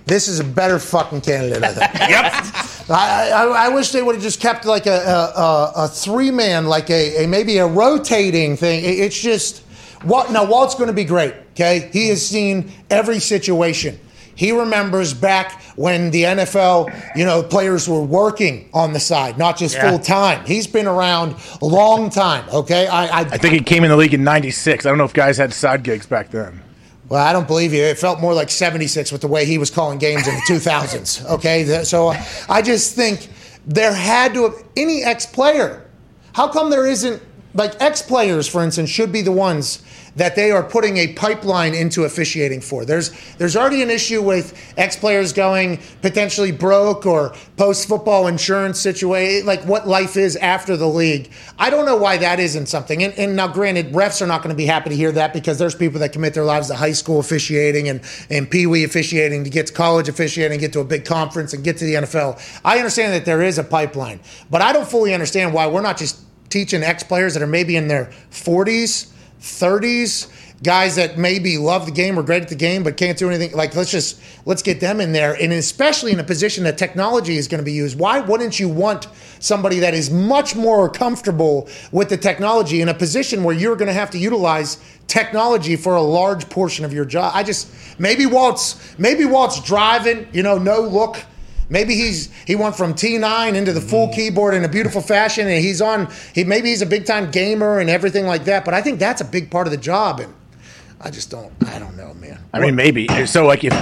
This 0.10 0.28
is 0.28 0.40
a 0.40 0.44
better 0.44 0.80
fucking 0.80 1.22
candidate, 1.22 1.64
I 1.64 1.74
think. 1.74 1.94
Yep. 2.10 2.34
I, 2.92 3.30
I, 3.32 3.66
I 3.66 3.70
wish 3.70 3.92
they 3.92 4.02
would 4.02 4.16
have 4.16 4.24
just 4.24 4.42
kept 4.42 4.66
like 4.66 4.88
a, 4.88 4.92
a, 5.38 5.72
a, 5.84 5.88
three 5.88 6.32
man, 6.32 6.66
like 6.66 6.90
a, 6.90 7.24
a 7.24 7.28
maybe 7.28 7.60
a 7.60 7.68
rotating 7.68 8.58
thing. 8.58 8.84
It- 8.84 9.00
it's 9.00 9.20
just 9.22 9.64
Walt. 10.06 10.32
Now 10.32 10.44
Walt's 10.46 10.74
going 10.76 10.88
to 10.88 10.94
be 10.94 11.04
great. 11.04 11.36
Okay, 11.52 11.90
he 11.94 12.08
has 12.08 12.26
seen 12.26 12.72
every 12.90 13.20
situation. 13.20 14.00
He 14.34 14.52
remembers 14.54 15.14
back 15.14 15.62
when 15.76 16.10
the 16.12 16.24
NFL, 16.24 17.16
you 17.16 17.26
know, 17.26 17.44
players 17.44 17.88
were 17.90 18.02
working 18.02 18.70
on 18.74 18.94
the 18.94 19.00
side, 19.00 19.38
not 19.38 19.58
just 19.58 19.76
Yeah. 19.76 19.90
full 19.90 20.00
time. 20.00 20.46
He's 20.46 20.66
been 20.66 20.88
around 20.88 21.36
a 21.62 21.66
long 21.66 22.10
time. 22.10 22.46
Okay, 22.50 22.88
I, 22.88 23.06
I, 23.08 23.20
I 23.20 23.38
think 23.38 23.54
he 23.54 23.60
came 23.60 23.84
in 23.84 23.90
the 23.92 23.98
league 23.98 24.14
in 24.14 24.24
'96. 24.24 24.86
I 24.86 24.90
don't 24.90 24.98
know 24.98 25.04
if 25.04 25.14
guys 25.14 25.38
had 25.38 25.54
side 25.54 25.84
gigs 25.84 26.08
back 26.08 26.32
then. 26.32 26.62
Well, 27.10 27.26
I 27.26 27.34
don't 27.34 27.48
believe 27.48 27.74
you. 27.74 27.82
It 27.84 27.98
felt 27.98 28.20
more 28.20 28.34
like 28.34 28.50
76 28.50 29.12
with 29.12 29.22
the 29.22 29.28
way 29.28 29.46
he 29.46 29.58
was 29.58 29.72
calling 29.72 29.98
games 29.98 30.28
in 30.28 30.36
the 30.36 30.42
2000s. 30.48 31.26
Okay. 31.26 31.84
So 31.84 32.10
uh, 32.10 32.24
I 32.48 32.62
just 32.62 32.96
think 32.96 33.30
there 33.66 33.94
had 33.94 34.34
to 34.36 34.44
have 34.44 34.64
any 34.78 35.04
ex 35.04 35.26
player. 35.26 35.90
How 36.34 36.48
come 36.48 36.70
there 36.70 36.86
isn't, 36.86 37.22
like, 37.56 37.74
ex 37.82 38.02
players, 38.04 38.48
for 38.48 38.64
instance, 38.64 38.90
should 38.90 39.12
be 39.12 39.22
the 39.24 39.32
ones 39.32 39.84
that 40.20 40.36
they 40.36 40.52
are 40.52 40.62
putting 40.62 40.98
a 40.98 41.14
pipeline 41.14 41.74
into 41.74 42.04
officiating 42.04 42.60
for? 42.60 42.84
There's, 42.84 43.12
there's 43.38 43.56
already 43.56 43.82
an 43.82 43.90
issue 43.90 44.22
with 44.22 44.54
ex 44.78 44.98
players 44.98 45.32
going 45.32 45.80
potentially 46.02 46.52
broke 46.52 47.06
or 47.06 47.34
post 47.56 47.88
football 47.88 48.28
insurance 48.28 48.80
situation, 48.80 49.46
like 49.46 49.62
what 49.64 49.88
life 49.88 50.18
is 50.18 50.36
after 50.36 50.76
the 50.76 50.88
league. 50.88 51.32
I 51.58 51.70
don't 51.70 51.86
know 51.86 51.96
why 51.96 52.18
that 52.18 52.40
isn't 52.40 52.68
something. 52.68 53.02
And, 53.02 53.14
and 53.14 53.38
now, 53.38 53.48
granted, 53.48 53.94
refs 53.94 54.22
are 54.22 54.28
not 54.28 54.44
going 54.44 54.54
to 54.54 54.58
be 54.58 54.66
happy 54.66 54.90
to 54.90 54.96
hear 54.96 55.14
that 55.14 55.34
because 55.34 55.58
there's 55.58 55.74
people 55.76 56.00
that 56.02 56.12
commit 56.12 56.34
their 56.34 56.44
lives 56.44 56.68
to 56.68 56.76
high 56.76 56.92
school 56.92 57.20
officiating 57.20 57.88
and, 57.88 58.02
and 58.30 58.52
pee 58.52 58.68
wee 58.68 58.84
officiating 58.84 59.46
to 59.46 59.50
get 59.50 59.68
to 59.68 59.74
college 59.74 60.10
officiating, 60.10 60.60
get 60.60 60.74
to 60.74 60.82
a 60.82 60.86
big 60.86 61.06
conference, 61.06 61.54
and 61.54 61.64
get 61.64 61.78
to 61.78 61.86
the 61.86 61.94
NFL. 61.94 62.42
I 62.66 62.78
understand 62.78 63.14
that 63.14 63.24
there 63.24 63.42
is 63.42 63.58
a 63.58 63.64
pipeline, 63.64 64.20
but 64.52 64.62
I 64.62 64.74
don't 64.74 64.88
fully 64.88 65.14
understand 65.14 65.54
why 65.54 65.68
we're 65.68 65.82
not 65.82 65.98
just 65.98 66.20
teaching 66.50 66.84
ex 66.84 67.04
players 67.04 67.34
that 67.36 67.44
are 67.44 67.48
maybe 67.48 67.76
in 67.76 67.88
their 67.88 68.12
40s, 68.32 69.14
30s. 69.42 70.32
Guys 70.62 70.98
that 70.98 71.18
maybe 71.18 71.58
love 71.58 71.86
the 71.86 71.92
game 71.92 72.20
or 72.20 72.24
great 72.24 72.44
at 72.44 72.50
the 72.50 72.56
game 72.56 72.84
but 72.84 72.98
can't 72.98 73.18
do 73.18 73.30
anything. 73.30 73.56
Like 73.56 73.76
let's 73.76 73.92
just 73.92 74.20
let's 74.46 74.62
get 74.62 74.82
them 74.82 75.00
in 75.00 75.14
there, 75.14 75.34
and 75.42 75.54
especially 75.54 76.12
in 76.12 76.20
a 76.20 76.24
position 76.24 76.66
that 76.66 76.78
technology 76.78 77.38
is 77.38 77.48
going 77.48 77.60
to 77.60 77.66
be 77.66 77.72
used. 77.72 77.98
Why 77.98 78.20
wouldn't 78.20 78.60
you 78.60 78.68
want 78.68 79.08
somebody 79.40 79.80
that 79.80 79.94
is 79.94 80.12
much 80.12 80.58
more 80.58 80.90
comfortable 80.90 81.70
with 81.94 82.10
the 82.10 82.18
technology 82.18 82.82
in 82.82 82.90
a 82.90 82.94
position 82.94 83.46
where 83.46 83.56
you're 83.56 83.78
going 83.78 83.88
to 83.88 83.94
have 83.94 84.10
to 84.12 84.18
utilize 84.18 84.84
technology 85.08 85.78
for 85.78 85.96
a 85.96 86.02
large 86.02 86.50
portion 86.50 86.84
of 86.84 86.92
your 86.92 87.06
job? 87.06 87.32
I 87.34 87.44
just 87.44 87.72
maybe 87.98 88.26
Walt's 88.26 89.00
maybe 89.00 89.24
Walt's 89.24 89.62
driving, 89.62 90.28
you 90.34 90.44
know, 90.44 90.58
no 90.58 90.82
look. 90.82 91.24
Maybe 91.70 91.96
he's 91.96 92.32
he 92.46 92.56
went 92.56 92.76
from 92.76 92.94
T9 92.94 93.54
into 93.54 93.74
the 93.74 93.82
full 93.82 94.08
mm. 94.08 94.16
keyboard 94.16 94.54
in 94.56 94.66
a 94.66 94.70
beautiful 94.70 95.02
fashion, 95.02 95.48
and 95.48 95.64
he's 95.64 95.82
on. 95.82 96.12
He 96.34 96.44
maybe 96.44 96.70
he's 96.70 96.82
a 96.82 96.88
big 96.88 97.06
time 97.06 97.32
gamer 97.32 97.80
and 97.80 97.90
everything 97.90 98.26
like 98.26 98.46
that. 98.46 98.66
But 98.66 98.74
I 98.74 98.82
think 98.82 99.00
that's 99.00 99.22
a 99.22 99.26
big 99.26 99.52
part 99.52 99.68
of 99.68 99.72
the 99.72 99.78
job, 99.78 100.20
and 100.20 100.34
I 101.00 101.12
just 101.12 101.30
don't. 101.30 101.54
I 101.68 101.80
don't 101.80 101.96
know, 101.96 102.14
man. 102.16 102.40
I 102.54 102.60
mean, 102.60 102.76
maybe. 102.76 103.08
So, 103.26 103.46
like, 103.46 103.64
if 103.64 103.74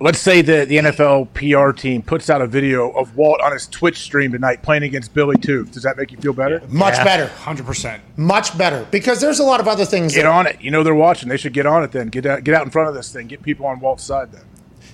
let's 0.00 0.18
say 0.18 0.40
the 0.40 0.64
the 0.64 0.76
NFL 0.76 1.32
PR 1.34 1.76
team 1.76 2.02
puts 2.02 2.30
out 2.30 2.40
a 2.40 2.46
video 2.46 2.90
of 2.90 3.16
Walt 3.16 3.40
on 3.40 3.52
his 3.52 3.66
Twitch 3.66 3.98
stream 3.98 4.32
tonight 4.32 4.62
playing 4.62 4.82
against 4.84 5.12
Billy 5.12 5.36
Tooth, 5.36 5.72
does 5.72 5.82
that 5.82 5.96
make 5.96 6.12
you 6.12 6.18
feel 6.18 6.32
better? 6.32 6.62
Much 6.68 6.96
better, 6.96 7.26
Hundred 7.26 7.66
percent. 7.66 8.02
much 8.16 8.56
better, 8.56 8.86
because 8.90 9.20
there's 9.20 9.38
a 9.38 9.44
lot 9.44 9.60
of 9.60 9.68
other 9.68 9.84
things. 9.84 10.14
Get 10.14 10.22
that- 10.22 10.32
on 10.32 10.46
it. 10.46 10.60
You 10.60 10.70
know 10.70 10.82
they're 10.82 10.94
watching. 10.94 11.28
They 11.28 11.36
should 11.36 11.52
get 11.52 11.66
on 11.66 11.82
it 11.82 11.92
then. 11.92 12.08
Get 12.08 12.24
out, 12.26 12.44
get 12.44 12.54
out 12.54 12.64
in 12.64 12.70
front 12.70 12.88
of 12.88 12.94
this 12.94 13.12
thing. 13.12 13.26
Get 13.26 13.42
people 13.42 13.66
on 13.66 13.80
Walt's 13.80 14.04
side 14.04 14.32
then. 14.32 14.42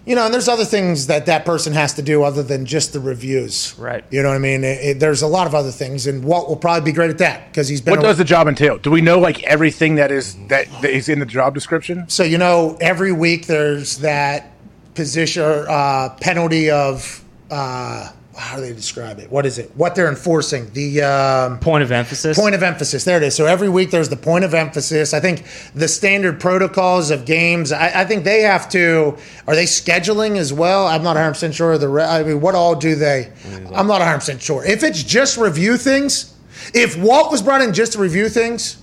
You 0.05 0.15
know, 0.17 0.25
and 0.25 0.35
there's 0.35 0.49
other 0.49 0.65
things 0.65 1.07
that 1.07 1.27
that 1.27 1.45
person 1.45 1.73
has 1.73 1.95
to 1.95 2.03
do 2.03 2.23
other 2.25 2.43
than 2.43 2.67
just 2.67 2.93
the 2.93 3.01
reviews. 3.01 3.75
Right. 3.79 4.05
You 4.11 4.23
know 4.23 4.31
what 4.31 4.35
I 4.35 4.39
mean? 4.39 4.65
It- 4.65 4.81
it- 4.85 5.01
there's 5.01 5.23
a 5.23 5.27
lot 5.27 5.47
of 5.47 5.55
other 5.55 5.71
things, 5.71 6.07
and 6.07 6.25
Walt 6.25 6.49
will 6.49 6.57
probably 6.57 6.91
be 6.91 6.93
great 6.95 7.11
at 7.11 7.19
that 7.19 7.51
because 7.53 7.69
he's 7.69 7.81
been. 7.81 7.93
What 7.93 8.01
a- 8.01 8.09
does 8.09 8.19
the 8.19 8.25
job 8.25 8.49
entail? 8.49 8.79
Do 8.79 8.91
we 8.91 9.01
know 9.01 9.19
like 9.19 9.43
everything 9.45 9.95
that 9.97 10.11
is 10.11 10.37
that, 10.49 10.67
that 10.83 10.91
is 10.91 11.09
in 11.09 11.19
the 11.21 11.27
job 11.27 11.55
description? 11.55 12.05
So 12.09 12.25
you 12.25 12.39
know, 12.39 12.77
every 12.81 13.13
week 13.13 13.47
there's 13.47 13.99
that 13.99 14.51
position 14.95 15.43
or 15.43 15.69
uh, 15.71 16.11
penalty 16.21 16.71
of 16.71 17.23
uh, 17.51 18.09
how 18.37 18.57
do 18.57 18.63
they 18.63 18.73
describe 18.73 19.19
it? 19.19 19.31
What 19.31 19.45
is 19.45 19.59
it? 19.59 19.71
What 19.77 19.95
they're 19.95 20.09
enforcing? 20.09 20.71
The 20.73 21.03
um, 21.03 21.59
Point 21.61 21.83
of 21.83 21.93
emphasis. 21.93 22.39
point 22.39 22.55
of 22.55 22.63
emphasis. 22.63 23.05
There 23.05 23.17
it 23.19 23.23
is. 23.23 23.35
So 23.35 23.47
every 23.47 23.69
week 23.69 23.91
there's 23.91 24.09
the 24.09 24.17
point 24.17 24.45
of 24.45 24.55
emphasis. 24.55 25.13
I 25.13 25.21
think 25.21 25.45
the 25.75 25.87
standard 25.89 26.41
protocols 26.41 27.11
of 27.11 27.25
games. 27.27 27.73
I, 27.73 28.03
I 28.03 28.05
think 28.05 28.25
they 28.25 28.41
have 28.43 28.69
to. 28.71 29.17
Are 29.47 29.55
they 29.55 29.65
scheduling 29.65 30.37
as 30.39 30.53
well? 30.53 30.87
I'm 30.87 31.03
not 31.03 31.17
100 31.17 31.33
percent 31.33 31.55
sure. 31.55 31.77
The 31.79 31.89
I 32.03 32.23
mean, 32.23 32.41
what 32.41 32.55
all 32.55 32.75
do 32.75 32.95
they? 32.95 33.31
I'm 33.75 33.87
not 33.87 34.01
100 34.01 34.19
percent 34.19 34.41
sure. 34.43 34.65
If 34.65 34.83
it's 34.83 35.03
just 35.03 35.37
review 35.37 35.77
things, 35.77 36.35
if 36.75 36.97
Walt 36.97 37.31
was 37.31 37.43
brought 37.43 37.61
in 37.63 37.73
just 37.75 37.93
to 37.93 37.99
review 37.99 38.29
things. 38.29 38.79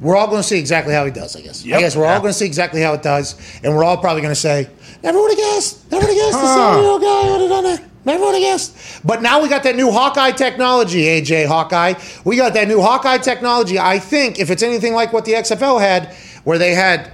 We're 0.00 0.16
all 0.16 0.26
going 0.28 0.42
to 0.42 0.46
see 0.46 0.58
exactly 0.58 0.94
how 0.94 1.04
he 1.04 1.10
does, 1.10 1.34
I 1.34 1.40
guess. 1.40 1.64
I 1.64 1.80
guess 1.80 1.96
we're 1.96 2.06
all 2.06 2.20
going 2.20 2.32
to 2.32 2.38
see 2.38 2.46
exactly 2.46 2.80
how 2.80 2.94
it 2.94 3.02
does, 3.02 3.34
and 3.64 3.74
we're 3.74 3.84
all 3.84 3.96
probably 3.96 4.22
going 4.22 4.34
to 4.34 4.40
say, 4.40 4.68
"Never 5.02 5.20
would 5.20 5.30
have 5.30 5.38
guessed. 5.38 5.90
Never 5.90 6.06
would 6.06 6.14
have 6.14 6.24
guessed 6.24 6.40
the 6.40 6.54
Samuel 6.54 6.98
guy 7.00 7.30
would 7.30 7.40
have 7.40 7.50
done 7.50 7.66
it. 7.66 7.80
Never 8.04 8.24
would 8.24 8.34
have 8.34 8.42
guessed." 8.42 9.00
But 9.04 9.22
now 9.22 9.42
we 9.42 9.48
got 9.48 9.64
that 9.64 9.74
new 9.74 9.90
Hawkeye 9.90 10.30
technology, 10.30 11.02
AJ 11.02 11.46
Hawkeye. 11.46 11.94
We 12.24 12.36
got 12.36 12.54
that 12.54 12.68
new 12.68 12.80
Hawkeye 12.80 13.18
technology. 13.18 13.78
I 13.78 13.98
think 13.98 14.38
if 14.38 14.50
it's 14.50 14.62
anything 14.62 14.94
like 14.94 15.12
what 15.12 15.24
the 15.24 15.32
XFL 15.32 15.80
had, 15.80 16.14
where 16.44 16.58
they 16.58 16.74
had 16.74 17.10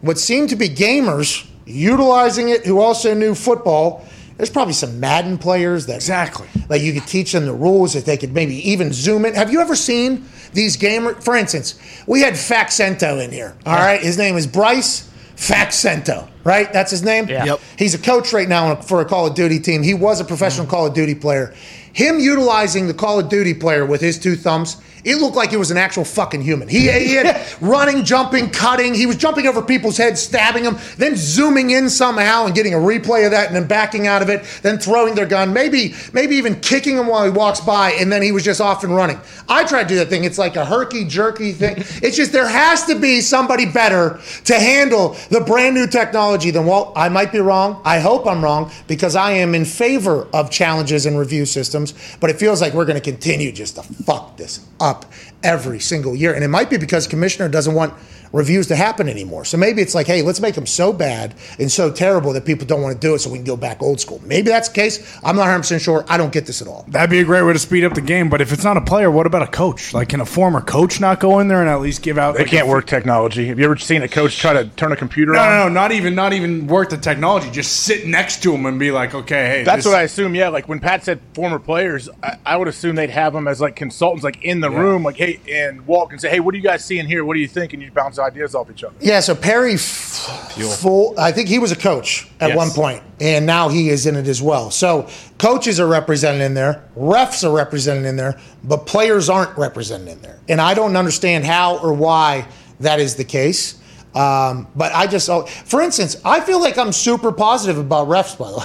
what 0.00 0.18
seemed 0.18 0.48
to 0.50 0.56
be 0.56 0.68
gamers 0.68 1.46
utilizing 1.66 2.48
it 2.48 2.64
who 2.66 2.80
also 2.80 3.14
knew 3.14 3.34
football. 3.34 4.06
There's 4.36 4.50
probably 4.50 4.74
some 4.74 4.98
Madden 5.00 5.38
players 5.38 5.86
that 5.86 5.96
Exactly. 5.96 6.48
like 6.68 6.82
you 6.82 6.92
could 6.92 7.06
teach 7.06 7.32
them 7.32 7.46
the 7.46 7.52
rules 7.52 7.92
that 7.94 8.04
they 8.04 8.16
could 8.16 8.32
maybe 8.32 8.56
even 8.68 8.92
zoom 8.92 9.24
in. 9.24 9.34
Have 9.34 9.52
you 9.52 9.60
ever 9.60 9.76
seen 9.76 10.24
these 10.52 10.76
gamer? 10.76 11.14
For 11.14 11.36
instance, 11.36 11.78
we 12.06 12.20
had 12.20 12.34
Faxento 12.34 13.22
in 13.24 13.30
here. 13.30 13.56
All 13.64 13.76
right, 13.76 14.00
his 14.02 14.18
name 14.18 14.36
is 14.36 14.46
Bryce 14.46 15.08
Faxento. 15.36 16.28
right? 16.44 16.72
That's 16.72 16.90
his 16.90 17.02
name? 17.02 17.28
Yeah. 17.28 17.44
Yep. 17.44 17.60
He's 17.78 17.94
a 17.94 17.98
coach 17.98 18.32
right 18.32 18.48
now 18.48 18.76
for 18.76 19.00
a 19.00 19.04
Call 19.04 19.26
of 19.26 19.34
Duty 19.34 19.58
team. 19.60 19.82
He 19.82 19.94
was 19.94 20.20
a 20.20 20.24
professional 20.24 20.66
mm. 20.66 20.70
Call 20.70 20.86
of 20.86 20.94
Duty 20.94 21.14
player. 21.14 21.54
Him 21.92 22.18
utilizing 22.20 22.86
the 22.86 22.94
Call 22.94 23.18
of 23.20 23.28
Duty 23.28 23.54
player 23.54 23.86
with 23.86 24.00
his 24.00 24.18
two 24.18 24.36
thumbs, 24.36 24.76
it 25.04 25.16
looked 25.16 25.36
like 25.36 25.52
it 25.52 25.58
was 25.58 25.70
an 25.70 25.76
actual 25.76 26.04
fucking 26.04 26.40
human. 26.40 26.68
He, 26.68 26.90
he 26.90 27.14
had 27.14 27.46
running, 27.60 28.04
jumping, 28.04 28.50
cutting. 28.50 28.94
He 28.94 29.06
was 29.06 29.16
jumping 29.16 29.46
over 29.46 29.60
people's 29.60 29.96
heads, 29.98 30.22
stabbing 30.22 30.64
them, 30.64 30.78
then 30.96 31.14
zooming 31.14 31.70
in 31.70 31.90
somehow 31.90 32.46
and 32.46 32.54
getting 32.54 32.74
a 32.74 32.78
replay 32.78 33.24
of 33.26 33.32
that, 33.32 33.48
and 33.48 33.56
then 33.56 33.66
backing 33.66 34.06
out 34.06 34.22
of 34.22 34.28
it, 34.30 34.44
then 34.62 34.78
throwing 34.78 35.14
their 35.14 35.26
gun, 35.26 35.52
maybe 35.52 35.94
maybe 36.12 36.36
even 36.36 36.58
kicking 36.60 36.96
him 36.96 37.06
while 37.06 37.24
he 37.24 37.30
walks 37.30 37.60
by, 37.60 37.92
and 37.92 38.10
then 38.10 38.22
he 38.22 38.32
was 38.32 38.44
just 38.44 38.60
off 38.60 38.82
and 38.84 38.94
running. 38.94 39.20
I 39.48 39.64
tried 39.64 39.84
to 39.84 39.88
do 39.90 39.96
that 39.96 40.08
thing. 40.08 40.24
It's 40.24 40.38
like 40.38 40.56
a 40.56 40.64
herky 40.64 41.04
jerky 41.04 41.52
thing. 41.52 41.84
It's 42.04 42.16
just 42.16 42.32
there 42.32 42.48
has 42.48 42.84
to 42.86 42.98
be 42.98 43.20
somebody 43.20 43.64
better 43.64 44.20
to 44.44 44.54
handle 44.54 45.16
the 45.30 45.40
brand 45.40 45.74
new 45.74 45.86
technology 45.86 46.50
than 46.50 46.66
Walt. 46.66 46.92
I 46.96 47.08
might 47.08 47.32
be 47.32 47.38
wrong. 47.38 47.80
I 47.84 47.98
hope 47.98 48.26
I'm 48.26 48.44
wrong 48.44 48.70
because 48.88 49.16
I 49.16 49.32
am 49.32 49.54
in 49.54 49.64
favor 49.64 50.26
of 50.34 50.50
challenges 50.50 51.06
and 51.06 51.18
review 51.18 51.46
systems, 51.46 51.94
but 52.20 52.28
it 52.28 52.36
feels 52.36 52.60
like 52.60 52.74
we're 52.74 52.84
going 52.84 53.00
to 53.00 53.10
continue 53.10 53.52
just 53.52 53.76
to 53.76 53.82
fuck 53.82 54.36
this 54.36 54.66
up 54.80 54.93
every 55.42 55.80
single 55.80 56.14
year. 56.14 56.34
And 56.34 56.42
it 56.44 56.48
might 56.48 56.70
be 56.70 56.76
because 56.76 57.06
commissioner 57.06 57.48
doesn't 57.48 57.74
want 57.74 57.94
reviews 58.34 58.66
to 58.66 58.76
happen 58.76 59.08
anymore. 59.08 59.44
So 59.44 59.56
maybe 59.56 59.80
it's 59.80 59.94
like, 59.94 60.06
hey, 60.06 60.22
let's 60.22 60.40
make 60.40 60.54
them 60.56 60.66
so 60.66 60.92
bad 60.92 61.34
and 61.58 61.70
so 61.70 61.90
terrible 61.92 62.32
that 62.32 62.44
people 62.44 62.66
don't 62.66 62.82
want 62.82 63.00
to 63.00 63.00
do 63.00 63.14
it 63.14 63.20
so 63.20 63.30
we 63.30 63.38
can 63.38 63.44
go 63.44 63.56
back 63.56 63.80
old 63.82 64.00
school. 64.00 64.20
Maybe 64.24 64.48
that's 64.48 64.68
the 64.68 64.74
case. 64.74 65.18
I'm 65.22 65.36
not 65.36 65.46
100% 65.46 65.80
sure. 65.80 66.04
I 66.08 66.16
don't 66.16 66.32
get 66.32 66.44
this 66.46 66.60
at 66.60 66.66
all. 66.68 66.84
That'd 66.88 67.10
be 67.10 67.20
a 67.20 67.24
great 67.24 67.42
way 67.42 67.52
to 67.52 67.58
speed 67.58 67.84
up 67.84 67.94
the 67.94 68.00
game. 68.00 68.28
But 68.28 68.40
if 68.40 68.52
it's 68.52 68.64
not 68.64 68.76
a 68.76 68.80
player, 68.80 69.10
what 69.10 69.26
about 69.26 69.42
a 69.42 69.46
coach? 69.46 69.94
Like, 69.94 70.08
can 70.08 70.20
a 70.20 70.26
former 70.26 70.60
coach 70.60 71.00
not 71.00 71.20
go 71.20 71.38
in 71.38 71.48
there 71.48 71.60
and 71.60 71.70
at 71.70 71.80
least 71.80 72.02
give 72.02 72.18
out? 72.18 72.32
They 72.34 72.40
like, 72.40 72.48
can't 72.50 72.66
a- 72.66 72.70
work 72.70 72.86
technology. 72.86 73.46
Have 73.46 73.58
you 73.58 73.64
ever 73.66 73.76
seen 73.76 74.02
a 74.02 74.08
coach 74.08 74.36
try 74.36 74.52
to 74.52 74.64
turn 74.70 74.90
a 74.90 74.96
computer 74.96 75.32
No, 75.32 75.38
on? 75.40 75.48
no, 75.50 75.68
no, 75.68 75.68
not 75.68 75.92
even, 75.92 76.14
not 76.16 76.32
even 76.32 76.66
work 76.66 76.90
the 76.90 76.98
technology. 76.98 77.50
Just 77.52 77.84
sit 77.84 78.06
next 78.06 78.42
to 78.42 78.52
him 78.52 78.66
and 78.66 78.78
be 78.80 78.90
like, 78.90 79.14
okay, 79.14 79.46
hey, 79.46 79.62
That's 79.64 79.84
this- 79.84 79.86
what 79.92 79.94
I 79.98 80.02
assume. 80.02 80.34
Yeah, 80.34 80.48
like 80.48 80.68
when 80.68 80.80
Pat 80.80 81.04
said 81.04 81.20
former 81.34 81.60
players, 81.60 82.08
I, 82.22 82.36
I 82.44 82.56
would 82.56 82.66
assume 82.68 82.96
they'd 82.96 83.10
have 83.10 83.32
them 83.32 83.46
as 83.46 83.60
like 83.60 83.76
consultants, 83.76 84.24
like 84.24 84.42
in 84.42 84.60
the 84.60 84.70
room, 84.70 85.04
like 85.04 85.16
hey, 85.16 85.38
and 85.48 85.86
walk 85.86 86.10
and 86.10 86.20
say, 86.20 86.30
hey, 86.30 86.40
what 86.40 86.50
do 86.52 86.58
you 86.58 86.64
guys 86.64 86.84
see 86.84 86.98
in 86.98 87.06
here? 87.06 87.24
What 87.24 87.34
do 87.34 87.40
you 87.40 87.46
think? 87.48 87.72
And 87.72 87.80
you 87.82 87.90
bounce 87.92 88.18
ideas 88.24 88.54
off 88.54 88.70
each 88.70 88.82
other. 88.84 88.94
Yeah, 89.00 89.20
so 89.20 89.34
Perry, 89.34 89.74
f- 89.74 90.50
full. 90.80 91.14
I 91.18 91.30
think 91.32 91.48
he 91.48 91.58
was 91.58 91.70
a 91.72 91.76
coach 91.76 92.26
at 92.40 92.48
Yes. 92.48 92.56
one 92.56 92.70
point, 92.70 93.02
and 93.20 93.46
now 93.46 93.68
he 93.68 93.90
is 93.90 94.06
in 94.06 94.16
it 94.16 94.26
as 94.26 94.40
well. 94.42 94.70
So 94.70 95.08
coaches 95.38 95.78
are 95.78 95.86
represented 95.86 96.40
in 96.42 96.54
there, 96.54 96.82
refs 96.96 97.44
are 97.44 97.52
represented 97.54 98.06
in 98.06 98.16
there, 98.16 98.38
but 98.64 98.86
players 98.86 99.28
aren't 99.28 99.56
represented 99.56 100.08
in 100.08 100.22
there, 100.22 100.38
and 100.48 100.60
I 100.60 100.74
don't 100.74 100.96
understand 100.96 101.44
how 101.44 101.78
or 101.78 101.92
why 101.92 102.46
that 102.80 102.98
is 103.00 103.14
the 103.16 103.24
case. 103.24 103.76
Um, 104.14 104.68
but 104.76 104.92
I 104.94 105.06
just, 105.08 105.28
oh, 105.28 105.42
for 105.64 105.82
instance, 105.82 106.16
I 106.24 106.40
feel 106.40 106.60
like 106.60 106.78
I'm 106.78 106.92
super 106.92 107.32
positive 107.32 107.78
about 107.78 108.08
refs. 108.08 108.38
By 108.38 108.50
the 108.50 108.58
way. 108.58 108.64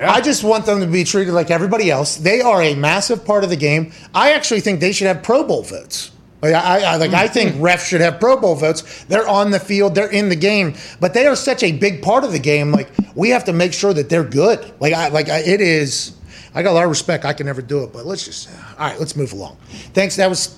I 0.00 0.20
just 0.20 0.44
want 0.44 0.64
them 0.64 0.78
to 0.80 0.86
be 0.86 1.02
treated 1.02 1.34
like 1.34 1.50
everybody 1.50 1.90
else. 1.90 2.16
They 2.16 2.40
are 2.40 2.62
a 2.62 2.74
massive 2.74 3.24
part 3.24 3.42
of 3.42 3.50
the 3.50 3.56
game. 3.56 3.90
I 4.14 4.32
actually 4.32 4.60
think 4.60 4.78
they 4.78 4.92
should 4.92 5.08
have 5.08 5.24
Pro 5.24 5.42
Bowl 5.42 5.62
votes. 5.62 6.12
Like 6.40 6.54
I, 6.54 6.92
I, 6.92 6.96
like 6.96 7.12
I 7.12 7.26
think 7.26 7.56
mm. 7.56 7.60
refs 7.60 7.88
should 7.88 8.00
have 8.00 8.20
Pro 8.20 8.36
Bowl 8.36 8.54
votes. 8.54 9.04
They're 9.04 9.26
on 9.26 9.50
the 9.50 9.58
field, 9.58 9.94
they're 9.94 10.10
in 10.10 10.28
the 10.28 10.36
game, 10.36 10.74
but 11.00 11.12
they 11.12 11.26
are 11.26 11.34
such 11.34 11.62
a 11.62 11.72
big 11.72 12.00
part 12.00 12.22
of 12.22 12.32
the 12.32 12.38
game. 12.38 12.70
Like 12.70 12.90
we 13.14 13.30
have 13.30 13.44
to 13.44 13.52
make 13.52 13.72
sure 13.72 13.92
that 13.92 14.08
they're 14.08 14.24
good. 14.24 14.72
Like 14.80 14.92
I, 14.92 15.08
like 15.08 15.28
I, 15.28 15.38
it 15.38 15.60
is. 15.60 16.14
I 16.54 16.62
got 16.62 16.70
a 16.70 16.74
lot 16.74 16.84
of 16.84 16.90
respect. 16.90 17.24
I 17.24 17.32
can 17.32 17.46
never 17.46 17.60
do 17.60 17.82
it, 17.82 17.92
but 17.92 18.06
let's 18.06 18.24
just. 18.24 18.48
All 18.78 18.88
right, 18.88 18.98
let's 18.98 19.16
move 19.16 19.32
along. 19.32 19.56
Thanks. 19.94 20.16
That 20.16 20.28
was. 20.28 20.56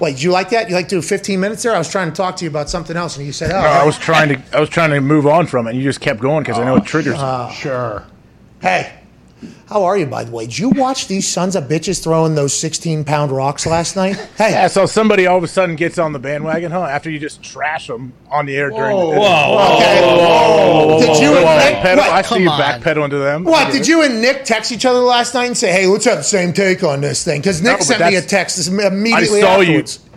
Wait, 0.00 0.12
did 0.12 0.22
you 0.22 0.30
like 0.30 0.50
that? 0.50 0.68
You 0.68 0.74
like 0.74 0.88
to 0.88 0.96
do 0.96 1.02
15 1.02 1.38
minutes 1.38 1.62
there? 1.62 1.74
I 1.74 1.78
was 1.78 1.90
trying 1.90 2.10
to 2.10 2.14
talk 2.14 2.36
to 2.36 2.44
you 2.44 2.50
about 2.50 2.68
something 2.68 2.96
else, 2.96 3.16
and 3.16 3.24
you 3.24 3.32
said, 3.32 3.50
"Oh, 3.50 3.60
No, 3.60 3.68
I 3.68 3.84
was 3.84 3.98
trying 3.98 4.30
to, 4.30 4.56
I 4.56 4.60
was 4.60 4.68
trying 4.68 4.90
to 4.90 5.00
move 5.00 5.26
on 5.26 5.46
from 5.46 5.66
it, 5.66 5.70
and 5.70 5.78
you 5.78 5.84
just 5.84 6.00
kept 6.00 6.20
going 6.20 6.42
because 6.42 6.58
I 6.58 6.64
know 6.64 6.76
it 6.76 6.82
oh, 6.82 6.84
triggers. 6.84 7.18
sure. 7.54 8.04
Hey, 8.60 8.99
how 9.68 9.84
are 9.84 9.96
you, 9.96 10.06
by 10.06 10.24
the 10.24 10.30
way? 10.32 10.46
Did 10.46 10.58
you 10.58 10.68
watch 10.70 11.06
these 11.08 11.26
sons 11.28 11.54
of 11.56 11.64
bitches 11.64 12.02
throwing 12.02 12.34
those 12.34 12.52
16 12.58 13.04
pound 13.04 13.32
rocks 13.32 13.66
last 13.66 13.96
night? 13.96 14.16
Hey, 14.36 14.50
Yeah, 14.52 14.66
so 14.68 14.86
somebody 14.86 15.26
all 15.26 15.38
of 15.38 15.44
a 15.44 15.48
sudden 15.48 15.76
gets 15.76 15.98
on 15.98 16.12
the 16.12 16.18
bandwagon, 16.18 16.72
huh? 16.72 16.82
After 16.84 17.10
you 17.10 17.18
just 17.18 17.42
trash 17.42 17.86
them 17.86 18.12
on 18.30 18.46
the 18.46 18.56
air 18.56 18.70
during 18.70 18.96
the 18.96 19.02
okay. 19.04 20.00
Did 21.06 21.22
you 21.22 21.36
and 21.36 21.44
Nick, 21.44 21.74
backpedal. 21.84 21.98
I 21.98 22.10
what, 22.16 22.26
see 22.26 22.38
you 22.42 22.48
Come 22.48 22.60
on. 22.60 22.80
backpedaling 22.80 23.10
to 23.10 23.18
them. 23.18 23.44
what, 23.44 23.72
did 23.72 23.86
you 23.86 24.02
and 24.02 24.20
Nick 24.20 24.44
text 24.44 24.72
each 24.72 24.84
other 24.84 25.00
last 25.00 25.34
night 25.34 25.46
and 25.46 25.56
say, 25.56 25.72
hey, 25.72 25.86
let's 25.86 26.04
have 26.04 26.18
the 26.18 26.22
same 26.24 26.52
take 26.52 26.82
on 26.82 27.00
this 27.00 27.24
thing? 27.24 27.40
Because 27.40 27.62
Nick 27.62 27.78
No, 27.78 27.84
sent 27.84 28.00
me 28.10 28.16
a 28.16 28.22
text 28.22 28.56
this- 28.56 28.68
I 28.68 28.86
immediately 28.88 29.40
saw 29.40 29.60
afterwards. 29.60 30.00
you. 30.04 30.09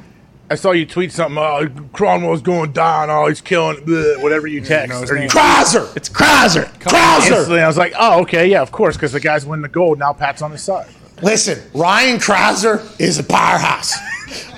I 0.54 0.56
saw 0.56 0.70
you 0.70 0.86
tweet 0.86 1.12
something. 1.12 1.36
Oh, 1.36 1.68
Cromwell's 1.93 2.43
going 2.43 2.74
down. 2.74 3.10
Oh, 3.10 3.28
he's 3.28 3.41
killing. 3.41 3.78
Bleh, 3.78 4.22
whatever 4.22 4.45
you 4.45 4.62
text. 4.62 4.95
his 4.99 5.10
or 5.10 5.18
you 5.18 5.28
Crouser! 5.28 5.89
It's 5.95 6.08
Crouser! 6.08 6.66
Crouser! 6.80 7.34
instantly, 7.34 7.60
I 7.60 7.66
was 7.66 7.76
like, 7.76 7.95
oh, 7.97 8.22
okay, 8.22 8.45
yeah, 8.45 8.62
of 8.62 8.72
course, 8.72 8.95
because 8.95 9.14
the 9.14 9.20
guys 9.20 9.47
win 9.47 9.64
the 9.64 9.68
gold. 9.68 9.97
Now 9.97 10.14
Pat's 10.14 10.43
on 10.43 10.51
his 10.51 10.62
side. 10.62 10.91
Listen, 11.24 11.60
Ryan 11.74 12.20
Crouser 12.20 12.88
is 12.99 13.18
a 13.18 13.24
powerhouse. 13.24 13.95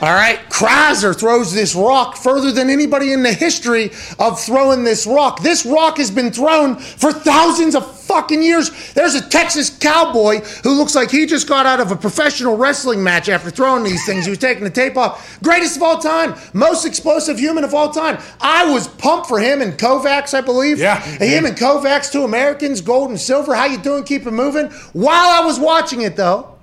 All 0.02 0.14
right, 0.14 0.38
Crouser 0.50 1.14
throws 1.14 1.54
this 1.54 1.74
rock 1.76 2.18
further 2.18 2.52
than 2.52 2.70
anybody 2.70 3.14
in 3.14 3.24
the 3.24 3.34
history 3.34 3.92
of 4.20 4.38
throwing 4.38 4.84
this 4.84 5.08
rock. 5.08 5.42
This 5.42 5.66
rock 5.66 5.96
has 5.96 6.12
been 6.12 6.30
thrown 6.30 6.76
for 6.76 7.14
thousands 7.14 7.74
of 7.74 7.95
fucking 8.16 8.42
years. 8.42 8.94
There's 8.94 9.14
a 9.14 9.28
Texas 9.30 9.70
cowboy 9.70 10.40
who 10.64 10.74
looks 10.74 10.96
like 10.96 11.12
he 11.12 11.26
just 11.26 11.50
got 11.50 11.66
out 11.66 11.82
of 11.82 11.92
a 11.92 11.98
professional 11.98 12.56
wrestling 12.56 13.04
match 13.04 13.28
after 13.28 13.50
throwing 13.50 13.84
these 13.84 14.06
things. 14.06 14.24
He 14.24 14.30
was 14.30 14.40
taking 14.40 14.64
the 14.64 14.70
tape 14.70 14.96
off. 14.96 15.38
Greatest 15.44 15.76
of 15.76 15.84
all 15.84 16.00
time, 16.00 16.36
most 16.54 16.86
explosive 16.86 17.38
human 17.38 17.66
of 17.66 17.74
all 17.74 17.90
time. 17.90 18.18
I 18.40 18.72
was 18.72 18.88
pumped 18.88 19.28
for 19.28 19.40
him 19.40 19.62
and 19.62 19.74
Kovacs, 19.74 20.34
I 20.34 20.40
believe. 20.42 20.80
Yeah. 20.80 21.02
him 21.02 21.46
and 21.46 21.58
Kovacs, 21.58 22.10
two 22.10 22.24
Americans, 22.24 22.80
gold 22.80 23.10
and 23.10 23.20
silver. 23.20 23.54
How 23.54 23.66
you 23.66 23.78
doing? 23.78 24.06
Keep 24.06 24.28
it 24.28 24.32
moving. 24.32 24.68
While 24.94 25.44
I 25.44 25.46
was 25.46 25.60
watching 25.60 26.02
it, 26.02 26.16
though. 26.16 26.55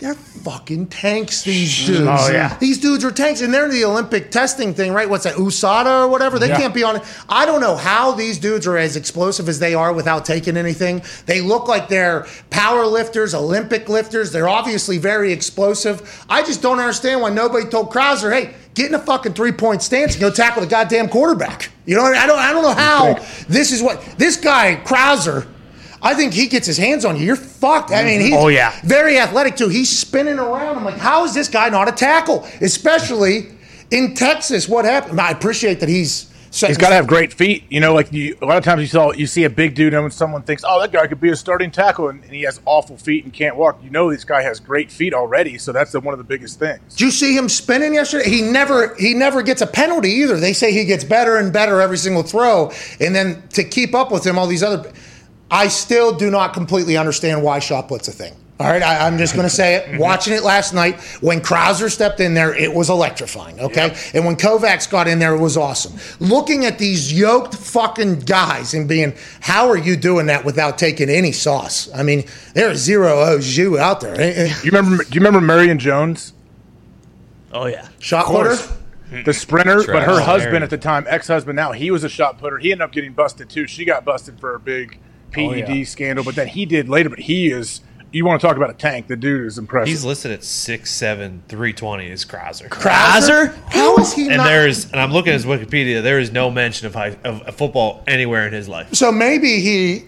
They're 0.00 0.14
fucking 0.14 0.88
tanks, 0.88 1.42
these 1.44 1.86
dudes. 1.86 2.00
Oh, 2.08 2.30
yeah. 2.30 2.58
These 2.58 2.78
dudes 2.80 3.04
are 3.04 3.10
tanks, 3.12 3.40
and 3.40 3.54
they're 3.54 3.66
in 3.66 3.70
the 3.70 3.84
Olympic 3.84 4.30
testing 4.30 4.74
thing, 4.74 4.92
right? 4.92 5.08
What's 5.08 5.24
that, 5.24 5.36
USADA 5.36 6.02
or 6.04 6.08
whatever? 6.08 6.38
They 6.38 6.48
Yeah. 6.48 6.58
can't 6.58 6.74
be 6.74 6.82
on 6.82 6.96
it. 6.96 7.02
I 7.28 7.46
don't 7.46 7.60
know 7.60 7.76
how 7.76 8.12
these 8.12 8.38
dudes 8.38 8.66
are 8.66 8.76
as 8.76 8.96
explosive 8.96 9.48
as 9.48 9.60
they 9.60 9.72
are 9.72 9.92
without 9.92 10.24
taking 10.24 10.56
anything. 10.56 11.00
They 11.26 11.40
look 11.40 11.68
like 11.68 11.88
they're 11.88 12.26
power 12.50 12.84
lifters, 12.86 13.34
Olympic 13.34 13.88
lifters. 13.88 14.32
They're 14.32 14.48
obviously 14.48 14.98
very 14.98 15.32
explosive. 15.32 16.24
I 16.28 16.42
just 16.42 16.60
don't 16.60 16.80
understand 16.80 17.20
why 17.22 17.30
nobody 17.30 17.66
told 17.66 17.90
Crouser, 17.90 18.32
hey, 18.32 18.50
get 18.74 18.88
in 18.88 18.94
a 18.94 18.98
fucking 18.98 19.34
three 19.34 19.52
point 19.52 19.80
stance 19.82 20.14
and 20.14 20.20
go 20.20 20.30
tackle 20.30 20.60
the 20.60 20.68
goddamn 20.68 21.08
quarterback. 21.08 21.70
You 21.86 21.94
know 21.96 22.02
what 22.02 22.08
I 22.10 22.12
mean? 22.14 22.22
I 22.22 22.26
don't, 22.26 22.38
I 22.40 22.52
don't 22.52 22.62
know 22.62 22.74
how 22.74 23.14
this 23.48 23.70
is 23.70 23.80
what 23.82 24.02
this 24.18 24.36
guy, 24.36 24.74
Crouser, 24.84 25.46
I 26.04 26.14
think 26.14 26.32
he 26.34 26.46
gets 26.46 26.66
his 26.66 26.76
hands 26.76 27.04
on 27.04 27.16
you. 27.16 27.24
You're 27.24 27.34
fucked. 27.36 27.90
I 27.90 28.04
mean, 28.04 28.20
he's 28.20 28.34
Oh, 28.34 28.48
yeah. 28.48 28.78
very 28.84 29.18
athletic 29.18 29.56
too. 29.56 29.68
He's 29.68 29.88
spinning 29.90 30.38
around. 30.38 30.76
I'm 30.76 30.84
like, 30.84 30.98
how 30.98 31.24
is 31.24 31.32
this 31.34 31.48
guy 31.48 31.68
not 31.70 31.88
a 31.88 31.92
tackle? 31.92 32.46
Especially 32.60 33.48
in 33.90 34.14
Texas. 34.14 34.68
What 34.68 34.84
happened? 34.84 35.20
I 35.20 35.30
appreciate 35.30 35.80
that 35.80 35.88
he's. 35.88 36.30
He's 36.56 36.78
got 36.78 36.90
to 36.90 36.94
have 36.94 37.08
great 37.08 37.32
feet. 37.32 37.64
You 37.68 37.80
know, 37.80 37.92
like 37.94 38.12
you, 38.12 38.38
a 38.40 38.46
lot 38.46 38.58
of 38.58 38.62
times 38.62 38.80
you 38.82 38.86
saw 38.86 39.10
you 39.10 39.26
see 39.26 39.42
a 39.42 39.50
big 39.50 39.74
dude, 39.74 39.92
and 39.92 40.04
when 40.04 40.12
someone 40.12 40.42
thinks, 40.42 40.62
"Oh, 40.64 40.80
that 40.80 40.92
guy 40.92 41.08
could 41.08 41.20
be 41.20 41.30
a 41.30 41.34
starting 41.34 41.72
tackle," 41.72 42.10
and, 42.10 42.22
and 42.22 42.32
he 42.32 42.42
has 42.42 42.60
awful 42.64 42.96
feet 42.96 43.24
and 43.24 43.32
can't 43.32 43.56
walk, 43.56 43.80
you 43.82 43.90
know, 43.90 44.08
this 44.08 44.22
guy 44.22 44.40
has 44.42 44.60
great 44.60 44.92
feet 44.92 45.14
already. 45.14 45.58
So 45.58 45.72
that's 45.72 45.90
the, 45.90 45.98
one 45.98 46.14
of 46.14 46.18
the 46.18 46.24
biggest 46.24 46.60
things. 46.60 46.78
Did 46.94 47.00
you 47.00 47.10
see 47.10 47.36
him 47.36 47.48
spinning 47.48 47.94
yesterday? 47.94 48.30
He 48.30 48.40
never 48.40 48.94
he 48.94 49.14
never 49.14 49.42
gets 49.42 49.62
a 49.62 49.66
penalty 49.66 50.10
either. 50.10 50.38
They 50.38 50.52
say 50.52 50.70
he 50.72 50.84
gets 50.84 51.02
better 51.02 51.38
and 51.38 51.52
better 51.52 51.80
every 51.80 51.96
single 51.96 52.22
throw, 52.22 52.70
and 53.00 53.12
then 53.16 53.42
to 53.54 53.64
keep 53.64 53.92
up 53.92 54.12
with 54.12 54.24
him, 54.24 54.38
all 54.38 54.46
these 54.46 54.62
other. 54.62 54.92
I 55.54 55.68
still 55.68 56.12
do 56.12 56.32
not 56.32 56.52
completely 56.52 56.96
understand 56.96 57.40
why 57.40 57.60
shot 57.60 57.88
put's 57.88 58.08
a 58.08 58.12
thing. 58.12 58.34
All 58.58 58.66
right, 58.66 58.82
I, 58.82 59.06
I'm 59.06 59.18
just 59.18 59.34
going 59.34 59.46
to 59.46 59.54
say 59.54 59.76
it. 59.76 60.00
Watching 60.00 60.32
it 60.32 60.42
last 60.42 60.74
night, 60.74 61.00
when 61.20 61.40
Crouser 61.40 61.88
stepped 61.88 62.18
in 62.18 62.34
there, 62.34 62.52
it 62.52 62.74
was 62.74 62.90
electrifying. 62.90 63.60
Okay, 63.60 63.96
and 64.14 64.24
when 64.24 64.34
Kovacs 64.34 64.90
got 64.90 65.06
in 65.06 65.20
there, 65.20 65.32
it 65.32 65.40
was 65.40 65.56
awesome. 65.56 65.96
Looking 66.18 66.64
at 66.64 66.78
these 66.78 67.12
yoked 67.12 67.54
fucking 67.54 68.20
guys 68.20 68.74
and 68.74 68.88
being, 68.88 69.14
how 69.40 69.68
are 69.68 69.78
you 69.78 69.94
doing 69.94 70.26
that 70.26 70.44
without 70.44 70.76
taking 70.76 71.08
any 71.08 71.30
sauce? 71.30 71.88
I 71.94 72.02
mean, 72.02 72.24
there's 72.54 72.78
zero 72.78 73.20
au 73.20 73.38
jus 73.38 73.78
out 73.78 74.00
there. 74.00 74.20
Eh, 74.20 74.48
eh. 74.48 74.54
You 74.64 74.72
remember? 74.72 75.04
Do 75.04 75.10
you 75.12 75.20
remember 75.20 75.40
Marion 75.40 75.78
Jones, 75.78 76.32
Oh 77.52 77.66
yeah. 77.66 77.86
Shot 78.00 78.26
putter. 78.26 78.56
the 79.24 79.32
sprinter? 79.32 79.84
But 79.86 80.02
her 80.02 80.20
husband 80.20 80.64
at 80.64 80.70
the 80.70 80.78
time, 80.78 81.06
ex-husband 81.08 81.54
now, 81.54 81.70
he 81.70 81.92
was 81.92 82.02
a 82.02 82.08
shot 82.08 82.38
putter. 82.38 82.58
He 82.58 82.72
ended 82.72 82.84
up 82.86 82.90
getting 82.90 83.12
busted 83.12 83.48
too. 83.48 83.68
She 83.68 83.84
got 83.84 84.04
busted 84.04 84.40
for 84.40 84.56
a 84.56 84.60
big 84.60 84.98
PED 85.34 85.70
oh, 85.70 85.84
scandal, 85.84 86.24
but 86.24 86.34
then 86.34 86.48
he 86.48 86.66
did 86.66 86.88
later. 86.88 87.10
But 87.10 87.20
he 87.20 87.50
is. 87.50 87.80
You 88.12 88.24
want 88.24 88.40
to 88.40 88.46
talk 88.46 88.56
about 88.56 88.70
a 88.70 88.74
tank? 88.74 89.08
The 89.08 89.16
dude 89.16 89.44
is 89.44 89.58
impressive. 89.58 89.88
He's 89.88 90.04
listed 90.04 90.30
at 90.30 90.40
6'7", 90.40 91.40
320 91.48 92.08
is 92.08 92.24
Crouser. 92.24 92.68
Crouser? 92.68 93.46
How 93.70 93.96
is 93.96 94.12
he 94.12 94.28
And 94.28 94.36
not? 94.36 94.44
there's, 94.44 94.88
and 94.92 95.00
I'm 95.00 95.10
looking 95.10 95.32
at 95.32 95.42
his 95.42 95.46
Wikipedia. 95.46 96.00
There 96.00 96.20
is 96.20 96.30
no 96.30 96.48
mention 96.48 96.86
of 96.86 96.94
high, 96.94 97.16
of 97.24 97.56
football 97.56 98.04
anywhere 98.06 98.46
in 98.46 98.52
his 98.52 98.68
life. 98.68 98.94
So 98.94 99.10
maybe 99.10 99.60
he. 99.60 100.04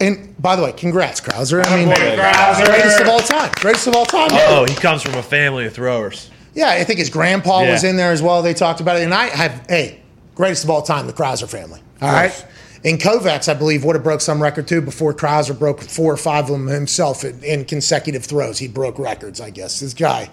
And 0.00 0.40
by 0.40 0.54
the 0.54 0.62
way, 0.62 0.72
congrats, 0.72 1.20
Crouser. 1.20 1.60
I 1.60 1.76
mean, 1.76 1.88
greatest 1.92 3.00
of 3.00 3.08
all 3.08 3.18
time. 3.18 3.50
Greatest 3.56 3.88
of 3.88 3.96
all 3.96 4.06
time. 4.06 4.28
Oh, 4.32 4.64
he 4.64 4.74
comes 4.76 5.02
from 5.02 5.16
a 5.16 5.22
family 5.22 5.66
of 5.66 5.74
throwers. 5.74 6.30
Yeah, 6.54 6.68
I 6.68 6.84
think 6.84 7.00
his 7.00 7.10
grandpa 7.10 7.64
was 7.64 7.82
in 7.82 7.96
there 7.96 8.12
as 8.12 8.22
well. 8.22 8.42
They 8.42 8.54
talked 8.54 8.80
about 8.80 8.96
it, 8.96 9.02
and 9.02 9.12
I 9.12 9.26
have. 9.26 9.66
Hey, 9.68 10.00
Greatest 10.40 10.64
of 10.64 10.70
all 10.70 10.80
time, 10.80 11.06
the 11.06 11.12
Crouser 11.12 11.46
family. 11.46 11.82
All 12.00 12.10
right. 12.10 12.46
In 12.82 12.96
Kovacs, 12.96 13.48
I 13.48 13.54
believe, 13.54 13.84
would 13.84 13.94
have 13.96 14.02
broke 14.02 14.22
some 14.22 14.42
record 14.42 14.66
too 14.66 14.80
before 14.80 15.12
Crouser 15.12 15.52
broke 15.52 15.82
four 15.82 16.12
or 16.12 16.16
five 16.16 16.44
of 16.44 16.50
them 16.52 16.66
himself 16.66 17.24
in, 17.24 17.42
in 17.44 17.64
consecutive 17.66 18.24
throws. 18.24 18.58
He 18.58 18.68
broke 18.68 18.98
records, 18.98 19.40
I 19.40 19.50
guess. 19.50 19.80
This 19.80 19.92
guy, 19.92 20.30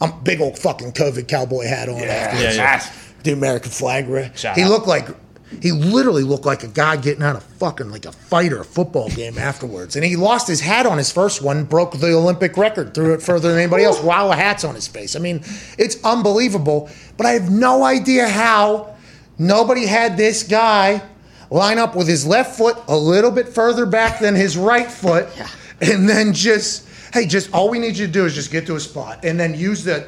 um, 0.00 0.20
big 0.22 0.40
old 0.40 0.58
fucking 0.58 0.92
COVID 0.92 1.26
cowboy 1.26 1.64
hat 1.66 1.88
on. 1.88 1.96
afterwards. 2.02 2.56
Yeah, 2.56 2.80
yeah. 2.84 2.92
The 3.22 3.32
American 3.32 3.70
flag. 3.70 4.36
Shout 4.36 4.56
He 4.56 4.62
out. 4.62 4.70
looked 4.70 4.86
like 4.86 5.08
he 5.62 5.72
literally 5.72 6.22
looked 6.22 6.44
like 6.44 6.64
a 6.64 6.68
guy 6.68 6.96
getting 6.96 7.22
out 7.22 7.36
of 7.36 7.42
fucking 7.42 7.90
like 7.90 8.04
a 8.04 8.12
fight 8.12 8.52
or 8.52 8.60
a 8.60 8.64
football 8.64 9.08
game 9.08 9.38
afterwards. 9.38 9.96
And 9.96 10.04
he 10.04 10.16
lost 10.16 10.48
his 10.48 10.60
hat 10.60 10.86
on 10.86 10.98
his 10.98 11.10
first 11.10 11.40
one, 11.40 11.64
broke 11.64 11.92
the 11.92 12.12
Olympic 12.14 12.56
record, 12.56 12.94
threw 12.94 13.14
it 13.14 13.22
further 13.22 13.48
than 13.50 13.58
anybody 13.58 13.84
else 13.84 14.00
while 14.02 14.28
the 14.28 14.36
hat's 14.36 14.64
on 14.64 14.74
his 14.74 14.86
face. 14.88 15.16
I 15.16 15.20
mean, 15.20 15.42
it's 15.78 16.02
unbelievable. 16.04 16.90
But 17.16 17.26
I 17.26 17.30
have 17.30 17.50
no 17.50 17.84
idea 17.84 18.28
how 18.28 18.94
nobody 19.38 19.86
had 19.86 20.16
this 20.16 20.42
guy 20.42 21.00
line 21.50 21.78
up 21.78 21.94
with 21.94 22.08
his 22.08 22.26
left 22.26 22.56
foot 22.56 22.76
a 22.88 22.96
little 22.96 23.30
bit 23.30 23.48
further 23.48 23.86
back 23.86 24.20
than 24.20 24.34
his 24.34 24.56
right 24.56 24.90
foot, 24.90 25.28
and 25.80 26.08
then 26.08 26.32
just 26.32 26.86
hey, 27.12 27.26
just 27.26 27.52
all 27.52 27.70
we 27.70 27.78
need 27.78 27.96
you 27.96 28.06
to 28.06 28.12
do 28.12 28.24
is 28.24 28.34
just 28.34 28.50
get 28.50 28.66
to 28.66 28.76
a 28.76 28.80
spot, 28.80 29.24
and 29.24 29.38
then 29.38 29.54
use 29.54 29.84
the 29.84 30.06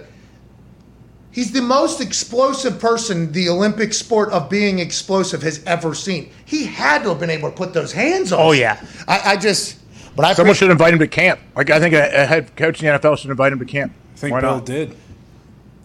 He's 1.31 1.53
the 1.53 1.63
most 1.63 2.01
explosive 2.01 2.81
person 2.81 3.31
the 3.31 3.49
Olympic 3.49 3.93
sport 3.95 4.31
of 4.31 4.51
being 4.51 4.81
explosive 4.81 5.41
has 5.43 5.63
ever 5.67 5.95
seen. 5.95 6.33
He 6.45 6.65
had 6.65 7.05
to 7.05 7.11
have 7.11 7.21
been 7.21 7.31
able 7.31 7.51
to 7.51 7.55
put 7.55 7.73
those 7.73 7.93
hands 7.93 8.33
on. 8.33 8.41
Oh, 8.41 8.51
yeah. 8.51 8.85
I, 9.07 9.21
I 9.25 9.37
just, 9.37 9.79
but 10.17 10.25
I 10.25 10.33
Someone 10.33 10.55
pre- 10.55 10.59
should 10.59 10.71
invite 10.73 10.93
him 10.95 10.99
to 10.99 11.07
camp. 11.07 11.39
Like 11.55 11.71
I 11.71 11.79
think 11.79 11.95
a, 11.95 12.23
a 12.23 12.27
head 12.27 12.57
coach 12.57 12.83
in 12.83 12.93
the 12.93 12.99
NFL 12.99 13.19
should 13.19 13.31
invite 13.31 13.53
him 13.53 13.61
to 13.61 13.65
camp. 13.65 13.93
I 14.15 14.19
think 14.19 14.33
Why 14.33 14.41
Bill 14.41 14.55
not? 14.57 14.67
did. 14.67 14.97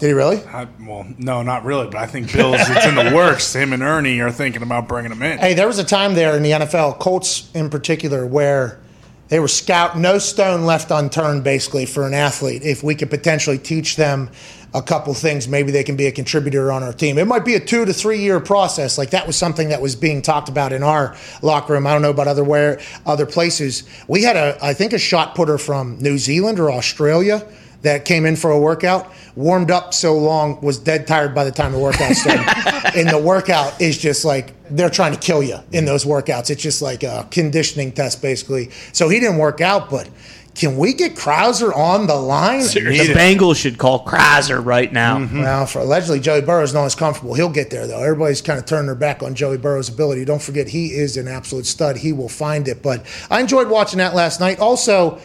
Did 0.03 0.09
he 0.09 0.13
really? 0.15 0.43
I, 0.47 0.67
well, 0.81 1.07
no, 1.17 1.43
not 1.43 1.63
really, 1.63 1.85
but 1.85 1.95
I 1.95 2.07
think 2.07 2.33
Bill's 2.33 2.57
it's 2.59 2.85
in 2.85 2.95
the 2.95 3.15
works. 3.15 3.55
Him 3.55 3.71
and 3.71 3.81
Ernie 3.81 4.19
are 4.19 4.33
thinking 4.33 4.61
about 4.61 4.85
bringing 4.85 5.13
him 5.13 5.21
in. 5.21 5.37
Hey, 5.37 5.53
there 5.53 5.65
was 5.65 5.79
a 5.79 5.83
time 5.85 6.13
there 6.13 6.35
in 6.35 6.43
the 6.43 6.51
NFL, 6.51 6.99
Colts 6.99 7.49
in 7.53 7.69
particular, 7.69 8.27
where 8.27 8.81
they 9.29 9.39
were 9.39 9.47
scout, 9.47 9.97
no 9.97 10.17
stone 10.17 10.65
left 10.65 10.91
unturned, 10.91 11.45
basically, 11.45 11.85
for 11.85 12.05
an 12.05 12.13
athlete. 12.13 12.63
If 12.63 12.83
we 12.83 12.95
could 12.95 13.09
potentially 13.09 13.57
teach 13.57 13.95
them 13.95 14.29
a 14.73 14.81
couple 14.81 15.13
things, 15.13 15.47
maybe 15.47 15.71
they 15.71 15.85
can 15.85 15.95
be 15.95 16.07
a 16.07 16.11
contributor 16.11 16.69
on 16.69 16.83
our 16.83 16.91
team. 16.91 17.17
It 17.17 17.25
might 17.25 17.45
be 17.45 17.55
a 17.55 17.59
two 17.61 17.85
to 17.85 17.93
three 17.93 18.19
year 18.19 18.41
process. 18.41 18.97
Like 18.97 19.11
that 19.11 19.25
was 19.25 19.37
something 19.37 19.69
that 19.69 19.81
was 19.81 19.95
being 19.95 20.21
talked 20.21 20.49
about 20.49 20.73
in 20.73 20.83
our 20.83 21.15
locker 21.41 21.71
room. 21.71 21.87
I 21.87 21.93
don't 21.93 22.01
know 22.01 22.09
about 22.09 22.27
other 22.27 22.43
where 22.43 22.81
other 23.05 23.25
places. 23.25 23.87
We 24.09 24.23
had 24.23 24.35
a, 24.35 24.57
I 24.61 24.73
think, 24.73 24.91
a 24.91 24.99
shot 24.99 25.33
putter 25.33 25.57
from 25.57 25.97
New 25.99 26.17
Zealand 26.17 26.59
or 26.59 26.69
Australia 26.69 27.47
that 27.83 28.05
came 28.05 28.25
in 28.25 28.35
for 28.35 28.51
a 28.51 28.59
workout, 28.59 29.11
warmed 29.35 29.69
up 29.69 29.93
so 29.93 30.17
long, 30.17 30.59
was 30.61 30.79
dead 30.79 31.05
tired 31.05 31.35
by 31.35 31.43
the 31.43 31.51
time 31.51 31.71
the 31.71 31.79
workout 31.79 32.13
started. 32.13 32.45
and 32.95 33.09
the 33.09 33.19
workout 33.19 33.79
is 33.79 33.97
just 33.97 34.25
like 34.25 34.53
they're 34.69 34.89
trying 34.89 35.13
to 35.13 35.19
kill 35.19 35.43
you 35.43 35.57
in 35.71 35.85
those 35.85 36.05
workouts. 36.05 36.49
It's 36.49 36.61
just 36.61 36.81
like 36.81 37.03
a 37.03 37.27
conditioning 37.29 37.91
test, 37.91 38.21
basically. 38.21 38.71
So 38.93 39.09
he 39.09 39.19
didn't 39.19 39.37
work 39.37 39.61
out, 39.61 39.89
but 39.89 40.09
can 40.55 40.77
we 40.77 40.93
get 40.93 41.15
Crouser 41.15 41.73
on 41.73 42.05
the 42.05 42.15
line? 42.15 42.61
The 42.61 43.13
Bengals 43.15 43.55
should 43.57 43.77
call 43.77 43.99
Crouser 43.99 44.61
right 44.61 44.91
now. 44.91 45.17
Mm-hmm. 45.17 45.41
Well, 45.41 45.65
for 45.65 45.79
allegedly 45.79 46.19
Joey 46.19 46.41
Burrow's 46.41 46.73
not 46.73 46.85
as 46.85 46.95
comfortable. 46.95 47.33
He'll 47.33 47.49
get 47.49 47.69
there 47.71 47.87
though. 47.87 48.01
Everybody's 48.01 48.41
kind 48.41 48.59
of 48.59 48.65
turned 48.65 48.87
their 48.87 48.95
back 48.95 49.23
on 49.23 49.33
Joey 49.33 49.57
Burrow's 49.57 49.89
ability. 49.89 50.25
Don't 50.25 50.41
forget 50.41 50.67
he 50.67 50.93
is 50.93 51.17
an 51.17 51.27
absolute 51.27 51.65
stud. 51.65 51.97
He 51.97 52.13
will 52.13 52.29
find 52.29 52.67
it. 52.67 52.83
But 52.83 53.05
I 53.31 53.41
enjoyed 53.41 53.67
watching 53.67 53.97
that 53.97 54.13
last 54.13 54.39
night. 54.39 54.59
Also, 54.59 55.19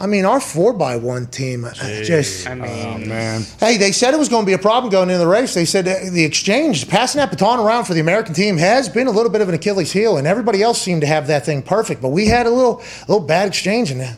I 0.00 0.06
mean, 0.06 0.24
our 0.24 0.40
four 0.40 0.72
by 0.72 0.96
one 0.96 1.26
team 1.26 1.64
uh, 1.64 1.72
just. 2.02 2.48
I 2.48 2.54
mean, 2.54 2.70
Oh, 2.70 2.98
man. 3.06 3.42
Hey, 3.60 3.76
they 3.76 3.92
said 3.92 4.14
it 4.14 4.18
was 4.18 4.28
going 4.28 4.42
to 4.44 4.46
be 4.46 4.52
a 4.54 4.58
problem 4.58 4.90
going 4.90 5.08
into 5.10 5.18
the 5.18 5.28
race. 5.28 5.54
They 5.54 5.64
said 5.64 5.86
uh, 5.86 6.10
the 6.10 6.24
exchange, 6.24 6.88
passing 6.88 7.20
that 7.20 7.30
baton 7.30 7.60
around 7.60 7.84
for 7.84 7.94
the 7.94 8.00
American 8.00 8.34
team, 8.34 8.56
has 8.56 8.88
been 8.88 9.06
a 9.06 9.10
little 9.12 9.30
bit 9.30 9.40
of 9.42 9.48
an 9.48 9.54
Achilles 9.54 9.92
heel, 9.92 10.16
and 10.16 10.26
everybody 10.26 10.60
else 10.62 10.80
seemed 10.80 11.02
to 11.02 11.06
have 11.06 11.28
that 11.28 11.44
thing 11.46 11.62
perfect. 11.62 12.02
But 12.02 12.08
we 12.08 12.26
had 12.26 12.46
a 12.46 12.50
little, 12.50 12.80
a 12.80 13.04
little 13.12 13.24
bad 13.24 13.46
exchange, 13.46 13.90
and 13.92 14.00
uh, 14.00 14.12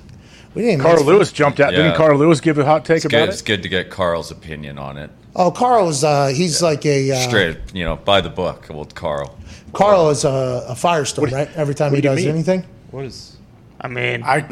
we 0.55 0.63
didn't. 0.63 0.81
Carl 0.81 0.97
make- 0.99 1.07
Lewis 1.07 1.33
jumped 1.33 1.61
out. 1.61 1.73
Yeah. 1.73 1.83
Didn't 1.83 1.97
Carl 1.97 2.17
Lewis 2.19 2.41
give 2.41 2.57
a 2.59 2.65
hot 2.65 2.85
take 2.87 2.97
It's 2.97 3.05
about 3.05 3.19
good. 3.19 3.29
it? 3.29 3.33
It's 3.33 3.43
good 3.43 3.63
to 3.63 3.69
get 3.69 3.91
Carl's 3.91 4.31
opinion 4.31 4.79
on 4.79 4.97
it. 4.97 5.11
Oh, 5.37 5.51
Carl 5.51 5.89
is 5.89 6.03
uh, 6.05 6.29
he's 6.29 6.63
like 6.63 6.87
a 6.87 7.11
uh, 7.11 7.17
Straight, 7.29 7.59
you 7.75 7.85
know, 7.85 7.97
by 7.97 8.21
the 8.23 8.31
book. 8.31 8.71
Old 8.71 8.95
Carl. 8.95 9.37
Carl 9.73 10.09
is 10.11 10.25
a, 10.25 10.65
a 10.69 10.75
firestorm, 10.75 11.33
right? 11.33 11.51
Every 11.57 11.75
time 11.75 11.93
he 11.93 12.01
do 12.01 12.09
does 12.09 12.25
anything. 12.25 12.65
What 12.93 13.05
is? 13.07 13.37
I 13.85 13.89
mean, 13.89 14.23
I 14.23 14.37
I, 14.37 14.43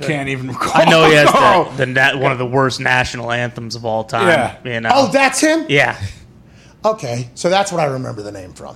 can't 0.00 0.28
even 0.28 0.48
recall. 0.48 0.72
I 0.74 0.84
know 0.84 1.06
he 1.08 1.14
has 1.14 1.32
No. 1.32 1.70
the, 1.70 1.76
the 1.84 1.86
nat, 1.86 2.16
one 2.18 2.32
of 2.32 2.38
the 2.38 2.46
worst 2.46 2.80
national 2.80 3.30
anthems 3.30 3.76
of 3.76 3.84
all 3.84 4.02
time. 4.04 4.26
Yeah. 4.28 4.56
You 4.74 4.80
know? 4.80 4.90
Oh, 4.92 5.12
that's 5.12 5.40
him. 5.40 5.64
yeah. 5.68 5.96
Okay, 6.84 7.28
so 7.34 7.48
that's 7.48 7.70
what 7.70 7.80
I 7.80 7.84
remember 7.86 8.22
the 8.22 8.32
name 8.32 8.52
from. 8.52 8.74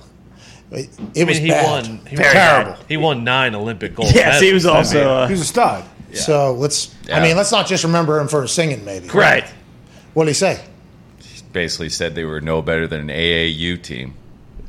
It, 0.71 0.89
it 1.13 1.23
I 1.23 1.25
was 1.25 1.37
he 1.37 1.49
bad. 1.49 1.65
won. 1.87 1.97
He 2.07 2.15
Very 2.15 2.27
won, 2.27 2.33
terrible. 2.35 2.83
He 2.87 2.97
won 2.97 3.23
nine 3.23 3.55
Olympic 3.55 3.93
gold. 3.95 4.13
Yes, 4.15 4.39
he 4.41 4.53
was 4.53 4.63
medals. 4.65 4.87
also. 4.95 5.09
Uh, 5.09 5.27
He's 5.27 5.41
a 5.41 5.45
stud. 5.45 5.83
So 6.13 6.53
let's. 6.53 6.95
I 7.11 7.19
mean, 7.21 7.35
let's 7.35 7.51
not 7.51 7.67
just 7.67 7.83
remember 7.83 8.19
him 8.19 8.27
for 8.29 8.47
singing. 8.47 8.85
Maybe. 8.85 9.09
right. 9.09 9.45
What 10.13 10.23
did 10.25 10.29
he 10.29 10.33
say? 10.35 10.63
Basically 11.51 11.89
said 11.89 12.15
they 12.15 12.23
were 12.25 12.39
no 12.41 12.61
better 12.61 12.87
than 12.87 13.01
an 13.01 13.07
AAU 13.09 13.81
team. 13.81 14.13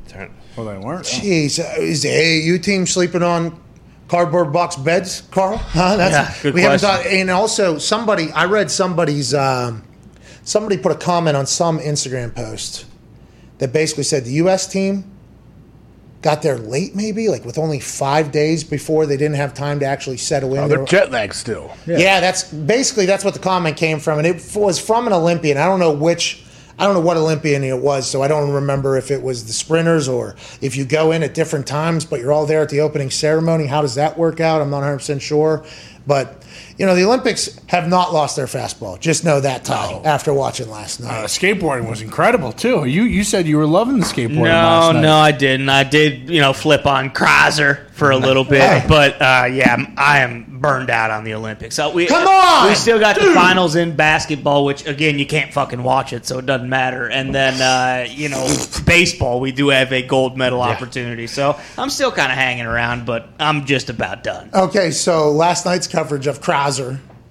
Turn- 0.08 0.32
Well, 0.56 0.66
they 0.66 0.78
weren't. 0.78 1.04
Jeez, 1.04 1.58
is 1.78 2.02
the 2.02 2.08
AAU 2.08 2.62
team 2.62 2.86
sleeping 2.86 3.22
on 3.22 3.60
cardboard 4.08 4.52
box 4.52 4.76
beds, 4.76 5.22
Carl? 5.30 5.56
Huh? 5.72 5.96
That's, 5.96 6.12
Yeah, 6.36 6.42
good 6.42 6.54
we 6.54 6.62
haven't 6.62 6.80
thought. 6.80 7.06
And 7.06 7.30
also, 7.30 7.78
somebody 7.78 8.30
I 8.32 8.44
read 8.46 8.70
somebody's 8.70 9.34
um, 9.34 9.82
somebody 10.44 10.76
put 10.78 10.92
a 10.92 10.96
comment 10.96 11.36
on 11.36 11.46
some 11.46 11.78
Instagram 11.78 12.34
post 12.34 12.86
that 13.58 13.72
basically 13.72 14.04
said 14.04 14.24
the 14.24 14.32
U.S. 14.34 14.66
team 14.66 15.04
got 16.22 16.42
there 16.42 16.58
late, 16.58 16.94
maybe 16.96 17.28
like 17.28 17.44
with 17.44 17.56
only 17.58 17.78
five 17.78 18.32
days 18.32 18.64
before 18.64 19.06
they 19.06 19.16
didn't 19.16 19.36
have 19.36 19.54
time 19.54 19.78
to 19.80 19.86
actually 19.86 20.16
settle 20.16 20.54
in. 20.54 20.58
Oh, 20.58 20.62
They 20.62 20.68
they're 20.70 20.80
were- 20.80 20.86
jet 20.86 21.10
lagged 21.10 21.34
still. 21.34 21.74
Yeah. 21.86 22.20
that's 22.20 22.44
basically 22.52 23.06
that's 23.06 23.24
what 23.24 23.34
the 23.34 23.40
comment 23.40 23.76
came 23.76 23.98
from, 24.00 24.18
and 24.18 24.26
it 24.26 24.42
was 24.56 24.78
from 24.80 25.06
an 25.06 25.12
Olympian. 25.12 25.56
I 25.56 25.66
don't 25.66 25.78
know 25.80 25.92
which, 25.92 26.44
I 26.78 26.84
don't 26.84 26.94
know 26.94 27.00
what 27.00 27.16
Olympian 27.16 27.64
it 27.64 27.78
was, 27.78 28.08
so 28.08 28.22
I 28.22 28.28
don't 28.28 28.50
remember 28.50 28.98
if 28.98 29.10
it 29.10 29.22
was 29.22 29.46
the 29.46 29.52
sprinters 29.52 30.08
or 30.08 30.36
if 30.60 30.76
you 30.76 30.84
go 30.84 31.10
in 31.12 31.22
at 31.22 31.32
different 31.32 31.66
times, 31.66 32.04
but 32.04 32.20
you're 32.20 32.32
all 32.32 32.44
there 32.44 32.60
at 32.60 32.68
the 32.68 32.80
opening 32.80 33.10
ceremony. 33.10 33.66
How 33.66 33.80
does 33.80 33.94
that 33.94 34.18
work 34.18 34.40
out? 34.40 34.60
I'm 34.60 34.68
not 34.68 34.78
100 34.78 34.98
percent 34.98 35.22
sure, 35.22 35.64
but 36.06 36.44
you 36.78 36.86
know 36.86 36.94
the 36.94 37.04
Olympics 37.04 37.58
have 37.68 37.88
not 37.88 38.12
lost 38.12 38.36
their 38.36 38.46
fastball. 38.46 38.98
Just 39.00 39.24
know 39.24 39.40
that, 39.40 39.64
Ty, 39.64 40.00
after 40.04 40.32
watching 40.32 40.68
last 40.70 41.00
night. 41.00 41.24
Uh, 41.24 41.26
skateboarding 41.26 41.88
was 41.88 42.02
incredible 42.02 42.52
too. 42.52 42.84
You 42.84 43.04
you 43.04 43.24
said 43.24 43.46
you 43.46 43.56
were 43.56 43.66
loving 43.66 43.98
the 43.98 44.04
skateboarding. 44.06 44.36
No, 44.36 44.42
last 44.44 44.94
night. 44.94 45.00
no, 45.00 45.16
I 45.16 45.32
didn't. 45.32 45.68
I 45.68 45.84
did, 45.84 46.28
you 46.28 46.40
know, 46.40 46.52
flip 46.52 46.86
on 46.86 47.10
Crouser 47.10 47.86
for 47.92 48.10
a 48.10 48.16
little 48.18 48.44
bit, 48.44 48.86
but 48.88 49.14
uh, 49.22 49.46
yeah, 49.50 49.76
I'm- 49.96 50.44
burned 50.56 50.88
out 50.90 51.10
on 51.10 51.22
the 51.24 51.34
Olympics. 51.34 51.74
So 51.76 51.92
we, 51.92 52.06
Come 52.06 52.26
on, 52.26 52.68
we 52.68 52.74
still 52.74 52.98
got 52.98 53.14
the 53.16 53.30
finals 53.34 53.76
in 53.76 53.94
basketball, 53.94 54.64
which 54.64 54.86
again 54.86 55.18
you 55.18 55.26
can't 55.26 55.52
fucking 55.52 55.82
watch 55.82 56.12
it, 56.14 56.24
so 56.26 56.38
it 56.38 56.46
doesn't 56.46 56.68
matter. 56.68 57.08
And 57.08 57.34
then 57.34 57.60
uh, 57.60 58.06
you 58.10 58.30
know, 58.30 58.46
baseball, 58.86 59.38
we 59.40 59.52
do 59.52 59.68
have 59.68 59.92
a 59.92 60.02
gold 60.02 60.36
medal 60.38 60.62
opportunity, 60.62 61.26
so 61.26 61.58
I'm 61.78 61.90
still 61.90 62.10
kind 62.10 62.32
of 62.32 62.38
hanging 62.38 62.64
around, 62.66 63.04
but 63.06 63.28
I'm 63.38 63.66
just 63.66 63.90
about 63.90 64.24
done. 64.24 64.48
Okay, 64.52 64.90
so 64.90 65.30
last 65.30 65.66
night's 65.66 65.86
coverage 65.86 66.26
of 66.26 66.40
Crouser 66.40 66.65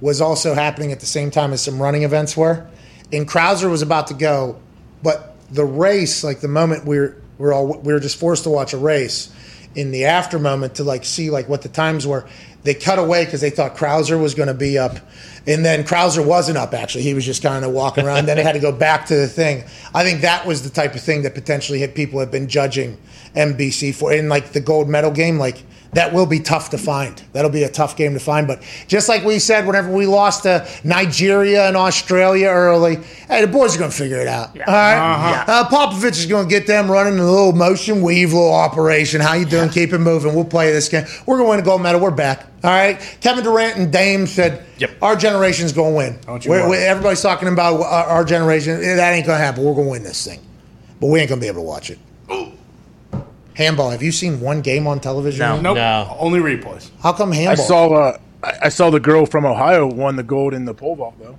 was 0.01 0.21
also 0.21 0.53
happening 0.53 0.91
at 0.91 0.99
the 0.99 1.05
same 1.05 1.31
time 1.31 1.53
as 1.53 1.61
some 1.61 1.81
running 1.81 2.03
events 2.03 2.35
were, 2.35 2.67
and 3.11 3.27
Crouser 3.27 3.69
was 3.69 3.81
about 3.81 4.07
to 4.07 4.13
go, 4.13 4.59
but 5.03 5.35
the 5.51 5.65
race, 5.65 6.23
like 6.23 6.39
the 6.39 6.47
moment 6.47 6.85
we 6.85 6.99
were 6.99 7.21
we 7.37 7.45
were 7.45 7.53
all 7.53 7.67
we 7.79 7.93
were 7.93 7.99
just 7.99 8.19
forced 8.19 8.43
to 8.43 8.49
watch 8.49 8.73
a 8.73 8.77
race, 8.77 9.31
in 9.75 9.91
the 9.91 10.05
after 10.05 10.39
moment 10.39 10.75
to 10.75 10.83
like 10.83 11.05
see 11.05 11.29
like 11.29 11.49
what 11.49 11.61
the 11.61 11.69
times 11.69 12.07
were, 12.07 12.25
they 12.63 12.73
cut 12.73 12.97
away 12.97 13.25
because 13.25 13.41
they 13.41 13.49
thought 13.49 13.75
Crouser 13.75 14.17
was 14.17 14.33
going 14.33 14.47
to 14.47 14.53
be 14.53 14.77
up, 14.77 14.97
and 15.45 15.63
then 15.63 15.83
Crouser 15.83 16.23
wasn't 16.23 16.57
up. 16.57 16.73
Actually, 16.73 17.03
he 17.03 17.13
was 17.13 17.25
just 17.25 17.43
kind 17.43 17.63
of 17.63 17.71
walking 17.71 18.05
around. 18.05 18.25
then 18.25 18.37
they 18.37 18.43
had 18.43 18.53
to 18.53 18.59
go 18.59 18.71
back 18.71 19.05
to 19.07 19.15
the 19.15 19.27
thing. 19.27 19.63
I 19.93 20.03
think 20.03 20.21
that 20.21 20.45
was 20.45 20.63
the 20.63 20.69
type 20.69 20.95
of 20.95 21.01
thing 21.01 21.23
that 21.23 21.35
potentially 21.35 21.85
people 21.87 22.19
have 22.19 22.31
been 22.31 22.47
judging 22.47 22.97
NBC 23.35 23.93
for 23.93 24.11
in 24.11 24.29
like 24.29 24.53
the 24.53 24.61
gold 24.61 24.89
medal 24.89 25.11
game, 25.11 25.37
like 25.37 25.63
that 25.95 26.13
will 26.13 26.25
be 26.25 26.39
tough 26.39 26.69
to 26.69 26.77
find. 26.77 27.21
That'll 27.33 27.49
be 27.51 27.63
a 27.63 27.69
tough 27.69 27.97
game 27.97 28.13
to 28.13 28.19
find. 28.19 28.47
But 28.47 28.61
just 28.87 29.09
like 29.09 29.23
we 29.23 29.39
said, 29.39 29.65
whenever 29.65 29.91
we 29.91 30.05
lost 30.05 30.43
to 30.43 30.67
Nigeria 30.83 31.67
and 31.67 31.75
Australia 31.75 32.47
early, 32.47 32.97
hey, 33.27 33.41
the 33.41 33.47
boys 33.47 33.75
are 33.75 33.79
going 33.79 33.91
to 33.91 33.97
figure 33.97 34.17
it 34.19 34.27
out. 34.27 34.49
All 34.59 34.65
right, 34.73 35.43
uh, 35.47 35.67
Popovich 35.69 36.11
is 36.19 36.25
going 36.27 36.47
to 36.47 36.49
get 36.49 36.67
them 36.67 36.89
running 36.91 37.17
a 37.19 37.23
little 37.25 37.53
motion 37.53 38.01
weave, 38.01 38.33
little 38.33 38.53
operation. 38.53 39.21
How 39.21 39.33
you 39.33 39.45
doing? 39.45 39.69
Keep 39.69 39.93
it 39.93 39.99
moving. 39.99 40.35
We'll 40.35 40.45
play 40.45 40.71
this 40.71 40.89
game. 40.89 41.05
We're 41.25 41.37
going 41.37 41.47
to 41.47 41.49
win 41.51 41.59
a 41.59 41.63
gold 41.63 41.81
medal. 41.81 41.99
We're 42.01 42.11
back. 42.11 42.45
All 42.63 42.71
right. 42.71 42.99
Kevin 43.21 43.43
Durant 43.43 43.77
and 43.77 43.91
Dame 43.91 44.27
said, 44.27 44.63
Yep. 44.79 44.91
"Our 45.01 45.15
generation's 45.15 45.71
going 45.71 45.93
to 45.93 45.97
win." 45.97 46.19
Don't 46.25 46.43
you 46.43 46.51
We're- 46.51 46.63
worry. 46.63 46.71
we- 46.79 46.83
everybody's 46.85 47.21
talking 47.21 47.47
about 47.47 47.81
our, 47.81 48.05
our 48.05 48.23
generation. 48.25 48.81
That 48.81 49.13
ain't 49.13 49.25
going 49.25 49.39
to 49.39 49.43
happen. 49.45 49.63
We're 49.63 49.73
going 49.73 49.85
to 49.87 49.91
win 49.91 50.03
this 50.03 50.25
thing, 50.25 50.39
but 50.99 51.07
we 51.07 51.19
ain't 51.19 51.29
going 51.29 51.39
to 51.39 51.43
be 51.43 51.47
able 51.47 51.61
to 51.61 51.67
watch 51.67 51.89
it. 51.89 51.99
Handball. 53.55 53.89
Have 53.89 54.03
you 54.03 54.11
seen 54.11 54.39
one 54.41 54.61
game 54.61 54.85
on 54.87 54.99
television? 54.99 55.39
No. 55.39 55.61
Nope. 55.61 55.75
No. 55.77 56.15
Only 56.19 56.39
replays. 56.39 56.91
How 57.01 57.13
come 57.13 57.31
handball? 57.31 57.53
I 57.53 57.55
handball? 57.55 57.65
saw 57.67 57.93
uh, 57.95 58.17
I 58.43 58.53
I 58.63 58.69
saw 58.69 58.89
the 58.89 58.99
girl 58.99 59.25
from 59.25 59.45
Ohio 59.45 59.87
won 59.87 60.15
the 60.17 60.23
gold 60.23 60.53
in 60.53 60.65
the 60.65 60.73
pole 60.73 60.95
vault 60.95 61.15
though. 61.19 61.37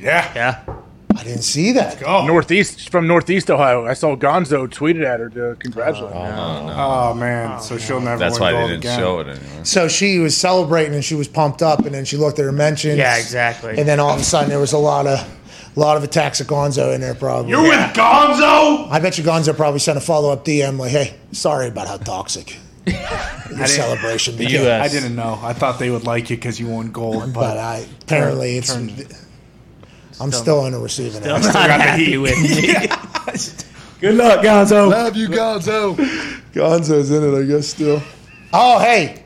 Yeah. 0.00 0.32
Yeah. 0.34 0.76
I 1.18 1.24
didn't 1.24 1.42
see 1.44 1.72
that. 1.72 2.02
Northeast 2.02 2.90
from 2.90 3.06
Northeast 3.06 3.50
Ohio. 3.50 3.86
I 3.86 3.94
saw 3.94 4.16
Gonzo 4.16 4.68
tweeted 4.68 5.02
at 5.02 5.18
her 5.18 5.30
to 5.30 5.56
congratulate 5.58 6.12
her. 6.12 6.74
Oh 6.76 7.14
man, 7.14 7.58
so 7.60 7.78
she'll 7.78 8.00
never. 8.00 8.18
That's 8.18 8.38
win 8.38 8.54
why 8.54 8.60
they 8.60 8.66
didn't 8.68 8.80
again. 8.80 8.98
show 8.98 9.20
it 9.20 9.28
anymore. 9.28 9.64
So 9.64 9.88
she 9.88 10.18
was 10.18 10.36
celebrating 10.36 10.92
and 10.94 11.02
she 11.02 11.14
was 11.14 11.26
pumped 11.26 11.62
up, 11.62 11.80
and 11.86 11.94
then 11.94 12.04
she 12.04 12.18
looked 12.18 12.38
at 12.38 12.44
her 12.44 12.52
mentions. 12.52 12.98
Yeah, 12.98 13.16
exactly. 13.16 13.78
And 13.78 13.88
then 13.88 13.98
all 13.98 14.10
of 14.10 14.20
a 14.20 14.24
sudden 14.24 14.50
there 14.50 14.60
was 14.60 14.74
a 14.74 14.78
lot 14.78 15.06
of, 15.06 15.26
a 15.76 15.80
lot 15.80 15.96
of 15.96 16.04
attacks 16.04 16.40
of 16.40 16.46
Gonzo 16.46 16.94
in 16.94 17.00
there. 17.00 17.14
Probably. 17.14 17.50
You're 17.50 17.62
with 17.62 17.94
Gonzo. 17.94 18.88
I 18.90 18.98
bet 19.00 19.18
you 19.18 19.24
Gonzo 19.24 19.54
probably 19.54 19.80
sent 19.80 19.98
a 19.98 20.00
follow 20.00 20.30
up 20.32 20.44
DM 20.44 20.78
like, 20.78 20.90
"Hey, 20.90 21.14
sorry 21.32 21.68
about 21.68 21.86
how 21.86 21.98
toxic 21.98 22.56
your 22.86 23.66
celebration 23.66 24.36
The 24.36 24.46
became." 24.46 24.62
U.S. 24.62 24.90
I 24.90 24.92
didn't 24.92 25.14
know. 25.16 25.38
I 25.42 25.52
thought 25.52 25.78
they 25.78 25.90
would 25.90 26.04
like 26.04 26.30
you 26.30 26.36
because 26.36 26.58
you 26.58 26.68
won 26.68 26.92
gold, 26.92 27.32
But 27.32 27.40
but 27.40 27.58
I 27.58 27.86
apparently 28.02 28.56
it's. 28.56 28.74
I'm 30.18 30.32
still 30.32 30.60
on 30.60 30.72
the 30.72 30.78
receiving 30.78 31.22
end. 31.22 31.26
Not 31.26 31.52
got 31.52 31.66
the 31.66 31.72
happy 31.74 32.04
heat. 32.06 32.18
with 32.18 32.40
me. 32.40 32.60
good 34.00 34.14
luck, 34.14 34.42
Gonzo. 34.42 34.90
Love 34.90 35.14
you, 35.14 35.28
Gonzo. 35.28 35.94
Gonzo's 36.52 37.10
in 37.10 37.22
it, 37.22 37.38
I 37.38 37.44
guess, 37.44 37.68
still. 37.68 38.02
Oh, 38.52 38.78
hey. 38.78 39.22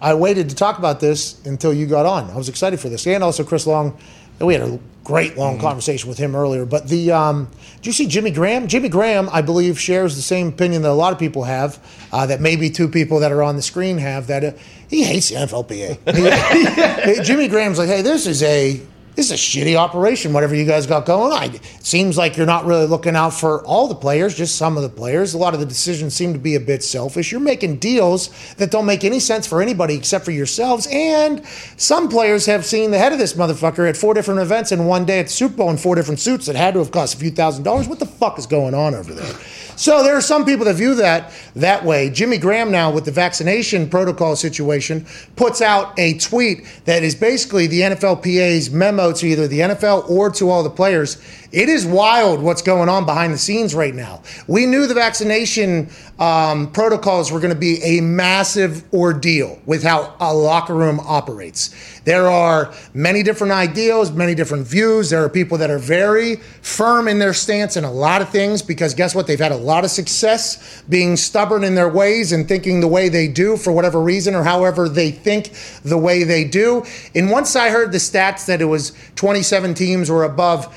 I 0.00 0.14
waited 0.14 0.48
to 0.50 0.54
talk 0.54 0.78
about 0.78 1.00
this 1.00 1.44
until 1.44 1.74
you 1.74 1.86
got 1.86 2.06
on. 2.06 2.30
I 2.30 2.36
was 2.36 2.48
excited 2.48 2.78
for 2.80 2.88
this. 2.88 3.06
And 3.06 3.22
also 3.22 3.44
Chris 3.44 3.66
Long. 3.66 3.98
We 4.40 4.54
had 4.54 4.62
a 4.62 4.78
great 5.08 5.38
long 5.38 5.58
conversation 5.58 6.08
with 6.08 6.18
him 6.18 6.36
earlier. 6.36 6.66
But 6.66 6.88
the 6.88 7.12
um, 7.12 7.50
did 7.76 7.86
you 7.86 7.92
see 7.92 8.06
Jimmy 8.06 8.30
Graham? 8.30 8.68
Jimmy 8.68 8.88
Graham, 8.88 9.28
I 9.32 9.40
believe, 9.40 9.80
shares 9.80 10.16
the 10.16 10.22
same 10.22 10.48
opinion 10.48 10.82
that 10.82 10.90
a 10.90 10.92
lot 10.92 11.12
of 11.12 11.18
people 11.18 11.44
have. 11.44 11.78
Uh, 12.12 12.26
that 12.26 12.40
maybe 12.40 12.70
two 12.70 12.88
people 12.88 13.20
that 13.20 13.32
are 13.32 13.42
on 13.42 13.56
the 13.56 13.62
screen 13.62 13.98
have. 13.98 14.26
That 14.26 14.44
uh, 14.44 14.52
he 14.88 15.02
hates 15.04 15.30
the 15.30 15.36
NFLPA. 15.36 17.24
Jimmy 17.24 17.48
Graham's 17.48 17.78
like, 17.78 17.88
hey, 17.88 18.02
this 18.02 18.26
is 18.26 18.42
a 18.42 18.80
this 19.18 19.32
is 19.32 19.32
a 19.32 19.34
shitty 19.34 19.74
operation, 19.74 20.32
whatever 20.32 20.54
you 20.54 20.64
guys 20.64 20.86
got 20.86 21.04
going 21.04 21.32
on. 21.32 21.56
It 21.56 21.60
seems 21.84 22.16
like 22.16 22.36
you're 22.36 22.46
not 22.46 22.66
really 22.66 22.86
looking 22.86 23.16
out 23.16 23.30
for 23.30 23.66
all 23.66 23.88
the 23.88 23.94
players, 23.96 24.36
just 24.36 24.54
some 24.54 24.76
of 24.76 24.84
the 24.84 24.88
players. 24.88 25.34
A 25.34 25.38
lot 25.38 25.54
of 25.54 25.60
the 25.60 25.66
decisions 25.66 26.14
seem 26.14 26.32
to 26.34 26.38
be 26.38 26.54
a 26.54 26.60
bit 26.60 26.84
selfish. 26.84 27.32
You're 27.32 27.40
making 27.40 27.78
deals 27.78 28.30
that 28.58 28.70
don't 28.70 28.86
make 28.86 29.02
any 29.02 29.18
sense 29.18 29.44
for 29.44 29.60
anybody 29.60 29.96
except 29.96 30.24
for 30.24 30.30
yourselves. 30.30 30.86
And 30.92 31.44
some 31.76 32.08
players 32.08 32.46
have 32.46 32.64
seen 32.64 32.92
the 32.92 32.98
head 32.98 33.12
of 33.12 33.18
this 33.18 33.32
motherfucker 33.32 33.88
at 33.88 33.96
four 33.96 34.14
different 34.14 34.38
events 34.38 34.70
in 34.70 34.84
one 34.84 35.04
day 35.04 35.18
at 35.18 35.26
the 35.26 35.32
Super 35.32 35.56
Bowl 35.56 35.70
in 35.70 35.78
four 35.78 35.96
different 35.96 36.20
suits 36.20 36.46
that 36.46 36.54
had 36.54 36.74
to 36.74 36.78
have 36.78 36.92
cost 36.92 37.16
a 37.16 37.18
few 37.18 37.32
thousand 37.32 37.64
dollars. 37.64 37.88
What 37.88 37.98
the 37.98 38.06
fuck 38.06 38.38
is 38.38 38.46
going 38.46 38.74
on 38.74 38.94
over 38.94 39.12
there? 39.12 39.34
So 39.78 40.02
there 40.02 40.16
are 40.16 40.20
some 40.20 40.44
people 40.44 40.64
that 40.64 40.74
view 40.74 40.96
that 40.96 41.32
that 41.54 41.84
way. 41.84 42.10
Jimmy 42.10 42.36
Graham 42.36 42.72
now 42.72 42.90
with 42.90 43.04
the 43.04 43.12
vaccination 43.12 43.88
protocol 43.88 44.34
situation 44.34 45.06
puts 45.36 45.62
out 45.62 45.96
a 46.00 46.18
tweet 46.18 46.66
that 46.84 47.04
is 47.04 47.14
basically 47.14 47.68
the 47.68 47.82
NFLPA's 47.82 48.72
memo 48.72 49.07
to 49.12 49.26
either 49.26 49.46
the 49.46 49.60
NFL 49.60 50.08
or 50.08 50.30
to 50.30 50.50
all 50.50 50.62
the 50.62 50.70
players. 50.70 51.20
It 51.50 51.70
is 51.70 51.86
wild 51.86 52.42
what's 52.42 52.60
going 52.60 52.90
on 52.90 53.06
behind 53.06 53.32
the 53.32 53.38
scenes 53.38 53.74
right 53.74 53.94
now. 53.94 54.22
We 54.46 54.66
knew 54.66 54.86
the 54.86 54.92
vaccination 54.92 55.88
um, 56.18 56.70
protocols 56.72 57.32
were 57.32 57.40
going 57.40 57.54
to 57.54 57.58
be 57.58 57.82
a 57.82 58.02
massive 58.02 58.84
ordeal 58.92 59.58
with 59.64 59.82
how 59.82 60.14
a 60.20 60.34
locker 60.34 60.74
room 60.74 61.00
operates. 61.00 62.00
There 62.04 62.26
are 62.26 62.74
many 62.92 63.22
different 63.22 63.52
ideals, 63.52 64.10
many 64.10 64.34
different 64.34 64.66
views. 64.66 65.10
There 65.10 65.22
are 65.24 65.28
people 65.28 65.58
that 65.58 65.70
are 65.70 65.78
very 65.78 66.36
firm 66.36 67.08
in 67.08 67.18
their 67.18 67.34
stance 67.34 67.76
in 67.76 67.84
a 67.84 67.92
lot 67.92 68.20
of 68.20 68.28
things 68.28 68.60
because 68.60 68.94
guess 68.94 69.14
what? 69.14 69.26
They've 69.26 69.38
had 69.38 69.52
a 69.52 69.56
lot 69.56 69.84
of 69.84 69.90
success 69.90 70.82
being 70.88 71.16
stubborn 71.16 71.64
in 71.64 71.74
their 71.74 71.88
ways 71.88 72.32
and 72.32 72.46
thinking 72.46 72.80
the 72.80 72.88
way 72.88 73.08
they 73.08 73.28
do 73.28 73.56
for 73.56 73.72
whatever 73.72 74.00
reason 74.00 74.34
or 74.34 74.42
however 74.42 74.88
they 74.88 75.10
think 75.10 75.52
the 75.82 75.98
way 75.98 76.24
they 76.24 76.44
do. 76.44 76.84
And 77.14 77.30
once 77.30 77.56
I 77.56 77.70
heard 77.70 77.92
the 77.92 77.98
stats 77.98 78.46
that 78.46 78.60
it 78.60 78.66
was 78.66 78.92
27 79.16 79.74
teams 79.74 80.10
were 80.10 80.24
above 80.24 80.74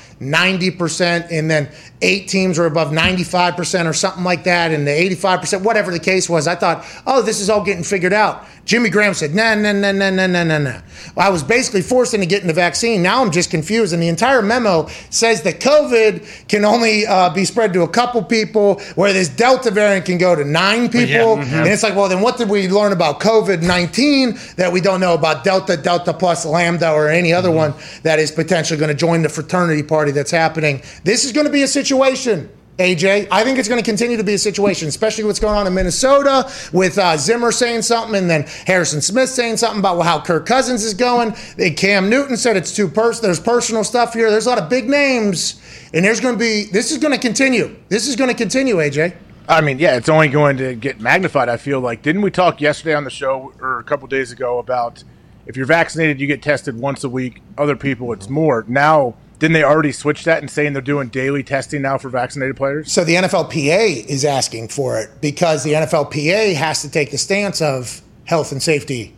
90%, 0.70 1.30
and 1.30 1.50
then 1.50 1.68
eight 2.00 2.28
teams 2.28 2.58
were 2.58 2.66
above 2.66 2.90
95% 2.90 3.86
or 3.86 3.92
something 3.92 4.24
like 4.24 4.44
that, 4.44 4.70
and 4.70 4.86
the 4.86 4.90
85%, 4.90 5.62
whatever 5.62 5.90
the 5.90 5.98
case 5.98 6.28
was, 6.28 6.46
I 6.46 6.54
thought, 6.54 6.84
oh, 7.06 7.22
this 7.22 7.40
is 7.40 7.50
all 7.50 7.64
getting 7.64 7.84
figured 7.84 8.12
out. 8.12 8.46
Jimmy 8.64 8.90
Graham 8.90 9.12
said, 9.12 9.34
nah, 9.34 9.54
nah, 9.54 9.72
nah, 9.72 9.90
nah, 9.90 10.10
nah, 10.10 10.26
nah, 10.26 10.44
nah, 10.44 10.58
nah. 10.58 10.80
I 11.16 11.30
was 11.30 11.42
basically 11.42 11.82
forced 11.82 12.14
into 12.14 12.26
getting 12.26 12.46
the 12.46 12.54
vaccine. 12.54 13.02
Now 13.02 13.22
I'm 13.22 13.32
just 13.32 13.50
confused. 13.50 13.92
And 13.92 14.00
the 14.02 14.08
entire 14.08 14.40
memo 14.40 14.86
says 15.10 15.42
that 15.42 15.58
COVID 15.60 16.48
can 16.48 16.64
only 16.64 17.04
uh, 17.06 17.30
be 17.34 17.44
spread 17.44 17.72
to 17.72 17.82
a 17.82 17.88
couple 17.88 18.22
people, 18.22 18.80
where 18.94 19.12
this 19.12 19.28
Delta 19.28 19.70
variant 19.70 20.06
can 20.06 20.16
go 20.16 20.36
to 20.36 20.44
nine 20.44 20.88
people. 20.88 21.38
And 21.40 21.68
it's 21.68 21.82
like, 21.82 21.96
well, 21.96 22.08
then 22.08 22.20
what 22.20 22.38
did 22.38 22.48
we 22.48 22.68
learn 22.68 22.92
about 22.92 23.20
COVID 23.20 23.62
19 23.62 24.38
that 24.56 24.72
we 24.72 24.80
don't 24.80 25.00
know 25.00 25.14
about 25.14 25.42
Delta, 25.44 25.76
Delta 25.76 26.14
plus 26.14 26.46
Lambda, 26.46 26.92
or 26.92 27.08
any 27.08 27.32
other 27.32 27.50
one 27.50 27.74
that 28.04 28.18
is 28.20 28.30
potentially 28.30 28.78
going 28.78 28.88
to 28.90 28.94
join 28.94 29.22
the 29.22 29.28
fraternity 29.28 29.82
party 29.82 30.12
that's 30.12 30.30
happening? 30.30 30.82
This 31.02 31.24
is 31.24 31.32
going 31.32 31.46
to 31.46 31.52
be 31.52 31.62
a 31.62 31.68
situation. 31.68 32.48
AJ, 32.78 33.28
I 33.30 33.44
think 33.44 33.58
it's 33.58 33.68
going 33.68 33.80
to 33.80 33.84
continue 33.84 34.16
to 34.16 34.24
be 34.24 34.32
a 34.32 34.38
situation, 34.38 34.88
especially 34.88 35.24
what's 35.24 35.38
going 35.38 35.54
on 35.54 35.66
in 35.66 35.74
Minnesota 35.74 36.50
with 36.72 36.96
uh, 36.96 37.18
Zimmer 37.18 37.52
saying 37.52 37.82
something 37.82 38.16
and 38.16 38.30
then 38.30 38.44
Harrison 38.66 39.02
Smith 39.02 39.28
saying 39.28 39.58
something 39.58 39.80
about 39.80 40.00
how 40.00 40.20
Kirk 40.20 40.46
Cousins 40.46 40.82
is 40.82 40.94
going. 40.94 41.32
Cam 41.76 42.08
Newton 42.08 42.36
said 42.36 42.56
it's 42.56 42.74
too 42.74 42.88
personal. 42.88 43.28
There's 43.28 43.40
personal 43.40 43.84
stuff 43.84 44.14
here. 44.14 44.30
There's 44.30 44.46
a 44.46 44.48
lot 44.48 44.58
of 44.58 44.70
big 44.70 44.88
names, 44.88 45.60
and 45.92 46.02
there's 46.02 46.20
going 46.20 46.34
to 46.34 46.38
be. 46.38 46.64
This 46.64 46.90
is 46.90 46.98
going 46.98 47.12
to 47.12 47.20
continue. 47.20 47.76
This 47.90 48.08
is 48.08 48.16
going 48.16 48.30
to 48.30 48.36
continue, 48.36 48.76
AJ. 48.76 49.16
I 49.48 49.60
mean, 49.60 49.78
yeah, 49.78 49.96
it's 49.96 50.08
only 50.08 50.28
going 50.28 50.56
to 50.56 50.74
get 50.74 50.98
magnified. 50.98 51.50
I 51.50 51.58
feel 51.58 51.80
like 51.80 52.00
didn't 52.00 52.22
we 52.22 52.30
talk 52.30 52.62
yesterday 52.62 52.94
on 52.94 53.04
the 53.04 53.10
show 53.10 53.52
or 53.60 53.80
a 53.80 53.84
couple 53.84 54.08
days 54.08 54.32
ago 54.32 54.58
about 54.58 55.04
if 55.44 55.58
you're 55.58 55.66
vaccinated, 55.66 56.20
you 56.20 56.26
get 56.26 56.40
tested 56.40 56.78
once 56.78 57.04
a 57.04 57.08
week. 57.08 57.42
Other 57.58 57.76
people, 57.76 58.12
it's 58.12 58.30
more. 58.30 58.64
Now, 58.66 59.14
didn't 59.42 59.54
they 59.54 59.64
already 59.64 59.90
switch 59.90 60.22
that 60.22 60.38
and 60.38 60.48
saying 60.48 60.72
they're 60.72 60.80
doing 60.80 61.08
daily 61.08 61.42
testing 61.42 61.82
now 61.82 61.98
for 61.98 62.08
vaccinated 62.08 62.56
players? 62.56 62.92
So 62.92 63.02
the 63.02 63.16
NFLPA 63.16 64.06
is 64.06 64.24
asking 64.24 64.68
for 64.68 65.00
it 65.00 65.10
because 65.20 65.64
the 65.64 65.72
NFLPA 65.72 66.54
has 66.54 66.82
to 66.82 66.88
take 66.88 67.10
the 67.10 67.18
stance 67.18 67.60
of 67.60 68.02
health 68.24 68.52
and 68.52 68.62
safety 68.62 69.12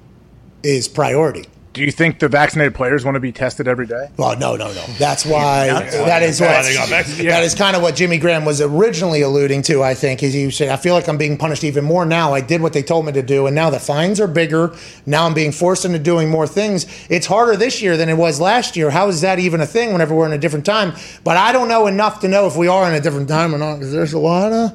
is 0.62 0.88
priority. 0.88 1.44
Do 1.74 1.82
you 1.82 1.90
think 1.90 2.20
the 2.20 2.28
vaccinated 2.28 2.72
players 2.72 3.04
want 3.04 3.16
to 3.16 3.20
be 3.20 3.32
tested 3.32 3.66
every 3.66 3.88
day? 3.88 4.08
Well, 4.16 4.38
no, 4.38 4.54
no, 4.54 4.72
no. 4.72 4.84
That's 4.96 5.26
why. 5.26 5.66
that 5.66 6.22
is 6.22 6.40
what. 6.40 6.62
they 6.62 6.72
got 6.72 6.88
vaccinated. 6.88 7.32
That 7.32 7.42
is 7.42 7.56
kind 7.56 7.74
of 7.74 7.82
what 7.82 7.96
Jimmy 7.96 8.16
Graham 8.16 8.44
was 8.44 8.60
originally 8.60 9.22
alluding 9.22 9.62
to. 9.62 9.82
I 9.82 9.94
think 9.94 10.22
is 10.22 10.32
he 10.32 10.52
said, 10.52 10.68
"I 10.68 10.76
feel 10.76 10.94
like 10.94 11.08
I'm 11.08 11.18
being 11.18 11.36
punished 11.36 11.64
even 11.64 11.84
more 11.84 12.06
now. 12.06 12.32
I 12.32 12.40
did 12.40 12.62
what 12.62 12.74
they 12.74 12.82
told 12.84 13.06
me 13.06 13.12
to 13.12 13.22
do, 13.22 13.48
and 13.48 13.56
now 13.56 13.70
the 13.70 13.80
fines 13.80 14.20
are 14.20 14.28
bigger. 14.28 14.72
Now 15.04 15.26
I'm 15.26 15.34
being 15.34 15.50
forced 15.50 15.84
into 15.84 15.98
doing 15.98 16.30
more 16.30 16.46
things. 16.46 16.86
It's 17.10 17.26
harder 17.26 17.56
this 17.56 17.82
year 17.82 17.96
than 17.96 18.08
it 18.08 18.16
was 18.16 18.40
last 18.40 18.76
year. 18.76 18.90
How 18.90 19.08
is 19.08 19.20
that 19.22 19.40
even 19.40 19.60
a 19.60 19.66
thing? 19.66 19.92
Whenever 19.92 20.14
we're 20.14 20.26
in 20.26 20.32
a 20.32 20.38
different 20.38 20.64
time, 20.64 20.92
but 21.24 21.36
I 21.36 21.50
don't 21.50 21.66
know 21.66 21.88
enough 21.88 22.20
to 22.20 22.28
know 22.28 22.46
if 22.46 22.56
we 22.56 22.68
are 22.68 22.88
in 22.88 22.94
a 22.94 23.00
different 23.00 23.28
time 23.28 23.52
or 23.52 23.58
not 23.58 23.74
because 23.80 23.90
there's 23.92 24.12
a 24.12 24.18
lot 24.20 24.52
of 24.52 24.70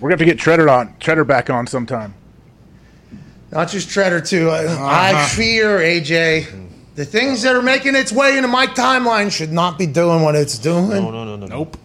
We're 0.00 0.08
going 0.08 0.18
to 0.18 0.24
have 0.24 0.30
to 0.30 0.34
get 0.34 0.38
Treader 0.40 0.68
on, 0.68 0.96
Treader 0.98 1.24
back 1.24 1.48
on 1.48 1.68
sometime. 1.68 2.12
Not 3.56 3.70
just 3.70 3.88
Treader 3.88 4.20
too. 4.20 4.50
I, 4.50 4.64
I 4.64 5.12
uh-huh. 5.12 5.26
fear 5.28 5.78
AJ. 5.78 6.64
The 6.94 7.04
things 7.04 7.42
that 7.42 7.56
are 7.56 7.62
making 7.62 7.94
its 7.94 8.12
way 8.12 8.36
into 8.36 8.48
my 8.48 8.66
timeline 8.66 9.32
should 9.32 9.52
not 9.52 9.78
be 9.78 9.86
doing 9.86 10.22
what 10.22 10.34
it's 10.34 10.58
doing. 10.58 10.90
No, 10.90 11.10
no, 11.10 11.24
no, 11.24 11.36
no. 11.36 11.46
Nope. 11.46 11.76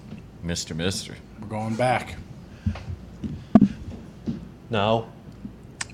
Mister, 0.44 0.74
Mister. 0.74 1.16
We're 1.40 1.48
going 1.48 1.76
back. 1.76 2.16
No. 4.70 5.08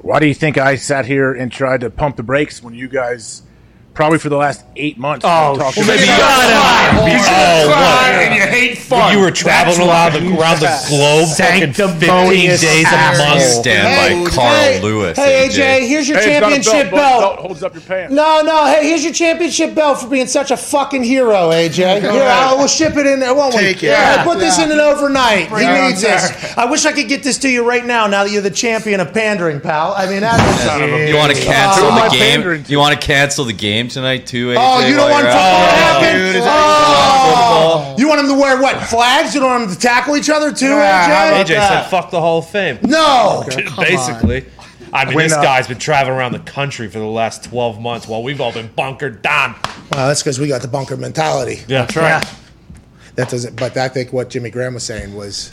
Why 0.02 0.20
do 0.20 0.28
you 0.28 0.34
think 0.34 0.58
I 0.58 0.76
sat 0.76 1.06
here 1.06 1.34
and 1.34 1.52
tried 1.52 1.82
to 1.82 1.90
pump 1.90 2.16
the 2.16 2.24
brakes 2.24 2.62
when 2.64 2.74
you 2.74 2.88
guys, 2.88 3.44
probably 3.98 4.20
for 4.20 4.30
the 4.30 4.38
last 4.38 4.64
eight 4.76 4.96
months, 5.00 5.26
Oh, 5.28 5.58
talked 5.58 5.74
shit. 5.76 5.84
about 5.84 5.98
Oh, 6.00 7.68
what? 7.68 8.12
and 8.22 8.36
you 8.36 8.42
hate 8.42 8.78
fun. 8.78 9.12
You 9.12 9.20
were 9.24 9.32
traveling 9.32 9.82
around 9.90 10.14
the, 10.14 10.20
around 10.40 10.60
the 10.60 10.86
globe 10.88 11.28
fucking 11.36 11.74
15 11.74 12.00
days 12.30 12.64
a 12.64 13.18
month. 13.18 13.42
Stand 13.42 14.26
by 14.26 14.30
Carl 14.32 14.54
hey, 14.56 14.82
Lewis. 14.82 15.18
Hey 15.18 15.50
AJ, 15.50 15.88
here's 15.88 16.08
your 16.08 16.20
Hey, 16.20 16.38
it's 16.38 16.42
not 16.42 16.52
a 16.52 16.56
championship 16.56 16.92
belt, 16.92 16.94
belt, 16.94 17.22
belt. 17.22 17.36
belt 17.36 17.40
holds 17.48 17.64
up 17.64 17.74
your 17.74 17.82
pants. 17.82 18.14
No, 18.14 18.42
no. 18.42 18.66
Hey, 18.68 18.88
here's 18.88 19.04
your 19.04 19.14
championship 19.14 19.74
belt 19.74 20.00
for 20.00 20.08
being 20.08 20.28
such 20.28 20.52
a 20.52 20.58
fucking 20.58 21.04
hero, 21.04 21.50
AJ. 21.50 22.02
Here, 22.02 22.12
I'll, 22.12 22.58
we'll 22.60 22.68
ship 22.68 22.96
it 22.98 23.08
in 23.08 23.20
there, 23.20 23.34
won't 23.34 23.56
we? 23.56 23.62
It. 23.62 23.82
Yeah, 23.82 24.18
Yeah. 24.18 24.24
put 24.24 24.38
this 24.38 24.60
in 24.60 24.72
an 24.72 24.80
overnight. 24.80 25.50
Bring 25.50 25.68
he 25.68 25.88
needs 25.88 26.02
this. 26.02 26.56
I 26.56 26.66
wish 26.66 26.86
I 26.86 26.92
could 26.92 27.08
get 27.08 27.24
this 27.24 27.40
to 27.40 27.50
you 27.50 27.68
right 27.68 27.86
now. 27.86 28.06
Now 28.06 28.24
that 28.26 28.32
you're 28.32 28.42
the 28.44 28.52
champion 28.52 29.00
of 29.00 29.12
pandering, 29.12 29.60
pal. 29.60 29.94
I 29.98 30.08
mean, 30.08 30.22
that's 30.22 31.10
You 31.10 31.16
want 31.16 31.36
to 31.36 31.42
cancel 31.42 31.86
Who 31.86 31.98
am 31.98 32.04
I 32.04 32.10
the 32.10 32.16
game? 32.16 32.66
You 32.68 32.78
want 32.78 33.00
to 33.00 33.06
cancel 33.06 33.44
the 33.46 33.54
game 33.54 33.87
tonight 33.88 34.26
too? 34.28 34.50
AJ, 34.50 34.56
Oh, 34.60 34.88
you 34.88 34.96
don't 34.96 35.10
want 35.10 35.26
football 35.26 35.42
out? 35.42 35.70
to 35.70 35.76
oh, 35.76 36.02
happen? 36.04 36.16
dude, 36.20 36.36
is 36.36 36.44
Oh. 36.46 37.96
You 37.98 38.08
want 38.08 38.20
them 38.22 38.30
to 38.30 38.40
wear 38.40 38.62
what? 38.62 38.82
Flags? 38.88 39.34
You 39.34 39.42
don't 39.42 39.50
want 39.50 39.68
them 39.68 39.76
to 39.76 39.82
tackle 39.82 40.16
each 40.16 40.30
other 40.30 40.52
too, 40.54 40.66
AJ? 40.76 41.44
AJ 41.44 41.48
said, 41.68 41.84
"Fuck 41.90 42.12
the 42.12 42.20
Hall 42.22 42.40
of 42.40 42.50
Fame." 42.50 42.78
No. 42.84 43.44
Basically. 43.78 44.46
I 44.94 45.04
mean, 45.06 45.16
When, 45.16 45.26
this 45.28 45.36
guy's 45.36 45.68
been 45.68 45.80
traveling 45.80 46.18
around 46.18 46.32
the 46.32 46.40
country 46.40 46.88
for 46.88 47.00
the 47.00 47.06
last 47.06 47.44
12 47.44 47.82
months 47.82 48.08
while 48.08 48.24
we've 48.24 48.40
all 48.40 48.54
been 48.54 48.70
bunkered 48.74 49.22
down. 49.22 49.56
Well, 49.92 50.08
that's 50.08 50.24
because 50.24 50.40
we 50.40 50.48
got 50.48 50.62
the 50.62 50.70
bunker 50.70 50.96
mentality. 50.96 51.62
Yeah, 51.68 51.82
that's 51.86 51.96
right. 51.98 52.26
That 53.16 53.30
doesn't. 53.30 53.58
But 53.58 53.76
I 53.76 53.90
think 53.90 54.14
what 54.14 54.30
Jimmy 54.30 54.50
Graham 54.50 54.76
was 54.76 54.84
saying 54.84 55.14
was, 55.14 55.50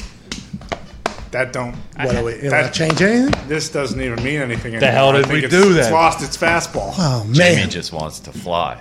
That 1.35 1.53
don't. 1.53 1.75
what 1.97 2.13
do 2.13 2.25
we? 2.25 2.35
You 2.37 2.51
that- 2.51 2.73
change 2.73 3.03
anything? 3.03 3.49
This 3.49 3.69
doesn't 3.69 4.01
even 4.01 4.23
mean 4.23 4.41
anything. 4.41 4.79
The 4.79 4.87
hell 4.87 5.13
did 5.13 5.27
we 5.27 5.41
think 5.41 5.45
it's- 5.47 5.63
do 5.63 5.77
It's 5.77 5.91
lost 5.91 6.23
its 6.23 6.37
fastball. 6.37 6.95
Oh 6.97 7.27
Jimmy 7.33 7.67
just 7.67 7.93
wants 7.93 8.21
to 8.21 8.33
fly. 8.33 8.79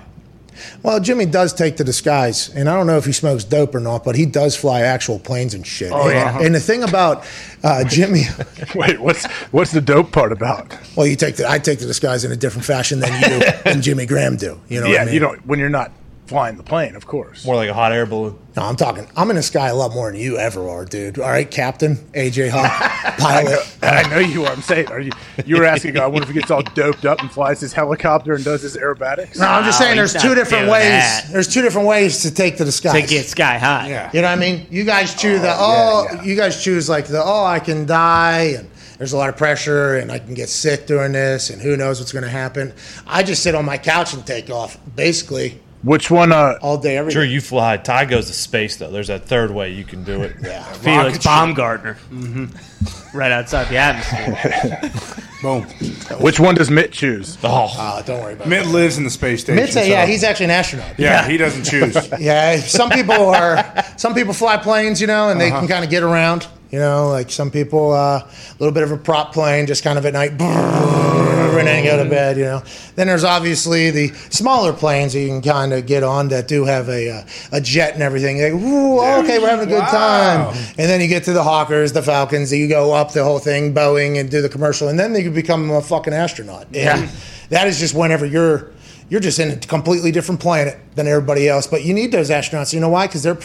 Well, 0.83 0.99
Jimmy 0.99 1.25
does 1.25 1.51
take 1.51 1.77
to 1.77 1.83
the 1.83 1.87
disguise, 1.87 2.49
and 2.49 2.69
I 2.69 2.75
don't 2.75 2.85
know 2.85 2.97
if 2.97 3.05
he 3.05 3.11
smokes 3.11 3.43
dope 3.43 3.73
or 3.73 3.79
not, 3.79 4.03
but 4.03 4.15
he 4.15 4.27
does 4.27 4.55
fly 4.55 4.81
actual 4.81 5.17
planes 5.17 5.55
and 5.55 5.65
shit. 5.65 5.91
Oh, 5.91 6.03
and, 6.03 6.11
yeah. 6.11 6.39
and 6.41 6.53
the 6.53 6.59
thing 6.59 6.83
about 6.83 7.25
uh, 7.63 7.83
Jimmy, 7.85 8.25
Wait, 8.75 9.01
what's 9.01 9.25
what's 9.51 9.71
the 9.71 9.81
dope 9.81 10.11
part 10.11 10.31
about? 10.31 10.77
well, 10.95 11.07
you 11.07 11.15
take 11.15 11.37
the 11.37 11.49
I 11.49 11.57
take 11.57 11.79
the 11.79 11.87
disguise 11.87 12.23
in 12.23 12.31
a 12.31 12.35
different 12.35 12.65
fashion 12.65 12.99
than 12.99 13.19
you 13.19 13.39
do, 13.39 13.45
and 13.65 13.81
Jimmy 13.81 14.05
Graham 14.05 14.37
do. 14.37 14.61
You 14.69 14.79
know, 14.81 14.85
what 14.85 14.93
yeah, 14.93 15.01
I 15.01 15.05
mean? 15.05 15.13
you 15.15 15.19
don't 15.19 15.43
when 15.47 15.57
you're 15.57 15.69
not 15.69 15.91
flying 16.25 16.57
the 16.57 16.63
plane, 16.63 16.95
of 16.95 17.05
course. 17.05 17.45
More 17.45 17.55
like 17.55 17.69
a 17.69 17.73
hot 17.73 17.91
air 17.91 18.05
balloon. 18.05 18.37
No, 18.55 18.63
I'm 18.63 18.75
talking. 18.75 19.07
I'm 19.15 19.29
in 19.29 19.35
the 19.35 19.43
sky 19.43 19.69
a 19.69 19.75
lot 19.75 19.93
more 19.93 20.11
than 20.11 20.19
you 20.19 20.37
ever 20.37 20.69
are, 20.69 20.85
dude. 20.85 21.19
All 21.19 21.29
right, 21.29 21.49
Captain 21.49 21.95
AJ 22.13 22.49
Hawk, 22.49 23.17
pilot. 23.17 23.77
I 23.81 24.07
know 24.09 24.19
you 24.19 24.45
are. 24.45 24.51
I'm 24.51 24.61
saying, 24.61 24.87
are 24.87 24.99
you? 24.99 25.11
You 25.45 25.57
were 25.57 25.65
asking. 25.65 25.97
Uh, 25.97 26.03
I 26.03 26.07
wonder 26.07 26.23
if 26.23 26.33
he 26.33 26.39
gets 26.39 26.51
all 26.51 26.61
doped 26.61 27.05
up 27.05 27.21
and 27.21 27.31
flies 27.31 27.59
his 27.59 27.73
helicopter 27.73 28.33
and 28.33 28.43
does 28.43 28.61
his 28.61 28.77
aerobatics. 28.77 29.39
No, 29.39 29.47
I'm 29.47 29.63
just 29.65 29.79
saying. 29.79 29.97
he's 29.97 30.13
There's 30.13 30.23
two 30.23 30.35
different 30.35 30.69
ways. 30.69 30.83
that. 30.83 31.27
There's 31.31 31.47
two 31.47 31.61
different 31.61 31.87
ways 31.87 32.21
to 32.21 32.33
take 32.33 32.57
to 32.57 32.59
the 32.59 32.65
disguise. 32.65 33.01
To 33.01 33.07
get 33.07 33.25
sky 33.25 33.57
high. 33.57 33.89
Yeah. 33.89 34.11
You 34.13 34.21
know 34.21 34.27
what 34.27 34.37
I 34.37 34.41
mean? 34.41 34.67
You 34.69 34.83
guys 34.83 35.15
choose 35.15 35.41
the 35.41 35.53
oh, 35.53 36.07
oh, 36.09 36.13
yeah. 36.15 36.23
you 36.23 36.35
guys 36.35 36.63
choose 36.63 36.89
like 36.89 37.07
the 37.07 37.23
oh, 37.23 37.45
I 37.45 37.59
can 37.59 37.85
die 37.85 38.55
and 38.57 38.69
there's 38.97 39.13
a 39.13 39.17
lot 39.17 39.29
of 39.29 39.37
pressure 39.37 39.97
and 39.97 40.11
I 40.11 40.19
can 40.19 40.33
get 40.33 40.49
sick 40.49 40.85
during 40.87 41.11
this 41.11 41.49
and 41.49 41.61
who 41.61 41.75
knows 41.75 41.99
what's 41.99 42.11
going 42.11 42.23
to 42.23 42.29
happen. 42.29 42.73
I 43.07 43.23
just 43.23 43.43
sit 43.43 43.55
on 43.55 43.65
my 43.65 43.77
couch 43.77 44.13
and 44.13 44.25
take 44.25 44.49
off 44.49 44.77
basically 44.95 45.59
Which 45.83 46.09
one? 46.09 46.31
Uh, 46.31 46.57
all 46.61 46.77
day 46.77 46.97
every 46.97 47.11
Sure, 47.11 47.25
day. 47.25 47.31
you 47.31 47.41
fly. 47.41 47.75
Ty 47.77 48.05
goes 48.05 48.27
to 48.27 48.33
space 48.33 48.77
though. 48.77 48.89
There's 48.89 49.07
that 49.09 49.25
third 49.25 49.51
way 49.51 49.71
you 49.73 49.83
can 49.83 50.03
do 50.03 50.21
it. 50.23 50.35
Yeah. 50.41 50.63
Felix 50.63 51.17
Baumgartner. 51.23 51.95
Mm-hmm. 52.09 53.17
Right 53.17 53.31
outside 53.31 53.67
the 53.67 53.77
atmosphere. 53.77 54.91
Boom. 55.43 55.63
which 56.21 56.39
one 56.39 56.55
does 56.55 56.71
Mitt 56.71 56.93
choose? 56.93 57.37
Oh, 57.43 57.71
Uh, 57.77 58.01
don't 58.01 58.21
worry 58.21 58.33
about 58.33 58.47
it. 58.47 58.49
Mitt 58.49 58.61
it. 58.65 58.69
lives 58.69 58.97
in 58.97 59.03
the 59.03 59.09
space 59.09 59.41
station. 59.41 59.61
Mitz, 59.63 59.75
yeah, 59.87 60.05
so- 60.05 60.11
he's 60.11 60.23
actually 60.23 60.45
an 60.45 60.51
astronaut. 60.51 60.97
yeah, 60.97 61.27
he 61.27 61.35
doesn't 61.37 61.63
choose. 61.65 61.95
Yeah, 62.19 62.55
some 62.57 62.89
people 62.89 63.13
are. 63.29 63.83
Some 63.97 64.13
people 64.15 64.33
fly 64.33 64.55
planes, 64.57 65.01
you 65.01 65.07
know, 65.07 65.29
and 65.29 65.39
they 65.39 65.49
can 65.51 65.67
kind 65.67 65.83
of 65.83 65.89
get 65.91 66.01
around. 66.01 66.47
You 66.73 66.79
know, 66.79 67.09
like 67.09 67.29
some 67.29 67.51
people, 67.51 67.91
uh, 67.91 68.17
a 68.23 68.27
little 68.57 68.73
bit 68.73 68.81
of 68.81 68.91
a 68.91 68.97
prop 68.97 69.31
plane, 69.31 69.67
just 69.67 69.83
kind 69.83 69.95
of 69.99 70.07
at 70.07 70.13
night, 70.13 70.31
and 70.31 71.67
then 71.67 71.83
go 71.83 72.03
to 72.03 72.09
bed. 72.09 72.35
You 72.35 72.45
know. 72.45 72.63
Then 72.95 73.05
there's 73.05 73.23
obviously 73.23 73.91
the 73.91 74.07
smaller 74.31 74.73
planes 74.73 75.13
that 75.13 75.19
you 75.19 75.27
can 75.27 75.43
kind 75.43 75.71
of 75.71 75.85
get 75.85 76.01
on 76.01 76.29
that 76.29 76.47
do 76.47 76.65
have 76.65 76.89
a 76.89 77.11
uh, 77.11 77.25
a 77.51 77.61
jet 77.61 77.93
and 77.93 78.01
everything. 78.01 78.37
Like, 78.41 78.53
okay, 79.23 79.37
we're 79.37 79.49
having 79.49 79.67
a 79.67 79.69
good 79.69 79.81
Wow. 79.83 80.51
time. 80.51 80.55
And 80.79 80.89
then 80.89 80.99
you 80.99 81.07
get 81.07 81.25
to 81.25 81.33
the 81.33 81.43
Hawkers, 81.43 81.93
the 81.93 82.01
Falcons. 82.01 82.51
You 82.51 82.67
go 82.67 82.91
up 82.91 83.11
the 83.11 83.23
whole 83.23 83.37
thing, 83.37 83.71
Boeing, 83.75 84.19
and 84.19 84.27
do 84.27 84.41
the 84.41 84.49
commercial, 84.49 84.87
and 84.87 84.99
then 84.99 85.13
you 85.13 85.29
become 85.29 85.69
a 85.69 85.79
fucking 85.79 86.11
astronaut. 86.11 86.65
Yeah. 86.71 87.07
that 87.49 87.67
is 87.67 87.77
just 87.79 87.93
whenever 87.93 88.25
you're 88.25 88.71
you're 89.09 89.19
just 89.21 89.37
in 89.37 89.51
a 89.51 89.57
completely 89.57 90.11
different 90.11 90.41
planet 90.41 90.79
than 90.95 91.07
everybody 91.07 91.47
else. 91.47 91.67
But 91.67 91.83
you 91.83 91.93
need 91.93 92.11
those 92.11 92.31
astronauts. 92.31 92.73
You 92.73 92.79
know 92.79 92.89
why? 92.89 93.05
Because 93.05 93.21
they're 93.21 93.37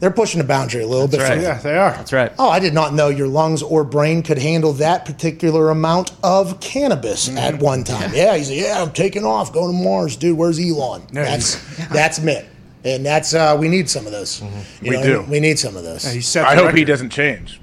they're 0.00 0.10
pushing 0.10 0.38
the 0.38 0.46
boundary 0.46 0.82
a 0.82 0.86
little 0.86 1.08
bit. 1.08 1.20
right. 1.20 1.40
yeah, 1.40 1.58
they 1.58 1.76
are. 1.76 1.90
That's 1.92 2.12
right. 2.12 2.32
Oh, 2.38 2.48
I 2.50 2.58
did 2.60 2.74
not 2.74 2.92
know 2.94 3.08
your 3.08 3.28
lungs 3.28 3.62
or 3.62 3.82
brain 3.84 4.22
could 4.22 4.38
handle 4.38 4.72
that 4.74 5.04
particular 5.04 5.70
amount 5.70 6.12
of 6.22 6.60
cannabis 6.60 7.28
Mm-hmm. 7.28 7.38
at 7.38 7.58
one 7.60 7.82
time. 7.84 8.12
Yeah, 8.14 8.36
he's 8.36 8.50
like, 8.50 8.58
yeah, 8.60 8.82
I'm 8.82 8.92
taking 8.92 9.24
off, 9.24 9.52
going 9.52 9.76
to 9.76 9.82
Mars, 9.84 10.16
dude. 10.16 10.36
Where's 10.36 10.58
Elon? 10.60 11.02
Yeah, 11.12 11.24
that's 11.24 11.88
that's 11.88 12.20
Mitt, 12.20 12.46
and 12.84 13.04
that's 13.06 13.32
uh, 13.34 13.56
we 13.58 13.68
need 13.68 13.88
some 13.88 14.06
of 14.06 14.12
those. 14.12 14.40
Mm-hmm. 14.40 14.84
We 14.84 14.90
know, 14.90 15.02
do. 15.02 15.22
We 15.30 15.40
need 15.40 15.58
some 15.58 15.76
of 15.76 15.82
those. 15.84 16.04
He 16.10 16.20
set 16.20 16.44
I 16.46 16.54
the 16.54 16.62
hope 16.62 16.74
he 16.76 16.84
doesn't 16.84 17.10
change. 17.10 17.60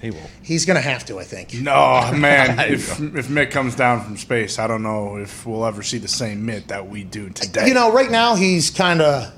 he 0.00 0.10
will. 0.10 0.20
He's 0.42 0.64
gonna 0.66 0.80
have 0.80 1.04
to, 1.06 1.18
I 1.18 1.24
think. 1.24 1.54
No, 1.54 2.12
man. 2.16 2.58
if 2.72 3.00
if 3.00 3.28
Mitt 3.30 3.50
comes 3.50 3.74
down 3.74 4.04
from 4.04 4.16
space, 4.16 4.58
I 4.58 4.66
don't 4.66 4.82
know 4.82 5.16
if 5.16 5.44
we'll 5.46 5.64
ever 5.66 5.82
see 5.82 5.98
the 5.98 6.08
same 6.08 6.44
Mitt 6.46 6.68
that 6.68 6.88
we 6.88 7.04
do 7.04 7.28
today. 7.30 7.66
You 7.68 7.74
know, 7.74 7.92
right 7.92 8.10
now 8.10 8.34
he's 8.36 8.70
kind 8.70 9.00
of 9.02 9.32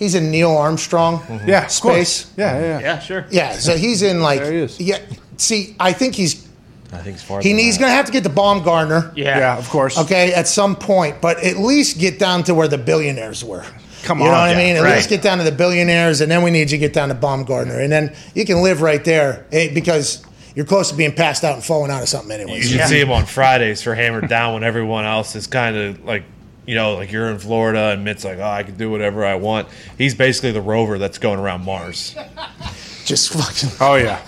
he's 0.00 0.16
in 0.16 0.32
Neil 0.32 0.56
Armstrong 0.56 1.22
yeah, 1.46 1.66
of 1.66 1.80
course. 1.80 2.08
space. 2.08 2.32
Yeah, 2.36 2.58
yeah, 2.58 2.60
yeah. 2.60 2.80
Yeah, 2.80 2.98
sure. 2.98 3.26
Yeah, 3.30 3.52
so 3.52 3.76
he's 3.76 4.02
in 4.02 4.20
like 4.20 4.40
There 4.40 4.52
he 4.52 4.58
is. 4.58 4.80
yeah. 4.80 4.98
See, 5.36 5.76
I 5.78 5.92
think 5.92 6.16
he's 6.16 6.48
I 6.92 6.98
think 6.98 7.14
it's 7.14 7.22
far. 7.22 7.40
he, 7.40 7.54
he's 7.54 7.78
going 7.78 7.90
to 7.90 7.94
have 7.94 8.06
to 8.06 8.12
get 8.12 8.24
the 8.24 8.30
Baumgartner. 8.30 9.12
Yeah. 9.14 9.38
Yeah, 9.38 9.58
of 9.58 9.68
course. 9.68 9.96
Okay, 9.96 10.32
at 10.32 10.48
some 10.48 10.74
point, 10.74 11.20
but 11.20 11.38
at 11.44 11.58
least 11.58 12.00
get 12.00 12.18
down 12.18 12.42
to 12.44 12.54
where 12.54 12.66
the 12.66 12.78
billionaires 12.78 13.44
were. 13.44 13.64
Come 14.02 14.22
on, 14.22 14.26
you 14.26 14.32
know 14.32 14.38
on, 14.38 14.48
what 14.48 14.56
I 14.56 14.58
mean? 14.58 14.76
At 14.76 14.82
right. 14.82 14.96
least 14.96 15.10
get 15.10 15.22
down 15.22 15.38
to 15.38 15.44
the 15.44 15.52
billionaires, 15.52 16.20
and 16.20 16.30
then 16.30 16.42
we 16.42 16.50
need 16.50 16.70
you 16.70 16.78
to 16.78 16.78
get 16.78 16.92
down 16.92 17.10
to 17.10 17.14
Baumgartner, 17.14 17.78
and 17.78 17.92
then 17.92 18.14
you 18.34 18.44
can 18.46 18.62
live 18.62 18.80
right 18.80 19.04
there 19.04 19.46
eh, 19.52 19.72
because 19.72 20.24
you're 20.54 20.64
close 20.64 20.90
to 20.90 20.96
being 20.96 21.14
passed 21.14 21.44
out 21.44 21.54
and 21.54 21.62
falling 21.62 21.90
out 21.90 22.02
of 22.02 22.08
something, 22.08 22.32
anyway. 22.32 22.52
You 22.52 22.56
anyways. 22.56 22.70
should 22.70 22.88
see 22.88 23.00
him 23.00 23.12
on 23.12 23.26
Fridays 23.26 23.82
for 23.82 23.94
Hammered 23.94 24.28
Down 24.28 24.54
when 24.54 24.64
everyone 24.64 25.04
else 25.04 25.36
is 25.36 25.46
kind 25.46 25.76
of 25.76 26.04
like, 26.04 26.24
you 26.70 26.76
know, 26.76 26.94
like 26.94 27.10
you're 27.10 27.28
in 27.28 27.40
Florida 27.40 27.90
and 27.90 28.04
Mitt's 28.04 28.24
like, 28.24 28.38
oh, 28.38 28.44
I 28.44 28.62
can 28.62 28.76
do 28.76 28.92
whatever 28.92 29.24
I 29.24 29.34
want. 29.34 29.66
He's 29.98 30.14
basically 30.14 30.52
the 30.52 30.60
rover 30.60 30.98
that's 30.98 31.18
going 31.18 31.40
around 31.40 31.64
Mars. 31.64 32.14
Just 33.04 33.32
fucking. 33.32 33.70
Oh 33.80 33.96
yeah. 33.96 34.22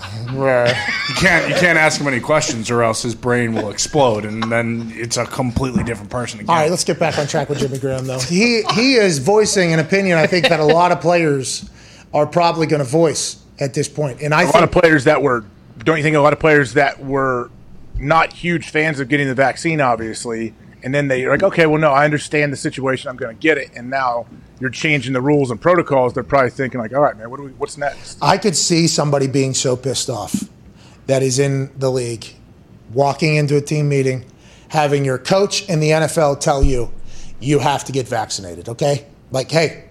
You 1.08 1.14
can't 1.14 1.48
you 1.48 1.54
can't 1.54 1.78
ask 1.78 2.00
him 2.00 2.08
any 2.08 2.18
questions 2.18 2.68
or 2.68 2.82
else 2.82 3.02
his 3.02 3.14
brain 3.14 3.52
will 3.52 3.70
explode 3.70 4.24
and 4.24 4.42
then 4.50 4.90
it's 4.96 5.18
a 5.18 5.24
completely 5.24 5.84
different 5.84 6.10
person 6.10 6.40
again. 6.40 6.50
All 6.50 6.56
right, 6.56 6.68
let's 6.68 6.82
get 6.82 6.98
back 6.98 7.16
on 7.16 7.28
track 7.28 7.48
with 7.48 7.60
Jimmy 7.60 7.78
Graham, 7.78 8.08
though. 8.08 8.18
He 8.18 8.64
he 8.74 8.94
is 8.94 9.20
voicing 9.20 9.72
an 9.72 9.78
opinion. 9.78 10.18
I 10.18 10.26
think 10.26 10.48
that 10.48 10.58
a 10.58 10.64
lot 10.64 10.90
of 10.90 11.00
players 11.00 11.70
are 12.12 12.26
probably 12.26 12.66
going 12.66 12.82
to 12.82 12.88
voice 12.88 13.40
at 13.60 13.72
this 13.72 13.88
point, 13.88 14.20
and 14.20 14.34
I 14.34 14.42
A 14.42 14.46
lot 14.46 14.64
of 14.64 14.72
players 14.72 15.04
that 15.04 15.22
were. 15.22 15.44
Don't 15.78 15.96
you 15.96 16.02
think 16.02 16.16
a 16.16 16.20
lot 16.20 16.32
of 16.32 16.40
players 16.40 16.74
that 16.74 16.98
were 16.98 17.50
not 17.96 18.32
huge 18.32 18.70
fans 18.70 18.98
of 18.98 19.08
getting 19.08 19.28
the 19.28 19.34
vaccine, 19.34 19.80
obviously, 19.80 20.54
and 20.82 20.94
then 20.94 21.08
they're 21.08 21.30
like, 21.30 21.42
okay, 21.42 21.66
well, 21.66 21.80
no, 21.80 21.90
I 21.90 22.04
understand 22.04 22.52
the 22.52 22.56
situation. 22.56 23.08
I'm 23.08 23.16
going 23.16 23.34
to 23.34 23.40
get 23.40 23.58
it, 23.58 23.70
and 23.74 23.90
now 23.90 24.26
you're 24.60 24.70
changing 24.70 25.12
the 25.12 25.20
rules 25.20 25.50
and 25.50 25.60
protocols. 25.60 26.14
They're 26.14 26.22
probably 26.22 26.50
thinking 26.50 26.80
like, 26.80 26.92
all 26.92 27.02
right, 27.02 27.16
man, 27.16 27.30
what 27.30 27.38
do 27.38 27.44
we? 27.44 27.50
What's 27.52 27.78
next? 27.78 28.18
I 28.22 28.38
could 28.38 28.56
see 28.56 28.86
somebody 28.86 29.26
being 29.26 29.54
so 29.54 29.76
pissed 29.76 30.10
off 30.10 30.48
that 31.06 31.22
is 31.22 31.38
in 31.38 31.70
the 31.78 31.90
league, 31.90 32.26
walking 32.92 33.36
into 33.36 33.56
a 33.56 33.60
team 33.60 33.88
meeting, 33.88 34.24
having 34.68 35.04
your 35.04 35.18
coach 35.18 35.68
in 35.68 35.80
the 35.80 35.90
NFL 35.90 36.40
tell 36.40 36.62
you, 36.62 36.92
you 37.40 37.58
have 37.58 37.84
to 37.84 37.92
get 37.92 38.06
vaccinated, 38.06 38.68
okay? 38.68 39.06
Like, 39.30 39.50
hey, 39.50 39.84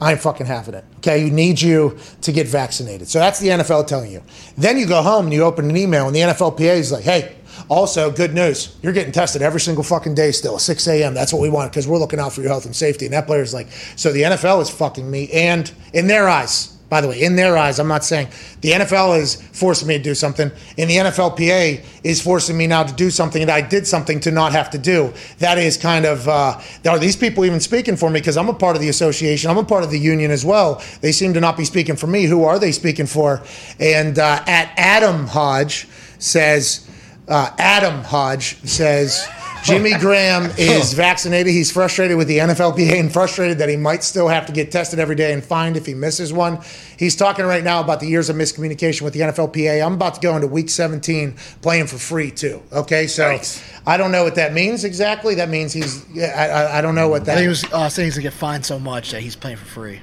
I'm 0.00 0.18
fucking 0.18 0.46
having 0.46 0.74
it. 0.74 0.84
Okay, 0.98 1.24
you 1.24 1.30
need 1.30 1.60
you 1.60 1.98
to 2.20 2.32
get 2.32 2.46
vaccinated. 2.46 3.08
So 3.08 3.18
that's 3.18 3.40
the 3.40 3.48
NFL 3.48 3.86
telling 3.86 4.12
you. 4.12 4.22
Then 4.56 4.78
you 4.78 4.86
go 4.86 5.02
home 5.02 5.26
and 5.26 5.34
you 5.34 5.42
open 5.42 5.70
an 5.70 5.76
email, 5.76 6.06
and 6.06 6.14
the 6.14 6.20
NFLPA 6.20 6.76
is 6.76 6.92
like, 6.92 7.04
hey, 7.04 7.36
also, 7.68 8.12
good 8.12 8.32
news. 8.32 8.76
You're 8.82 8.92
getting 8.92 9.12
tested 9.12 9.42
every 9.42 9.60
single 9.60 9.82
fucking 9.82 10.14
day 10.14 10.30
still, 10.30 10.58
6 10.58 10.86
a.m. 10.86 11.14
That's 11.14 11.32
what 11.32 11.42
we 11.42 11.48
want 11.48 11.72
because 11.72 11.88
we're 11.88 11.98
looking 11.98 12.20
out 12.20 12.32
for 12.32 12.40
your 12.40 12.50
health 12.50 12.64
and 12.64 12.76
safety. 12.76 13.06
And 13.06 13.14
that 13.14 13.26
player's 13.26 13.52
like, 13.52 13.68
so 13.96 14.12
the 14.12 14.22
NFL 14.22 14.62
is 14.62 14.70
fucking 14.70 15.10
me. 15.10 15.28
And 15.32 15.70
in 15.92 16.06
their 16.06 16.28
eyes, 16.28 16.76
by 16.88 17.00
the 17.00 17.08
way, 17.08 17.20
in 17.20 17.34
their 17.34 17.56
eyes, 17.56 17.80
I'm 17.80 17.88
not 17.88 18.04
saying 18.04 18.28
the 18.60 18.70
NFL 18.70 19.18
is 19.18 19.34
forcing 19.34 19.88
me 19.88 19.98
to 19.98 20.02
do 20.02 20.14
something, 20.14 20.52
and 20.78 20.88
the 20.88 20.96
NFLPA 20.96 21.84
is 22.04 22.22
forcing 22.22 22.56
me 22.56 22.68
now 22.68 22.84
to 22.84 22.94
do 22.94 23.10
something 23.10 23.44
that 23.44 23.52
I 23.52 23.60
did 23.60 23.88
something 23.88 24.20
to 24.20 24.30
not 24.30 24.52
have 24.52 24.70
to 24.70 24.78
do. 24.78 25.12
That 25.40 25.58
is 25.58 25.76
kind 25.76 26.04
of, 26.04 26.28
uh, 26.28 26.60
are 26.88 26.98
these 27.00 27.16
people 27.16 27.44
even 27.44 27.58
speaking 27.58 27.96
for 27.96 28.08
me? 28.08 28.20
Because 28.20 28.36
I'm 28.36 28.48
a 28.48 28.54
part 28.54 28.76
of 28.76 28.82
the 28.82 28.88
association, 28.88 29.50
I'm 29.50 29.58
a 29.58 29.64
part 29.64 29.82
of 29.82 29.90
the 29.90 29.98
union 29.98 30.30
as 30.30 30.44
well. 30.44 30.80
They 31.00 31.10
seem 31.10 31.34
to 31.34 31.40
not 31.40 31.56
be 31.56 31.64
speaking 31.64 31.96
for 31.96 32.06
me. 32.06 32.26
Who 32.26 32.44
are 32.44 32.60
they 32.60 32.70
speaking 32.70 33.06
for? 33.06 33.42
And 33.80 34.20
uh, 34.20 34.44
at 34.46 34.72
Adam 34.76 35.26
Hodge 35.26 35.88
says, 36.18 36.85
uh, 37.28 37.50
Adam 37.58 38.02
Hodge 38.04 38.56
says, 38.62 39.26
Jimmy 39.66 39.94
Graham 39.98 40.44
is 40.58 40.92
vaccinated. 40.92 41.52
He's 41.52 41.72
frustrated 41.72 42.16
with 42.16 42.28
the 42.28 42.38
NFLPA 42.38 43.00
and 43.00 43.12
frustrated 43.12 43.58
that 43.58 43.68
he 43.68 43.76
might 43.76 44.04
still 44.04 44.28
have 44.28 44.46
to 44.46 44.52
get 44.52 44.70
tested 44.70 45.00
every 45.00 45.16
day 45.16 45.32
and 45.32 45.44
fined 45.44 45.76
if 45.76 45.86
he 45.86 45.94
misses 45.94 46.32
one. 46.32 46.60
He's 46.96 47.16
talking 47.16 47.44
right 47.44 47.64
now 47.64 47.80
about 47.80 47.98
the 47.98 48.06
years 48.06 48.28
of 48.28 48.36
miscommunication 48.36 49.02
with 49.02 49.12
the 49.12 49.20
NFLPA. 49.20 49.84
I'm 49.84 49.94
about 49.94 50.14
to 50.14 50.20
go 50.20 50.36
into 50.36 50.46
week 50.46 50.68
17 50.68 51.34
playing 51.62 51.88
for 51.88 51.98
free 51.98 52.30
too. 52.30 52.62
Okay, 52.72 53.08
so 53.08 53.38
I 53.86 53.96
don't 53.96 54.12
know 54.12 54.22
what 54.22 54.36
that 54.36 54.52
means 54.52 54.84
exactly. 54.84 55.34
That 55.34 55.48
means 55.48 55.72
he's. 55.72 56.04
I, 56.16 56.48
I, 56.48 56.78
I 56.78 56.80
don't 56.80 56.94
know 56.94 57.08
what 57.08 57.24
that 57.24 57.32
I 57.32 57.34
think 57.34 57.42
he 57.42 57.48
was 57.48 57.64
uh, 57.72 57.88
saying 57.88 58.06
he's 58.06 58.14
gonna 58.14 58.22
get 58.22 58.34
fined 58.34 58.64
so 58.64 58.78
much 58.78 59.10
that 59.10 59.20
he's 59.22 59.34
playing 59.34 59.56
for 59.56 59.64
free. 59.64 60.00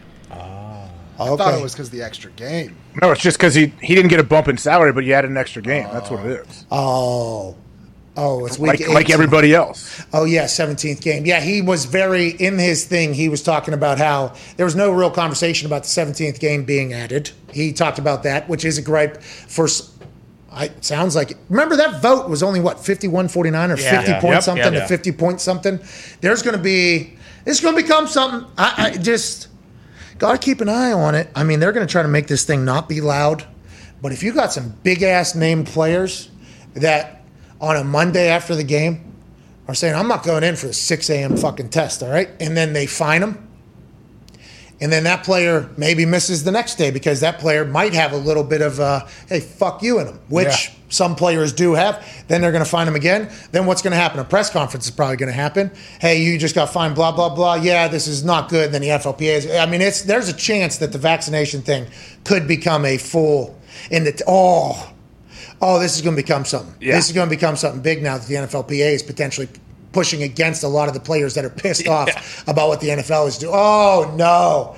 I 1.19 1.35
thought 1.35 1.53
it 1.53 1.61
was 1.61 1.73
because 1.73 1.87
of 1.87 1.93
the 1.93 2.01
extra 2.01 2.31
game. 2.31 2.75
No, 3.01 3.11
it's 3.11 3.21
just 3.21 3.37
because 3.37 3.53
he 3.53 3.67
he 3.81 3.95
didn't 3.95 4.09
get 4.09 4.19
a 4.19 4.23
bump 4.23 4.47
in 4.47 4.57
salary, 4.57 4.91
but 4.91 5.03
you 5.03 5.13
had 5.13 5.25
an 5.25 5.37
extra 5.37 5.61
game. 5.61 5.87
That's 5.91 6.09
what 6.09 6.25
it 6.25 6.39
oh. 6.39 6.49
is. 6.49 6.65
Oh. 6.71 7.55
Oh, 8.15 8.45
it's 8.45 8.59
week 8.59 8.79
Like 8.79 8.87
like 8.89 9.09
everybody 9.09 9.55
else. 9.55 10.03
Oh 10.13 10.25
yeah, 10.25 10.45
seventeenth 10.45 11.01
game. 11.01 11.25
Yeah, 11.25 11.39
he 11.39 11.63
was 11.63 11.85
very 11.85 12.29
in 12.29 12.59
his 12.59 12.85
thing. 12.85 13.13
He 13.15 13.27
was 13.27 13.41
talking 13.41 13.73
about 13.73 13.97
how 13.97 14.33
there 14.55 14.65
was 14.67 14.75
no 14.75 14.91
real 14.91 15.09
conversation 15.09 15.65
about 15.65 15.83
the 15.83 15.89
seventeenth 15.89 16.39
game 16.39 16.63
being 16.63 16.93
added. 16.93 17.31
He 17.51 17.73
talked 17.73 17.97
about 17.97 18.21
that, 18.23 18.47
which 18.47 18.65
is 18.65 18.77
a 18.77 18.81
gripe 18.83 19.21
for. 19.23 19.65
s- 19.65 19.89
I 20.51 20.69
sounds 20.81 21.15
like 21.15 21.35
remember 21.49 21.75
that 21.77 22.03
vote 22.03 22.29
was 22.29 22.43
only 22.43 22.59
what 22.59 22.77
51-49 22.77 23.71
or 23.71 23.79
Yeah. 23.81 23.89
fifty 23.97 24.11
Yeah. 24.11 24.19
point 24.21 24.33
Yep. 24.35 24.43
something 24.43 24.73
Yeah. 24.73 24.79
to 24.81 24.87
fifty 24.87 25.11
point 25.11 25.41
something. 25.41 25.79
There's 26.21 26.43
going 26.43 26.55
to 26.55 26.61
be 26.61 27.13
it's 27.47 27.59
going 27.59 27.75
to 27.75 27.81
become 27.81 28.05
something. 28.07 28.45
I, 28.55 28.73
I 28.77 28.89
just 28.91 29.47
got 30.17 30.33
to 30.33 30.37
keep 30.37 30.61
an 30.61 30.69
eye 30.69 30.91
on 30.91 31.15
it. 31.15 31.29
I 31.35 31.43
mean, 31.43 31.59
they're 31.59 31.71
going 31.71 31.85
to 31.85 31.91
try 31.91 32.01
to 32.01 32.07
make 32.07 32.27
this 32.27 32.45
thing 32.45 32.65
not 32.65 32.89
be 32.89 33.01
loud, 33.01 33.45
but 34.01 34.11
if 34.11 34.23
you 34.23 34.33
got 34.33 34.51
some 34.51 34.69
big 34.83 35.03
ass 35.03 35.35
named 35.35 35.67
players 35.67 36.29
that 36.73 37.21
on 37.61 37.75
a 37.75 37.83
Monday 37.83 38.29
after 38.29 38.55
the 38.55 38.63
game 38.63 39.13
are 39.67 39.73
saying, 39.73 39.95
I'm 39.95 40.07
not 40.07 40.23
going 40.23 40.43
in 40.43 40.55
for 40.55 40.67
a 40.67 40.73
6 40.73 41.09
a.m. 41.09 41.37
fucking 41.37 41.69
test, 41.69 42.03
all 42.03 42.09
right? 42.09 42.29
And 42.39 42.57
then 42.57 42.73
they 42.73 42.85
fine 42.85 43.21
them. 43.21 43.47
And 44.83 44.91
then 44.91 45.05
that 45.05 45.23
player 45.23 45.69
maybe 45.77 46.05
misses 46.05 46.43
the 46.43 46.51
next 46.51 46.75
day 46.75 46.91
because 46.91 47.21
that 47.21 47.39
player 47.39 47.63
might 47.63 47.93
have 47.93 48.11
a 48.11 48.17
little 48.17 48.43
bit 48.43 48.61
of, 48.61 48.81
uh, 48.81 49.05
hey, 49.29 49.39
fuck 49.39 49.81
you 49.81 49.97
in 49.99 50.07
him, 50.07 50.19
which 50.27 50.47
Yeah. 50.47 50.73
some 50.89 51.15
players 51.15 51.53
do 51.53 51.73
have. 51.73 52.05
Then 52.27 52.41
they're 52.41 52.51
going 52.51 52.65
to 52.65 52.69
find 52.69 52.89
him 52.89 52.95
again. 52.95 53.29
Then 53.53 53.65
what's 53.65 53.81
going 53.81 53.91
to 53.91 53.97
happen? 53.97 54.19
A 54.19 54.25
press 54.25 54.49
conference 54.49 54.83
is 54.83 54.91
probably 54.91 55.15
going 55.15 55.31
to 55.31 55.33
happen. 55.33 55.71
Hey, 56.01 56.21
you 56.21 56.37
just 56.37 56.53
got 56.53 56.73
fined, 56.73 56.95
blah, 56.95 57.13
blah, 57.13 57.33
blah. 57.33 57.55
Yeah, 57.55 57.87
this 57.87 58.07
is 58.07 58.25
not 58.25 58.49
good. 58.49 58.73
Then 58.73 58.81
the 58.81 58.89
NFLPA 58.89 59.37
is, 59.37 59.49
I 59.49 59.65
mean, 59.67 59.81
it's 59.81 60.01
there's 60.01 60.27
a 60.27 60.33
chance 60.33 60.77
that 60.79 60.91
the 60.91 60.97
vaccination 60.99 61.61
thing 61.61 61.87
could 62.25 62.45
become 62.45 62.83
a 62.83 62.97
full, 62.97 63.57
in 63.89 64.03
the, 64.03 64.21
oh, 64.27 64.91
oh, 65.61 65.79
this 65.79 65.95
is 65.95 66.01
going 66.01 66.17
to 66.17 66.21
become 66.21 66.43
something. 66.43 66.75
Yeah. 66.81 66.95
This 66.97 67.07
is 67.07 67.13
going 67.15 67.29
to 67.29 67.33
become 67.33 67.55
something 67.55 67.81
big 67.81 68.03
now 68.03 68.17
that 68.17 68.27
the 68.27 68.35
NFLPA 68.35 68.93
is 68.95 69.01
potentially 69.01 69.47
pushing 69.93 70.23
against 70.23 70.63
a 70.63 70.67
lot 70.67 70.87
of 70.89 70.93
the 70.93 70.99
players 70.99 71.35
that 71.35 71.45
are 71.45 71.49
pissed 71.49 71.87
off 71.97 72.45
about 72.47 72.67
what 72.67 72.81
the 72.81 72.89
NFL 72.89 73.27
is 73.27 73.37
doing. 73.37 73.53
Oh 73.55 74.13
no, 74.17 74.75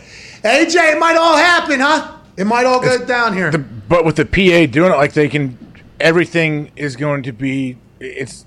AJ, 0.48 0.94
it 0.94 1.00
might 1.00 1.18
all 1.18 1.38
happen, 1.38 1.80
huh? 1.80 2.18
It 2.38 2.46
might 2.46 2.66
all 2.66 2.82
go 2.82 3.04
down 3.04 3.34
here. 3.34 3.52
But 3.52 4.04
with 4.06 4.18
the 4.18 4.26
PA 4.26 4.72
doing 4.72 4.92
it, 4.92 4.96
like 4.96 5.14
they 5.14 5.30
can, 5.30 5.58
everything 6.00 6.72
is 6.76 6.96
going 6.96 7.24
to 7.24 7.32
be. 7.32 7.78
It's 8.00 8.46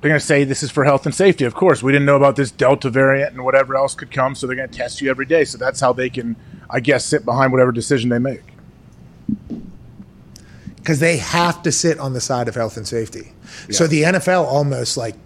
they're 0.00 0.10
going 0.10 0.20
to 0.20 0.26
say 0.26 0.44
this 0.44 0.62
is 0.62 0.70
for 0.70 0.84
health 0.84 1.06
and 1.06 1.14
safety. 1.14 1.44
Of 1.46 1.54
course, 1.54 1.82
we 1.82 1.90
didn't 1.90 2.04
know 2.04 2.16
about 2.16 2.36
this 2.36 2.50
Delta 2.50 2.90
variant 2.90 3.32
and 3.32 3.42
whatever 3.44 3.74
else 3.74 3.94
could 3.94 4.10
come, 4.10 4.34
so 4.34 4.46
they're 4.46 4.54
going 4.54 4.68
to 4.68 4.76
test 4.76 5.00
you 5.00 5.10
every 5.10 5.24
day. 5.24 5.44
So 5.46 5.56
that's 5.56 5.80
how 5.80 5.94
they 5.94 6.10
can, 6.10 6.36
I 6.68 6.80
guess, 6.80 7.06
sit 7.06 7.24
behind 7.24 7.52
whatever 7.52 7.72
decision 7.72 8.10
they 8.10 8.18
make. 8.18 8.42
because 10.76 11.00
they 11.00 11.16
have 11.16 11.62
to 11.62 11.72
sit 11.72 11.98
on 11.98 12.12
the 12.12 12.20
side 12.20 12.46
of 12.46 12.54
health 12.54 12.76
and 12.76 12.86
safety. 12.86 13.32
So 13.70 13.86
the 13.86 14.02
NFL 14.02 14.44
almost 14.44 14.98
like 14.98 15.16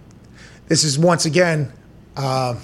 this 0.69 0.83
is 0.83 0.97
once 0.97 1.25
again 1.25 1.71
um, 2.15 2.59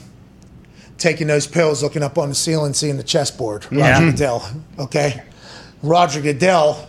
taking 0.98 1.28
those 1.28 1.46
pills, 1.48 1.84
looking 1.84 2.04
up 2.04 2.18
on 2.18 2.30
the 2.30 2.36
ceiling, 2.36 2.74
seeing 2.74 2.98
the 2.98 3.04
chessboard. 3.04 3.66
Roger 3.66 3.78
Yeah. 3.78 4.12
Goodell, 4.12 4.50
okay. 4.80 5.24
Roger 5.84 6.22
Goodell 6.22 6.88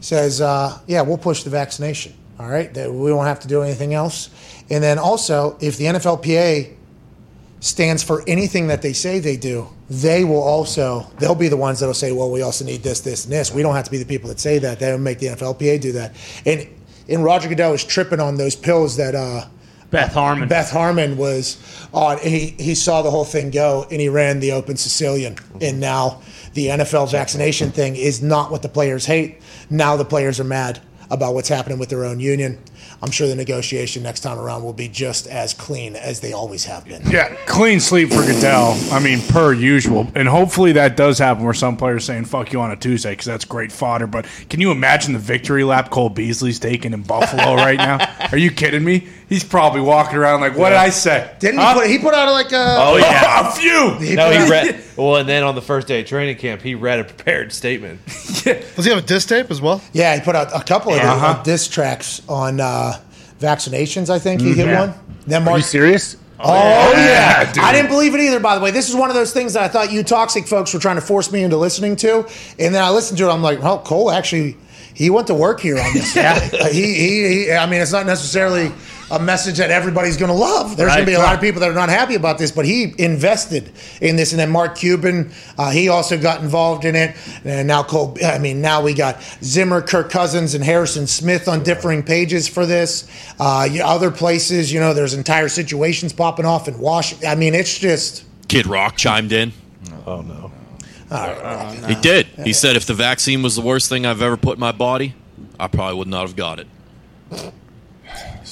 says, 0.00 0.40
uh, 0.40 0.78
"Yeah, 0.86 1.02
we'll 1.02 1.18
push 1.18 1.44
the 1.44 1.50
vaccination. 1.50 2.14
All 2.38 2.48
right, 2.48 2.72
that 2.74 2.92
we 2.92 3.12
won't 3.12 3.28
have 3.28 3.40
to 3.40 3.48
do 3.48 3.62
anything 3.62 3.94
else." 3.94 4.30
And 4.68 4.82
then 4.82 4.98
also, 4.98 5.56
if 5.60 5.76
the 5.76 5.84
NFLPA 5.86 6.72
stands 7.60 8.02
for 8.02 8.22
anything 8.26 8.66
that 8.66 8.82
they 8.82 8.92
say 8.92 9.18
they 9.18 9.36
do, 9.36 9.68
they 9.88 10.24
will 10.24 10.42
also 10.42 11.10
they'll 11.18 11.34
be 11.34 11.48
the 11.48 11.56
ones 11.56 11.80
that'll 11.80 11.94
say, 11.94 12.12
"Well, 12.12 12.30
we 12.30 12.42
also 12.42 12.64
need 12.64 12.82
this, 12.82 13.00
this, 13.00 13.24
and 13.24 13.32
this." 13.32 13.52
We 13.52 13.62
don't 13.62 13.74
have 13.74 13.84
to 13.84 13.90
be 13.90 13.98
the 13.98 14.06
people 14.06 14.28
that 14.28 14.40
say 14.40 14.58
that. 14.58 14.78
They'll 14.78 14.98
make 14.98 15.18
the 15.18 15.26
NFLPA 15.28 15.80
do 15.80 15.92
that. 15.92 16.14
And 16.44 16.66
and 17.08 17.24
Roger 17.24 17.48
Goodell 17.48 17.72
is 17.72 17.84
tripping 17.84 18.20
on 18.20 18.36
those 18.36 18.56
pills 18.56 18.96
that 18.96 19.14
uh, 19.14 19.46
Beth 19.90 20.12
Harmon. 20.12 20.48
Beth 20.48 20.70
Harmon 20.70 21.16
was 21.16 21.58
on. 21.92 22.18
He 22.18 22.54
he 22.58 22.74
saw 22.74 23.02
the 23.02 23.10
whole 23.10 23.24
thing 23.24 23.50
go, 23.50 23.86
and 23.90 24.00
he 24.00 24.08
ran 24.08 24.40
the 24.40 24.52
Open 24.52 24.76
Sicilian. 24.76 25.34
Mm-hmm. 25.34 25.58
And 25.62 25.80
now 25.80 26.22
the 26.54 26.68
NFL 26.68 27.10
vaccination 27.10 27.70
thing 27.70 27.96
is 27.96 28.22
not 28.22 28.50
what 28.50 28.62
the 28.62 28.68
players 28.68 29.06
hate. 29.06 29.40
Now 29.70 29.96
the 29.96 30.04
players 30.04 30.40
are 30.40 30.44
mad 30.44 30.80
about 31.10 31.34
what's 31.34 31.48
happening 31.48 31.78
with 31.78 31.88
their 31.88 32.04
own 32.04 32.20
union. 32.20 32.58
I'm 33.02 33.10
sure 33.10 33.28
the 33.28 33.34
negotiation 33.34 34.02
next 34.02 34.20
time 34.20 34.38
around 34.38 34.62
will 34.62 34.72
be 34.72 34.88
just 34.88 35.26
as 35.26 35.52
clean 35.52 35.96
as 35.96 36.20
they 36.20 36.32
always 36.32 36.64
have 36.64 36.86
been. 36.86 37.02
Yeah, 37.10 37.34
clean 37.44 37.78
sleep 37.78 38.08
for 38.08 38.24
Goodell. 38.24 38.78
I 38.90 39.00
mean, 39.00 39.20
per 39.28 39.52
usual. 39.52 40.10
And 40.14 40.26
hopefully 40.26 40.72
that 40.72 40.96
does 40.96 41.18
happen 41.18 41.44
where 41.44 41.54
some 41.54 41.76
players 41.76 42.04
saying 42.04 42.24
"fuck 42.24 42.52
you" 42.52 42.60
on 42.60 42.70
a 42.70 42.76
Tuesday 42.76 43.10
because 43.10 43.26
that's 43.26 43.44
great 43.44 43.70
fodder. 43.70 44.06
But 44.06 44.26
can 44.48 44.60
you 44.60 44.70
imagine 44.70 45.12
the 45.12 45.18
victory 45.18 45.62
lap 45.62 45.90
Cole 45.90 46.08
Beasley's 46.08 46.58
taking 46.58 46.92
in 46.94 47.02
Buffalo 47.02 47.54
right 47.54 47.76
now? 47.76 47.98
Are 48.32 48.38
you 48.38 48.50
kidding 48.50 48.84
me? 48.84 49.08
He's 49.28 49.42
probably 49.42 49.80
walking 49.80 50.16
around 50.16 50.40
like, 50.40 50.56
"What 50.56 50.68
did 50.70 50.78
I 50.78 50.90
say?" 50.90 51.28
Didn't 51.40 51.58
Huh? 51.58 51.74
he 51.74 51.80
put? 51.80 51.90
He 51.90 51.98
put 51.98 52.14
out 52.14 52.30
like 52.32 52.52
a. 52.52 52.76
Oh 52.78 52.96
yeah. 52.96 53.48
a 53.48 53.52
few. 53.52 54.14
No, 54.14 54.26
put 54.26 54.36
he 54.36 54.42
out- 54.42 54.50
read. 54.50 54.84
Well, 54.96 55.16
and 55.16 55.28
then 55.28 55.42
on 55.42 55.54
the 55.56 55.62
first 55.62 55.88
day 55.88 56.00
of 56.00 56.06
training 56.06 56.36
camp, 56.36 56.62
he 56.62 56.74
read 56.76 57.00
a 57.00 57.04
prepared 57.04 57.52
statement. 57.52 58.04
Does 58.06 58.84
he 58.84 58.90
have 58.90 58.98
a 58.98 59.06
disc 59.06 59.28
tape 59.28 59.50
as 59.50 59.60
well? 59.60 59.82
Yeah, 59.92 60.14
he 60.14 60.20
put 60.20 60.36
out 60.36 60.54
a 60.54 60.62
couple 60.64 60.92
of 60.92 61.00
Uh-huh. 61.00 61.26
uh 61.26 61.42
diss 61.42 61.66
tracks 61.66 62.22
on 62.28 62.60
uh, 62.60 63.00
vaccinations. 63.40 64.10
I 64.10 64.18
think 64.18 64.40
he 64.40 64.52
hit 64.54 64.66
one. 64.78 64.94
Then 65.26 65.46
Are 65.48 65.56
you 65.56 65.62
serious? 65.64 66.16
Oh, 66.38 66.92
yeah, 66.92 67.42
yeah, 67.42 67.52
dude. 67.52 67.64
I 67.64 67.72
didn't 67.72 67.88
believe 67.90 68.14
it 68.14 68.20
either. 68.20 68.38
By 68.40 68.54
the 68.56 68.60
way, 68.60 68.70
this 68.70 68.88
is 68.90 68.94
one 68.94 69.08
of 69.08 69.16
those 69.16 69.32
things 69.32 69.54
that 69.54 69.62
I 69.62 69.68
thought 69.68 69.90
you 69.90 70.02
toxic 70.04 70.46
folks 70.46 70.72
were 70.74 70.78
trying 70.80 70.96
to 70.96 71.00
force 71.02 71.32
me 71.32 71.42
into 71.42 71.56
listening 71.56 71.96
to, 71.96 72.26
and 72.58 72.74
then 72.74 72.84
I 72.84 72.90
listened 72.90 73.16
to 73.18 73.28
it. 73.28 73.32
I'm 73.32 73.42
like, 73.42 73.62
well, 73.62 73.78
Cole 73.80 74.10
actually 74.10 74.56
he 74.92 75.08
went 75.10 75.26
to 75.28 75.34
work 75.34 75.60
here 75.60 75.78
on 75.78 75.92
this. 75.94 76.14
yeah, 76.16 76.38
he, 76.68 76.94
he, 76.94 77.28
he. 77.44 77.52
I 77.52 77.64
mean, 77.68 77.80
it's 77.80 77.90
not 77.92 78.04
necessarily 78.06 78.70
a 79.10 79.18
message 79.20 79.58
that 79.58 79.70
everybody's 79.70 80.16
going 80.16 80.30
to 80.30 80.36
love. 80.36 80.76
There's 80.76 80.90
going 80.92 81.04
to 81.04 81.06
be 81.06 81.14
a 81.14 81.18
lot 81.18 81.34
of 81.34 81.40
people 81.40 81.60
that 81.60 81.70
are 81.70 81.74
not 81.74 81.88
happy 81.88 82.16
about 82.16 82.38
this, 82.38 82.50
but 82.50 82.64
he 82.64 82.92
invested 82.98 83.70
in 84.00 84.16
this. 84.16 84.32
And 84.32 84.40
then 84.40 84.50
Mark 84.50 84.76
Cuban, 84.76 85.32
uh, 85.56 85.70
he 85.70 85.88
also 85.88 86.18
got 86.20 86.42
involved 86.42 86.84
in 86.84 86.96
it. 86.96 87.16
And 87.44 87.68
now 87.68 87.82
Cole, 87.84 88.16
I 88.24 88.38
mean, 88.38 88.60
now 88.60 88.82
we 88.82 88.94
got 88.94 89.22
Zimmer, 89.42 89.80
Kirk 89.80 90.10
Cousins, 90.10 90.54
and 90.54 90.64
Harrison 90.64 91.06
Smith 91.06 91.46
on 91.46 91.62
differing 91.62 92.02
pages 92.02 92.48
for 92.48 92.66
this. 92.66 93.08
Uh, 93.38 93.68
you- 93.70 93.82
other 93.84 94.10
places, 94.10 94.72
you 94.72 94.80
know, 94.80 94.92
there's 94.92 95.14
entire 95.14 95.48
situations 95.48 96.12
popping 96.12 96.44
off 96.44 96.66
in 96.66 96.78
Washington. 96.78 97.28
I 97.28 97.36
mean, 97.36 97.54
it's 97.54 97.78
just. 97.78 98.24
Kid 98.48 98.66
Rock 98.66 98.96
chimed 98.96 99.32
in. 99.32 99.52
Oh 100.04 100.22
no. 100.22 100.50
He 101.86 101.94
did. 101.94 102.26
He 102.26 102.52
said 102.52 102.74
if 102.74 102.86
the 102.86 102.94
vaccine 102.94 103.42
was 103.42 103.54
the 103.54 103.62
worst 103.62 103.88
thing 103.88 104.04
I've 104.04 104.22
ever 104.22 104.36
put 104.36 104.54
in 104.54 104.60
my 104.60 104.72
body, 104.72 105.14
I 105.58 105.68
probably 105.68 105.98
would 105.98 106.08
not 106.08 106.22
have 106.26 106.34
got 106.36 106.58
it. 106.58 106.66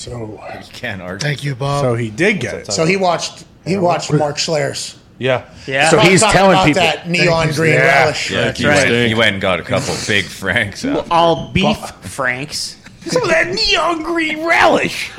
So 0.04 0.40
You 0.54 0.72
can't 0.72 1.00
argue. 1.02 1.18
Thank 1.26 1.44
you, 1.44 1.54
Bob. 1.54 1.82
So 1.82 1.94
he 1.94 2.10
did 2.10 2.40
get 2.40 2.54
it. 2.54 2.72
So 2.72 2.84
he 2.84 2.96
watched. 2.96 3.44
He 3.66 3.76
watched 3.78 4.12
Mark 4.12 4.36
Schlereth's. 4.36 4.98
Yeah. 5.18 5.44
Yeah. 5.66 5.88
So 5.90 5.96
Talking 5.96 6.10
he's 6.10 6.20
telling 6.22 6.52
about 6.52 6.66
people- 6.66 6.82
that 6.82 7.08
neon 7.08 7.52
green 7.52 7.72
Yeah. 7.74 8.02
relish. 8.02 8.30
Yeah, 8.30 8.52
He 8.52 8.66
went, 8.66 8.90
he 9.08 9.14
went 9.14 9.32
and 9.34 9.40
got 9.40 9.60
a 9.60 9.62
couple 9.62 9.94
big 10.06 10.24
Franks 10.26 10.84
out. 10.84 11.06
all 11.10 11.50
beef 11.52 11.78
franks. 12.02 12.76
Some 13.06 13.22
of 13.22 13.28
that 13.28 13.48
neon 13.54 14.02
green 14.02 14.44
relish. 14.46 15.10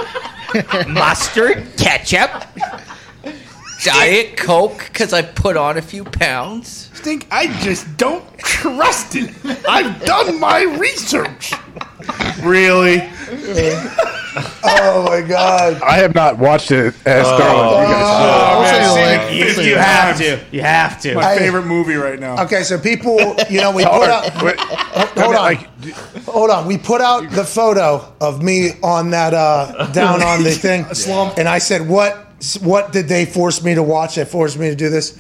Mustard, 0.88 1.66
ketchup. 1.78 2.32
Diet 3.86 4.36
Coke 4.38 4.80
because 4.88 5.14
I 5.14 5.22
put 5.22 5.56
on 5.58 5.78
a 5.78 5.82
few 5.82 6.04
pounds. 6.04 6.90
Stink, 6.94 7.28
I 7.32 7.48
just 7.62 7.98
don't 7.98 8.24
trust 8.40 9.16
it. 9.16 9.32
I've 9.70 10.04
done 10.04 10.40
my 10.40 10.64
research. 10.64 11.54
Really? 12.42 13.08
Oh 14.68 15.06
my 15.08 15.22
god. 15.26 15.82
I 15.82 15.98
have 16.00 16.14
not 16.14 16.38
watched 16.38 16.70
it 16.70 16.94
as 17.06 17.26
thoroughly 17.26 17.86
as 17.86 17.88
you 17.88 17.94
guys. 17.96 18.04
I'll 18.04 18.96
man, 18.96 19.20
send 19.30 19.38
you 19.38 19.46
the 19.46 19.52
see. 19.54 19.70
You, 19.70 19.76
I'll 19.78 20.16
send 20.18 20.20
you 20.20 20.20
have 20.20 20.20
link. 20.20 20.50
to. 20.52 20.56
You 20.56 20.62
have 20.62 21.02
to. 21.04 21.16
My 21.16 21.22
I- 21.32 21.38
favorite 21.38 21.66
movie 21.66 21.94
right 21.96 22.20
now. 22.20 22.44
Okay, 22.44 22.64
so 22.64 22.78
people, 22.78 23.18
you 23.50 23.62
know, 23.62 23.72
we 23.72 23.86
Oh, 23.86 24.00
put 24.00 24.10
out. 24.10 24.44
wait, 24.44 24.60
Hold 24.60 25.36
on, 25.36 25.42
like, 25.42 25.70
hold 26.26 26.50
on. 26.50 26.68
We 26.68 26.78
put 26.78 27.00
out 27.00 27.30
the 27.32 27.46
photo 27.46 28.14
of 28.20 28.44
me 28.44 28.72
on 28.84 29.12
that 29.12 29.34
uh, 29.34 29.88
down 29.94 30.22
on 30.22 30.44
the 30.44 30.52
thing, 30.52 30.86
and 31.38 31.48
I 31.48 31.60
said, 31.60 31.88
"What? 31.88 32.25
What 32.62 32.92
did 32.92 33.08
they 33.08 33.26
force 33.26 33.64
me 33.64 33.76
to 33.76 33.84
watch? 33.84 34.16
That 34.16 34.28
forced 34.28 34.58
me 34.58 34.70
to 34.70 34.76
do 34.76 34.90
this." 34.90 35.18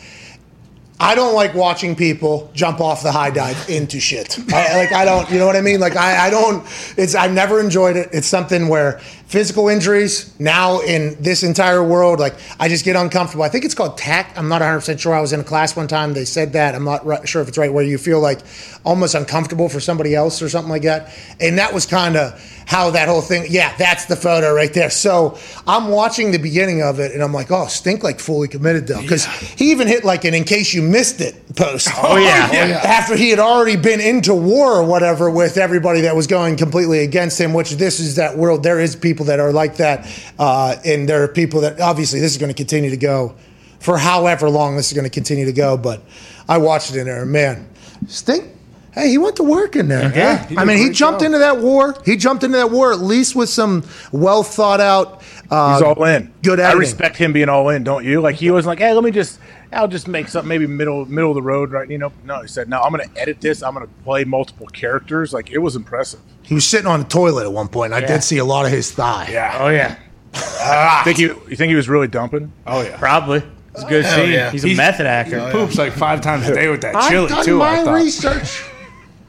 I 0.98 1.14
don't 1.14 1.36
like 1.36 1.54
watching 1.54 1.96
people 1.96 2.50
jump 2.54 2.80
off 2.80 3.04
the 3.04 3.12
high 3.12 3.30
dive 3.30 3.70
into 3.70 4.00
shit. 4.00 4.40
I, 4.54 4.78
like 4.78 4.94
I 4.94 5.04
don't, 5.04 5.30
you 5.30 5.38
know 5.38 5.46
what 5.46 5.58
I 5.58 5.62
mean? 5.62 5.82
Like 5.82 5.98
I, 5.98 6.28
I 6.28 6.30
don't. 6.30 6.66
It's 6.98 7.16
I've 7.16 7.34
never 7.34 7.60
enjoyed 7.60 7.98
it. 7.98 8.10
It's 8.14 8.28
something 8.28 8.70
where 8.70 9.02
physical 9.28 9.68
injuries 9.70 10.38
now 10.40 10.82
in 10.82 11.22
this 11.22 11.44
entire 11.44 11.84
world, 11.84 12.20
like 12.20 12.36
I 12.60 12.70
just 12.70 12.86
get 12.86 12.96
uncomfortable. 12.96 13.44
I 13.44 13.50
think 13.50 13.66
it's 13.66 13.74
called 13.74 13.98
tact. 13.98 14.38
I'm 14.38 14.48
not 14.48 14.62
100 14.62 14.80
percent 14.80 15.00
sure. 15.00 15.14
I 15.14 15.22
was 15.22 15.34
in 15.34 15.40
a 15.40 15.44
class 15.44 15.76
one 15.76 15.88
time. 15.88 16.14
They 16.14 16.26
said 16.26 16.54
that. 16.54 16.76
I'm 16.76 16.84
not 16.84 17.06
ri- 17.06 17.26
sure 17.26 17.42
if 17.42 17.48
it's 17.48 17.58
right. 17.58 17.72
Where 17.72 17.84
you 17.84 17.98
feel 17.98 18.20
like 18.20 18.40
almost 18.84 19.16
uncomfortable 19.16 19.70
for 19.70 19.80
somebody 19.80 20.14
else 20.14 20.42
or 20.42 20.50
something 20.50 20.70
like 20.70 20.84
that. 20.84 21.14
And 21.40 21.58
that 21.58 21.74
was 21.74 21.86
kind 21.86 22.16
of 22.16 22.40
how 22.68 22.92
that 22.92 23.08
whole 23.08 23.22
thing. 23.22 23.46
Yeah, 23.50 23.76
that's 23.78 24.06
the 24.06 24.16
photo 24.16 24.54
right 24.54 24.74
there. 24.74 24.90
So 24.90 25.38
I'm 25.68 25.90
watching 25.90 26.32
the 26.32 26.40
beginning 26.40 26.82
of 26.82 27.00
it, 27.00 27.12
and 27.12 27.22
I'm 27.22 27.34
like, 27.34 27.52
oh, 27.52 27.68
stink 27.68 28.04
like 28.04 28.20
fully 28.20 28.48
committed 28.48 28.88
though, 28.88 29.02
because 29.02 29.26
he 29.26 29.72
even 29.72 29.88
hit 29.88 30.04
like 30.04 30.26
an 30.26 30.34
in 30.34 30.44
case 30.44 30.74
you 30.74 30.82
missed 30.82 31.22
it 31.22 31.56
post. 31.56 31.90
Oh, 31.96 32.18
yeah. 32.18 32.50
Oh, 32.50 32.54
yeah. 32.54 32.82
After 32.84 33.16
he 33.16 33.30
had 33.30 33.40
already 33.40 33.76
been 33.76 34.02
into 34.02 34.34
war 34.34 34.74
or 34.74 34.86
whatever 34.86 35.30
with 35.30 35.58
everybody 35.58 36.02
that 36.02 36.16
was 36.16 36.28
going 36.28 36.58
completely 36.58 37.00
against 37.00 37.40
him, 37.40 37.54
which 37.54 37.72
this 37.72 38.00
is 38.00 38.16
that 38.16 38.38
world. 38.38 38.64
There 38.64 38.80
is 38.80 38.96
people 38.96 39.15
that 39.24 39.40
are 39.40 39.54
like 39.54 39.78
that, 39.78 40.06
uh, 40.38 40.76
and 40.84 41.08
there 41.08 41.24
are 41.24 41.30
people 41.30 41.62
that 41.62 41.80
obviously 41.80 42.20
this 42.20 42.34
is 42.34 42.38
going 42.38 42.52
to 42.52 42.56
continue 42.56 42.90
to 42.90 42.98
go 42.98 43.36
for 43.80 43.98
however 43.98 44.50
long 44.50 44.76
this 44.76 44.88
is 44.88 44.94
going 44.94 45.06
to 45.06 45.10
continue 45.10 45.46
to 45.46 45.54
go. 45.54 45.78
But 45.78 46.02
I 46.50 46.58
watched 46.58 46.92
it 46.94 46.98
in 47.00 47.06
there, 47.06 47.26
man, 47.26 47.70
stink. 48.08 48.52
Hey, 48.94 49.10
he 49.10 49.18
went 49.18 49.36
to 49.38 49.44
work 49.44 49.76
in 49.76 49.90
there. 49.90 50.14
Yeah, 50.16 50.48
he 50.48 50.58
I 50.58 50.64
mean, 50.64 50.78
he 50.78 50.90
jumped 50.90 51.20
job. 51.20 51.26
into 51.28 51.40
that 51.40 51.58
war. 51.58 51.96
He 52.06 52.16
jumped 52.16 52.44
into 52.44 52.58
that 52.58 52.72
war 52.72 52.92
at 52.94 53.00
least 53.00 53.36
with 53.36 53.50
some 53.50 53.84
well 54.12 54.42
thought 54.42 54.80
out. 54.80 55.22
Uh, 55.52 55.74
He's 55.74 55.82
all 55.82 56.04
in. 56.06 56.34
Good 56.42 56.60
I 56.60 56.74
respect 56.74 57.18
him 57.18 57.34
being 57.34 57.50
all 57.50 57.70
in, 57.70 57.84
don't 57.84 58.06
you? 58.06 58.22
Like 58.22 58.36
he 58.36 58.52
was 58.52 58.66
like, 58.66 58.80
hey, 58.80 58.94
let 58.94 59.04
me 59.04 59.12
just, 59.12 59.40
I'll 59.72 59.88
just 59.88 60.08
make 60.08 60.28
something 60.28 60.48
maybe 60.48 60.68
middle 60.68 61.06
middle 61.06 61.32
of 61.32 61.36
the 61.36 61.42
road, 61.42 61.72
right? 61.72 61.90
You 61.90 61.98
know, 61.98 62.12
no, 62.24 62.42
he 62.42 62.48
said, 62.48 62.70
no, 62.70 62.82
I'm 62.82 62.92
going 62.94 63.08
to 63.10 63.22
edit 63.22 63.42
this. 63.42 63.62
I'm 63.64 63.74
going 63.74 63.86
to 63.88 63.94
play 64.04 64.24
multiple 64.24 64.68
characters. 64.68 65.34
Like 65.34 65.52
it 65.52 65.58
was 65.60 65.76
impressive. 65.76 66.20
He 66.44 66.54
was 66.54 66.66
sitting 66.68 66.88
on 66.88 67.00
the 67.02 67.06
toilet 67.08 67.44
at 67.46 67.52
one 67.52 67.68
point. 67.68 67.94
I 67.94 68.02
did 68.02 68.24
see 68.24 68.38
a 68.38 68.46
lot 68.46 68.66
of 68.66 68.72
his 68.72 68.92
thigh. 68.92 69.30
Yeah. 69.32 69.58
Oh 69.60 69.70
yeah. 69.70 69.98
think 71.04 71.18
you, 71.18 71.42
you 71.50 71.56
think 71.56 71.70
he 71.70 71.76
was 71.76 71.88
really 71.90 72.08
dumping? 72.08 72.52
Oh 72.68 72.82
yeah. 72.82 72.98
Probably. 72.98 73.44
It's 73.74 73.84
a 73.84 73.88
good 73.88 74.06
Hell 74.06 74.18
scene. 74.24 74.32
yeah. 74.32 74.52
He's 74.52 74.64
a 74.66 74.74
method 74.76 75.06
actor. 75.06 75.46
He 75.46 75.52
poops 75.52 75.78
like 75.78 75.94
five 75.94 76.22
times 76.22 76.48
a 76.48 76.54
day 76.54 76.70
with 76.70 76.82
that 76.82 76.96
I've 76.96 77.10
chili 77.10 77.28
done 77.28 77.46
too. 77.46 77.62
I 77.62 77.78
my 77.78 77.84
thought. 77.84 77.94
research. 77.94 78.64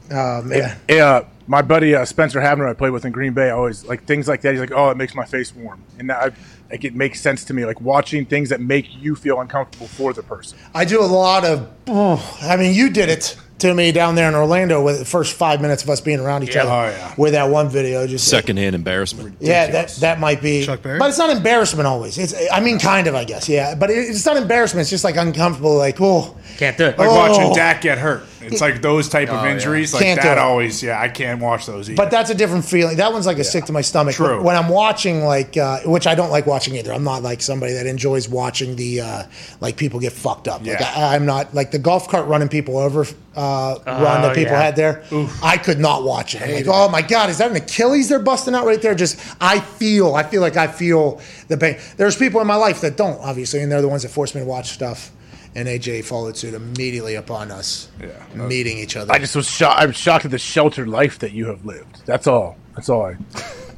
Oh 0.09 0.41
man. 0.43 0.77
Hey, 0.87 1.01
uh, 1.01 1.23
my 1.47 1.61
buddy 1.61 1.93
uh, 1.93 2.05
Spencer 2.05 2.39
Havner, 2.39 2.69
I 2.69 2.73
played 2.73 2.91
with 2.91 3.03
in 3.03 3.11
Green 3.11 3.33
Bay, 3.33 3.49
always 3.49 3.83
like 3.85 4.05
things 4.05 4.25
like 4.27 4.39
that. 4.41 4.51
He's 4.51 4.61
like, 4.61 4.71
"Oh, 4.71 4.89
it 4.89 4.95
makes 4.95 5.13
my 5.15 5.25
face 5.25 5.53
warm," 5.53 5.83
and 5.99 6.09
that, 6.09 6.23
I, 6.23 6.35
like 6.69 6.83
it 6.83 6.95
makes 6.95 7.21
sense 7.21 7.43
to 7.45 7.53
me. 7.53 7.65
Like 7.65 7.81
watching 7.81 8.25
things 8.25 8.49
that 8.49 8.61
make 8.61 8.87
you 9.01 9.15
feel 9.15 9.39
uncomfortable 9.41 9.87
for 9.87 10.13
the 10.13 10.23
person. 10.23 10.57
I 10.73 10.85
do 10.85 11.01
a 11.01 11.05
lot 11.05 11.45
of. 11.45 11.69
Oh, 11.87 12.37
I 12.41 12.57
mean, 12.57 12.73
you 12.75 12.89
did 12.89 13.09
it 13.09 13.37
to 13.59 13.73
me 13.73 13.91
down 13.91 14.13
there 14.13 14.27
in 14.29 14.35
Orlando 14.35 14.83
with 14.83 14.99
the 14.99 15.05
first 15.05 15.33
five 15.33 15.61
minutes 15.61 15.81
of 15.81 15.89
us 15.89 15.99
being 15.99 16.19
around 16.19 16.43
each 16.43 16.55
other. 16.55 16.69
Oh, 16.69 16.89
yeah. 16.89 17.13
With 17.17 17.31
that 17.33 17.49
one 17.49 17.69
video, 17.69 18.05
just 18.05 18.27
Secondhand 18.27 18.75
embarrassment. 18.75 19.37
Yeah, 19.39 19.71
that 19.71 19.89
that 20.01 20.19
might 20.19 20.41
be. 20.41 20.63
Chuck 20.65 20.81
Berry? 20.83 20.99
But 20.99 21.09
it's 21.09 21.17
not 21.17 21.29
embarrassment 21.35 21.87
always. 21.87 22.17
It's 22.17 22.35
I 22.51 22.59
mean, 22.59 22.77
kind 22.79 23.07
of, 23.07 23.15
I 23.15 23.23
guess. 23.23 23.49
Yeah, 23.49 23.73
but 23.75 23.89
it, 23.89 23.97
it's 23.97 24.25
not 24.25 24.37
embarrassment. 24.37 24.81
It's 24.81 24.89
just 24.89 25.03
like 25.03 25.15
uncomfortable. 25.15 25.75
Like, 25.75 25.97
oh, 25.99 26.37
Can't 26.57 26.77
do 26.77 26.85
it. 26.85 26.97
Like 26.99 27.09
Oh. 27.09 27.15
watching 27.15 27.53
Dak 27.53 27.81
get 27.81 27.97
hurt. 27.97 28.23
It's 28.41 28.61
like 28.61 28.81
those 28.81 29.09
type 29.09 29.29
of 29.29 29.45
injuries. 29.45 29.93
Like 29.93 30.03
Can't 30.03 30.21
that 30.21 30.37
always. 30.37 30.81
Yeah, 30.81 31.01
I 31.01 31.09
can't 31.09 31.41
watch 31.41 31.65
those 31.65 31.89
either. 31.89 31.97
But 31.97 32.11
that's 32.11 32.29
a 32.29 32.35
different 32.35 32.63
feeling. 32.63 32.95
That 32.97 33.11
one's 33.11 33.25
like 33.25 33.39
a 33.39 33.43
sick 33.43 33.65
to 33.65 33.73
my 33.73 33.81
stomach. 33.81 34.15
True. 34.15 34.41
When 34.41 34.55
I'm 34.55 34.69
watching, 34.69 35.23
like, 35.23 35.57
uh, 35.57 35.79
which 35.81 36.07
I 36.07 36.15
don't 36.15 36.29
like 36.29 36.45
watching 36.45 36.56
either. 36.75 36.93
I'm 36.93 37.03
not 37.03 37.23
like 37.23 37.41
somebody 37.41 37.73
that 37.73 37.85
enjoys 37.85 38.27
watching 38.27 38.75
the 38.75 39.01
uh, 39.01 39.23
like 39.61 39.77
people 39.77 39.99
get 39.99 40.13
fucked 40.13 40.47
up. 40.47 40.61
Like 40.61 40.79
Yeah. 40.79 40.93
I, 40.95 41.15
I'm 41.15 41.25
not 41.25 41.53
like 41.53 41.71
the 41.71 41.79
golf 41.79 42.09
cart 42.09 42.27
running 42.27 42.49
people 42.49 42.77
over 42.77 43.05
uh, 43.35 43.79
run 43.85 44.21
that 44.23 44.35
people 44.35 44.53
yeah. 44.53 44.61
had 44.61 44.75
there. 44.75 45.03
I 45.43 45.57
could 45.57 45.79
not 45.79 46.03
watch 46.03 46.35
it. 46.35 46.41
I'm 46.41 46.53
like, 46.53 46.65
oh 46.67 46.89
my 46.89 47.01
god, 47.01 47.29
is 47.29 47.37
that 47.37 47.51
an 47.51 47.57
Achilles 47.57 48.09
they're 48.09 48.19
busting 48.19 48.55
out 48.55 48.65
right 48.65 48.81
there? 48.81 48.95
Just 48.95 49.19
I 49.39 49.59
feel, 49.59 50.15
I 50.15 50.23
feel 50.23 50.41
like 50.41 50.57
I 50.57 50.67
feel 50.67 51.21
the 51.47 51.57
pain. 51.57 51.77
There's 51.97 52.15
people 52.15 52.41
in 52.41 52.47
my 52.47 52.55
life 52.55 52.81
that 52.81 52.97
don't, 52.97 53.19
obviously, 53.21 53.61
and 53.61 53.71
they're 53.71 53.81
the 53.81 53.87
ones 53.87 54.03
that 54.03 54.09
force 54.09 54.33
me 54.33 54.41
to 54.41 54.47
watch 54.47 54.71
stuff. 54.71 55.11
And 55.55 55.67
AJ 55.67 56.05
followed 56.05 56.37
suit 56.37 56.53
immediately 56.53 57.15
upon 57.15 57.49
us 57.49 57.89
meeting 58.35 58.77
each 58.77 58.95
other. 58.95 59.11
I 59.11 59.17
just 59.17 59.35
was 59.35 59.49
shocked. 59.49 59.81
I'm 59.81 59.91
shocked 59.91 60.25
at 60.25 60.31
the 60.31 60.37
sheltered 60.37 60.87
life 60.87 61.17
that 61.19 61.31
you 61.31 61.47
have 61.47 61.65
lived. 61.65 62.05
That's 62.05 62.27
all. 62.27 62.57
That's 62.75 62.89
all. 62.89 63.05
I. 63.05 63.17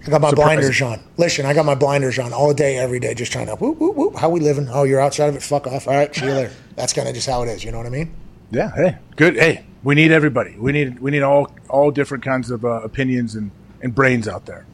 I 0.05 0.09
got 0.09 0.21
my 0.21 0.29
Surprising. 0.29 0.57
blinders 0.59 0.81
on. 0.81 0.99
Listen, 1.17 1.45
I 1.45 1.53
got 1.53 1.65
my 1.65 1.75
blinders 1.75 2.19
on 2.19 2.33
all 2.33 2.53
day, 2.53 2.77
every 2.77 2.99
day, 2.99 3.13
just 3.13 3.31
trying 3.31 3.47
to 3.47 3.55
whoop, 3.55 3.77
whoop, 3.79 3.95
whoop. 3.95 4.15
How 4.15 4.29
we 4.29 4.39
living? 4.39 4.67
Oh, 4.71 4.83
you're 4.83 5.01
outside 5.01 5.27
of 5.27 5.35
it? 5.35 5.43
Fuck 5.43 5.67
off. 5.67 5.87
All 5.87 5.93
right, 5.93 6.13
see 6.15 6.25
you 6.25 6.31
later. 6.31 6.51
That's 6.75 6.93
kind 6.93 7.07
of 7.07 7.13
just 7.13 7.27
how 7.27 7.43
it 7.43 7.49
is. 7.49 7.63
You 7.63 7.71
know 7.71 7.77
what 7.77 7.87
I 7.87 7.89
mean? 7.89 8.13
Yeah. 8.51 8.71
Hey. 8.73 8.97
Good. 9.15 9.35
Hey. 9.35 9.65
We 9.83 9.95
need 9.95 10.11
everybody. 10.11 10.55
We 10.57 10.71
need. 10.71 10.99
We 10.99 11.11
need 11.11 11.21
all 11.21 11.53
all 11.69 11.91
different 11.91 12.23
kinds 12.23 12.51
of 12.51 12.65
uh, 12.65 12.81
opinions 12.81 13.35
and, 13.35 13.51
and 13.81 13.95
brains 13.95 14.27
out 14.27 14.45
there. 14.45 14.65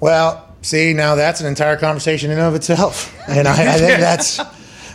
Well, 0.00 0.54
see, 0.62 0.92
now 0.92 1.14
that's 1.14 1.40
an 1.40 1.46
entire 1.46 1.76
conversation 1.76 2.30
in 2.30 2.38
and 2.38 2.46
of 2.46 2.54
itself, 2.54 3.14
and 3.28 3.48
I, 3.48 3.52
I 3.52 3.78
think 3.78 4.00
that's 4.00 4.40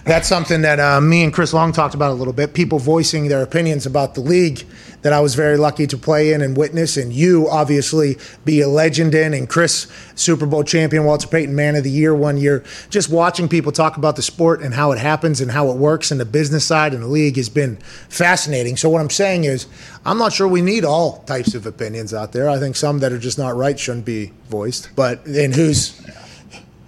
that's 0.05 0.27
something 0.27 0.61
that 0.61 0.79
uh, 0.79 1.01
me 1.01 1.23
and 1.23 1.33
Chris 1.33 1.53
Long 1.53 1.71
talked 1.71 1.95
about 1.95 2.11
a 2.11 2.13
little 2.13 2.33
bit. 2.33 2.53
People 2.53 2.77
voicing 2.77 3.29
their 3.29 3.41
opinions 3.41 3.85
about 3.85 4.13
the 4.15 4.21
league 4.21 4.63
that 5.03 5.13
I 5.13 5.19
was 5.19 5.35
very 5.35 5.57
lucky 5.57 5.85
to 5.87 5.97
play 5.97 6.33
in 6.33 6.41
and 6.41 6.57
witness, 6.57 6.97
and 6.97 7.13
you 7.13 7.47
obviously 7.49 8.17
be 8.43 8.61
a 8.61 8.67
legend 8.67 9.13
in, 9.13 9.33
and 9.33 9.47
Chris 9.47 9.87
Super 10.15 10.45
Bowl 10.45 10.63
champion, 10.63 11.05
Walter 11.05 11.27
Payton 11.27 11.55
Man 11.55 11.75
of 11.75 11.83
the 11.83 11.91
Year 11.91 12.15
one 12.15 12.37
year. 12.37 12.63
Just 12.89 13.09
watching 13.09 13.47
people 13.47 13.71
talk 13.71 13.97
about 13.97 14.15
the 14.15 14.21
sport 14.21 14.61
and 14.61 14.73
how 14.73 14.91
it 14.91 14.99
happens 14.99 15.41
and 15.41 15.51
how 15.51 15.69
it 15.69 15.77
works, 15.77 16.09
and 16.09 16.19
the 16.19 16.25
business 16.25 16.65
side 16.65 16.93
and 16.93 17.03
the 17.03 17.07
league 17.07 17.35
has 17.35 17.49
been 17.49 17.77
fascinating. 18.09 18.77
So 18.77 18.89
what 18.89 19.01
I'm 19.01 19.09
saying 19.09 19.43
is, 19.43 19.67
I'm 20.05 20.17
not 20.17 20.33
sure 20.33 20.47
we 20.47 20.61
need 20.61 20.85
all 20.85 21.19
types 21.23 21.53
of 21.53 21.65
opinions 21.65 22.13
out 22.13 22.31
there. 22.31 22.49
I 22.49 22.57
think 22.57 22.75
some 22.75 22.99
that 22.99 23.11
are 23.11 23.19
just 23.19 23.37
not 23.37 23.55
right 23.55 23.79
shouldn't 23.79 24.05
be 24.05 24.31
voiced, 24.49 24.89
but 24.95 25.25
in 25.27 25.51
whose 25.51 26.01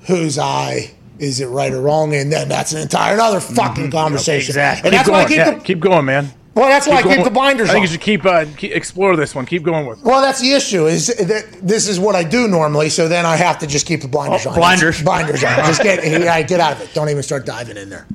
whose 0.08 0.38
eye 0.38 0.92
is 1.20 1.40
it 1.40 1.48
right 1.48 1.74
or 1.74 1.82
wrong? 1.82 2.14
And 2.14 2.32
then 2.32 2.50
that's 2.50 2.74
an 2.74 2.82
entire 2.82 3.14
another 3.14 3.40
fucking 3.40 3.86
mm-hmm. 3.86 3.92
conversation. 3.92 4.52
exactly. 4.52 4.90
And 4.90 4.94
Keep 4.94 5.06
that's 5.06 5.10
why 5.10 5.24
I 5.24 5.28
keep 5.28 5.38
Yeah, 5.38 5.52
the 5.52 5.60
keep 5.62 5.80
going, 5.80 6.06
man. 6.06 6.32
Well, 6.56 6.68
that's 6.70 6.88
why 6.88 6.96
I 6.96 7.02
keep 7.04 7.12
going. 7.12 7.24
the 7.24 7.30
blinders 7.30 7.70
I 7.70 7.74
think 7.74 7.82
on. 7.82 7.88
you 7.88 7.92
should 7.92 8.02
keep, 8.02 8.26
uh, 8.26 8.46
keep 8.58 8.72
explore 8.72 9.16
this 9.16 9.36
one. 9.36 9.46
Keep 9.46 9.64
going 9.64 9.86
with. 9.86 10.00
it. 10.00 10.06
Well, 10.06 10.22
that's 10.22 10.40
the 10.42 10.52
issue. 10.54 10.88
Is 10.88 11.08
that 11.08 11.46
this 11.62 11.88
is 11.88 12.00
what 12.00 12.16
I 12.16 12.24
do 12.24 12.48
normally, 12.48 12.90
so 12.90 13.08
then 13.08 13.26
I 13.26 13.36
have 13.36 13.60
to 13.60 13.68
just 13.68 13.86
keep 13.86 14.02
the 14.02 14.08
blinders 14.08 14.46
Oh, 14.46 14.52
on. 14.52 14.56
blinders. 14.56 15.02
blinders 15.04 15.44
on. 15.44 15.56
Just 15.66 15.84
get 15.84 16.04
yeah, 16.06 16.42
get 16.44 16.60
out 16.60 16.74
of 16.74 16.82
it. 16.82 16.94
Don't 16.94 17.10
even 17.10 17.24
start 17.24 17.46
diving 17.46 17.78
in 17.78 17.90
there. 17.90 18.08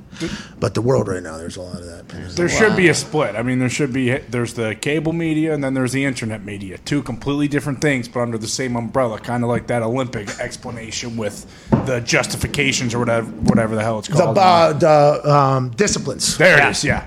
But 0.58 0.74
the 0.74 0.82
world 0.82 1.08
right 1.08 1.22
now, 1.22 1.38
there's 1.38 1.56
a 1.56 1.62
lot 1.62 1.76
of 1.80 1.86
that. 1.86 2.08
there 2.36 2.48
should 2.48 2.76
be 2.76 2.88
a 2.88 2.94
split. 2.94 3.36
I 3.36 3.42
mean, 3.42 3.58
there 3.58 3.70
should 3.70 3.92
be. 3.92 4.10
There's 4.18 4.52
the 4.54 4.74
cable 4.74 5.12
media 5.14 5.54
and 5.54 5.64
then 5.64 5.72
there's 5.72 5.92
the 5.92 6.04
internet 6.04 6.44
media. 6.44 6.76
Two 6.78 7.02
completely 7.02 7.48
different 7.48 7.80
things, 7.80 8.06
but 8.08 8.20
under 8.20 8.36
the 8.36 8.46
same 8.48 8.76
umbrella. 8.76 9.18
Kind 9.18 9.44
of 9.44 9.48
like 9.50 9.66
that 9.68 9.82
Olympic 9.82 10.28
explanation 10.38 11.16
with 11.16 11.46
the 11.86 12.00
justifications 12.00 12.94
or 12.94 12.98
whatever, 12.98 13.30
whatever 13.30 13.74
the 13.74 13.82
hell 13.82 13.98
it's 14.00 14.08
The, 14.08 14.14
called. 14.14 14.36
uh, 14.38 14.72
the 14.74 15.30
um, 15.32 15.70
disciplines. 15.70 16.36
there 16.36 16.58
Yeah. 16.58 16.68
it 16.68 16.70
is. 16.72 16.84
Yeah. 16.84 17.06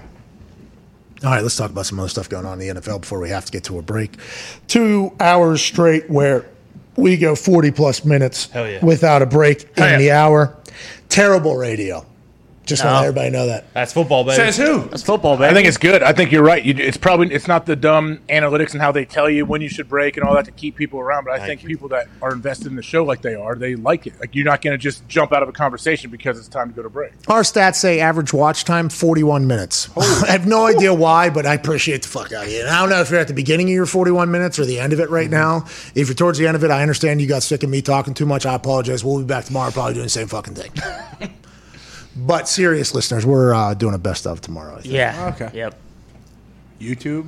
All 1.24 1.32
right, 1.32 1.42
let's 1.42 1.56
talk 1.56 1.72
about 1.72 1.86
some 1.86 2.00
other 2.00 2.10
stuff 2.10 2.28
going 2.28 2.46
on 2.46 2.60
in 2.60 2.76
the 2.76 2.82
NFL 2.82 3.02
before 3.02 3.20
we 3.20 3.30
have 3.30 3.46
to 3.46 3.52
get 3.52 3.64
to 3.66 3.80
a 3.80 3.82
break. 3.82 4.18
Two 4.68 5.16
hours 5.20 5.62
straight 5.62 6.10
where 6.10 6.46
we 6.98 7.16
go 7.16 7.36
40 7.36 7.72
plus 7.72 8.04
minutes 8.04 8.50
yeah. 8.54 8.84
without 8.84 9.22
a 9.22 9.26
break 9.26 9.64
in 9.64 9.84
yeah. 9.84 9.98
the 9.98 10.12
hour. 10.12 10.58
Terrible 11.08 11.56
radio. 11.56 12.06
Just 12.74 12.84
want 12.84 12.96
to 12.96 13.00
let 13.00 13.08
everybody 13.08 13.30
know 13.30 13.46
that. 13.48 13.72
That's 13.74 13.94
football, 13.94 14.24
baby. 14.24 14.36
Says 14.36 14.58
who? 14.58 14.82
That's 14.90 15.04
football, 15.04 15.38
baby. 15.38 15.52
I 15.52 15.54
think 15.54 15.68
it's 15.68 15.78
good. 15.78 16.02
I 16.02 16.14
think 16.14 16.32
you're 16.32 16.44
right. 16.44 16.64
You, 16.64 16.74
it's 16.76 16.98
probably 16.98 17.32
it's 17.32 17.48
not 17.48 17.66
the 17.66 17.76
dumb 17.76 18.20
analytics 18.30 18.74
and 18.74 18.82
how 18.82 18.92
they 18.92 19.06
tell 19.06 19.30
you 19.30 19.46
when 19.46 19.62
you 19.62 19.70
should 19.70 19.88
break 19.88 20.18
and 20.18 20.26
all 20.26 20.34
that 20.36 20.46
to 20.46 20.52
keep 20.52 20.76
people 20.76 21.00
around. 21.00 21.26
But 21.26 21.40
I 21.40 21.46
think 21.46 21.64
people 21.64 21.90
that 21.90 22.08
are 22.22 22.34
invested 22.34 22.68
in 22.68 22.76
the 22.76 22.82
show 22.82 23.04
like 23.04 23.22
they 23.22 23.36
are, 23.36 23.56
they 23.56 23.76
like 23.76 24.08
it. 24.08 24.20
Like 24.20 24.34
you're 24.34 24.46
not 24.46 24.62
going 24.62 24.74
to 24.74 24.78
just 24.78 25.08
jump 25.08 25.34
out 25.34 25.44
of 25.44 25.50
a 25.50 25.52
conversation 25.52 26.10
because 26.10 26.40
it's 26.40 26.48
time 26.48 26.70
to 26.70 26.76
go 26.76 26.82
to 26.82 26.90
break. 26.90 27.14
Our 27.28 27.42
stats 27.42 27.76
say 27.76 28.00
average 28.00 28.34
watch 28.34 28.64
time 28.64 28.90
41 28.90 29.46
minutes. 29.48 29.90
I 29.98 30.32
have 30.32 30.48
no 30.48 30.66
idea 30.66 30.94
why, 30.94 31.30
but 31.30 31.46
I 31.46 31.54
appreciate 31.54 32.02
the 32.04 32.08
fuck 32.08 32.32
out 32.32 32.46
of 32.46 32.52
you. 32.52 32.62
And 32.62 32.70
I 32.70 32.80
don't 32.80 32.90
know 32.90 33.02
if 33.02 33.12
you're 33.12 33.20
at 33.20 33.28
the 33.28 33.34
beginning 33.34 33.68
of 33.68 33.74
your 33.74 33.86
41 33.86 34.32
minutes 34.32 34.60
or 34.60 34.66
the 34.66 34.80
end 34.80 34.94
of 34.94 35.00
it 35.00 35.10
right 35.10 35.30
mm-hmm. 35.30 35.34
now. 35.34 35.66
If 35.96 36.08
you're 36.08 36.16
towards 36.16 36.38
the 36.38 36.48
end 36.48 36.56
of 36.56 36.64
it, 36.64 36.72
I 36.72 36.82
understand 36.82 37.22
you 37.22 37.28
got 37.28 37.44
sick 37.44 37.64
of 37.64 37.70
me 37.70 37.82
talking 37.82 38.14
too 38.14 38.26
much. 38.26 38.46
I 38.46 38.56
apologize. 38.56 39.04
We'll 39.04 39.20
be 39.20 39.26
back 39.26 39.46
tomorrow, 39.46 39.72
probably 39.72 39.94
doing 39.94 40.06
the 40.06 40.10
same 40.10 40.28
fucking 40.28 40.56
thing. 40.56 40.72
but 42.16 42.48
serious 42.48 42.94
listeners, 42.94 43.26
we're 43.26 43.54
uh, 43.54 43.74
doing 43.74 43.96
a 43.96 43.98
best 43.98 44.28
of 44.28 44.42
tomorrow. 44.42 44.76
I 44.78 44.82
think. 44.82 44.94
yeah. 44.94 45.34
Okay. 45.36 45.50
Yep. 45.58 45.80
YouTube. 46.80 47.28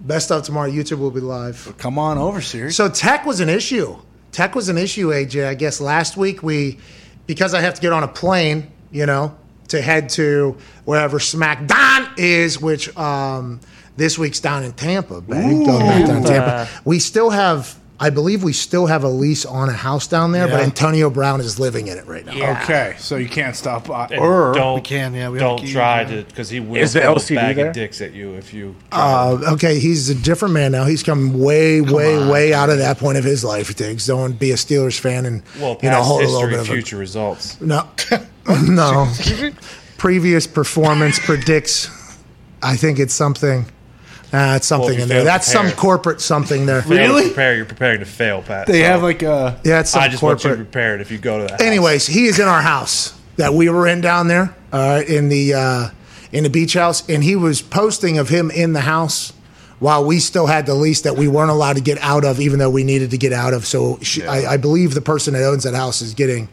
Best 0.00 0.30
of 0.30 0.42
tomorrow. 0.42 0.70
YouTube 0.70 0.98
will 0.98 1.10
be 1.10 1.20
live. 1.20 1.74
Come 1.78 1.98
on 1.98 2.18
over, 2.18 2.40
Sirius. 2.40 2.76
So 2.76 2.88
tech 2.88 3.24
was 3.24 3.40
an 3.40 3.48
issue. 3.48 3.96
Tech 4.32 4.54
was 4.54 4.68
an 4.68 4.76
issue, 4.76 5.08
AJ. 5.08 5.46
I 5.46 5.54
guess 5.54 5.80
last 5.80 6.16
week 6.16 6.42
we, 6.42 6.78
because 7.26 7.54
I 7.54 7.60
have 7.60 7.74
to 7.74 7.80
get 7.80 7.92
on 7.92 8.02
a 8.02 8.08
plane, 8.08 8.70
you 8.90 9.06
know, 9.06 9.34
to 9.68 9.80
head 9.80 10.10
to 10.10 10.56
wherever 10.84 11.18
SmackDown 11.18 12.18
is, 12.18 12.60
which 12.60 12.94
um, 12.98 13.60
this 13.96 14.18
week's 14.18 14.40
down 14.40 14.62
in 14.64 14.72
Tampa, 14.72 15.20
baby. 15.22 15.64
Going 15.64 15.66
down 16.06 16.16
in 16.18 16.24
Tampa. 16.24 16.68
We 16.84 16.98
still 16.98 17.30
have, 17.30 17.78
I 17.98 18.10
believe, 18.10 18.42
we 18.44 18.52
still 18.52 18.86
have 18.86 19.04
a 19.04 19.08
lease 19.08 19.46
on 19.46 19.70
a 19.70 19.72
house 19.72 20.06
down 20.06 20.32
there, 20.32 20.46
but 20.46 20.58
Yeah. 20.58 20.64
Antonio 20.64 21.08
Brown 21.08 21.40
is 21.40 21.58
living 21.58 21.86
in 21.88 21.96
it 21.96 22.06
right 22.06 22.26
now. 22.26 22.34
Yeah. 22.34 22.60
Okay, 22.62 22.94
so 22.98 23.16
you 23.16 23.28
can't 23.28 23.56
stop 23.56 23.86
by. 23.88 24.08
And 24.10 24.20
Or 24.20 24.52
don't 24.52 24.74
We 24.74 24.80
can, 24.82 25.14
yeah, 25.14 25.30
we 25.30 25.38
have 25.38 25.48
don't 25.48 25.60
a 25.60 25.66
key, 25.66 25.72
try 25.72 26.04
to 26.04 26.22
because 26.24 26.50
he 26.50 26.60
will 26.60 26.76
Is 26.82 26.92
the 26.92 27.00
throw 27.00 27.12
a 27.12 27.16
LCD 27.16 27.34
bag 27.36 27.56
there? 27.56 27.68
of 27.68 27.74
dicks 27.74 28.02
at 28.02 28.12
you 28.12 28.34
if 28.34 28.52
you. 28.52 28.76
Uh, 28.92 29.38
okay, 29.54 29.78
he's 29.78 30.10
a 30.10 30.14
different 30.14 30.52
man 30.52 30.72
now. 30.72 30.84
He's 30.84 31.02
come 31.02 31.40
way, 31.40 31.80
way, 31.80 32.18
way 32.30 32.52
out 32.52 32.68
of 32.68 32.76
that 32.78 32.98
point 32.98 33.16
of 33.16 33.24
his 33.24 33.42
life. 33.44 33.74
Digz, 33.74 34.06
don't 34.06 34.38
be 34.38 34.50
a 34.50 34.56
Steelers 34.56 35.00
fan 35.00 35.24
and 35.24 35.42
well, 35.58 35.78
you 35.82 35.88
know 35.88 35.96
past 35.96 36.06
hold 36.08 36.22
a 36.22 36.26
little 36.26 36.40
history, 36.42 36.50
bit 36.50 36.60
of 36.60 36.68
a 36.68 36.72
future 36.72 36.96
results. 36.98 37.58
No, 37.62 37.88
no. 38.68 39.10
Previous 39.96 40.46
performance 40.46 41.18
predicts. 41.18 41.88
I 42.62 42.76
think 42.76 42.98
it's 42.98 43.14
something. 43.14 43.66
Uh, 44.32 44.54
it's 44.56 44.70
Well, 44.70 44.80
if 44.80 44.86
something 44.86 44.96
you 44.96 45.02
in 45.04 45.08
there. 45.08 45.18
fail 45.18 45.24
to 45.24 45.24
That's 45.24 45.46
some 45.46 45.66
prepare. 45.66 45.80
corporate 45.80 46.20
something 46.20 46.66
there. 46.66 46.82
Fail 46.82 47.16
to 47.16 47.22
prepare, 47.26 47.56
you're 47.56 47.64
preparing 47.64 48.00
to 48.00 48.06
fail, 48.06 48.42
Pat. 48.42 48.66
they 48.66 48.80
So 48.82 48.86
have 48.86 49.02
like 49.02 49.22
a. 49.22 49.60
Yeah, 49.64 49.80
it's 49.80 49.90
some 49.90 50.02
I 50.02 50.08
just 50.08 50.22
want 50.22 50.42
you 50.44 50.50
corporate. 50.50 50.70
prepared 50.70 51.00
if 51.00 51.10
you 51.10 51.18
go 51.18 51.38
to 51.38 51.44
that. 51.44 51.50
house. 51.52 51.60
Anyways, 51.60 52.06
he 52.06 52.26
is 52.26 52.38
in 52.38 52.48
our 52.48 52.62
house 52.62 53.18
that 53.36 53.54
we 53.54 53.68
were 53.68 53.86
in 53.86 54.00
down 54.00 54.28
there 54.28 54.54
uh, 54.72 55.02
in 55.06 55.28
the 55.28 55.54
uh, 55.54 55.88
in 56.32 56.42
the 56.44 56.50
beach 56.50 56.74
house, 56.74 57.08
and 57.08 57.22
he 57.22 57.36
was 57.36 57.62
posting 57.62 58.18
of 58.18 58.28
him 58.28 58.50
in 58.50 58.72
the 58.72 58.80
house 58.80 59.32
while 59.78 60.04
we 60.04 60.18
still 60.18 60.46
had 60.46 60.64
the 60.66 60.74
lease 60.74 61.02
that 61.02 61.16
we 61.16 61.28
weren't 61.28 61.50
allowed 61.50 61.74
to 61.76 61.82
get 61.82 61.98
out 61.98 62.24
of, 62.24 62.40
even 62.40 62.58
though 62.58 62.70
we 62.70 62.82
needed 62.82 63.10
to 63.10 63.18
get 63.18 63.32
out 63.32 63.52
of. 63.54 63.66
So 63.66 63.98
she, 64.02 64.24
I, 64.26 64.54
I 64.54 64.56
believe 64.56 64.94
the 64.94 65.02
person 65.02 65.34
that 65.34 65.44
owns 65.44 65.64
that 65.64 65.74
house 65.74 66.00
is 66.00 66.14
getting 66.14 66.48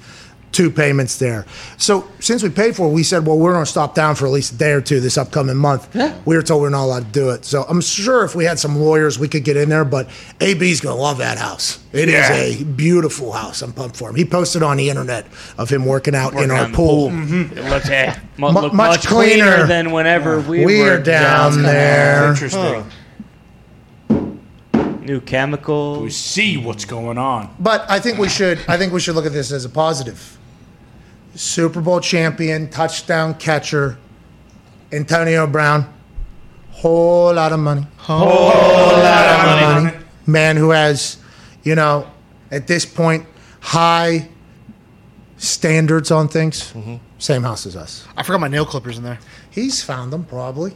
two 0.53 0.69
payments 0.71 1.17
there. 1.17 1.45
So 1.77 2.07
since 2.19 2.41
we 2.43 2.49
paid 2.49 2.75
for 2.75 2.88
it, 2.88 2.91
we 2.91 3.03
said, 3.03 3.25
well, 3.27 3.38
we're 3.38 3.51
going 3.53 3.65
to 3.65 3.69
stop 3.69 3.93
down 3.95 4.15
for 4.15 4.25
at 4.27 4.31
least 4.31 4.53
a 4.53 4.57
day 4.57 4.71
or 4.71 4.80
two 4.81 4.99
this 5.01 5.17
upcoming 5.17 5.57
month. 5.57 5.93
We 6.25 6.35
were 6.35 6.41
told 6.43 6.61
we're 6.61 6.69
not 6.69 6.84
allowed 6.85 7.05
to 7.07 7.11
do 7.11 7.30
it. 7.31 7.43
So 7.43 7.63
I'm 7.67 7.81
sure 7.81 8.23
if 8.23 8.35
we 8.35 8.45
had 8.45 8.59
some 8.59 8.77
lawyers, 8.80 9.19
we 9.19 9.27
could 9.27 9.43
get 9.43 9.57
in 9.57 9.67
there. 9.69 9.84
But 9.84 10.07
AB's 10.39 10.80
going 10.80 10.95
to 10.95 11.01
love 11.01 11.17
that 11.17 11.38
house. 11.38 11.80
It 11.91 12.07
is 12.07 12.13
Yeah. 12.13 12.34
a 12.34 12.63
beautiful 12.63 13.31
house. 13.34 13.61
I'm 13.61 13.73
pumped 13.73 13.97
for 13.97 14.09
him. 14.09 14.15
He 14.15 14.25
posted 14.25 14.63
on 14.63 14.77
the 14.77 14.89
internet 14.89 15.25
of 15.57 15.69
him 15.69 15.85
working 15.85 16.15
out 16.15 16.31
in 16.34 16.38
Working 16.38 16.51
our 16.51 16.63
on 16.65 16.71
the 16.71 16.75
pool. 16.77 17.07
It 17.11 17.69
looked, 17.69 17.89
eh, 17.89 18.15
mu- 18.38 18.51
Mu- 18.51 18.59
looked 18.61 18.75
much 18.75 18.91
much, 18.97 19.07
cleaner. 19.07 19.45
cleaner. 19.51 19.67
than 19.67 19.91
whenever 19.91 20.39
we 20.39 20.65
We 20.65 20.80
were 20.80 20.93
are 20.93 20.99
down 20.99 21.61
there. 21.63 22.30
Interesting. 22.30 22.85
New 25.01 25.19
chemicals. 25.19 26.01
We 26.01 26.09
see 26.09 26.57
what's 26.57 26.85
going 26.85 27.17
on. 27.17 27.49
But 27.59 27.85
I 27.89 27.99
think 27.99 28.17
we 28.17 28.30
should. 28.30 28.59
I 28.69 28.77
think 28.77 28.93
we 28.93 29.01
should 29.01 29.15
look 29.15 29.25
at 29.25 29.34
this 29.34 29.51
as 29.51 29.65
a 29.65 29.69
positive. 29.69 30.38
Super 31.35 31.81
Bowl 31.81 31.99
champion, 31.99 32.69
touchdown 32.69 33.34
catcher, 33.35 33.97
Antonio 34.91 35.47
Brown. 35.47 35.91
Whole 36.72 37.34
lot 37.34 37.51
of 37.51 37.60
money. 37.60 37.85
Whole 37.97 38.27
lot 38.27 39.64
of 39.64 39.84
money. 39.84 39.97
Man 40.26 40.57
who 40.57 40.69
has, 40.72 41.18
you 41.64 41.76
know, 41.76 42.07
at 42.51 42.68
this 42.68 42.85
point, 42.85 43.26
high 43.61 44.27
standards 45.38 46.11
on 46.11 46.27
things. 46.27 46.73
Same 47.19 47.43
house 47.43 47.65
as 47.65 47.76
us. 47.76 48.05
I 48.18 48.23
forgot 48.23 48.39
my 48.41 48.47
nail 48.47 48.65
clippers 48.65 48.97
in 48.97 49.03
there. 49.03 49.19
He's 49.49 49.84
found 49.84 50.11
them 50.11 50.26
probably. 50.26 50.76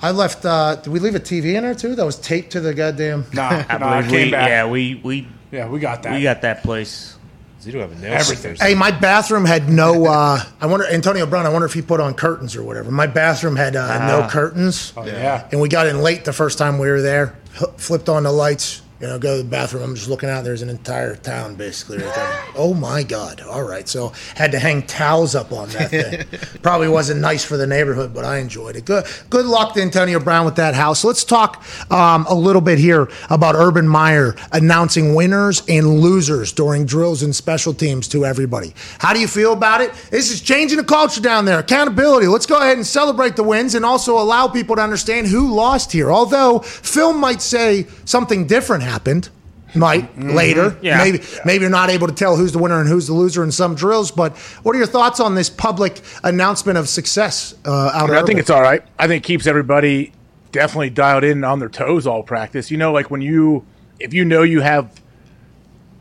I 0.00 0.10
left. 0.10 0.44
Uh, 0.44 0.76
did 0.76 0.92
we 0.92 0.98
leave 0.98 1.14
a 1.14 1.20
TV 1.20 1.54
in 1.54 1.62
there 1.62 1.74
too? 1.74 1.94
That 1.94 2.04
was 2.04 2.18
taped 2.18 2.52
to 2.52 2.60
the 2.60 2.74
goddamn. 2.74 3.24
Nah, 3.32 3.64
I 3.68 3.76
nah, 3.78 3.88
I 3.88 4.00
believe 4.02 4.10
came 4.10 4.26
we, 4.26 4.30
back. 4.32 4.48
yeah, 4.48 4.66
we 4.66 5.00
we 5.04 5.28
Yeah, 5.52 5.68
we 5.68 5.78
got 5.78 6.02
that. 6.02 6.14
we 6.14 6.22
got 6.22 6.42
that 6.42 6.62
place. 6.62 7.16
You 7.64 7.72
do 7.72 7.78
have 7.78 7.92
a 7.92 7.94
nail 7.96 8.12
Everything. 8.14 8.56
Hey, 8.56 8.74
my 8.74 8.90
bathroom 8.90 9.44
had 9.44 9.68
no. 9.68 10.06
Uh, 10.06 10.42
I 10.60 10.66
wonder 10.66 10.86
Antonio 10.86 11.26
Brown. 11.26 11.46
I 11.46 11.48
wonder 11.48 11.66
if 11.66 11.72
he 11.74 11.80
put 11.82 12.00
on 12.00 12.14
curtains 12.14 12.56
or 12.56 12.62
whatever. 12.64 12.90
My 12.90 13.06
bathroom 13.06 13.54
had 13.56 13.76
uh, 13.76 14.06
no 14.08 14.28
curtains, 14.28 14.92
Oh, 14.96 15.06
yeah. 15.06 15.48
and 15.52 15.60
we 15.60 15.68
got 15.68 15.86
in 15.86 16.00
late 16.02 16.24
the 16.24 16.32
first 16.32 16.58
time 16.58 16.78
we 16.78 16.88
were 16.88 17.00
there. 17.00 17.36
H- 17.56 17.68
Flipped 17.76 18.08
on 18.08 18.24
the 18.24 18.32
lights. 18.32 18.81
You 19.02 19.08
know, 19.08 19.18
go 19.18 19.36
to 19.36 19.42
the 19.42 19.48
bathroom. 19.48 19.82
I'm 19.82 19.96
just 19.96 20.08
looking 20.08 20.28
out. 20.28 20.44
There's 20.44 20.62
an 20.62 20.68
entire 20.68 21.16
town 21.16 21.56
basically 21.56 21.98
right 21.98 22.14
there. 22.14 22.42
oh 22.56 22.72
my 22.72 23.02
god! 23.02 23.40
All 23.40 23.64
right, 23.64 23.88
so 23.88 24.12
had 24.36 24.52
to 24.52 24.60
hang 24.60 24.82
towels 24.86 25.34
up 25.34 25.50
on 25.50 25.70
that 25.70 25.90
thing. 25.90 26.38
Probably 26.62 26.86
wasn't 26.86 27.20
nice 27.20 27.44
for 27.44 27.56
the 27.56 27.66
neighborhood, 27.66 28.14
but 28.14 28.24
I 28.24 28.38
enjoyed 28.38 28.76
it. 28.76 28.84
Good, 28.84 29.04
good 29.28 29.44
luck 29.44 29.74
to 29.74 29.82
Antonio 29.82 30.20
Brown 30.20 30.44
with 30.44 30.54
that 30.54 30.74
house. 30.74 31.02
Let's 31.02 31.24
talk 31.24 31.64
um, 31.90 32.26
a 32.28 32.34
little 32.34 32.60
bit 32.60 32.78
here 32.78 33.08
about 33.28 33.56
Urban 33.56 33.88
Meyer 33.88 34.36
announcing 34.52 35.16
winners 35.16 35.64
and 35.68 35.98
losers 35.98 36.52
during 36.52 36.86
drills 36.86 37.24
and 37.24 37.34
special 37.34 37.74
teams 37.74 38.06
to 38.06 38.24
everybody. 38.24 38.72
How 39.00 39.12
do 39.12 39.18
you 39.18 39.26
feel 39.26 39.52
about 39.52 39.80
it? 39.80 39.92
This 40.12 40.30
is 40.30 40.40
changing 40.40 40.78
the 40.78 40.84
culture 40.84 41.20
down 41.20 41.44
there. 41.44 41.58
Accountability. 41.58 42.28
Let's 42.28 42.46
go 42.46 42.58
ahead 42.58 42.76
and 42.76 42.86
celebrate 42.86 43.34
the 43.34 43.42
wins 43.42 43.74
and 43.74 43.84
also 43.84 44.16
allow 44.16 44.46
people 44.46 44.76
to 44.76 44.82
understand 44.82 45.26
who 45.26 45.52
lost 45.52 45.90
here. 45.90 46.12
Although 46.12 46.60
film 46.60 47.18
might 47.18 47.42
say 47.42 47.88
something 48.04 48.46
different 48.46 48.91
happened. 48.92 49.28
Might 49.74 50.18
later, 50.18 50.76
Yeah. 50.82 50.98
maybe 50.98 51.20
maybe 51.46 51.62
you're 51.62 51.70
not 51.70 51.88
able 51.88 52.06
to 52.06 52.12
tell 52.12 52.36
who's 52.36 52.52
the 52.52 52.58
winner 52.58 52.78
and 52.78 52.86
who's 52.86 53.06
the 53.06 53.14
loser 53.14 53.42
in 53.42 53.50
some 53.50 53.74
drills. 53.74 54.10
But 54.10 54.36
what 54.62 54.74
are 54.76 54.78
your 54.78 54.86
thoughts 54.86 55.18
on 55.18 55.34
this 55.34 55.48
public 55.48 56.02
announcement 56.22 56.76
of 56.76 56.90
success 56.90 57.54
uh, 57.64 57.70
out 57.70 57.94
I, 57.94 58.06
mean, 58.12 58.22
I 58.22 58.22
think 58.26 58.38
it's 58.38 58.50
all 58.50 58.60
right. 58.60 58.82
I 58.98 59.06
think 59.08 59.24
it 59.24 59.26
keeps 59.26 59.46
everybody 59.46 60.12
definitely 60.52 60.90
dialed 60.90 61.24
in 61.24 61.42
on 61.42 61.58
their 61.58 61.70
toes 61.70 62.06
all 62.06 62.22
practice. 62.22 62.70
You 62.70 62.76
know, 62.76 62.92
like 62.92 63.10
when 63.10 63.22
you, 63.22 63.64
if 63.98 64.12
you 64.12 64.26
know 64.26 64.42
you 64.42 64.60
have 64.60 65.00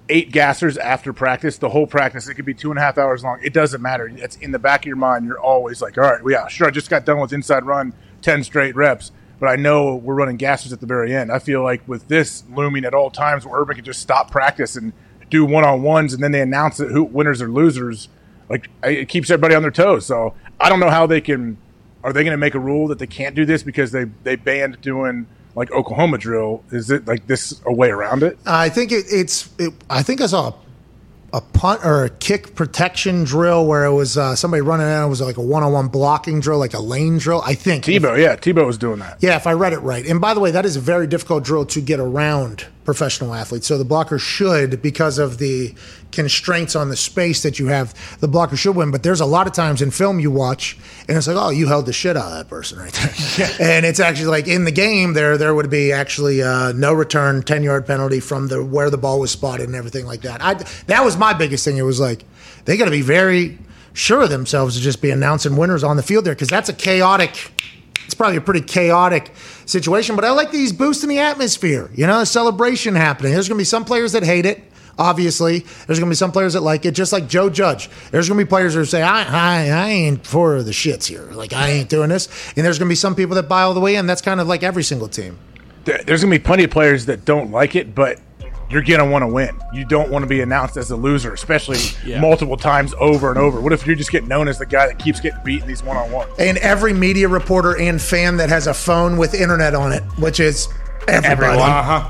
eight 0.09 0.33
gassers 0.33 0.77
after 0.77 1.13
practice, 1.13 1.57
the 1.57 1.69
whole 1.69 1.87
practice, 1.87 2.27
it 2.27 2.33
could 2.35 2.43
be 2.43 2.53
two 2.53 2.71
and 2.71 2.77
a 2.77 2.81
half 2.81 2.97
hours 2.97 3.23
long. 3.23 3.39
It 3.41 3.53
doesn't 3.53 3.81
matter. 3.81 4.11
It's 4.13 4.35
in 4.35 4.51
the 4.51 4.59
back 4.59 4.81
of 4.81 4.87
your 4.87 4.97
mind. 4.97 5.25
You're 5.25 5.39
always 5.39 5.81
like, 5.81 5.97
all 5.97 6.03
right, 6.03 6.21
well, 6.21 6.33
yeah, 6.33 6.49
sure. 6.49 6.67
I 6.67 6.71
just 6.71 6.89
got 6.89 7.05
done 7.05 7.21
with 7.21 7.31
inside 7.31 7.63
run, 7.63 7.93
10 8.21 8.43
straight 8.43 8.75
reps, 8.75 9.13
but 9.41 9.49
I 9.49 9.55
know 9.55 9.95
we're 9.95 10.13
running 10.13 10.37
gassers 10.37 10.71
at 10.71 10.81
the 10.81 10.85
very 10.85 11.15
end. 11.15 11.31
I 11.31 11.39
feel 11.39 11.63
like 11.63 11.85
with 11.87 12.07
this 12.07 12.43
looming 12.55 12.85
at 12.85 12.93
all 12.93 13.09
times 13.09 13.43
where 13.43 13.59
Urban 13.59 13.75
can 13.75 13.83
just 13.83 13.99
stop 13.99 14.29
practice 14.29 14.75
and 14.75 14.93
do 15.31 15.43
one 15.43 15.65
on 15.65 15.81
ones 15.81 16.13
and 16.13 16.21
then 16.21 16.31
they 16.31 16.41
announce 16.41 16.79
it 16.79 16.91
who 16.91 17.03
winners 17.03 17.41
or 17.41 17.49
losers, 17.49 18.07
like 18.49 18.69
it 18.83 19.09
keeps 19.09 19.31
everybody 19.31 19.55
on 19.55 19.63
their 19.63 19.71
toes. 19.71 20.05
So 20.05 20.35
I 20.59 20.69
don't 20.69 20.79
know 20.79 20.91
how 20.91 21.07
they 21.07 21.21
can. 21.21 21.57
Are 22.03 22.13
they 22.13 22.23
going 22.23 22.33
to 22.33 22.37
make 22.37 22.53
a 22.53 22.59
rule 22.59 22.87
that 22.89 22.99
they 22.99 23.07
can't 23.07 23.35
do 23.35 23.43
this 23.43 23.63
because 23.63 23.91
they 23.91 24.03
they 24.23 24.35
banned 24.35 24.79
doing 24.79 25.25
like 25.55 25.71
Oklahoma 25.71 26.19
drill? 26.19 26.63
Is 26.69 26.91
it 26.91 27.07
like 27.07 27.25
this 27.25 27.59
a 27.65 27.73
way 27.73 27.89
around 27.89 28.21
it? 28.21 28.37
I 28.45 28.69
think 28.69 28.91
it, 28.91 29.05
it's. 29.09 29.49
It, 29.57 29.73
I 29.89 30.03
think 30.03 30.21
I 30.21 30.27
saw 30.27 30.49
a, 30.49 30.55
a 31.33 31.41
punt 31.41 31.85
or 31.85 32.03
a 32.03 32.09
kick 32.09 32.55
protection 32.55 33.23
drill 33.23 33.65
where 33.65 33.85
it 33.85 33.93
was 33.93 34.17
uh, 34.17 34.35
somebody 34.35 34.61
running 34.61 34.87
out. 34.87 35.05
It 35.05 35.09
was 35.09 35.21
like 35.21 35.37
a 35.37 35.41
one-on-one 35.41 35.87
blocking 35.87 36.39
drill, 36.39 36.59
like 36.59 36.73
a 36.73 36.79
lane 36.79 37.17
drill. 37.17 37.41
I 37.45 37.53
think 37.53 37.85
Tebow, 37.85 38.21
yeah, 38.21 38.35
Tebow 38.35 38.65
was 38.65 38.77
doing 38.77 38.99
that. 38.99 39.17
Yeah, 39.21 39.35
if 39.37 39.47
I 39.47 39.53
read 39.53 39.73
it 39.73 39.79
right. 39.79 40.05
And 40.05 40.19
by 40.19 40.33
the 40.33 40.39
way, 40.39 40.51
that 40.51 40.65
is 40.65 40.75
a 40.75 40.81
very 40.81 41.07
difficult 41.07 41.43
drill 41.43 41.65
to 41.67 41.81
get 41.81 41.99
around 41.99 42.67
professional 42.83 43.33
athletes. 43.33 43.67
So 43.67 43.77
the 43.77 43.85
blocker 43.85 44.17
should, 44.17 44.81
because 44.81 45.17
of 45.17 45.37
the 45.37 45.73
constraints 46.11 46.75
on 46.75 46.89
the 46.89 46.95
space 46.95 47.43
that 47.43 47.59
you 47.59 47.67
have, 47.67 47.93
the 48.19 48.27
blocker 48.27 48.57
should 48.57 48.75
win. 48.75 48.91
But 48.91 49.03
there's 49.03 49.21
a 49.21 49.25
lot 49.25 49.47
of 49.47 49.53
times 49.53 49.81
in 49.81 49.91
film 49.91 50.19
you 50.19 50.31
watch, 50.31 50.77
and 51.07 51.17
it's 51.17 51.27
like, 51.27 51.37
oh, 51.37 51.49
you 51.49 51.67
held 51.67 51.85
the 51.85 51.93
shit 51.93 52.17
out 52.17 52.25
of 52.25 52.37
that 52.37 52.47
person 52.47 52.79
right 52.79 52.93
there. 52.93 53.49
and 53.59 53.85
it's 53.85 53.99
actually 53.99 54.27
like 54.27 54.47
in 54.47 54.65
the 54.65 54.71
game, 54.71 55.13
there 55.13 55.37
there 55.37 55.53
would 55.53 55.69
be 55.69 55.91
actually 55.91 56.41
uh, 56.41 56.71
no 56.73 56.93
return, 56.93 57.43
ten 57.43 57.63
yard 57.63 57.85
penalty 57.85 58.19
from 58.19 58.47
the 58.47 58.63
where 58.63 58.89
the 58.89 58.97
ball 58.97 59.19
was 59.19 59.31
spotted 59.31 59.67
and 59.67 59.75
everything 59.75 60.05
like 60.05 60.21
that. 60.21 60.43
I 60.43 60.55
that 60.87 61.03
was 61.03 61.17
my 61.17 61.33
biggest 61.33 61.63
thing. 61.63 61.77
It 61.77 61.83
was 61.83 61.99
like 61.99 62.23
they 62.65 62.77
got 62.77 62.85
to 62.85 62.91
be 62.91 63.01
very 63.01 63.59
sure 63.93 64.21
of 64.21 64.29
themselves 64.29 64.75
to 64.75 64.81
just 64.81 65.01
be 65.01 65.11
announcing 65.11 65.55
winners 65.55 65.83
on 65.83 65.97
the 65.97 66.03
field 66.03 66.25
there 66.25 66.33
because 66.33 66.47
that's 66.47 66.69
a 66.69 66.73
chaotic 66.73 67.51
it's 68.11 68.17
probably 68.17 68.35
a 68.35 68.41
pretty 68.41 68.59
chaotic 68.59 69.31
situation, 69.65 70.17
but 70.17 70.25
I 70.25 70.31
like 70.31 70.51
these 70.51 70.73
boosting 70.73 71.07
the 71.07 71.19
atmosphere. 71.19 71.89
You 71.95 72.07
know, 72.07 72.19
a 72.19 72.25
celebration 72.25 72.93
happening. 72.93 73.31
There's 73.31 73.47
going 73.47 73.57
to 73.57 73.61
be 73.61 73.65
some 73.65 73.85
players 73.85 74.11
that 74.11 74.23
hate 74.23 74.45
it. 74.45 74.61
Obviously, 74.99 75.59
there's 75.87 75.97
going 75.97 76.09
to 76.09 76.11
be 76.11 76.15
some 76.15 76.33
players 76.33 76.51
that 76.53 76.59
like 76.59 76.85
it, 76.85 76.91
just 76.91 77.13
like 77.13 77.29
Joe 77.29 77.49
Judge. 77.49 77.89
There's 78.11 78.27
going 78.27 78.37
to 78.37 78.43
be 78.43 78.49
players 78.49 78.73
that 78.73 78.85
say, 78.87 79.01
I, 79.01 79.23
I, 79.23 79.69
I 79.69 79.89
ain't 79.91 80.27
for 80.27 80.61
the 80.61 80.71
shits 80.71 81.05
here. 81.05 81.23
Like, 81.31 81.53
I 81.53 81.69
ain't 81.69 81.89
doing 81.89 82.09
this. 82.09 82.27
And 82.57 82.65
there's 82.65 82.77
going 82.77 82.89
to 82.89 82.91
be 82.91 82.95
some 82.95 83.15
people 83.15 83.35
that 83.35 83.47
buy 83.47 83.61
all 83.61 83.73
the 83.73 83.79
way 83.79 83.95
in. 83.95 84.07
That's 84.07 84.21
kind 84.21 84.41
of 84.41 84.47
like 84.47 84.61
every 84.61 84.83
single 84.83 85.07
team. 85.07 85.39
There's 85.83 86.21
gonna 86.21 86.35
be 86.35 86.39
plenty 86.39 86.63
of 86.63 86.69
players 86.69 87.07
that 87.07 87.25
don't 87.25 87.49
like 87.49 87.75
it, 87.75 87.95
but 87.95 88.19
you're 88.71 88.81
gonna 88.81 89.09
want 89.09 89.23
to 89.23 89.27
win. 89.27 89.59
You 89.73 89.85
don't 89.85 90.09
want 90.09 90.23
to 90.23 90.27
be 90.27 90.41
announced 90.41 90.77
as 90.77 90.91
a 90.91 90.95
loser, 90.95 91.33
especially 91.33 91.79
multiple 92.19 92.57
times 92.57 92.93
over 92.99 93.29
and 93.29 93.37
over. 93.37 93.59
What 93.59 93.73
if 93.73 93.85
you're 93.85 93.95
just 93.95 94.11
getting 94.11 94.29
known 94.29 94.47
as 94.47 94.57
the 94.57 94.65
guy 94.65 94.87
that 94.87 94.99
keeps 94.99 95.19
getting 95.19 95.43
beat 95.43 95.61
in 95.61 95.67
these 95.67 95.83
one 95.83 95.97
on 95.97 96.11
ones? 96.11 96.31
And 96.39 96.57
every 96.59 96.93
media 96.93 97.27
reporter 97.27 97.77
and 97.77 98.01
fan 98.01 98.37
that 98.37 98.49
has 98.49 98.67
a 98.67 98.73
phone 98.73 99.17
with 99.17 99.33
internet 99.33 99.75
on 99.75 99.91
it, 99.91 100.03
which 100.17 100.39
is 100.39 100.67
everybody. 101.07 101.59
Uh-huh. 101.59 102.09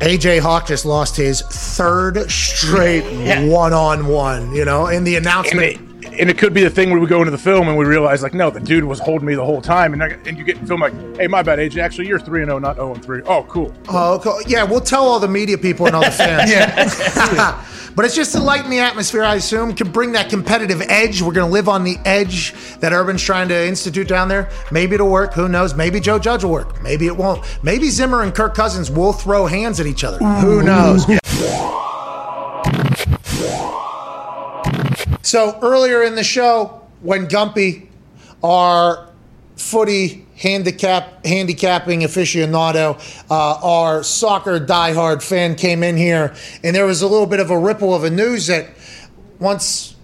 AJ 0.00 0.40
Hawk 0.40 0.66
just 0.66 0.84
lost 0.84 1.16
his 1.16 1.40
third 1.40 2.30
straight 2.30 3.02
one 3.48 3.72
on 3.72 4.06
one, 4.06 4.54
you 4.54 4.64
know, 4.64 4.88
in 4.88 5.04
the 5.04 5.16
And 5.16 5.24
announcement. 5.26 5.85
And 6.18 6.30
it 6.30 6.38
could 6.38 6.54
be 6.54 6.62
the 6.62 6.70
thing 6.70 6.90
where 6.90 7.00
we 7.00 7.06
go 7.06 7.18
into 7.18 7.30
the 7.30 7.38
film 7.38 7.68
and 7.68 7.76
we 7.76 7.84
realize 7.84 8.22
like, 8.22 8.34
no, 8.34 8.50
the 8.50 8.60
dude 8.60 8.84
was 8.84 8.98
holding 8.98 9.26
me 9.26 9.34
the 9.34 9.44
whole 9.44 9.60
time, 9.60 9.92
and, 9.92 10.02
I, 10.02 10.08
and 10.26 10.38
you 10.38 10.44
get 10.44 10.58
in 10.58 10.66
film 10.66 10.80
like, 10.80 10.94
hey, 11.16 11.26
my 11.26 11.42
bad, 11.42 11.58
AJ. 11.58 11.78
Actually, 11.78 12.08
you're 12.08 12.18
three 12.18 12.42
and 12.42 12.48
zero, 12.48 12.58
not 12.58 12.76
zero 12.76 12.94
and 12.94 13.04
three. 13.04 13.22
Oh, 13.26 13.44
cool. 13.44 13.72
Oh, 13.88 14.20
cool. 14.22 14.40
yeah, 14.46 14.64
we'll 14.64 14.80
tell 14.80 15.04
all 15.04 15.20
the 15.20 15.28
media 15.28 15.58
people 15.58 15.86
and 15.86 15.96
all 15.96 16.04
the 16.04 16.10
fans. 16.16 16.50
yeah. 16.50 17.64
but 17.96 18.04
it's 18.04 18.14
just 18.14 18.32
to 18.32 18.40
lighten 18.40 18.70
the 18.70 18.80
atmosphere, 18.80 19.24
I 19.24 19.36
assume, 19.36 19.74
can 19.74 19.90
bring 19.90 20.12
that 20.12 20.30
competitive 20.30 20.82
edge. 20.82 21.22
We're 21.22 21.32
going 21.32 21.48
to 21.48 21.52
live 21.52 21.68
on 21.68 21.84
the 21.84 21.96
edge 22.04 22.52
that 22.80 22.92
Urban's 22.92 23.22
trying 23.22 23.48
to 23.48 23.66
institute 23.66 24.08
down 24.08 24.28
there. 24.28 24.50
Maybe 24.70 24.94
it'll 24.94 25.10
work. 25.10 25.34
Who 25.34 25.48
knows? 25.48 25.74
Maybe 25.74 26.00
Joe 26.00 26.18
Judge 26.18 26.44
will 26.44 26.52
work. 26.52 26.82
Maybe 26.82 27.06
it 27.06 27.16
won't. 27.16 27.44
Maybe 27.62 27.88
Zimmer 27.88 28.22
and 28.22 28.34
Kirk 28.34 28.54
Cousins 28.54 28.90
will 28.90 29.12
throw 29.12 29.46
hands 29.46 29.80
at 29.80 29.86
each 29.86 30.04
other. 30.04 30.18
Who 30.18 30.62
knows? 30.62 31.06
So 35.26 35.58
earlier 35.60 36.04
in 36.04 36.14
the 36.14 36.22
show, 36.22 36.82
when 37.02 37.26
Gumpy, 37.26 37.88
our 38.44 39.10
footy 39.56 40.24
handicap 40.36 41.26
handicapping 41.26 42.02
aficionado, 42.02 42.96
uh, 43.28 43.58
our 43.60 44.04
soccer 44.04 44.60
diehard 44.60 45.24
fan 45.24 45.56
came 45.56 45.82
in 45.82 45.96
here, 45.96 46.32
and 46.62 46.76
there 46.76 46.86
was 46.86 47.02
a 47.02 47.08
little 47.08 47.26
bit 47.26 47.40
of 47.40 47.50
a 47.50 47.58
ripple 47.58 47.92
of 47.92 48.04
a 48.04 48.10
news 48.10 48.46
that 48.46 48.68
once 49.40 49.96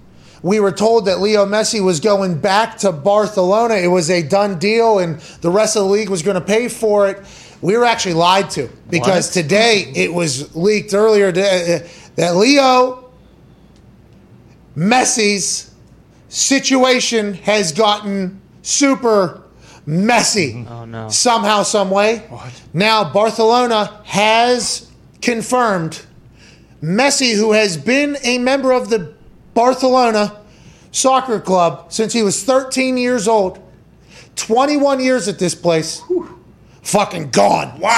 we 0.42 0.58
were 0.58 0.72
told 0.72 1.04
that 1.04 1.20
Leo 1.20 1.46
Messi 1.46 1.80
was 1.80 2.00
going 2.00 2.40
back 2.40 2.78
to 2.78 2.90
Barcelona, 2.90 3.74
it 3.74 3.86
was 3.86 4.10
a 4.10 4.24
done 4.24 4.58
deal, 4.58 4.98
and 4.98 5.20
the 5.40 5.50
rest 5.50 5.76
of 5.76 5.84
the 5.84 5.88
league 5.88 6.08
was 6.08 6.22
going 6.22 6.34
to 6.34 6.44
pay 6.44 6.66
for 6.66 7.08
it. 7.08 7.22
We 7.60 7.76
were 7.76 7.84
actually 7.84 8.14
lied 8.14 8.50
to 8.50 8.68
because 8.90 9.28
What? 9.28 9.34
today 9.34 9.92
it 9.94 10.12
was 10.12 10.56
leaked 10.56 10.94
earlier 10.94 11.28
uh, 11.28 11.86
that 12.16 12.34
Leo 12.34 13.01
Messi's 14.76 15.70
situation 16.28 17.34
has 17.34 17.72
gotten 17.72 18.40
super 18.62 19.42
messy. 19.86 20.66
Oh, 20.72 20.84
no. 20.84 21.08
Somehow, 21.08 21.62
some 21.62 21.90
way. 21.90 22.22
Now 22.72 23.12
Barcelona 23.12 24.00
has 24.04 24.90
confirmed 25.20 26.04
Messi, 26.82 27.34
who 27.34 27.52
has 27.52 27.76
been 27.76 28.16
a 28.24 28.38
member 28.38 28.72
of 28.72 28.88
the 28.90 29.14
Barcelona 29.54 30.36
soccer 30.90 31.40
club 31.40 31.92
since 31.92 32.12
he 32.12 32.22
was 32.22 32.42
13 32.44 32.96
years 32.96 33.28
old, 33.28 33.58
21 34.36 35.00
years 35.00 35.28
at 35.28 35.38
this 35.38 35.54
place. 35.54 36.02
Fucking 36.82 37.30
gone. 37.30 37.78
Wow. 37.78 37.92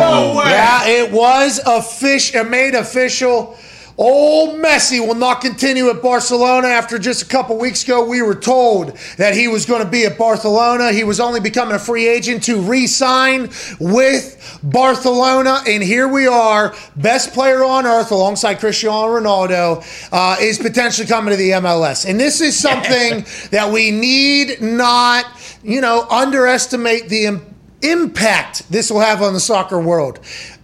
No 0.00 0.38
way. 0.38 0.50
Yeah, 0.50 0.86
it 0.86 1.10
was 1.12 1.58
official. 1.64 2.40
It 2.42 2.50
made 2.50 2.74
official 2.74 3.56
Old 4.02 4.60
Messi 4.60 4.98
will 4.98 5.14
not 5.14 5.40
continue 5.40 5.88
at 5.88 6.02
Barcelona. 6.02 6.66
After 6.66 6.98
just 6.98 7.22
a 7.22 7.26
couple 7.26 7.56
weeks 7.56 7.84
ago, 7.84 8.04
we 8.04 8.20
were 8.20 8.34
told 8.34 8.96
that 9.16 9.32
he 9.32 9.46
was 9.46 9.64
going 9.64 9.80
to 9.80 9.88
be 9.88 10.04
at 10.06 10.18
Barcelona. 10.18 10.90
He 10.90 11.04
was 11.04 11.20
only 11.20 11.38
becoming 11.38 11.76
a 11.76 11.78
free 11.78 12.08
agent 12.08 12.42
to 12.42 12.60
re 12.60 12.88
sign 12.88 13.48
with 13.78 14.58
Barcelona. 14.60 15.60
And 15.68 15.84
here 15.84 16.08
we 16.08 16.26
are, 16.26 16.74
best 16.96 17.32
player 17.32 17.62
on 17.62 17.86
earth 17.86 18.10
alongside 18.10 18.58
Cristiano 18.58 19.06
Ronaldo, 19.06 19.84
uh, 20.10 20.36
is 20.40 20.58
potentially 20.58 21.06
coming 21.06 21.30
to 21.30 21.36
the 21.36 21.50
MLS. 21.50 22.04
And 22.04 22.18
this 22.18 22.40
is 22.40 22.58
something 22.58 23.24
that 23.52 23.70
we 23.70 23.92
need 23.92 24.60
not, 24.60 25.26
you 25.62 25.80
know, 25.80 26.08
underestimate 26.10 27.08
the 27.08 27.26
im- 27.26 27.54
impact 27.82 28.68
this 28.68 28.90
will 28.90 28.98
have 28.98 29.22
on 29.22 29.32
the 29.32 29.38
soccer 29.38 29.78
world. 29.80 30.18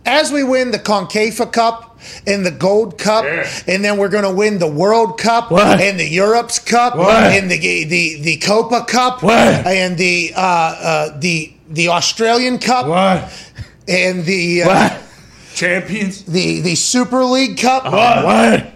As 0.05 0.32
we 0.32 0.43
win 0.43 0.73
the 0.73 0.78
Concacaf 0.81 1.52
Cup, 1.52 1.88
and 2.27 2.45
the 2.45 2.51
Gold 2.51 2.99
Cup, 2.99 3.25
and 3.66 3.85
then 3.85 3.97
we're 3.99 4.09
going 4.09 4.25
to 4.25 4.33
win 4.35 4.59
the 4.59 4.66
World 4.70 5.19
Cup, 5.19 5.51
What? 5.51 5.81
and 5.81 5.99
the 5.99 6.09
Europe's 6.09 6.59
Cup, 6.59 6.97
What? 6.97 7.25
and 7.33 7.51
the 7.51 7.59
the 7.85 8.20
the 8.20 8.37
Copa 8.39 8.85
Cup, 8.85 9.23
What? 9.23 9.66
and 9.66 9.97
the 9.97 10.33
uh, 10.37 10.41
uh, 10.41 11.19
the 11.19 11.53
the 11.70 11.89
Australian 11.89 12.59
Cup, 12.59 12.87
What? 12.87 13.33
and 13.89 14.25
the 14.25 14.62
uh, 14.65 14.99
Champions? 15.55 16.25
the 16.25 16.61
the 16.61 16.75
Super 16.75 17.25
League 17.25 17.59
Cup. 17.59 17.85
What? 17.85 18.73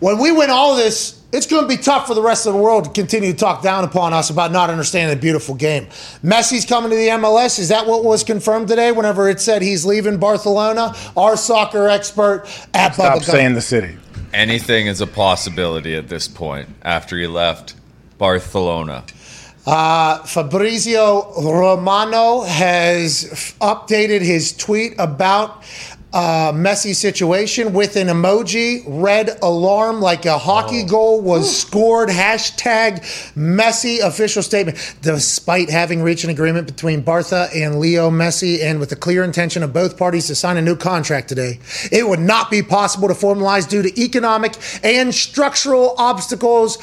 When 0.00 0.18
we 0.18 0.32
win 0.32 0.50
all 0.50 0.74
this, 0.76 1.21
it's 1.32 1.46
going 1.46 1.62
to 1.62 1.68
be 1.68 1.82
tough 1.82 2.06
for 2.06 2.14
the 2.14 2.22
rest 2.22 2.46
of 2.46 2.52
the 2.52 2.58
world 2.58 2.84
to 2.84 2.90
continue 2.90 3.32
to 3.32 3.38
talk 3.38 3.62
down 3.62 3.84
upon 3.84 4.12
us 4.12 4.28
about 4.28 4.52
not 4.52 4.68
understanding 4.68 5.16
the 5.16 5.20
beautiful 5.20 5.54
game. 5.54 5.86
Messi's 6.22 6.66
coming 6.66 6.90
to 6.90 6.96
the 6.96 7.08
MLS. 7.08 7.58
Is 7.58 7.70
that 7.70 7.86
what 7.86 8.04
was 8.04 8.22
confirmed 8.22 8.68
today? 8.68 8.92
Whenever 8.92 9.28
it 9.30 9.40
said 9.40 9.62
he's 9.62 9.86
leaving 9.86 10.18
Barcelona, 10.18 10.94
our 11.16 11.36
soccer 11.36 11.88
expert 11.88 12.44
at 12.74 12.94
Stop 12.94 13.18
Bubba 13.18 13.24
saying 13.24 13.54
the 13.54 13.62
city. 13.62 13.96
Anything 14.34 14.86
is 14.86 15.00
a 15.00 15.06
possibility 15.06 15.94
at 15.94 16.08
this 16.08 16.28
point 16.28 16.68
after 16.82 17.16
he 17.16 17.26
left 17.26 17.74
Barcelona. 18.18 19.04
Uh, 19.64 20.18
Fabrizio 20.24 21.32
Romano 21.40 22.42
has 22.42 23.28
f- 23.30 23.58
updated 23.60 24.20
his 24.20 24.56
tweet 24.56 24.94
about 24.98 25.62
uh, 26.12 26.52
Messi 26.52 26.94
situation 26.94 27.72
with 27.72 27.96
an 27.96 28.08
emoji, 28.08 28.82
red 28.86 29.38
alarm 29.42 30.00
like 30.00 30.26
a 30.26 30.36
hockey 30.36 30.84
goal 30.84 31.20
was 31.20 31.56
scored. 31.56 32.08
Hashtag 32.10 33.00
Messi 33.34 34.00
official 34.00 34.42
statement. 34.42 34.96
Despite 35.00 35.70
having 35.70 36.02
reached 36.02 36.24
an 36.24 36.30
agreement 36.30 36.66
between 36.66 37.02
Barça 37.02 37.48
and 37.54 37.80
Leo 37.80 38.10
Messi 38.10 38.62
and 38.62 38.78
with 38.78 38.90
the 38.90 38.96
clear 38.96 39.24
intention 39.24 39.62
of 39.62 39.72
both 39.72 39.96
parties 39.96 40.26
to 40.26 40.34
sign 40.34 40.56
a 40.56 40.62
new 40.62 40.76
contract 40.76 41.28
today, 41.28 41.60
it 41.90 42.06
would 42.06 42.20
not 42.20 42.50
be 42.50 42.62
possible 42.62 43.08
to 43.08 43.14
formalize 43.14 43.68
due 43.68 43.82
to 43.82 44.00
economic 44.00 44.54
and 44.84 45.14
structural 45.14 45.94
obstacles 45.96 46.78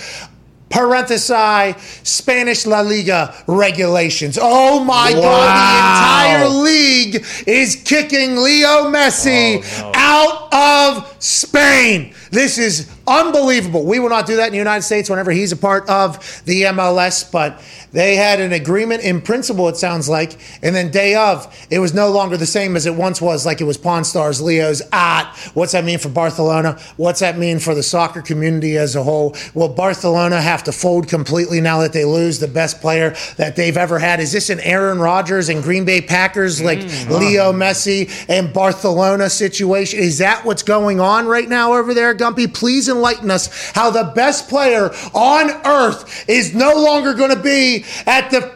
parenthesi 0.69 1.75
Spanish 2.05 2.65
La 2.65 2.81
Liga 2.81 3.33
regulations. 3.47 4.37
Oh 4.41 4.83
my 4.83 5.11
God, 5.11 5.19
the 5.21 6.43
entire 6.43 6.47
league 6.47 7.25
is 7.47 7.75
kicking 7.83 8.37
Leo 8.37 8.89
Messi 8.91 9.63
oh, 9.83 9.91
out 9.95 10.38
of 10.51 11.15
Spain. 11.19 12.13
This 12.31 12.57
is 12.57 12.89
unbelievable. 13.07 13.85
We 13.85 13.99
will 13.99 14.09
not 14.09 14.27
do 14.27 14.35
that 14.37 14.47
in 14.47 14.51
the 14.51 14.57
United 14.57 14.83
States 14.83 15.09
whenever 15.09 15.31
he's 15.31 15.51
a 15.51 15.57
part 15.57 15.89
of 15.89 16.43
the 16.45 16.63
MLS, 16.63 17.29
but 17.31 17.61
they 17.91 18.15
had 18.15 18.39
an 18.39 18.53
agreement 18.53 19.03
in 19.03 19.21
principle, 19.21 19.67
it 19.67 19.77
sounds 19.77 20.07
like. 20.07 20.39
And 20.61 20.75
then 20.75 20.91
day 20.91 21.15
of, 21.15 21.67
it 21.71 21.79
was 21.79 21.93
no 21.93 22.11
longer 22.11 22.37
the 22.37 22.45
same 22.45 22.75
as 22.75 22.85
it 22.85 22.93
once 22.93 23.19
was, 23.21 23.45
like 23.45 23.61
it 23.61 23.63
was 23.63 23.77
Pawn 23.77 24.03
Stars, 24.03 24.41
Leo's 24.41 24.81
at. 24.91 25.33
What's 25.55 25.71
that 25.71 25.83
mean 25.83 25.97
for 25.97 26.09
Barcelona? 26.09 26.79
What's 26.97 27.19
that 27.21 27.37
mean 27.37 27.59
for 27.59 27.73
the 27.73 27.81
soccer 27.81 28.21
community 28.21 28.77
as 28.77 28.95
a 28.95 29.03
whole? 29.03 29.35
Will 29.55 29.69
Barcelona 29.69 30.39
have 30.39 30.63
to 30.65 30.71
fold 30.71 31.07
completely 31.07 31.61
now 31.61 31.79
that 31.79 31.93
they 31.93 32.05
lose 32.05 32.39
the 32.39 32.47
best 32.47 32.79
player 32.79 33.15
that 33.37 33.55
they've 33.55 33.77
ever 33.77 33.97
had? 33.97 34.19
Is 34.19 34.31
this 34.31 34.51
an 34.51 34.59
Aaron 34.59 34.99
Rodgers 34.99 35.49
and 35.49 35.63
Green 35.63 35.83
Bay 35.83 36.01
Packers 36.01 36.61
like 36.61 36.79
mm. 36.79 37.19
Leo 37.19 37.51
Messi 37.51 38.09
and 38.29 38.53
Barcelona 38.53 39.29
situation? 39.29 39.99
Is 39.99 40.19
that 40.19 40.38
what's 40.45 40.63
going 40.63 40.99
on 40.99 41.27
right 41.27 41.47
now 41.47 41.73
over 41.73 41.93
there, 41.93 42.15
Gumpy? 42.15 42.53
Please 42.53 42.89
enlighten 42.89 43.31
us 43.31 43.71
how 43.71 43.89
the 43.89 44.11
best 44.15 44.49
player 44.49 44.91
on 45.13 45.49
earth 45.65 46.29
is 46.29 46.53
no 46.53 46.73
longer 46.75 47.13
going 47.13 47.33
to 47.35 47.41
be 47.41 47.85
at 48.05 48.29
the 48.31 48.51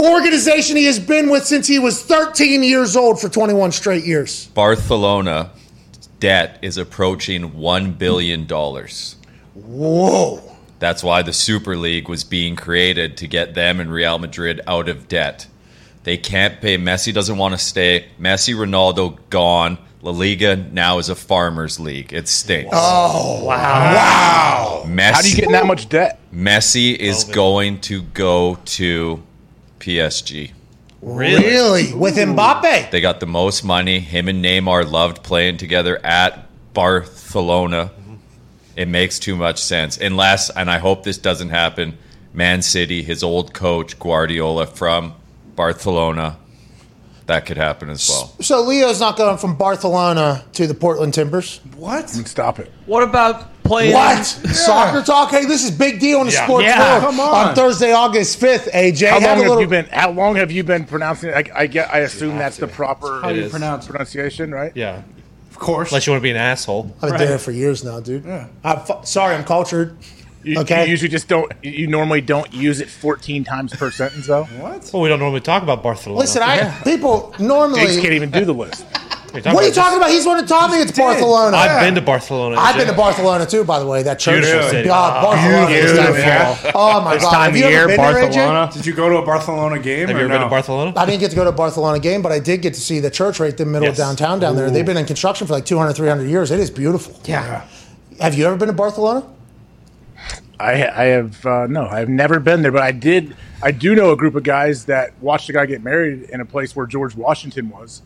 organization 0.00 0.76
he 0.76 0.86
has 0.86 0.98
been 0.98 1.30
with 1.30 1.44
since 1.44 1.66
he 1.66 1.78
was 1.78 2.02
13 2.02 2.62
years 2.62 2.96
old 2.96 3.20
for 3.20 3.28
21 3.28 3.72
straight 3.72 4.04
years. 4.04 4.46
Barcelona 4.48 5.50
debt 6.20 6.58
is 6.62 6.78
approaching 6.78 7.52
$1 7.52 7.98
billion. 7.98 8.46
Whoa. 9.54 10.56
That's 10.78 11.04
why 11.04 11.22
the 11.22 11.32
Super 11.32 11.76
League 11.76 12.08
was 12.08 12.24
being 12.24 12.56
created 12.56 13.16
to 13.18 13.28
get 13.28 13.54
them 13.54 13.80
and 13.80 13.90
Real 13.90 14.18
Madrid 14.18 14.60
out 14.66 14.88
of 14.88 15.08
debt. 15.08 15.46
They 16.02 16.16
can't 16.16 16.60
pay. 16.60 16.76
Messi 16.76 17.12
doesn't 17.12 17.38
want 17.38 17.52
to 17.54 17.58
stay. 17.58 18.08
Messi, 18.20 18.54
Ronaldo 18.54 19.18
gone. 19.30 19.78
La 20.04 20.10
Liga 20.10 20.54
now 20.54 20.98
is 20.98 21.08
a 21.08 21.14
farmers 21.14 21.80
league. 21.80 22.12
It 22.12 22.28
stinks. 22.28 22.68
Oh, 22.74 23.42
wow. 23.42 24.82
Messi, 24.84 25.12
How 25.12 25.22
do 25.22 25.30
you 25.30 25.34
get 25.34 25.46
in 25.46 25.52
that 25.52 25.64
much 25.64 25.88
debt? 25.88 26.20
Messi 26.30 26.94
is 26.94 27.24
going 27.24 27.80
to 27.80 28.02
go 28.02 28.58
to 28.66 29.22
PSG. 29.80 30.52
Really? 31.00 31.94
With 31.94 32.16
Mbappe? 32.16 32.90
They 32.90 33.00
got 33.00 33.20
the 33.20 33.26
most 33.26 33.64
money. 33.64 33.98
Him 33.98 34.28
and 34.28 34.44
Neymar 34.44 34.90
loved 34.90 35.22
playing 35.22 35.56
together 35.56 35.98
at 36.04 36.48
Barcelona. 36.74 37.90
Mm-hmm. 37.98 38.14
It 38.76 38.88
makes 38.88 39.18
too 39.18 39.36
much 39.36 39.58
sense. 39.58 39.96
Unless, 39.96 40.50
and 40.50 40.70
I 40.70 40.80
hope 40.80 41.04
this 41.04 41.16
doesn't 41.16 41.48
happen, 41.48 41.96
Man 42.34 42.60
City, 42.60 43.02
his 43.02 43.22
old 43.22 43.54
coach, 43.54 43.98
Guardiola 43.98 44.66
from 44.66 45.14
Barcelona, 45.56 46.36
that 47.26 47.46
could 47.46 47.56
happen 47.56 47.88
as 47.90 48.08
well. 48.08 48.32
So 48.40 48.62
Leo's 48.62 49.00
not 49.00 49.16
going 49.16 49.38
from 49.38 49.56
Barcelona 49.56 50.44
to 50.54 50.66
the 50.66 50.74
Portland 50.74 51.14
Timbers. 51.14 51.60
What? 51.76 52.10
Stop 52.10 52.58
it. 52.58 52.70
What 52.86 53.02
about 53.02 53.62
playing? 53.64 53.94
What? 53.94 54.24
Soccer 54.26 55.02
talk? 55.02 55.30
Hey, 55.30 55.46
this 55.46 55.64
is 55.64 55.70
big 55.70 56.00
deal 56.00 56.20
in 56.20 56.26
the 56.26 56.32
Yeah. 56.34 56.44
sports 56.44 56.64
Yeah. 56.66 56.90
world. 57.00 57.02
Come 57.04 57.20
on. 57.20 57.48
On 57.48 57.54
Thursday, 57.54 57.92
August 57.92 58.38
5th, 58.40 58.68
AJ. 58.74 59.08
How 59.08 59.20
have 59.20 59.22
long 59.22 59.30
a 59.30 59.34
have 59.36 59.38
little- 59.48 59.60
you 59.62 59.68
been? 59.68 59.86
How 59.86 60.10
long 60.10 60.36
have 60.36 60.50
you 60.50 60.64
been 60.64 60.84
pronouncing 60.84 61.30
it? 61.30 61.50
I, 61.54 61.62
I 61.62 61.66
get. 61.66 61.92
I 61.94 62.00
assume 62.00 62.36
that's 62.36 62.58
the 62.58 62.66
proper 62.68 63.20
How 63.22 63.30
do 63.32 63.40
you 63.40 63.48
pronounce 63.48 63.86
it? 63.86 63.90
pronunciation, 63.90 64.52
right? 64.52 64.72
Yeah. 64.74 65.00
Of 65.50 65.58
course. 65.60 65.90
Unless 65.92 66.06
you 66.06 66.12
want 66.12 66.20
to 66.20 66.24
be 66.24 66.30
an 66.32 66.36
asshole. 66.36 66.94
I've 67.00 67.10
been 67.10 67.20
doing 67.20 67.32
it 67.32 67.40
for 67.40 67.52
years 67.52 67.84
now, 67.84 68.00
dude. 68.00 68.24
Yeah. 68.26 68.46
I'm 68.64 68.80
fu- 68.80 68.94
sorry, 69.04 69.34
I'm 69.36 69.44
cultured. 69.44 69.96
You, 70.44 70.60
Okay. 70.60 70.84
you 70.84 70.90
usually 70.90 71.08
just 71.08 71.26
don't. 71.28 71.50
You 71.62 71.86
normally 71.86 72.20
don't 72.20 72.52
use 72.52 72.80
it 72.80 72.88
14 72.88 73.44
times 73.44 73.74
per 73.74 73.90
sentence, 73.90 74.26
though. 74.26 74.44
what? 74.44 74.90
Well, 74.92 75.02
we 75.02 75.08
don't 75.08 75.18
normally 75.18 75.40
talk 75.40 75.62
about 75.62 75.82
Barcelona. 75.82 76.20
Listen, 76.20 76.42
I 76.42 76.70
people 76.84 77.34
normally 77.38 77.80
normally. 77.80 78.00
can't 78.02 78.12
even 78.14 78.30
do 78.30 78.44
the 78.44 78.54
list. 78.54 78.84
What 79.34 79.44
are 79.48 79.66
you 79.66 79.72
talking 79.72 79.96
about? 79.96 80.10
He's 80.10 80.24
one 80.24 80.36
that 80.36 80.46
taught 80.46 80.70
me 80.70 80.80
it's 80.80 80.96
Barcelona. 80.96 81.56
I've 81.56 81.80
been 81.80 81.96
to 81.96 82.00
Barcelona. 82.00 82.54
I've 82.56 82.76
been 82.76 82.86
to 82.86 82.92
Barcelona 82.92 83.44
too, 83.44 83.64
by 83.64 83.80
the 83.80 83.86
way. 83.86 84.04
That 84.04 84.20
church. 84.20 84.44
Beautiful 84.44 84.70
city. 84.70 84.86
God, 84.86 85.12
ah. 85.16 85.22
Barcelona 85.24 85.74
is 85.74 85.90
Beautiful. 85.92 86.14
beautiful. 86.14 86.70
Oh 86.76 87.00
my 87.00 87.14
This 87.14 87.22
god! 87.24 87.30
time 87.32 87.40
Have 87.42 87.50
of 87.54 87.56
you 87.56 87.64
ever 87.64 87.72
year, 87.74 87.86
been 87.88 87.96
there, 87.96 88.12
Barcelona. 88.22 88.70
Did 88.72 88.86
you 88.86 88.94
go 88.94 89.08
to 89.08 89.16
a 89.16 89.26
Barcelona 89.26 89.80
game 89.80 90.06
Have 90.06 90.10
or 90.16 90.20
you 90.20 90.24
ever 90.26 90.28
no? 90.28 90.34
been 90.36 90.42
to 90.42 90.48
Barcelona? 90.50 90.92
I 90.96 91.04
didn't 91.04 91.18
get 91.18 91.30
to 91.30 91.36
go 91.36 91.42
to 91.42 91.50
a 91.50 91.52
Barcelona 91.52 91.98
game, 91.98 92.22
but 92.22 92.30
I 92.30 92.38
did 92.38 92.62
get 92.62 92.74
to 92.74 92.80
see 92.80 93.00
the 93.00 93.10
church 93.10 93.40
right 93.40 93.50
in 93.50 93.56
the 93.56 93.66
middle 93.66 93.88
Yes. 93.88 93.98
of 93.98 94.04
downtown 94.06 94.38
down 94.38 94.54
there. 94.54 94.70
They've 94.70 94.86
been 94.86 94.96
in 94.98 95.04
construction 95.04 95.48
for 95.48 95.52
like 95.54 95.64
200, 95.66 95.94
300 95.94 96.28
years. 96.30 96.52
It 96.52 96.60
is 96.60 96.70
beautiful. 96.70 97.18
Yeah. 97.24 97.64
Have 98.20 98.36
you 98.38 98.46
ever 98.46 98.54
been 98.54 98.68
to 98.68 98.72
Barcelona? 98.72 99.26
I, 100.64 101.02
I 101.02 101.04
have 101.06 101.44
uh, 101.46 101.66
no, 101.66 101.86
I've 101.86 102.08
never 102.08 102.40
been 102.40 102.62
there, 102.62 102.72
but 102.72 102.82
I 102.82 102.92
did. 102.92 103.36
I 103.62 103.70
do 103.70 103.94
know 103.94 104.12
a 104.12 104.16
group 104.16 104.34
of 104.34 104.42
guys 104.42 104.86
that 104.86 105.12
watched 105.20 105.48
a 105.48 105.52
guy 105.52 105.66
get 105.66 105.82
married 105.82 106.22
in 106.30 106.40
a 106.40 106.44
place 106.44 106.74
where 106.74 106.86
George 106.86 107.14
Washington 107.14 107.68
was. 107.70 108.02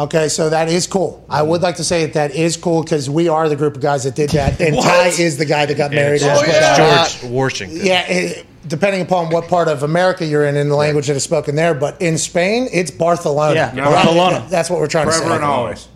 Okay, 0.00 0.28
so 0.28 0.48
that 0.50 0.68
is 0.68 0.86
cool. 0.86 1.24
I 1.28 1.42
would 1.42 1.60
like 1.60 1.76
to 1.76 1.84
say 1.84 2.06
that 2.06 2.14
that 2.14 2.34
is 2.34 2.56
cool 2.56 2.82
because 2.82 3.10
we 3.10 3.28
are 3.28 3.48
the 3.48 3.56
group 3.56 3.76
of 3.76 3.82
guys 3.82 4.04
that 4.04 4.14
did 4.14 4.30
that, 4.30 4.60
and 4.66 4.74
Ty 4.74 5.08
is 5.08 5.36
the 5.36 5.44
guy 5.44 5.66
that 5.66 5.76
got 5.76 5.90
married. 5.90 6.22
It's 6.22 6.24
as 6.24 6.40
well. 6.40 7.06
George 7.20 7.30
Washington. 7.30 7.78
Yeah, 7.84 8.06
it, 8.08 8.46
depending 8.66 9.02
upon 9.02 9.30
what 9.30 9.48
part 9.48 9.68
of 9.68 9.82
America 9.82 10.24
you're 10.24 10.46
in 10.46 10.56
and 10.56 10.70
the 10.70 10.76
language 10.76 11.08
that 11.08 11.16
is 11.16 11.22
spoken 11.22 11.56
there, 11.56 11.74
but 11.74 12.00
in 12.00 12.16
Spain, 12.16 12.68
it's 12.72 12.90
Barcelona. 12.90 13.54
Yeah, 13.54 13.66
Right? 13.80 14.04
Barcelona. 14.04 14.46
That's 14.48 14.70
what 14.70 14.80
we're 14.80 14.86
trying 14.86 15.06
to 15.06 15.12
say. 15.12 15.18
Forever 15.18 15.34
say. 15.34 15.36
and 15.36 15.44
always. 15.44 15.88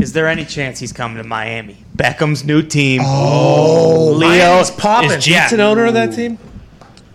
Is 0.00 0.12
there 0.12 0.26
any 0.28 0.44
chance 0.44 0.78
he's 0.78 0.92
coming 0.92 1.18
to 1.22 1.24
Miami? 1.28 1.84
Beckham's 1.94 2.44
new 2.44 2.62
team. 2.62 3.02
Oh, 3.04 4.12
Leo 4.16 4.28
Miami's 4.28 4.70
popping. 4.70 5.10
Is 5.10 5.16
Jeets 5.26 5.52
an 5.52 5.60
owner 5.60 5.84
of 5.86 5.94
that 5.94 6.14
team? 6.14 6.38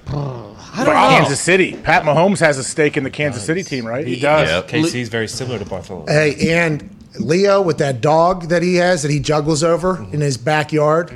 But 0.05 0.85
Kansas 0.85 1.39
City. 1.39 1.77
Pat 1.77 2.03
Mahomes 2.03 2.39
has 2.39 2.57
a 2.57 2.63
stake 2.63 2.97
in 2.97 3.03
the 3.03 3.09
Kansas 3.09 3.45
City 3.45 3.63
team, 3.63 3.87
right? 3.87 4.05
He 4.05 4.19
does. 4.19 4.49
Yep. 4.49 4.67
KC's 4.67 5.09
very 5.09 5.27
similar 5.27 5.57
to 5.57 5.65
Barcelona. 5.65 6.11
Hey, 6.11 6.53
and 6.57 6.89
Leo 7.17 7.61
with 7.61 7.77
that 7.77 8.01
dog 8.01 8.49
that 8.49 8.61
he 8.61 8.75
has 8.75 9.01
that 9.03 9.11
he 9.11 9.19
juggles 9.19 9.63
over 9.63 9.95
Mm-hmm. 9.95 10.13
in 10.15 10.21
his 10.21 10.37
backyard, 10.37 11.11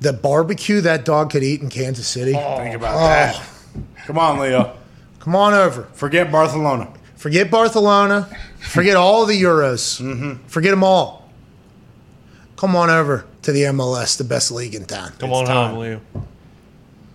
the 0.00 0.12
barbecue 0.12 0.80
that 0.82 1.04
dog 1.04 1.30
could 1.30 1.42
eat 1.42 1.60
in 1.62 1.68
Kansas 1.68 2.06
City. 2.06 2.32
Think 2.32 2.76
about 2.76 2.96
that. 2.98 3.42
Come 4.06 4.18
on, 4.18 4.38
Leo. 4.38 4.76
Come 5.18 5.34
on 5.36 5.52
over. 5.52 5.84
Forget 5.94 6.30
Barcelona. 6.30 6.92
Forget 7.16 7.50
Barcelona. 7.50 8.28
Forget 8.62 8.96
all 8.96 9.26
the 9.26 9.40
Euros. 9.40 10.00
Mm-hmm. 10.00 10.46
Forget 10.46 10.70
them 10.70 10.84
all. 10.84 11.28
come 12.56 12.76
on 12.76 12.90
over 12.90 13.24
to 13.42 13.52
the 13.52 13.62
MLS, 13.62 14.16
the 14.16 14.24
best 14.24 14.50
league 14.52 14.74
in 14.74 14.84
town. 14.84 15.12
Come 15.18 15.30
It's 15.30 15.38
on 15.40 15.46
time. 15.46 15.70
home, 15.72 15.78
Leo. 15.80 16.00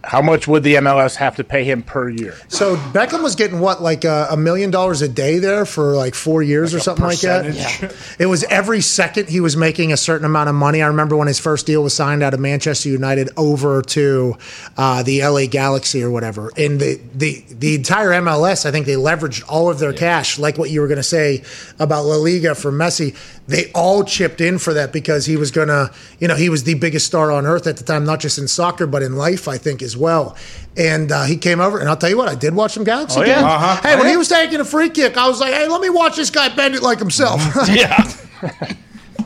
How 0.07 0.21
much 0.21 0.47
would 0.47 0.63
the 0.63 0.75
MLS 0.75 1.17
have 1.17 1.35
to 1.35 1.43
pay 1.43 1.65
him 1.65 1.83
per 1.83 2.07
year? 2.07 2.33
So 2.47 2.77
Beckham 2.77 3.21
was 3.21 3.35
getting 3.35 3.59
what, 3.59 3.81
like 3.81 4.05
uh, 4.05 4.27
a 4.31 4.37
million 4.37 4.71
dollars 4.71 5.01
a 5.01 5.09
day 5.09 5.39
there 5.39 5.65
for 5.65 5.95
like 5.95 6.15
four 6.15 6.41
years 6.41 6.73
or 6.73 6.79
something 6.79 7.03
like 7.03 7.19
that. 7.19 7.43
percentage? 7.43 7.91
It 8.17 8.27
was 8.27 8.45
every 8.45 8.79
second 8.79 9.27
he 9.27 9.41
was 9.41 9.57
making 9.57 9.91
a 9.91 9.97
certain 9.97 10.23
amount 10.23 10.47
of 10.47 10.55
money. 10.55 10.81
I 10.81 10.87
remember 10.87 11.17
when 11.17 11.27
his 11.27 11.39
first 11.39 11.65
deal 11.65 11.83
was 11.83 11.93
signed 11.93 12.23
out 12.23 12.33
of 12.33 12.39
Manchester 12.39 12.87
United 12.87 13.31
over 13.35 13.81
to 13.81 14.37
uh, 14.77 15.03
the 15.03 15.27
LA 15.27 15.45
Galaxy 15.47 16.01
or 16.01 16.09
whatever. 16.09 16.53
And 16.55 16.79
the, 16.79 17.01
the 17.13 17.43
the 17.49 17.75
entire 17.75 18.11
MLS, 18.21 18.65
I 18.65 18.71
think 18.71 18.85
they 18.85 18.93
leveraged 18.95 19.43
all 19.49 19.69
of 19.69 19.79
their 19.79 19.91
cash, 19.91 20.39
like 20.39 20.57
what 20.57 20.69
you 20.69 20.79
were 20.79 20.87
going 20.87 20.95
to 20.95 21.03
say 21.03 21.43
about 21.79 22.05
La 22.05 22.15
Liga 22.15 22.55
for 22.55 22.71
Messi. 22.71 23.13
They 23.47 23.71
all 23.73 24.05
chipped 24.05 24.39
in 24.39 24.57
for 24.57 24.73
that 24.73 24.93
because 24.93 25.25
he 25.25 25.35
was 25.37 25.51
going 25.51 25.69
to, 25.69 25.91
you 26.19 26.27
know, 26.27 26.35
he 26.35 26.49
was 26.49 26.63
the 26.63 26.75
biggest 26.75 27.05
star 27.05 27.31
on 27.31 27.45
earth 27.45 27.67
at 27.67 27.77
the 27.77 27.83
time, 27.83 28.05
not 28.05 28.19
just 28.19 28.37
in 28.37 28.47
soccer, 28.47 28.87
but 28.87 29.01
in 29.01 29.15
life, 29.15 29.47
I 29.47 29.57
think, 29.57 29.81
as 29.97 30.01
well. 30.01 30.35
And 30.77 31.11
uh, 31.11 31.23
he 31.23 31.37
came 31.37 31.59
over, 31.59 31.79
and 31.79 31.89
I'll 31.89 31.97
tell 31.97 32.09
you 32.09 32.17
what, 32.17 32.29
I 32.29 32.35
did 32.35 32.53
watch 32.53 32.73
some 32.73 32.83
Galaxy 32.83 33.19
Oh, 33.19 33.23
yeah? 33.23 33.35
games. 33.35 33.45
Uh-huh. 33.45 33.81
Hey, 33.81 33.93
Oh, 33.93 33.97
when 33.97 34.05
yeah. 34.05 34.11
he 34.11 34.17
was 34.17 34.29
taking 34.29 34.59
a 34.59 34.65
free 34.65 34.89
kick, 34.89 35.17
I 35.17 35.27
was 35.27 35.39
like, 35.39 35.53
hey, 35.53 35.67
let 35.67 35.81
me 35.81 35.89
watch 35.89 36.15
this 36.15 36.29
guy 36.29 36.53
bend 36.55 36.75
it 36.75 36.83
like 36.83 36.99
himself. 36.99 37.41
Yeah. 37.67 38.07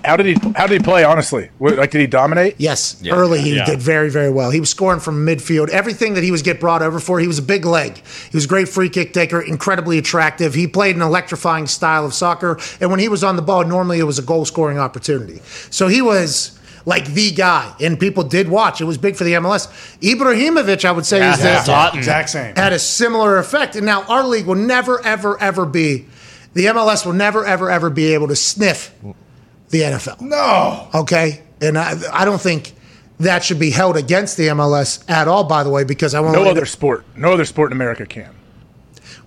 How 0.04 0.18
did 0.18 0.26
he? 0.26 0.34
How 0.56 0.66
did 0.66 0.82
he 0.82 0.84
play? 0.84 1.04
Honestly, 1.04 1.52
like 1.60 1.92
did 1.92 2.02
he 2.02 2.08
dominate? 2.08 2.56
Yes, 2.58 2.98
Yeah. 3.04 3.14
early 3.14 3.40
he 3.40 3.56
Yeah. 3.58 3.66
did 3.66 3.80
very, 3.80 4.10
very 4.10 4.32
well. 4.32 4.50
He 4.50 4.60
was 4.60 4.68
scoring 4.72 5.00
from 5.00 5.24
midfield. 5.28 5.70
Everything 5.70 6.16
that 6.16 6.24
he 6.24 6.32
was 6.32 6.42
get 6.42 6.60
brought 6.60 6.82
over 6.82 7.00
for, 7.00 7.20
he 7.20 7.28
was 7.28 7.38
a 7.38 7.44
big 7.44 7.66
leg. 7.66 7.98
He 8.32 8.36
was 8.36 8.46
a 8.46 8.48
great 8.48 8.68
free 8.68 8.90
kick 8.90 9.14
taker, 9.14 9.40
incredibly 9.40 10.00
attractive. 10.00 10.56
He 10.56 10.66
played 10.66 10.96
an 10.96 11.04
electrifying 11.04 11.68
style 11.68 12.04
of 12.04 12.16
soccer, 12.16 12.58
and 12.80 12.90
when 12.90 13.00
he 13.00 13.10
was 13.10 13.24
on 13.24 13.36
the 13.36 13.44
ball, 13.44 13.64
normally 13.64 14.00
it 14.00 14.06
was 14.06 14.18
a 14.18 14.24
goal 14.24 14.44
scoring 14.46 14.80
opportunity. 14.80 15.40
So 15.70 15.88
he 15.88 16.02
was 16.02 16.58
like 16.86 17.06
the 17.06 17.32
guy, 17.32 17.74
and 17.80 18.00
people 18.00 18.24
did 18.24 18.50
watch. 18.50 18.82
It 18.82 18.86
was 18.86 18.98
big 18.98 19.16
for 19.16 19.24
the 19.24 19.34
MLS. 19.34 19.68
Ibrahimovic, 20.02 20.86
I 20.86 20.92
would 20.92 21.06
say, 21.06 21.18
is 21.30 21.40
Yeah, 21.40 21.60
the, 21.60 21.66
Tottenham. 21.66 22.00
Exact 22.00 22.30
mm. 22.30 22.32
same. 22.32 22.56
had 22.56 22.74
a 22.74 22.80
similar 22.80 23.38
effect. 23.38 23.76
And 23.76 23.86
now 23.86 24.04
our 24.04 24.24
league 24.24 24.46
will 24.46 24.56
never, 24.56 25.04
ever, 25.06 25.40
ever 25.42 25.66
be, 25.66 26.06
the 26.54 26.66
MLS 26.66 27.06
will 27.06 27.14
never, 27.14 27.46
ever, 27.46 27.70
ever 27.70 27.90
be 27.90 28.14
able 28.14 28.28
to 28.28 28.36
sniff 28.36 28.94
the 29.70 29.82
NFL. 29.82 30.22
No. 30.22 30.90
Okay, 30.94 31.42
and 31.62 31.78
I, 31.78 31.96
I 32.12 32.26
don't 32.26 32.42
think 32.42 32.74
that 33.20 33.44
should 33.44 33.60
be 33.60 33.70
held 33.70 33.98
against 33.98 34.38
the 34.38 34.48
MLS 34.48 35.08
at 35.10 35.28
all. 35.28 35.44
By 35.44 35.64
the 35.64 35.70
way, 35.70 35.84
because 35.84 36.14
I 36.14 36.20
won't. 36.20 36.34
No 36.34 36.50
other 36.50 36.66
sport. 36.66 37.06
No 37.16 37.34
other 37.34 37.46
sport 37.46 37.72
in 37.72 37.78
America 37.78 38.06
can. 38.06 38.36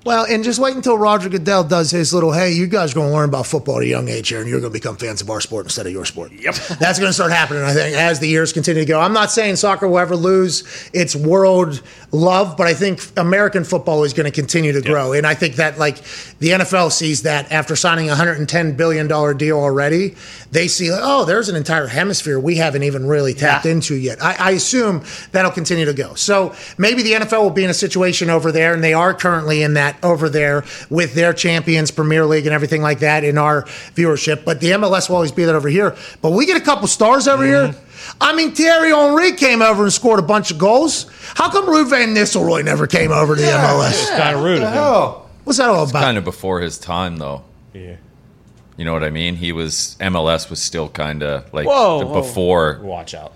Well, 0.04 0.26
and 0.28 0.44
just 0.44 0.58
wait 0.58 0.76
until 0.76 0.98
Roger 0.98 1.30
Goodell 1.30 1.64
does 1.64 1.90
his 1.90 2.12
little. 2.12 2.30
Hey, 2.30 2.52
you 2.52 2.66
guys 2.66 2.92
are 2.92 2.96
going 2.96 3.08
to 3.08 3.14
learn 3.14 3.30
about 3.30 3.46
football 3.46 3.78
at 3.78 3.84
a 3.84 3.86
young 3.86 4.08
age 4.08 4.28
here, 4.28 4.40
and 4.40 4.48
you're 4.48 4.60
going 4.60 4.70
to 4.70 4.78
become 4.78 4.96
fans 4.96 5.22
of 5.22 5.30
our 5.30 5.40
sport 5.40 5.64
instead 5.64 5.86
of 5.86 5.92
your 5.92 6.04
sport. 6.04 6.30
Yep, 6.32 6.54
that's 6.78 6.98
going 6.98 7.08
to 7.08 7.14
start 7.14 7.32
happening. 7.32 7.62
I 7.62 7.72
think 7.72 7.96
as 7.96 8.20
the 8.20 8.28
years 8.28 8.52
continue 8.52 8.82
to 8.82 8.86
go. 8.86 9.00
I'm 9.00 9.14
not 9.14 9.30
saying 9.30 9.56
soccer 9.56 9.88
will 9.88 9.98
ever 9.98 10.14
lose 10.14 10.90
its 10.92 11.16
world 11.16 11.82
love, 12.12 12.58
but 12.58 12.66
I 12.66 12.74
think 12.74 13.00
American 13.16 13.64
football 13.64 14.04
is 14.04 14.12
going 14.12 14.30
to 14.30 14.30
continue 14.30 14.72
to 14.72 14.82
grow, 14.82 15.14
and 15.14 15.26
I 15.26 15.32
think 15.32 15.56
that 15.56 15.78
like 15.78 15.96
the 16.38 16.50
NFL 16.50 16.92
sees 16.92 17.22
that 17.22 17.50
after 17.50 17.74
signing 17.74 18.08
a 18.08 18.10
110 18.10 18.76
billion 18.76 19.08
dollar 19.08 19.32
deal 19.32 19.58
already, 19.58 20.16
they 20.54 20.68
see 20.68 20.90
like, 20.90 21.00
oh, 21.02 21.24
there's 21.24 21.48
an 21.48 21.56
entire 21.56 21.86
hemisphere 21.86 22.38
we 22.40 22.56
haven't 22.56 22.84
even 22.84 23.06
really 23.06 23.34
tapped 23.34 23.66
Yeah. 23.66 23.72
into 23.72 23.94
yet. 23.96 24.22
I, 24.22 24.36
I 24.38 24.50
assume 24.52 25.02
that'll 25.32 25.50
continue 25.50 25.84
to 25.84 25.92
go. 25.92 26.14
So 26.14 26.54
maybe 26.78 27.02
the 27.02 27.12
NFL 27.12 27.42
will 27.42 27.50
be 27.50 27.64
in 27.64 27.70
a 27.70 27.74
situation 27.74 28.30
over 28.30 28.50
there, 28.52 28.72
and 28.72 28.82
they 28.82 28.94
are 28.94 29.12
currently 29.12 29.62
in 29.62 29.74
that 29.74 29.96
over 30.02 30.28
there 30.28 30.64
with 30.88 31.14
their 31.14 31.32
champions, 31.34 31.90
Premier 31.90 32.24
League, 32.24 32.46
and 32.46 32.54
everything 32.54 32.80
like 32.82 33.00
that 33.00 33.24
in 33.24 33.36
our 33.36 33.64
viewership. 33.94 34.44
But 34.44 34.60
the 34.60 34.70
MLS 34.70 35.08
will 35.08 35.16
always 35.16 35.32
be 35.32 35.44
that 35.44 35.54
over 35.54 35.68
here. 35.68 35.96
But 36.22 36.30
we 36.30 36.46
get 36.46 36.56
a 36.56 36.64
couple 36.64 36.86
stars 36.88 37.28
over 37.28 37.44
here. 37.44 37.74
I 38.20 38.34
mean, 38.34 38.52
Thierry 38.52 38.90
Henry 38.90 39.32
came 39.32 39.60
over 39.62 39.82
and 39.84 39.92
scored 39.92 40.18
a 40.18 40.22
bunch 40.22 40.50
of 40.50 40.58
goals. 40.58 41.06
How 41.34 41.50
come 41.50 41.66
Ruud 41.66 41.90
Van 41.90 42.14
Nistelrooy 42.14 42.64
never 42.64 42.86
came 42.86 43.10
over 43.12 43.34
to 43.34 43.40
the 43.42 43.48
MLS? 43.48 44.08
Kind 44.16 44.36
of 44.36 44.44
rude 44.44 44.62
of. 44.62 44.74
Oh. 44.76 45.26
What's 45.44 45.58
that 45.58 45.68
all 45.68 45.88
about? 45.88 46.02
Kind 46.02 46.16
of 46.18 46.24
before 46.24 46.60
his 46.60 46.78
time, 46.78 47.16
though. 47.16 47.42
Yeah. 47.72 47.96
You 48.76 48.84
know 48.84 48.92
what 48.92 49.04
I 49.04 49.10
mean? 49.10 49.36
He 49.36 49.52
was 49.52 49.96
MLS 50.00 50.50
was 50.50 50.60
still 50.60 50.88
kind 50.88 51.22
of 51.22 51.52
like 51.54 51.66
Whoa, 51.66 52.00
the 52.00 52.06
whoa. 52.06 52.22
before 52.22 52.80
Watch 52.82 53.14
out. 53.14 53.32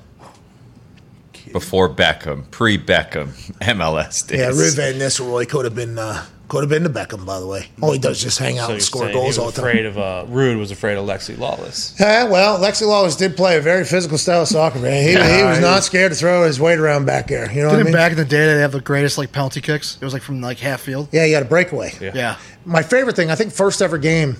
before 1.52 1.88
Beckham, 1.88 2.50
pre 2.50 2.76
Beckham 2.78 3.28
MLS 3.60 4.26
days. 4.26 4.38
yeah, 4.40 4.50
Ruud 4.50 4.76
Van 4.76 4.94
Nistelrooy 4.94 5.48
could 5.48 5.64
have 5.64 5.74
been 5.74 5.98
uh, 5.98 6.24
could 6.48 6.60
have 6.62 6.68
been 6.70 6.82
the 6.82 6.90
Beckham, 6.90 7.24
by 7.26 7.38
the 7.40 7.46
way. 7.46 7.68
All 7.80 7.92
he 7.92 7.98
does 7.98 8.16
is 8.18 8.22
just 8.22 8.38
hang 8.38 8.58
out 8.58 8.66
So 8.68 8.72
and 8.72 8.82
score 8.82 9.12
goals 9.12 9.36
he 9.36 9.40
all 9.40 9.46
was 9.46 9.54
the 9.54 9.60
time. 9.62 9.70
afraid 9.70 9.86
of 9.86 9.98
uh, 9.98 10.24
Rude 10.28 10.58
was 10.58 10.70
afraid 10.70 10.96
of 10.98 11.04
Alexi 11.06 11.36
Lalas. 11.36 11.98
Yeah, 12.00 12.24
well, 12.24 12.58
Alexi 12.58 12.82
Lalas 12.86 13.16
did 13.18 13.36
play 13.36 13.56
a 13.58 13.60
very 13.60 13.84
physical 13.84 14.18
style 14.18 14.42
of 14.42 14.48
soccer, 14.48 14.78
man. 14.78 15.02
He, 15.04 15.10
he 15.10 15.44
was 15.44 15.60
not 15.60 15.84
scared 15.84 16.10
to 16.12 16.16
throw 16.18 16.44
his 16.46 16.58
weight 16.58 16.78
around 16.78 17.04
back 17.04 17.28
there. 17.28 17.50
You 17.52 17.62
know 17.62 17.68
what 17.68 17.78
I 17.80 17.82
mean? 17.84 17.92
back 17.92 18.12
in 18.12 18.18
the 18.18 18.24
day 18.24 18.46
they 18.54 18.60
have 18.60 18.72
the 18.72 18.80
greatest 18.80 19.18
like 19.18 19.30
penalty 19.30 19.60
kicks? 19.60 19.96
It 20.00 20.04
was 20.04 20.12
like 20.14 20.22
from 20.22 20.40
like 20.40 20.58
half 20.58 20.80
field. 20.80 21.08
yeah, 21.12 21.24
he 21.26 21.32
had 21.32 21.42
a 21.42 21.48
breakaway. 21.48 21.92
Yeah. 22.00 22.36
My 22.64 22.82
favorite 22.82 23.14
thing, 23.16 23.30
I 23.30 23.34
think, 23.34 23.52
first 23.52 23.80
ever 23.80 23.96
game 23.98 24.36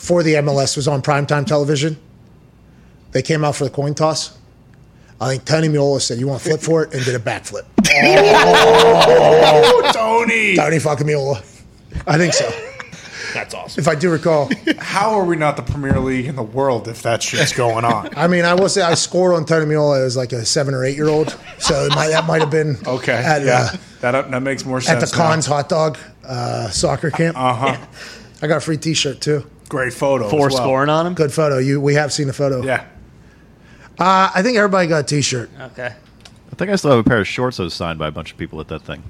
for 0.00 0.22
the 0.22 0.34
MLS 0.34 0.76
was 0.76 0.88
on 0.88 1.02
primetime 1.02 1.46
television. 1.46 1.96
They 3.12 3.22
came 3.22 3.44
out 3.44 3.56
for 3.56 3.64
the 3.64 3.70
coin 3.70 3.94
toss. 3.94 4.36
I 5.20 5.28
think 5.28 5.44
Tony 5.44 5.68
Meola 5.68 6.00
said, 6.00 6.18
"You 6.18 6.26
want 6.28 6.42
to 6.42 6.48
flip 6.48 6.60
for 6.60 6.82
it?" 6.84 6.94
and 6.94 7.04
did 7.04 7.14
a 7.14 7.18
backflip. 7.18 7.64
Oh, 8.72 9.90
Tony. 9.92 10.56
Tony 10.56 10.78
fucking 10.78 11.06
Meola. 11.06 11.38
I 12.06 12.16
think 12.18 12.32
so, 12.32 12.48
That's 13.34 13.52
awesome. 13.52 13.80
if 13.80 13.88
I 13.88 13.94
do 13.94 14.10
recall. 14.10 14.48
How 14.78 15.10
are 15.18 15.24
we 15.24 15.36
not 15.36 15.56
the 15.56 15.62
Premier 15.62 15.98
League 15.98 16.26
in 16.26 16.36
the 16.36 16.42
world 16.42 16.86
if 16.88 17.02
that 17.02 17.22
shit's 17.22 17.52
going 17.52 17.84
on? 17.84 18.10
I 18.16 18.28
mean, 18.28 18.44
I 18.44 18.54
will 18.54 18.68
say 18.68 18.80
I 18.82 18.94
scored 18.94 19.34
on 19.34 19.44
Tony 19.44 19.66
Meola 19.66 20.04
as 20.04 20.16
like 20.16 20.32
a 20.32 20.44
seven 20.46 20.72
or 20.74 20.84
eight 20.84 20.96
year 20.96 21.08
old, 21.08 21.36
so 21.58 21.84
it 21.86 21.94
might, 21.94 22.08
that 22.08 22.26
might 22.26 22.40
have 22.40 22.50
been 22.50 22.76
Okay. 22.86 23.12
At, 23.12 23.42
yeah. 23.42 23.70
uh, 23.72 23.76
that, 24.00 24.30
that 24.30 24.42
makes 24.42 24.64
more 24.64 24.80
sense 24.80 24.96
at 24.96 25.00
sense. 25.00 25.10
the 25.10 25.16
Cons 25.16 25.46
hot 25.46 25.68
dog 25.68 25.98
uh, 26.24 26.70
soccer 26.70 27.10
camp. 27.10 27.36
Uh 27.36 27.54
huh. 27.54 27.86
I 28.42 28.46
got 28.46 28.58
a 28.58 28.60
free 28.60 28.78
T-shirt 28.78 29.20
too. 29.20 29.44
Great 29.70 29.94
photo. 29.94 30.26
as 30.26 30.30
Four 30.30 30.48
well. 30.48 30.56
scoring 30.56 30.90
on 30.90 31.06
him. 31.06 31.14
Good 31.14 31.32
photo. 31.32 31.56
You 31.56 31.80
we 31.80 31.94
have 31.94 32.12
seen 32.12 32.26
the 32.26 32.32
photo. 32.34 32.62
Yeah. 32.62 32.84
Uh, 33.98 34.30
I 34.34 34.42
think 34.42 34.56
everybody 34.58 34.86
got 34.88 34.98
a 35.00 35.02
T-shirt. 35.04 35.48
Okay. 35.60 35.86
I 36.52 36.54
think 36.56 36.70
I 36.70 36.76
still 36.76 36.90
have 36.90 37.00
a 37.00 37.08
pair 37.08 37.20
of 37.20 37.28
shorts 37.28 37.56
that 37.58 37.62
was 37.64 37.74
signed 37.74 37.98
by 37.98 38.08
a 38.08 38.10
bunch 38.10 38.32
of 38.32 38.36
people 38.38 38.60
at 38.60 38.68
that 38.68 38.82
thing. 38.82 39.02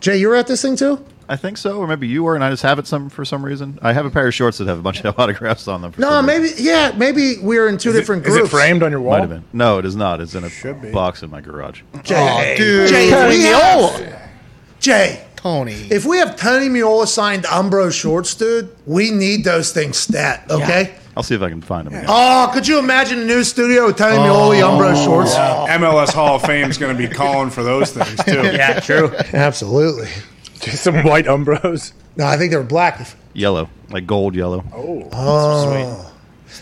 Jay, 0.00 0.18
you 0.18 0.28
were 0.28 0.36
at 0.36 0.46
this 0.46 0.60
thing 0.60 0.76
too. 0.76 1.02
I 1.28 1.36
think 1.36 1.56
so, 1.58 1.78
or 1.78 1.86
maybe 1.88 2.06
you 2.06 2.22
were, 2.22 2.34
and 2.36 2.44
I 2.44 2.50
just 2.50 2.62
have 2.62 2.78
it 2.78 2.86
some 2.86 3.08
for 3.10 3.24
some 3.24 3.44
reason. 3.44 3.78
I 3.82 3.92
have 3.92 4.06
a 4.06 4.10
pair 4.10 4.28
of 4.28 4.34
shorts 4.34 4.58
that 4.58 4.68
have 4.68 4.78
a 4.78 4.82
bunch 4.82 5.02
of 5.04 5.18
autographs 5.18 5.66
on 5.68 5.82
them. 5.82 5.90
For 5.92 6.00
No, 6.00 6.10
some 6.10 6.26
reason. 6.28 6.42
maybe 6.42 6.62
yeah, 6.62 6.92
maybe 6.96 7.38
we 7.38 7.58
were 7.58 7.68
in 7.68 7.78
two 7.78 7.88
Is 7.90 7.96
it, 7.96 7.98
different 8.00 8.26
is 8.26 8.32
groups. 8.34 8.48
it 8.48 8.50
framed 8.50 8.82
on 8.82 8.90
your 8.92 9.00
wall? 9.00 9.14
Might 9.14 9.20
have 9.22 9.30
been. 9.30 9.44
No, 9.52 9.78
it 9.78 9.84
is 9.84 9.96
not. 9.96 10.20
It's 10.20 10.34
in 10.34 10.44
a 10.44 10.92
box 10.92 11.22
in 11.22 11.30
my 11.30 11.40
garage. 11.40 11.82
Jay, 12.04 12.54
dude. 12.56 12.88
Jay, 12.90 13.08
if 13.10 13.28
we 13.28 13.42
have, 13.42 14.30
Jay, 14.78 15.25
Tony. 15.46 15.88
if 15.90 16.04
we 16.04 16.18
have 16.18 16.36
Tony 16.36 16.68
Meola 16.68 17.06
signed 17.06 17.44
Umbro 17.44 17.92
shorts, 17.92 18.34
dude, 18.34 18.74
we 18.86 19.10
need 19.10 19.44
those 19.44 19.72
things 19.72 19.96
stat. 19.96 20.44
Okay. 20.50 20.94
I'll 21.16 21.22
see 21.22 21.34
if 21.34 21.40
I 21.40 21.48
can 21.48 21.62
find 21.62 21.86
them. 21.86 21.94
Again. 21.94 22.06
Oh, 22.08 22.50
could 22.52 22.68
you 22.68 22.78
imagine 22.78 23.20
a 23.20 23.24
new 23.24 23.42
studio 23.42 23.86
with 23.86 23.96
Tony 23.96 24.18
Meola 24.18 24.60
oh. 24.62 24.78
Umbro 24.78 25.04
shorts? 25.04 25.34
MLS 25.34 26.12
Hall 26.12 26.36
of 26.36 26.42
Fame 26.42 26.68
is 26.68 26.76
going 26.76 26.94
to 26.94 27.08
be 27.08 27.12
calling 27.12 27.48
for 27.48 27.62
those 27.62 27.92
things 27.92 28.22
too. 28.24 28.42
Yeah, 28.56 28.80
true. 28.80 29.14
Absolutely. 29.32 30.08
Just 30.60 30.82
some 30.84 31.04
white 31.04 31.26
Umbros. 31.26 31.92
No, 32.16 32.26
I 32.26 32.36
think 32.36 32.50
they 32.50 32.56
were 32.56 32.62
black. 32.62 33.06
Yellow, 33.32 33.68
like 33.90 34.06
gold 34.06 34.34
yellow. 34.34 34.64
Oh, 34.74 35.08
oh. 35.12 36.06
sweet. 36.46 36.60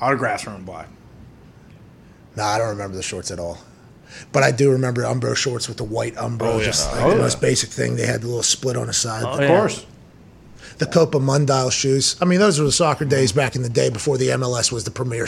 Autographs 0.00 0.46
are 0.46 0.54
in 0.54 0.64
black. 0.64 0.88
no, 2.36 2.44
I 2.44 2.58
don't 2.58 2.70
remember 2.70 2.96
the 2.96 3.02
shorts 3.02 3.30
at 3.30 3.38
all. 3.38 3.58
But 4.32 4.42
I 4.42 4.50
do 4.50 4.70
remember 4.70 5.02
Umbro 5.02 5.34
shorts 5.36 5.68
with 5.68 5.76
the 5.78 5.84
white 5.84 6.14
Umbro, 6.16 6.54
Oh, 6.54 6.58
yeah. 6.58 6.64
just 6.64 6.90
like 6.92 7.02
Oh, 7.02 7.10
the 7.10 7.16
yeah. 7.16 7.22
most 7.22 7.40
basic 7.40 7.70
thing. 7.70 7.96
They 7.96 8.06
had 8.06 8.20
the 8.22 8.26
little 8.26 8.42
split 8.42 8.76
on 8.76 8.86
the 8.88 8.92
side. 8.92 9.24
Oh, 9.26 9.38
Of 9.40 9.46
course. 9.48 9.86
the 10.78 10.86
Copa 10.86 11.18
Mundial 11.18 11.70
shoes. 11.72 12.16
I 12.20 12.24
mean, 12.24 12.38
those 12.38 12.58
were 12.58 12.64
the 12.66 12.72
soccer 12.72 13.04
days 13.04 13.32
back 13.32 13.56
in 13.56 13.62
the 13.62 13.68
day 13.68 13.90
before 13.90 14.16
the 14.18 14.28
MLS 14.30 14.70
was 14.70 14.84
the 14.84 14.90
premier 14.90 15.26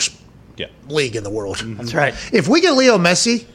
Yeah. 0.57 0.67
league 0.87 1.15
in 1.15 1.23
the 1.23 1.29
world. 1.29 1.57
Mm-hmm. 1.57 1.75
That's 1.77 1.93
right. 1.93 2.13
If 2.31 2.47
we 2.47 2.61
get 2.61 2.75
Leo 2.75 2.97
Messi, 2.97 3.45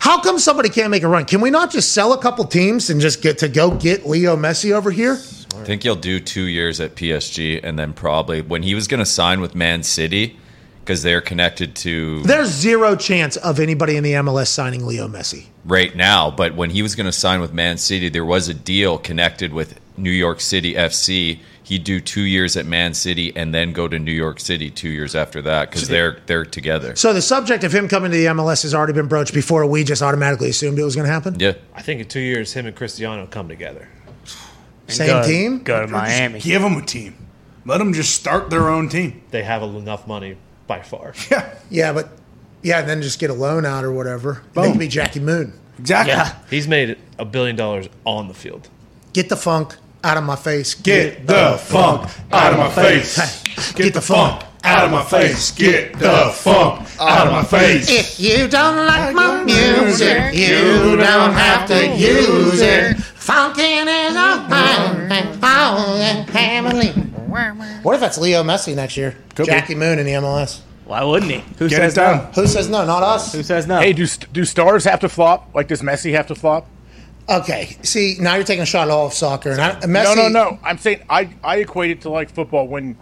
how 0.00 0.20
come 0.20 0.38
somebody 0.38 0.68
can't 0.68 0.90
make 0.90 1.02
a 1.02 1.08
run? 1.08 1.24
Can 1.24 1.40
we 1.40 1.50
not 1.50 1.70
just 1.70 1.92
sell 1.92 2.12
a 2.12 2.18
couple 2.20 2.44
teams 2.44 2.90
and 2.90 3.00
just 3.00 3.22
get 3.22 3.38
to 3.38 3.48
go 3.48 3.70
get 3.72 4.06
Leo 4.06 4.36
Messi 4.36 4.72
over 4.72 4.90
here? 4.90 5.14
I 5.56 5.64
think 5.64 5.82
he'll 5.84 5.94
do 5.94 6.18
two 6.20 6.42
years 6.42 6.80
at 6.80 6.96
PSG, 6.96 7.60
and 7.62 7.78
then 7.78 7.92
probably 7.92 8.42
when 8.42 8.62
he 8.64 8.74
was 8.74 8.88
going 8.88 8.98
to 8.98 9.06
sign 9.06 9.40
with 9.40 9.54
Man 9.54 9.82
City, 9.84 10.36
because 10.84 11.02
they're 11.02 11.22
connected 11.22 11.74
to 11.74 12.22
There's 12.24 12.48
zero 12.50 12.94
chance 12.94 13.36
of 13.38 13.58
anybody 13.58 13.96
in 13.96 14.04
the 14.04 14.12
MLS 14.12 14.48
signing 14.48 14.84
Leo 14.84 15.08
Messi. 15.08 15.46
right 15.64 15.96
now. 15.96 16.30
But 16.30 16.54
when 16.54 16.70
he 16.70 16.82
was 16.82 16.94
going 16.94 17.06
to 17.06 17.12
sign 17.12 17.40
with 17.40 17.54
Man 17.54 17.78
City, 17.78 18.10
there 18.10 18.24
was 18.24 18.48
a 18.48 18.54
deal 18.54 18.98
connected 18.98 19.54
with 19.54 19.80
New 19.96 20.10
York 20.10 20.40
City 20.42 20.74
FC. 20.74 21.40
He'd 21.62 21.84
do 21.84 22.00
two 22.00 22.20
years 22.20 22.58
at 22.58 22.66
Man 22.66 22.92
City 22.92 23.34
and 23.34 23.54
then 23.54 23.72
go 23.72 23.88
to 23.88 23.98
New 23.98 24.12
York 24.12 24.38
City 24.40 24.70
two 24.70 24.90
years 24.90 25.14
after 25.14 25.40
that 25.42 25.70
because 25.70 25.88
they're 25.88 26.18
they're 26.26 26.44
together. 26.44 26.94
So 26.96 27.14
the 27.14 27.22
subject 27.22 27.64
of 27.64 27.74
him 27.74 27.88
coming 27.88 28.10
to 28.10 28.16
the 28.18 28.26
MLS 28.26 28.62
has 28.64 28.74
already 28.74 28.92
been 28.92 29.08
broached 29.08 29.32
before 29.32 29.64
we 29.64 29.84
just 29.84 30.02
automatically 30.02 30.50
assumed 30.50 30.78
it 30.78 30.84
was 30.84 30.94
going 30.94 31.06
to 31.06 31.12
happen. 31.12 31.40
Yeah, 31.40 31.54
I 31.74 31.80
think 31.80 32.02
in 32.02 32.08
two 32.08 32.20
years, 32.20 32.52
him 32.52 32.66
and 32.66 32.76
Cristiano 32.76 33.26
come 33.26 33.48
together. 33.48 33.88
Same 34.88 35.06
go, 35.06 35.26
team. 35.26 35.62
Go 35.62 35.78
to 35.78 35.84
Or 35.84 35.86
just 35.86 35.92
Miami. 35.92 36.40
Give 36.40 36.60
them 36.60 36.76
a 36.76 36.84
team. 36.84 37.16
Let 37.64 37.78
them 37.78 37.94
just 37.94 38.14
start 38.14 38.50
their 38.50 38.68
own 38.68 38.90
team. 38.90 39.22
They 39.30 39.42
have 39.44 39.62
enough 39.62 40.06
money 40.06 40.36
by 40.66 40.80
far. 40.80 41.14
Yeah, 41.30 41.54
yeah, 41.70 41.92
but 41.92 42.08
yeah, 42.62 42.80
and 42.80 42.88
then 42.88 43.02
just 43.02 43.18
get 43.18 43.30
a 43.30 43.34
loan 43.34 43.66
out 43.66 43.84
or 43.84 43.92
whatever. 43.92 44.42
They 44.54 44.70
could 44.70 44.78
be 44.78 44.88
Jackie 44.88 45.20
Moon. 45.20 45.52
Exactly. 45.78 46.12
Yeah. 46.14 46.34
He's 46.50 46.68
made 46.68 46.96
a 47.18 47.24
billion 47.24 47.56
dollars 47.56 47.88
on 48.04 48.28
the 48.28 48.34
field. 48.34 48.68
Get 49.12 49.28
the 49.28 49.36
funk 49.36 49.76
out 50.02 50.16
of 50.16 50.24
my 50.24 50.36
face. 50.36 50.74
Get 50.74 51.26
the 51.26 51.58
funk 51.60 52.10
out 52.32 52.52
of 52.52 52.58
my 52.58 52.70
face. 52.70 53.42
Get 53.72 53.94
the 53.94 54.00
funk 54.00 54.42
out 54.62 54.84
of 54.86 54.90
my 54.90 55.02
face. 55.04 55.50
Get 55.50 55.98
the 55.98 56.30
funk 56.34 56.88
out 57.00 57.26
of 57.26 57.32
my 57.32 57.44
face. 57.44 57.90
If 57.90 58.20
you 58.20 58.48
don't 58.48 58.86
like 58.86 59.14
my 59.14 59.44
music, 59.44 60.34
you 60.34 60.96
don't 60.96 61.32
have 61.32 61.68
to 61.68 61.88
use 61.96 62.60
it. 62.60 62.96
Funkin' 62.96 63.86
is 64.08 64.16
a 64.16 64.44
family. 66.34 67.13
What 67.82 67.94
if 67.94 68.00
that's 68.00 68.18
Leo 68.18 68.42
Messi 68.42 68.74
next 68.74 68.96
year? 68.96 69.16
Could 69.34 69.46
be. 69.46 69.52
Jackie 69.52 69.74
Moon 69.74 69.98
in 69.98 70.06
the 70.06 70.12
MLS. 70.12 70.60
Why 70.84 71.02
wouldn't 71.02 71.30
he? 71.32 71.38
Who 71.58 71.68
Get 71.68 71.76
says 71.78 71.92
it 71.94 71.96
done. 71.96 72.18
no? 72.18 72.42
Who 72.42 72.46
says 72.46 72.68
no? 72.68 72.84
Not 72.84 73.02
us. 73.02 73.32
Who 73.32 73.42
says 73.42 73.66
no? 73.66 73.80
Hey, 73.80 73.92
do 73.92 74.06
do 74.32 74.44
stars 74.44 74.84
have 74.84 75.00
to 75.00 75.08
flop? 75.08 75.54
Like 75.54 75.68
does 75.68 75.82
Messi 75.82 76.12
have 76.12 76.26
to 76.28 76.34
flop? 76.34 76.66
Okay, 77.26 77.74
see, 77.82 78.16
now 78.20 78.34
you're 78.34 78.44
taking 78.44 78.62
a 78.62 78.66
shot 78.66 78.88
at 78.88 78.90
all 78.90 79.06
of 79.06 79.14
soccer. 79.14 79.50
And 79.50 79.60
I, 79.60 79.72
Messi, 79.80 80.14
No, 80.14 80.14
no, 80.14 80.28
no. 80.28 80.58
I'm 80.62 80.76
saying 80.76 81.02
I 81.08 81.30
I 81.42 81.56
equate 81.56 81.90
it 81.90 82.00
to 82.02 82.10
like 82.10 82.28
football 82.30 82.68
when 82.68 82.98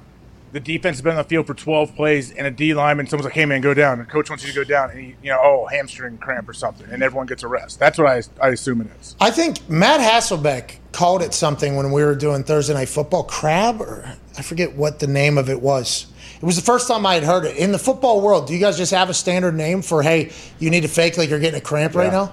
the 0.53 0.61
defense 0.61 0.99
has 0.99 1.03
been 1.03 1.13
on 1.13 1.19
the 1.19 1.25
field 1.25 1.47
for 1.47 1.55
12 1.55 1.97
plays 1.97 2.31
and 2.31 2.47
a 2.47 2.51
D 2.51 2.75
lineman, 2.75 3.07
someone's 3.07 3.25
like, 3.25 3.35
"Hey 3.35 3.47
man, 3.47 3.61
go 3.63 3.75
down." 3.75 3.99
And 3.99 4.09
coach 4.09 4.29
wants 4.29 4.45
you 4.45 4.53
to 4.53 4.57
go 4.57 4.65
down, 4.65 4.91
and 4.91 5.01
he, 5.01 5.17
you 5.23 5.31
know, 5.31 5.41
oh, 5.43 5.67
hamstring 5.67 6.19
cramp 6.19 6.49
or 6.49 6.53
something, 6.53 6.87
and 6.91 7.03
everyone 7.03 7.27
gets 7.27 7.43
a 7.43 7.49
rest. 7.49 7.79
That's 7.79 7.99
what 7.99 8.07
I 8.07 8.23
I 8.41 8.51
assume 8.51 8.83
it 8.83 8.89
is. 9.01 9.17
I 9.21 9.31
think 9.31 9.69
Matt 9.69 10.01
Hasselbeck 10.01 10.77
called 10.93 11.23
it 11.23 11.33
something 11.33 11.77
when 11.77 11.91
we 11.91 12.05
were 12.05 12.15
doing 12.15 12.45
Thursday 12.45 12.75
Night 12.75 12.89
Football. 12.89 13.25
Crab, 13.25 13.81
or 13.81 14.17
I 14.37 14.43
forget 14.43 14.75
what 14.77 14.99
the 14.99 15.07
name 15.07 15.39
of 15.39 15.49
it 15.49 15.61
was. 15.61 16.07
It 16.43 16.45
was 16.45 16.57
the 16.57 16.63
first 16.63 16.89
time 16.89 17.07
I 17.07 17.15
had 17.15 17.25
heard 17.25 17.45
it. 17.45 17.57
In 17.57 17.71
the 17.71 17.79
football 17.79 18.21
world, 18.21 18.49
do 18.49 18.53
you 18.53 18.59
guys 18.59 18.77
just 18.77 18.93
have 18.93 19.09
a 19.09 19.15
standard 19.15 19.55
name 19.55 19.81
for, 19.81 20.03
hey, 20.03 20.33
you 20.59 20.71
need 20.71 20.81
to 20.81 20.89
fake 20.89 21.17
like 21.17 21.31
you're 21.31 21.39
getting 21.39 21.61
a 21.61 21.63
cramp 21.63 21.95
right 21.95 22.13
now? 22.13 22.33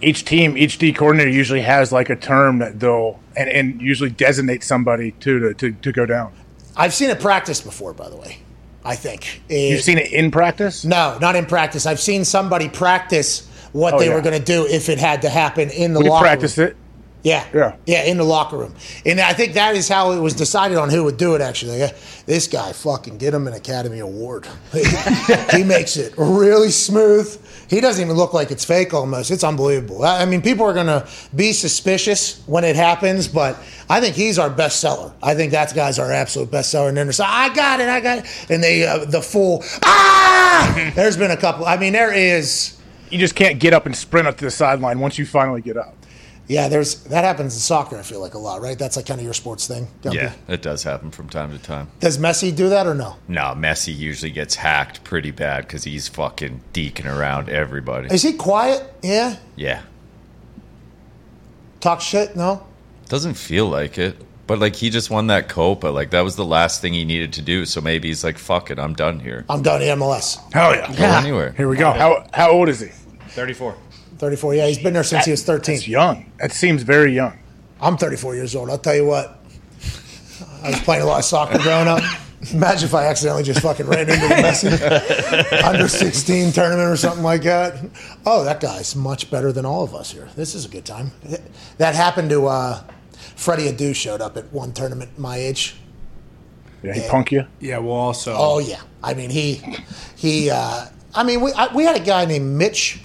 Each 0.00 0.24
team, 0.24 0.56
each 0.56 0.78
D 0.78 0.92
coordinator 0.92 1.30
usually 1.30 1.60
has 1.60 1.92
like 1.92 2.08
a 2.08 2.16
term 2.16 2.58
that 2.58 2.80
they'll 2.80 3.20
and, 3.36 3.50
and 3.50 3.80
usually 3.80 4.10
designate 4.10 4.64
somebody 4.64 5.12
to 5.20 5.52
to 5.54 5.72
to 5.72 5.92
go 5.92 6.06
down. 6.06 6.32
I've 6.76 6.94
seen 6.94 7.10
it 7.10 7.20
practiced 7.20 7.64
before, 7.64 7.92
by 7.94 8.08
the 8.08 8.16
way. 8.16 8.38
I 8.84 8.94
think. 8.94 9.42
You've 9.48 9.80
seen 9.82 9.98
it 9.98 10.12
in 10.12 10.30
practice? 10.30 10.84
No, 10.84 11.18
not 11.20 11.34
in 11.34 11.46
practice. 11.46 11.86
I've 11.86 11.98
seen 11.98 12.24
somebody 12.24 12.68
practice 12.68 13.48
what 13.72 13.94
Oh, 13.94 13.98
they 13.98 14.06
yeah. 14.08 14.14
were 14.14 14.20
going 14.20 14.38
to 14.38 14.44
do 14.44 14.64
if 14.66 14.88
it 14.88 14.98
had 14.98 15.22
to 15.22 15.28
happen 15.28 15.70
in 15.70 15.92
the 15.92 16.00
We 16.00 16.08
locker 16.08 16.22
practiced 16.24 16.56
room. 16.58 16.68
it. 16.68 16.76
Yeah. 17.26 17.44
Yeah. 17.52 17.74
Yeah, 17.86 18.04
in 18.04 18.18
the 18.18 18.24
locker 18.24 18.56
room. 18.56 18.72
And 19.04 19.18
I 19.18 19.32
think 19.32 19.54
that 19.54 19.74
is 19.74 19.88
how 19.88 20.12
it 20.12 20.20
was 20.20 20.32
decided 20.32 20.78
on 20.78 20.90
who 20.90 21.02
would 21.02 21.16
do 21.16 21.34
it, 21.34 21.40
actually. 21.40 21.80
Yeah, 21.80 21.92
This 22.24 22.46
guy, 22.46 22.72
fucking 22.72 23.18
get 23.18 23.34
him 23.34 23.48
an 23.48 23.52
Academy 23.52 23.98
Award. 23.98 24.46
he 25.52 25.64
makes 25.64 25.96
it 25.96 26.14
really 26.16 26.70
smooth. 26.70 27.36
He 27.68 27.80
doesn't 27.80 28.04
even 28.04 28.16
look 28.16 28.32
like 28.32 28.52
it's 28.52 28.64
fake 28.64 28.94
almost. 28.94 29.32
It's 29.32 29.42
unbelievable. 29.42 30.04
I 30.04 30.24
mean, 30.24 30.40
people 30.40 30.66
are 30.66 30.72
going 30.72 30.86
to 30.86 31.04
be 31.34 31.52
suspicious 31.52 32.44
when 32.46 32.62
it 32.62 32.76
happens, 32.76 33.26
but 33.26 33.58
I 33.90 34.00
think 34.00 34.14
he's 34.14 34.38
our 34.38 34.48
best 34.48 34.78
seller. 34.78 35.12
I 35.20 35.34
think 35.34 35.50
that 35.50 35.74
guy's 35.74 35.98
our 35.98 36.12
absolute 36.12 36.52
best 36.52 36.70
seller. 36.70 36.90
And 36.90 36.96
then 36.96 37.06
there's, 37.06 37.18
I 37.18 37.52
got 37.52 37.80
it, 37.80 37.88
I 37.88 37.98
got 37.98 38.18
it. 38.18 38.50
And 38.50 38.62
they, 38.62 38.86
uh, 38.86 39.04
the 39.04 39.20
full, 39.20 39.64
ah! 39.82 40.92
There's 40.94 41.16
been 41.16 41.32
a 41.32 41.36
couple. 41.36 41.66
I 41.66 41.76
mean, 41.76 41.92
there 41.92 42.12
is. 42.12 42.78
You 43.10 43.18
just 43.18 43.34
can't 43.34 43.58
get 43.58 43.72
up 43.72 43.84
and 43.84 43.96
sprint 43.96 44.28
up 44.28 44.36
to 44.36 44.44
the 44.44 44.50
sideline 44.52 45.00
once 45.00 45.18
you 45.18 45.26
finally 45.26 45.60
get 45.60 45.76
up. 45.76 45.96
Yeah, 46.48 46.68
there's 46.68 47.02
that 47.04 47.24
happens 47.24 47.54
in 47.54 47.60
soccer. 47.60 47.96
I 47.98 48.02
feel 48.02 48.20
like 48.20 48.34
a 48.34 48.38
lot, 48.38 48.60
right? 48.60 48.78
That's 48.78 48.96
like 48.96 49.06
kind 49.06 49.18
of 49.18 49.24
your 49.24 49.34
sports 49.34 49.66
thing. 49.66 49.88
Gumpy? 50.02 50.14
Yeah, 50.14 50.32
it 50.46 50.62
does 50.62 50.84
happen 50.84 51.10
from 51.10 51.28
time 51.28 51.50
to 51.50 51.58
time. 51.58 51.88
Does 51.98 52.18
Messi 52.18 52.54
do 52.54 52.68
that 52.68 52.86
or 52.86 52.94
no? 52.94 53.16
No, 53.26 53.54
Messi 53.56 53.96
usually 53.96 54.30
gets 54.30 54.54
hacked 54.54 55.02
pretty 55.02 55.32
bad 55.32 55.66
because 55.66 55.82
he's 55.82 56.06
fucking 56.06 56.60
deking 56.72 57.06
around 57.12 57.48
everybody. 57.48 58.14
Is 58.14 58.22
he 58.22 58.32
quiet? 58.34 58.82
Yeah. 59.02 59.36
Yeah, 59.56 59.82
Talk 61.80 62.00
shit? 62.00 62.36
No. 62.36 62.66
doesn't 63.08 63.34
feel 63.34 63.68
like 63.68 63.98
it, 63.98 64.16
but 64.46 64.58
like 64.58 64.74
he 64.76 64.90
just 64.90 65.10
won 65.10 65.26
that 65.28 65.48
Copa. 65.48 65.88
Like 65.88 66.10
that 66.10 66.22
was 66.22 66.36
the 66.36 66.44
last 66.44 66.80
thing 66.80 66.92
he 66.92 67.04
needed 67.04 67.32
to 67.34 67.42
do. 67.42 67.64
So 67.66 67.80
maybe 67.80 68.08
he's 68.08 68.24
like, 68.24 68.38
"Fuck 68.38 68.70
it, 68.70 68.78
I'm 68.78 68.94
done 68.94 69.20
here." 69.20 69.44
I'm 69.48 69.62
done 69.62 69.82
in 69.82 69.98
MLS. 69.98 70.38
Hell 70.52 70.74
yeah. 70.74 70.92
Go 70.94 71.04
anywhere. 71.04 71.52
Here 71.52 71.68
we 71.68 71.76
go. 71.76 71.90
How 71.92 72.26
how 72.32 72.50
old 72.50 72.68
is 72.68 72.80
he? 72.80 72.88
34. 73.30 73.74
34. 74.18 74.54
Yeah, 74.54 74.66
he's 74.66 74.78
been 74.78 74.94
there 74.94 75.04
since 75.04 75.24
he 75.24 75.30
was 75.30 75.44
13. 75.44 75.74
That's 75.74 75.88
young. 75.88 76.30
That 76.38 76.52
seems 76.52 76.82
very 76.82 77.12
young. 77.12 77.38
I'm 77.80 77.96
34 77.96 78.34
years 78.34 78.56
old. 78.56 78.70
I'll 78.70 78.78
tell 78.78 78.96
you 78.96 79.06
what. 79.06 79.40
I 80.62 80.70
was 80.70 80.80
playing 80.80 81.02
a 81.02 81.06
lot 81.06 81.18
of 81.18 81.24
soccer 81.24 81.58
growing 81.58 81.88
up. 81.88 82.02
Imagine 82.52 82.88
if 82.88 82.94
I 82.94 83.06
accidentally 83.06 83.42
just 83.42 83.60
fucking 83.60 83.86
ran 83.86 84.00
into 84.00 84.28
the 84.28 84.34
Messi 84.34 85.62
under 85.64 85.88
16 85.88 86.52
tournament 86.52 86.88
or 86.88 86.96
something 86.96 87.22
like 87.22 87.42
that. 87.42 87.82
Oh, 88.24 88.44
that 88.44 88.60
guy's 88.60 88.94
much 88.94 89.30
better 89.30 89.52
than 89.52 89.64
all 89.64 89.82
of 89.82 89.94
us 89.94 90.12
here. 90.12 90.28
This 90.36 90.54
is 90.54 90.64
a 90.64 90.68
good 90.68 90.84
time. 90.84 91.12
That 91.78 91.94
happened 91.94 92.30
to 92.30 92.46
uh, 92.46 92.82
Freddie 93.36 93.72
Adu 93.72 93.94
showed 93.94 94.20
up 94.20 94.36
at 94.36 94.52
one 94.52 94.72
tournament 94.72 95.18
my 95.18 95.36
age. 95.36 95.76
Yeah, 96.82 96.92
he 96.92 97.08
punk 97.08 97.32
you. 97.32 97.46
Yeah, 97.58 97.78
well, 97.78 97.94
also. 97.94 98.34
Oh 98.36 98.58
yeah, 98.58 98.80
I 99.02 99.14
mean 99.14 99.30
he 99.30 99.62
he. 100.14 100.50
Uh, 100.50 100.86
I 101.14 101.24
mean 101.24 101.40
we 101.40 101.52
I, 101.52 101.74
we 101.74 101.84
had 101.84 101.96
a 101.96 102.04
guy 102.04 102.26
named 102.26 102.56
Mitch 102.56 103.00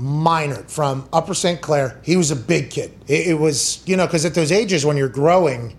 Minert 0.00 0.70
from 0.70 1.08
Upper 1.12 1.34
St. 1.34 1.60
Clair. 1.60 2.00
He 2.02 2.16
was 2.16 2.30
a 2.30 2.36
big 2.36 2.70
kid. 2.70 2.92
It, 3.06 3.28
it 3.28 3.34
was 3.34 3.82
you 3.86 3.96
know 3.96 4.06
because 4.06 4.24
at 4.24 4.34
those 4.34 4.50
ages 4.52 4.84
when 4.86 4.96
you're 4.96 5.08
growing, 5.08 5.76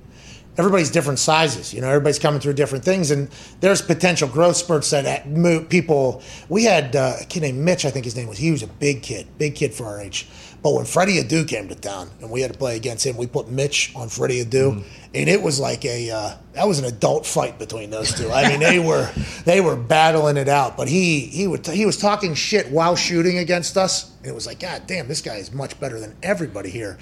everybody's 0.58 0.92
different 0.92 1.20
sizes. 1.20 1.74
You 1.74 1.82
know 1.82 1.88
everybody's 1.88 2.20
coming 2.20 2.40
through 2.40 2.54
different 2.54 2.86
things, 2.86 3.10
and 3.12 3.30
there's 3.62 3.82
potential 3.82 4.28
growth 4.28 4.58
spurts 4.58 4.90
that 4.92 5.06
at- 5.06 5.28
mo- 5.30 5.64
people. 5.64 6.22
We 6.50 6.66
had 6.66 6.96
uh, 6.96 7.18
a 7.22 7.26
kid 7.26 7.42
named 7.42 7.60
Mitch. 7.60 7.84
I 7.86 7.90
think 7.90 8.06
his 8.06 8.16
name 8.16 8.28
was. 8.28 8.38
He 8.38 8.52
was 8.52 8.62
a 8.64 8.68
big 8.68 9.02
kid, 9.02 9.28
big 9.38 9.56
kid 9.56 9.74
for 9.74 9.86
our 9.86 10.00
age. 10.00 10.28
But 10.64 10.76
when 10.76 10.86
Freddie 10.86 11.24
Adu 11.24 11.48
came 11.48 11.68
to 11.70 11.76
town 11.76 12.10
and 12.20 12.30
we 12.30 12.42
had 12.42 12.54
to 12.54 12.58
play 12.58 12.76
against 12.76 13.06
him, 13.06 13.18
we 13.18 13.26
put 13.26 13.50
Mitch 13.50 13.92
on 13.96 14.10
Freddie 14.10 14.46
Adu, 14.46 14.84
and 15.14 15.30
it 15.30 15.42
was 15.42 15.60
like 15.60 15.84
a 15.86 16.12
uh, 16.12 16.36
that 16.54 16.68
was 16.68 16.78
an 16.78 16.86
adult 16.86 17.26
fight 17.26 17.58
between 17.58 17.90
those 17.90 18.14
two. 18.14 18.30
I 18.32 18.48
mean, 18.48 18.60
they 18.60 18.78
were 18.80 19.10
they 19.44 19.60
were 19.60 19.76
battling 19.76 20.38
it 20.38 20.48
out. 20.48 20.78
But 20.78 20.88
he 20.88 21.22
he 21.22 21.48
would 21.48 21.66
he 21.66 21.86
was 21.86 21.98
talking 21.98 22.36
shit 22.36 22.70
while 22.70 22.96
shooting 22.96 23.40
against 23.40 23.76
us. 23.76 24.12
And 24.20 24.28
it 24.28 24.36
was 24.36 24.46
like, 24.46 24.60
God 24.60 24.84
damn, 24.86 25.08
this 25.08 25.22
guy 25.22 25.36
is 25.36 25.52
much 25.52 25.80
better 25.80 26.00
than 26.00 26.16
everybody 26.22 26.70
here. 26.70 27.00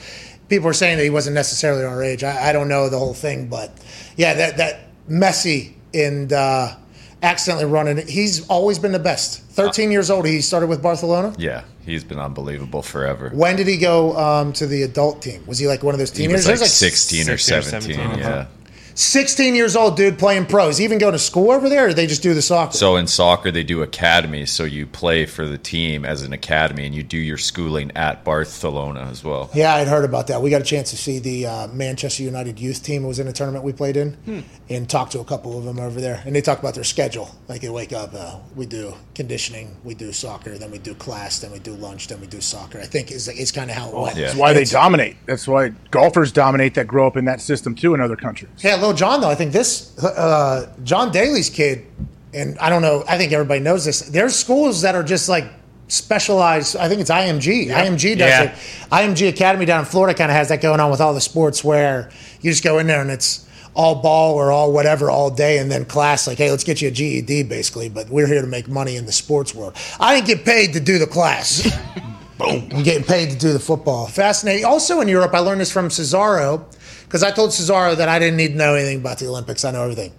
People 0.47 0.67
were 0.67 0.73
saying 0.73 0.97
that 0.97 1.03
he 1.03 1.09
wasn't 1.09 1.35
necessarily 1.35 1.83
our 1.83 2.01
age. 2.01 2.23
I, 2.23 2.49
I 2.49 2.53
don't 2.53 2.69
know 2.69 2.89
the 2.89 2.97
whole 2.97 3.13
thing, 3.13 3.49
but 3.49 3.71
yeah, 4.15 4.35
that 4.35 4.57
that 4.57 4.79
Messi 5.09 5.73
and 5.93 6.31
uh, 6.31 6.75
accidentally 7.23 7.65
running. 7.65 7.97
it. 7.97 8.09
He's 8.09 8.47
always 8.47 8.79
been 8.79 8.91
the 8.91 8.99
best. 8.99 9.41
Thirteen 9.41 9.91
years 9.91 10.09
old, 10.09 10.25
he 10.25 10.41
started 10.41 10.67
with 10.67 10.81
Barcelona. 10.81 11.33
Yeah, 11.37 11.63
he's 11.85 12.03
been 12.03 12.19
unbelievable 12.19 12.81
forever. 12.81 13.29
When 13.33 13.55
did 13.55 13.67
he 13.67 13.77
go 13.77 14.15
um, 14.17 14.53
to 14.53 14.67
the 14.67 14.83
adult 14.83 15.21
team? 15.21 15.43
Was 15.45 15.59
he 15.59 15.67
like 15.67 15.83
one 15.83 15.93
of 15.93 15.99
those 15.99 16.11
He 16.11 16.23
teenagers? 16.23 16.47
was 16.47 16.47
like 16.47 16.59
There's 16.59 16.73
16 16.73 17.29
or 17.29 17.37
16 17.37 17.57
or 17.57 17.61
17. 17.61 17.95
17, 17.95 18.19
Yeah. 18.19 18.45
16 18.99 19.55
years 19.55 19.77
old 19.77 19.95
dude 19.95 20.19
playing 20.19 20.45
pros. 20.45 20.77
He 20.77 20.83
even 20.83 20.97
go 20.97 21.09
to 21.09 21.17
school 21.17 21.51
over 21.51 21.69
there, 21.69 21.87
or 21.87 21.93
they 21.93 22.05
just 22.05 22.21
do 22.21 22.33
the 22.33 22.41
soccer? 22.41 22.73
So 22.73 22.97
in 22.97 23.07
soccer, 23.07 23.49
they 23.49 23.63
do 23.63 23.81
academy. 23.81 24.45
So 24.45 24.65
you 24.65 24.85
play 24.85 25.25
for 25.25 25.47
the 25.47 25.57
team 25.57 26.03
as 26.03 26.21
an 26.23 26.33
academy, 26.33 26.85
and 26.85 26.93
you 26.93 27.01
do 27.01 27.17
your 27.17 27.37
schooling 27.37 27.91
at 27.95 28.25
Barcelona 28.25 29.07
as 29.09 29.23
well. 29.23 29.49
yeah, 29.53 29.73
I'd 29.75 29.87
heard 29.87 30.03
about 30.03 30.27
that. 30.27 30.41
We 30.41 30.49
got 30.49 30.59
a 30.61 30.65
chance 30.65 30.89
to 30.91 30.97
see 30.97 31.19
the 31.19 31.45
uh, 31.45 31.67
Manchester 31.69 32.23
United 32.23 32.59
youth 32.59 32.83
team. 32.83 33.03
Was 33.03 33.19
in 33.19 33.27
a 33.29 33.33
tournament 33.33 33.63
we 33.63 33.71
played 33.71 33.95
in, 33.95 34.13
Hmm. 34.25 34.39
and 34.69 34.89
talked 34.89 35.13
to 35.13 35.19
a 35.21 35.25
couple 35.25 35.57
of 35.57 35.63
them 35.63 35.79
over 35.79 36.01
there. 36.01 36.21
And 36.25 36.35
they 36.35 36.41
talk 36.41 36.59
about 36.59 36.73
their 36.75 36.83
schedule. 36.83 37.33
Like 37.47 37.61
they 37.61 37.69
wake 37.69 37.93
up, 37.93 38.13
uh, 38.13 38.35
we 38.55 38.65
do 38.65 38.93
conditioning, 39.15 39.77
we 39.85 39.93
do 39.95 40.11
soccer, 40.11 40.57
then 40.57 40.71
we 40.71 40.77
do 40.77 40.93
class, 40.93 41.39
then 41.39 41.51
we 41.51 41.59
do 41.59 41.73
lunch, 41.73 42.09
then 42.09 42.19
we 42.19 42.27
do 42.27 42.41
soccer. 42.41 42.79
I 42.79 42.85
think 42.85 43.11
is 43.11 43.29
is 43.29 43.51
kind 43.53 43.69
of 43.69 43.77
how 43.77 43.87
it 43.89 43.95
went. 43.95 44.17
yeah. 44.17 44.25
That's 44.27 44.37
why 44.37 44.51
they 44.51 44.65
dominate. 44.65 45.15
That's 45.25 45.47
why 45.47 45.69
golfers 45.91 46.31
dominate 46.33 46.73
that 46.75 46.87
grow 46.87 47.07
up 47.07 47.15
in 47.15 47.25
that 47.25 47.39
system 47.39 47.75
too 47.75 47.93
in 47.93 48.01
other 48.01 48.17
countries. 48.17 48.51
Yeah, 48.57 48.75
John 48.93 49.21
though. 49.21 49.29
I 49.29 49.35
think 49.35 49.51
this 49.53 49.97
uh, 50.03 50.73
John 50.83 51.11
Daly's 51.11 51.49
kid, 51.49 51.85
and 52.33 52.57
I 52.59 52.69
don't 52.69 52.81
know. 52.81 53.03
I 53.07 53.17
think 53.17 53.31
everybody 53.31 53.59
knows 53.59 53.85
this. 53.85 54.01
There's 54.01 54.35
schools 54.35 54.81
that 54.81 54.95
are 54.95 55.03
just 55.03 55.29
like 55.29 55.45
specialized. 55.87 56.75
I 56.75 56.87
think 56.87 57.01
it's 57.01 57.09
IMG. 57.09 57.67
IMG 57.67 58.17
does 58.17 58.29
Yeah. 58.29 58.43
it. 58.43 58.55
IMG 58.91 59.27
Academy 59.29 59.65
down 59.65 59.79
in 59.79 59.85
Florida 59.85 60.17
kind 60.17 60.29
of 60.31 60.37
has 60.37 60.49
that 60.49 60.61
going 60.61 60.79
on 60.79 60.91
with 60.91 61.01
all 61.01 61.13
the 61.13 61.21
sports 61.21 61.63
where 61.63 62.09
you 62.41 62.51
just 62.51 62.63
go 62.63 62.77
in 62.79 62.87
there 62.87 63.01
and 63.01 63.09
it's 63.11 63.45
all 63.75 63.95
ball 64.01 64.33
or 64.35 64.51
all 64.51 64.71
whatever 64.71 65.09
all 65.09 65.29
day, 65.29 65.57
and 65.59 65.71
then 65.71 65.85
class 65.85 66.27
like, 66.27 66.37
hey, 66.37 66.51
let's 66.51 66.63
get 66.63 66.81
you 66.81 66.87
a 66.89 66.91
GED 66.91 67.43
basically. 67.43 67.89
But 67.89 68.09
we're 68.09 68.27
here 68.27 68.41
to 68.41 68.47
make 68.47 68.67
money 68.67 68.95
in 68.97 69.05
the 69.05 69.11
sports 69.11 69.53
world. 69.55 69.75
I 69.99 70.15
didn't 70.15 70.27
get 70.27 70.45
paid 70.45 70.73
to 70.73 70.79
do 70.79 70.99
the 70.99 71.07
class. 71.07 71.63
Boom. 72.37 72.69
I'm 72.71 72.83
getting 72.83 73.03
paid 73.03 73.31
to 73.31 73.37
do 73.37 73.51
the 73.51 73.59
football. 73.59 74.07
Fascinating. 74.07 74.63
Also 74.65 75.01
in 75.01 75.07
Europe, 75.09 75.33
I 75.33 75.39
learned 75.39 75.59
this 75.59 75.71
from 75.71 75.89
Cesaro 75.89 76.63
because 77.09 77.23
I 77.23 77.31
told 77.31 77.49
Cesaro 77.49 77.97
that 77.97 78.07
I 78.07 78.19
didn't 78.19 78.37
need 78.37 78.49
to 78.49 78.55
know 78.55 78.75
anything 78.75 78.99
about 78.99 79.17
the 79.17 79.25
Olympics. 79.27 79.65
I 79.65 79.71
know 79.71 79.81
everything. 79.81 80.13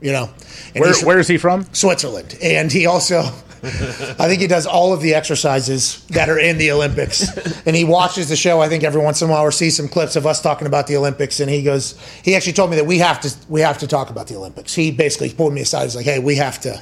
You 0.00 0.12
know. 0.12 0.30
Where, 0.74 0.92
where 1.04 1.18
is 1.20 1.28
he 1.28 1.38
from? 1.38 1.72
Switzerland. 1.72 2.36
And 2.42 2.70
he 2.70 2.84
also 2.84 3.22
I 3.66 4.28
think 4.28 4.40
he 4.40 4.46
does 4.46 4.66
all 4.66 4.92
of 4.92 5.00
the 5.00 5.14
exercises 5.14 6.04
that 6.08 6.28
are 6.28 6.38
in 6.38 6.58
the 6.58 6.70
Olympics, 6.70 7.36
and 7.66 7.74
he 7.74 7.84
watches 7.84 8.28
the 8.28 8.36
show. 8.36 8.60
I 8.60 8.68
think 8.68 8.84
every 8.84 9.00
once 9.00 9.22
in 9.22 9.28
a 9.28 9.32
while, 9.32 9.42
or 9.42 9.50
sees 9.50 9.76
some 9.76 9.88
clips 9.88 10.14
of 10.14 10.26
us 10.26 10.42
talking 10.42 10.66
about 10.66 10.86
the 10.86 10.96
Olympics, 10.96 11.40
and 11.40 11.50
he 11.50 11.62
goes, 11.62 11.98
he 12.22 12.36
actually 12.36 12.52
told 12.52 12.70
me 12.70 12.76
that 12.76 12.84
we 12.84 12.98
have 12.98 13.20
to 13.22 13.34
we 13.48 13.62
have 13.62 13.78
to 13.78 13.86
talk 13.86 14.10
about 14.10 14.28
the 14.28 14.36
Olympics. 14.36 14.74
He 14.74 14.90
basically 14.90 15.32
pulled 15.32 15.52
me 15.54 15.62
aside. 15.62 15.84
He's 15.84 15.96
like, 15.96 16.04
hey, 16.04 16.18
we 16.18 16.36
have 16.36 16.60
to. 16.60 16.80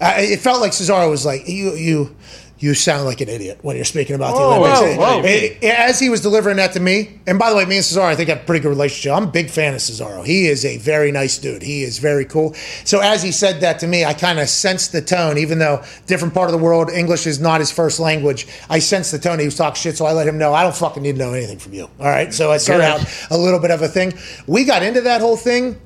Uh, 0.00 0.14
it 0.18 0.40
felt 0.40 0.60
like 0.60 0.72
Cesaro 0.72 1.08
was 1.10 1.24
like, 1.24 1.48
you 1.48 1.74
you. 1.74 2.14
You 2.56 2.72
sound 2.74 3.04
like 3.04 3.20
an 3.20 3.28
idiot 3.28 3.58
when 3.62 3.74
you're 3.74 3.84
speaking 3.84 4.14
about 4.14 4.34
the 4.34 4.40
Whoa, 4.40 4.58
Olympics. 4.60 4.96
whoa, 4.96 5.18
whoa. 5.18 5.22
Eh, 5.24 5.56
eh, 5.60 5.86
As 5.88 5.98
he 5.98 6.08
was 6.08 6.20
delivering 6.20 6.56
that 6.58 6.72
to 6.74 6.80
me, 6.80 7.18
and 7.26 7.36
by 7.36 7.50
the 7.50 7.56
way, 7.56 7.64
me 7.64 7.76
and 7.76 7.84
Cesaro, 7.84 8.04
I 8.04 8.14
think 8.14 8.28
have 8.28 8.42
a 8.42 8.44
pretty 8.44 8.62
good 8.62 8.68
relationship. 8.68 9.12
I'm 9.12 9.24
a 9.24 9.30
big 9.30 9.50
fan 9.50 9.74
of 9.74 9.80
Cesaro. 9.80 10.24
He 10.24 10.46
is 10.46 10.64
a 10.64 10.78
very 10.78 11.10
nice 11.10 11.36
dude. 11.36 11.62
He 11.62 11.82
is 11.82 11.98
very 11.98 12.24
cool. 12.24 12.54
So 12.84 13.00
as 13.00 13.24
he 13.24 13.32
said 13.32 13.60
that 13.62 13.80
to 13.80 13.88
me, 13.88 14.04
I 14.04 14.14
kind 14.14 14.38
of 14.38 14.48
sensed 14.48 14.92
the 14.92 15.02
tone, 15.02 15.36
even 15.36 15.58
though 15.58 15.82
different 16.06 16.32
part 16.32 16.48
of 16.48 16.52
the 16.52 16.64
world, 16.64 16.90
English 16.90 17.26
is 17.26 17.40
not 17.40 17.58
his 17.58 17.72
first 17.72 17.98
language. 17.98 18.46
I 18.70 18.78
sensed 18.78 19.10
the 19.10 19.18
tone. 19.18 19.40
He 19.40 19.46
was 19.46 19.56
talking 19.56 19.74
shit, 19.76 19.96
so 19.96 20.06
I 20.06 20.12
let 20.12 20.28
him 20.28 20.38
know 20.38 20.54
I 20.54 20.62
don't 20.62 20.76
fucking 20.76 21.02
need 21.02 21.16
to 21.16 21.18
know 21.18 21.32
anything 21.34 21.58
from 21.58 21.72
you. 21.74 21.84
All 21.98 22.06
right. 22.06 22.32
So 22.32 22.52
I 22.52 22.58
started 22.58 22.84
out 22.84 23.04
a 23.30 23.36
little 23.36 23.58
bit 23.60 23.72
of 23.72 23.82
a 23.82 23.88
thing. 23.88 24.14
We 24.46 24.64
got 24.64 24.82
into 24.84 25.00
that 25.02 25.20
whole 25.20 25.36
thing 25.36 25.80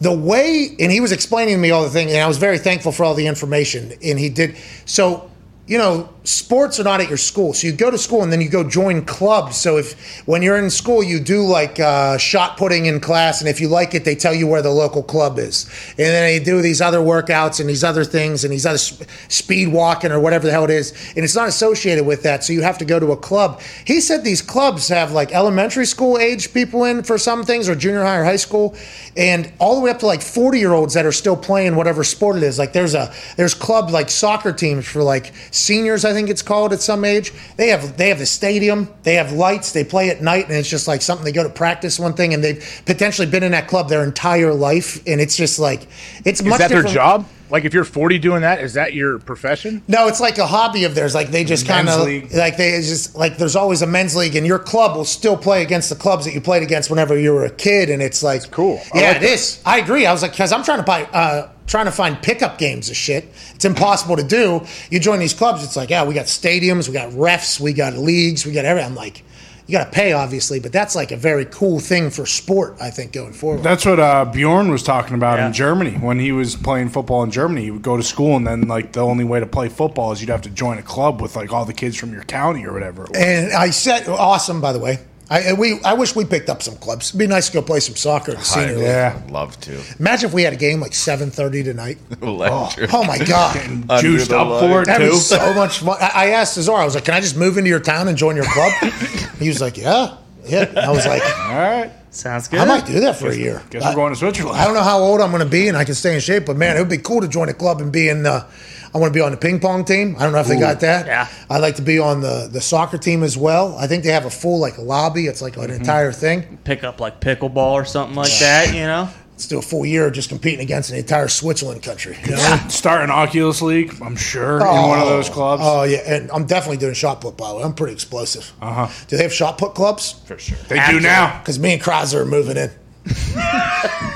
the 0.00 0.12
way 0.12 0.74
and 0.78 0.90
he 0.92 1.00
was 1.00 1.10
explaining 1.12 1.56
to 1.56 1.60
me 1.60 1.72
all 1.72 1.82
the 1.82 1.90
things 1.90 2.12
and 2.12 2.22
i 2.22 2.28
was 2.28 2.38
very 2.38 2.56
thankful 2.56 2.92
for 2.92 3.02
all 3.02 3.14
the 3.14 3.26
information 3.26 3.92
and 4.00 4.16
he 4.16 4.28
did 4.28 4.56
so 4.84 5.28
you 5.68 5.76
know 5.78 6.08
sports 6.28 6.78
are 6.78 6.84
not 6.84 7.00
at 7.00 7.08
your 7.08 7.16
school. 7.16 7.54
So 7.54 7.66
you 7.66 7.72
go 7.72 7.90
to 7.90 7.96
school 7.96 8.22
and 8.22 8.30
then 8.30 8.42
you 8.42 8.50
go 8.50 8.62
join 8.62 9.02
clubs. 9.04 9.56
So 9.56 9.78
if 9.78 10.26
when 10.26 10.42
you're 10.42 10.58
in 10.58 10.68
school 10.68 11.02
you 11.02 11.20
do 11.20 11.42
like 11.42 11.80
uh, 11.80 12.18
shot 12.18 12.58
putting 12.58 12.86
in 12.86 13.00
class 13.00 13.40
and 13.40 13.48
if 13.48 13.60
you 13.60 13.68
like 13.68 13.94
it 13.94 14.04
they 14.04 14.14
tell 14.14 14.34
you 14.34 14.46
where 14.46 14.60
the 14.60 14.70
local 14.70 15.02
club 15.02 15.38
is. 15.38 15.64
And 15.90 16.06
then 16.06 16.22
they 16.22 16.38
do 16.42 16.60
these 16.60 16.80
other 16.80 16.98
workouts 16.98 17.60
and 17.60 17.68
these 17.68 17.82
other 17.82 18.04
things 18.04 18.44
and 18.44 18.52
these 18.52 18.66
other 18.66 18.78
sp- 18.80 19.08
speed 19.28 19.68
walking 19.68 20.12
or 20.12 20.20
whatever 20.20 20.46
the 20.46 20.52
hell 20.52 20.64
it 20.64 20.70
is 20.70 20.92
and 21.16 21.24
it's 21.24 21.34
not 21.34 21.48
associated 21.48 22.04
with 22.04 22.22
that 22.24 22.44
so 22.44 22.52
you 22.52 22.62
have 22.62 22.78
to 22.78 22.84
go 22.84 23.00
to 23.00 23.12
a 23.12 23.16
club. 23.16 23.60
He 23.86 24.00
said 24.00 24.22
these 24.22 24.42
clubs 24.42 24.88
have 24.88 25.12
like 25.12 25.32
elementary 25.32 25.86
school 25.86 26.18
age 26.18 26.52
people 26.52 26.84
in 26.84 27.02
for 27.02 27.16
some 27.16 27.42
things 27.44 27.68
or 27.68 27.74
junior 27.74 28.04
high 28.04 28.16
or 28.16 28.24
high 28.24 28.36
school 28.36 28.76
and 29.16 29.50
all 29.58 29.76
the 29.76 29.80
way 29.80 29.90
up 29.90 29.98
to 30.00 30.06
like 30.06 30.22
40 30.22 30.58
year 30.58 30.72
olds 30.72 30.94
that 30.94 31.06
are 31.06 31.12
still 31.12 31.36
playing 31.36 31.74
whatever 31.74 32.04
sport 32.04 32.36
it 32.36 32.42
is. 32.42 32.58
Like 32.58 32.72
there's 32.72 32.94
a 32.94 33.12
there's 33.36 33.54
club 33.54 33.90
like 33.90 34.10
soccer 34.10 34.52
teams 34.52 34.86
for 34.86 35.02
like 35.02 35.32
seniors 35.58 36.04
i 36.04 36.12
think 36.12 36.28
it's 36.28 36.42
called 36.42 36.72
at 36.72 36.80
some 36.80 37.04
age 37.04 37.32
they 37.56 37.68
have 37.68 37.96
they 37.96 38.08
have 38.08 38.18
the 38.18 38.26
stadium 38.26 38.92
they 39.02 39.14
have 39.14 39.32
lights 39.32 39.72
they 39.72 39.84
play 39.84 40.10
at 40.10 40.22
night 40.22 40.44
and 40.44 40.54
it's 40.54 40.68
just 40.68 40.88
like 40.88 41.02
something 41.02 41.24
they 41.24 41.32
go 41.32 41.42
to 41.42 41.50
practice 41.50 41.98
one 41.98 42.14
thing 42.14 42.34
and 42.34 42.42
they've 42.42 42.82
potentially 42.86 43.26
been 43.26 43.42
in 43.42 43.52
that 43.52 43.68
club 43.68 43.88
their 43.88 44.04
entire 44.04 44.54
life 44.54 45.02
and 45.06 45.20
it's 45.20 45.36
just 45.36 45.58
like 45.58 45.86
it's 46.24 46.40
Is 46.40 46.46
much 46.46 46.58
that 46.58 46.70
their 46.70 46.82
job? 46.82 47.26
Like 47.50 47.64
if 47.64 47.72
you're 47.74 47.84
40 47.84 48.18
doing 48.18 48.42
that, 48.42 48.60
is 48.60 48.74
that 48.74 48.94
your 48.94 49.18
profession? 49.18 49.82
no, 49.88 50.08
it's 50.08 50.20
like 50.20 50.38
a 50.38 50.46
hobby 50.46 50.84
of 50.84 50.94
theirs. 50.94 51.14
Like 51.14 51.30
they 51.30 51.44
just 51.44 51.66
kind 51.66 51.88
of 51.88 52.00
like 52.00 52.56
they 52.56 52.72
just 52.80 53.16
like 53.16 53.38
there's 53.38 53.56
always 53.56 53.82
a 53.82 53.86
men's 53.86 54.14
league, 54.16 54.36
and 54.36 54.46
your 54.46 54.58
club 54.58 54.96
will 54.96 55.04
still 55.04 55.36
play 55.36 55.62
against 55.62 55.88
the 55.88 55.96
clubs 55.96 56.24
that 56.24 56.34
you 56.34 56.40
played 56.40 56.62
against 56.62 56.90
whenever 56.90 57.18
you 57.18 57.32
were 57.32 57.44
a 57.44 57.50
kid, 57.50 57.90
and 57.90 58.02
it's 58.02 58.22
like 58.22 58.50
cool. 58.50 58.80
I 58.94 59.00
Yeah, 59.00 59.06
like 59.08 59.16
it 59.16 59.20
that. 59.20 59.30
is. 59.30 59.62
I 59.64 59.78
agree. 59.78 60.06
I 60.06 60.12
was 60.12 60.22
like, 60.22 60.32
because 60.32 60.52
I'm 60.52 60.62
trying 60.62 60.78
to 60.78 60.84
buy, 60.84 61.04
uh, 61.04 61.50
trying 61.66 61.86
to 61.86 61.92
find 61.92 62.20
pickup 62.22 62.58
games 62.58 62.88
of 62.90 62.96
shit. 62.96 63.24
It's 63.54 63.64
impossible 63.64 64.16
to 64.16 64.22
do. 64.24 64.62
You 64.90 65.00
join 65.00 65.18
these 65.18 65.34
clubs, 65.34 65.62
it's 65.64 65.76
like, 65.76 65.90
yeah, 65.90 66.04
we 66.04 66.14
got 66.14 66.26
stadiums, 66.26 66.86
we 66.88 66.94
got 66.94 67.10
refs, 67.12 67.60
we 67.60 67.72
got 67.72 67.94
leagues, 67.94 68.46
we 68.46 68.52
got 68.52 68.64
everything. 68.64 68.90
I'm 68.90 68.94
like, 68.96 69.22
you 69.68 69.72
got 69.78 69.84
to 69.84 69.90
pay, 69.90 70.12
obviously, 70.12 70.58
but 70.58 70.72
that's 70.72 70.96
like 70.96 71.12
a 71.12 71.16
very 71.16 71.44
cool 71.44 71.78
thing 71.78 72.08
for 72.10 72.24
sport. 72.26 72.76
I 72.80 72.90
think 72.90 73.12
going 73.12 73.34
forward. 73.34 73.62
That's 73.62 73.84
what 73.84 74.00
uh, 74.00 74.24
Bjorn 74.24 74.70
was 74.70 74.82
talking 74.82 75.14
about 75.14 75.38
Yeah. 75.38 75.46
in 75.48 75.52
Germany 75.52 75.90
when 75.92 76.18
he 76.18 76.32
was 76.32 76.56
playing 76.56 76.88
football 76.88 77.22
in 77.22 77.30
Germany. 77.30 77.64
He 77.64 77.70
would 77.70 77.82
go 77.82 77.96
to 77.96 78.02
school, 78.02 78.34
and 78.36 78.46
then 78.46 78.62
like 78.66 78.92
the 78.92 79.00
only 79.04 79.24
way 79.24 79.38
to 79.40 79.46
play 79.46 79.68
football 79.68 80.10
is 80.10 80.20
you'd 80.22 80.30
have 80.30 80.42
to 80.42 80.50
join 80.50 80.78
a 80.78 80.82
club 80.82 81.20
with 81.20 81.36
like 81.36 81.52
all 81.52 81.66
the 81.66 81.74
kids 81.74 81.96
from 81.96 82.12
your 82.12 82.24
county 82.24 82.64
or 82.64 82.72
whatever. 82.72 83.04
It 83.04 83.10
was. 83.10 83.18
And 83.18 83.52
I 83.52 83.70
said, 83.70 84.08
awesome, 84.08 84.60
by 84.60 84.72
the 84.72 84.78
way. 84.80 84.98
I, 85.30 85.52
we, 85.52 85.78
I 85.82 85.92
wish 85.92 86.16
we 86.16 86.24
picked 86.24 86.48
up 86.48 86.62
some 86.62 86.76
clubs. 86.76 87.10
It'd 87.10 87.18
be 87.18 87.26
nice 87.26 87.48
to 87.48 87.52
go 87.52 87.60
play 87.60 87.80
some 87.80 87.96
soccer 87.96 88.32
in 88.32 88.38
the 88.38 88.44
senior 88.44 88.76
league. 88.76 88.84
Yeah. 88.84 89.20
Love 89.28 89.60
to. 89.60 89.78
Imagine 89.98 90.28
if 90.28 90.34
we 90.34 90.42
had 90.42 90.54
a 90.54 90.56
game 90.56 90.80
like 90.80 90.92
7.30 90.92 91.64
tonight. 91.64 91.98
Electric. 92.22 92.94
Oh, 92.94 93.00
oh, 93.00 93.04
my 93.04 93.18
God. 93.18 94.00
Juiced 94.00 94.32
up 94.32 94.48
light. 94.48 94.60
for 94.60 94.82
it 94.82 94.86
That 94.86 94.98
too. 94.98 95.10
was 95.10 95.26
so 95.28 95.52
much 95.52 95.80
fun. 95.80 95.98
I 96.00 96.10
I 96.14 96.26
asked 96.30 96.54
Cesar, 96.54 96.72
I 96.72 96.84
was 96.84 96.94
like, 96.94 97.04
can 97.04 97.12
I 97.14 97.20
just 97.20 97.36
move 97.36 97.58
into 97.58 97.68
your 97.68 97.80
town 97.80 98.08
and 98.08 98.16
join 98.16 98.36
your 98.36 98.46
club? 98.46 98.72
he 99.38 99.48
was 99.48 99.60
like, 99.60 99.76
yeah. 99.76 100.16
Yeah. 100.46 100.72
I 100.76 100.90
was 100.90 101.04
like, 101.06 101.22
all 101.22 101.54
right. 101.58 101.92
Sounds 102.10 102.48
good. 102.48 102.60
I 102.60 102.64
might 102.64 102.86
do 102.86 103.00
that 103.00 103.16
for 103.16 103.28
a 103.28 103.36
year. 103.36 103.62
Guess 103.68 103.84
we're 103.84 103.94
going 103.94 104.14
to 104.14 104.18
Switzerland. 104.18 104.58
I 104.58 104.64
don't 104.64 104.72
know 104.72 104.82
how 104.82 104.98
old 104.98 105.20
I'm 105.20 105.30
going 105.30 105.42
to 105.44 105.48
be 105.48 105.68
and 105.68 105.76
I 105.76 105.84
can 105.84 105.94
stay 105.94 106.14
in 106.14 106.20
shape, 106.20 106.46
but 106.46 106.56
man, 106.56 106.76
it 106.76 106.80
would 106.80 106.88
be 106.88 106.96
cool 106.96 107.20
to 107.20 107.28
join 107.28 107.50
a 107.50 107.54
club 107.54 107.82
and 107.82 107.92
be 107.92 108.08
in 108.08 108.22
the. 108.22 108.46
I 108.94 108.98
want 108.98 109.12
to 109.12 109.18
be 109.18 109.22
on 109.22 109.32
the 109.32 109.36
ping 109.36 109.60
pong 109.60 109.84
team. 109.84 110.16
I 110.18 110.24
don't 110.24 110.32
know 110.32 110.40
if 110.40 110.46
they 110.46 110.58
got 110.58 110.80
that. 110.80 111.06
Yeah. 111.06 111.28
I'd 111.50 111.58
like 111.58 111.76
to 111.76 111.82
be 111.82 111.98
on 111.98 112.20
the, 112.20 112.48
the 112.50 112.60
soccer 112.60 112.98
team 112.98 113.22
as 113.22 113.36
well. 113.36 113.76
I 113.76 113.86
think 113.86 114.04
they 114.04 114.12
have 114.12 114.24
a 114.24 114.30
full 114.30 114.58
like 114.60 114.78
lobby. 114.78 115.26
It's 115.26 115.42
like 115.42 115.56
an 115.56 115.70
entire 115.70 116.12
thing. 116.12 116.58
Pick 116.64 116.84
up 116.84 117.00
like 117.00 117.20
pickleball 117.20 117.72
or 117.72 117.84
something 117.84 118.16
like 118.16 118.32
that, 118.40 118.74
you 118.74 118.80
know? 118.80 119.08
Let's 119.38 119.46
do 119.46 119.58
a 119.60 119.62
full 119.62 119.86
year 119.86 120.08
of 120.08 120.14
just 120.14 120.30
competing 120.30 120.58
against 120.58 120.90
the 120.90 120.98
entire 120.98 121.28
Switzerland 121.28 121.80
country. 121.84 122.18
You 122.24 122.32
know? 122.32 122.56
Start 122.68 123.04
an 123.04 123.10
Oculus 123.10 123.62
League, 123.62 123.94
I'm 124.02 124.16
sure, 124.16 124.58
in 124.60 124.66
one 124.66 124.98
of 124.98 125.06
those 125.06 125.28
clubs. 125.28 125.62
Oh 125.64 125.84
yeah, 125.84 125.98
and 126.12 126.28
I'm 126.32 126.44
definitely 126.44 126.78
doing 126.78 126.94
shot 126.94 127.20
put. 127.20 127.36
By 127.36 127.50
the 127.50 127.58
way, 127.58 127.62
I'm 127.62 127.72
pretty 127.72 127.92
explosive. 127.92 128.52
Uh 128.60 128.86
huh. 128.86 129.04
Do 129.06 129.16
they 129.16 129.22
have 129.22 129.32
shot 129.32 129.56
put 129.56 129.76
clubs? 129.76 130.20
For 130.26 130.36
sure. 130.40 130.58
They 130.66 130.84
do 130.90 130.98
now. 130.98 131.38
Because 131.38 131.60
me 131.60 131.74
and 131.74 131.80
Crouser 131.80 132.22
are 132.22 132.24
moving 132.24 132.56
in. 132.56 132.68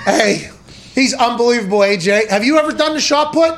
hey, 0.05 0.51
he's 0.93 1.15
unbelievable, 1.15 1.79
AJ. 1.79 2.29
Have 2.29 2.43
you 2.43 2.59
ever 2.59 2.73
done 2.73 2.95
the 2.95 3.01
shot 3.01 3.33
put? 3.33 3.57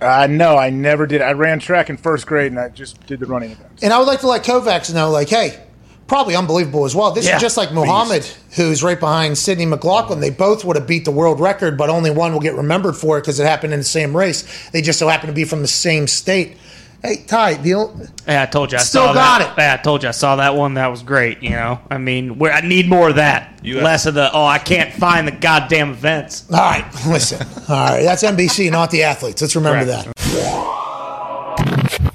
Uh, 0.00 0.26
no, 0.30 0.56
I 0.56 0.70
never 0.70 1.06
did. 1.06 1.20
I 1.20 1.32
ran 1.32 1.58
track 1.58 1.90
in 1.90 1.96
first 1.96 2.26
grade, 2.26 2.52
and 2.52 2.58
I 2.60 2.68
just 2.70 3.04
did 3.06 3.20
the 3.20 3.26
running 3.26 3.50
event. 3.50 3.80
And 3.82 3.92
I 3.92 3.98
would 3.98 4.06
like 4.06 4.20
to 4.20 4.28
let 4.28 4.44
Kovacs 4.44 4.92
know, 4.94 5.10
like, 5.10 5.28
hey, 5.28 5.58
probably 6.06 6.34
unbelievable 6.34 6.84
as 6.86 6.94
well. 6.94 7.12
This 7.12 7.26
Yeah. 7.26 7.36
is 7.36 7.42
just 7.42 7.56
like 7.56 7.72
Muhammad, 7.72 8.24
who's 8.56 8.82
right 8.82 8.98
behind 8.98 9.36
Sydney 9.38 9.66
McLaughlin. 9.66 10.20
They 10.20 10.30
both 10.30 10.64
would 10.64 10.76
have 10.76 10.86
beat 10.86 11.04
the 11.04 11.10
world 11.10 11.38
record, 11.38 11.76
but 11.76 11.90
only 11.90 12.10
one 12.10 12.32
will 12.32 12.40
get 12.40 12.54
remembered 12.56 12.96
for 12.96 13.18
it 13.18 13.20
because 13.20 13.38
it 13.38 13.46
happened 13.46 13.72
in 13.74 13.80
the 13.80 13.84
same 13.84 14.16
race. 14.16 14.44
They 14.72 14.80
just 14.82 14.98
so 14.98 15.06
happen 15.08 15.26
to 15.28 15.32
be 15.34 15.44
from 15.44 15.60
the 15.62 15.68
same 15.68 16.06
state. 16.08 16.56
Hey, 17.02 17.24
Ty, 17.26 17.54
the 17.54 17.74
o- 17.74 17.94
Yeah, 18.28 18.42
I 18.42 18.46
told 18.46 18.72
you. 18.72 18.78
I 18.78 18.82
Still 18.82 19.06
saw 19.06 19.14
got 19.14 19.38
that. 19.38 19.52
it. 19.52 19.60
Yeah, 19.62 19.74
I 19.74 19.76
told 19.78 20.02
you. 20.02 20.10
I 20.10 20.12
saw 20.12 20.36
that 20.36 20.54
one. 20.54 20.74
That 20.74 20.88
was 20.88 21.02
great. 21.02 21.42
You 21.42 21.50
know, 21.50 21.80
I 21.90 21.96
mean, 21.96 22.38
where 22.38 22.52
I 22.52 22.60
need 22.60 22.88
more 22.90 23.08
of 23.08 23.16
that. 23.16 23.58
You 23.62 23.76
have- 23.76 23.84
Less 23.84 24.04
of 24.06 24.12
the 24.14 24.30
oh, 24.32 24.44
I 24.44 24.58
can't 24.58 24.92
find 24.92 25.26
the 25.26 25.32
goddamn 25.32 25.90
events. 25.90 26.44
all 26.52 26.58
right, 26.58 26.84
listen. 27.06 27.46
All 27.68 27.86
right, 27.86 28.02
that's 28.02 28.22
NBC, 28.22 28.70
not 28.70 28.90
the 28.90 29.04
athletes. 29.04 29.40
Let's 29.40 29.56
remember 29.56 29.84
Correct. 29.86 30.04
that. 30.14 30.16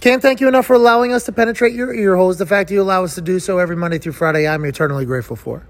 Can't 0.02 0.22
thank 0.22 0.40
you 0.40 0.48
enough 0.48 0.68
for 0.68 0.76
allowing 0.76 1.12
us 1.14 1.24
to 1.26 1.32
penetrate 1.32 1.74
your 1.74 1.91
ear 1.91 2.16
holes. 2.16 2.38
The 2.38 2.45
fact 2.45 2.70
that 2.70 2.76
you 2.76 2.82
allow 2.84 3.03
us 3.03 3.16
to 3.16 3.22
do 3.22 3.40
so 3.40 3.57
every 3.57 3.76
Monday 3.76 3.98
through 3.98 4.12
Friday, 4.12 4.48
I'm 4.48 4.64
eternally 4.66 5.03
grateful 5.03 5.36
for. 5.36 5.66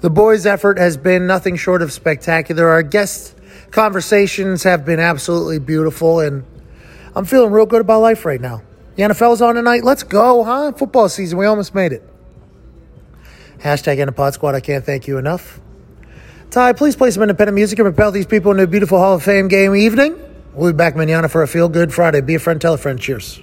The 0.00 0.10
boys' 0.10 0.46
effort 0.46 0.78
has 0.78 0.96
been 0.96 1.26
nothing 1.26 1.56
short 1.56 1.82
of 1.82 1.92
spectacular. 1.92 2.68
Our 2.68 2.84
guest 2.84 3.34
conversations 3.72 4.62
have 4.62 4.84
been 4.86 5.00
absolutely 5.00 5.58
beautiful, 5.58 6.20
and 6.20 6.44
I'm 7.14 7.24
feeling 7.24 7.50
real 7.52 7.66
good 7.66 7.80
about 7.80 8.00
life 8.00 8.24
right 8.24 8.40
now. 8.40 8.62
The 8.96 9.02
NFL's 9.02 9.42
on 9.42 9.54
tonight. 9.54 9.84
Let's 9.84 10.02
go, 10.02 10.44
huh? 10.44 10.72
Football 10.72 11.08
season. 11.08 11.38
We 11.38 11.46
almost 11.46 11.74
made 11.74 11.92
it. 11.92 12.02
Hashtag 13.58 14.04
NPod 14.06 14.32
Squad. 14.34 14.54
I 14.54 14.60
can't 14.60 14.84
thank 14.84 15.06
you 15.06 15.18
enough. 15.18 15.60
Ty, 16.50 16.72
please 16.72 16.96
play 16.96 17.10
some 17.10 17.22
independent 17.22 17.54
music 17.54 17.78
and 17.78 17.86
propel 17.86 18.10
these 18.10 18.26
people 18.26 18.50
into 18.50 18.64
a 18.64 18.66
beautiful 18.66 18.98
Hall 18.98 19.14
of 19.14 19.22
Fame 19.22 19.48
game 19.48 19.74
evening. 19.76 20.18
We'll 20.54 20.72
be 20.72 20.76
back 20.76 20.96
manana 20.96 21.28
for 21.28 21.42
a 21.42 21.48
feel 21.48 21.68
good 21.68 21.92
Friday. 21.92 22.20
Be 22.20 22.34
a 22.34 22.38
friend, 22.38 22.60
tell 22.60 22.74
a 22.74 22.78
friend. 22.78 23.00
Cheers. 23.00 23.40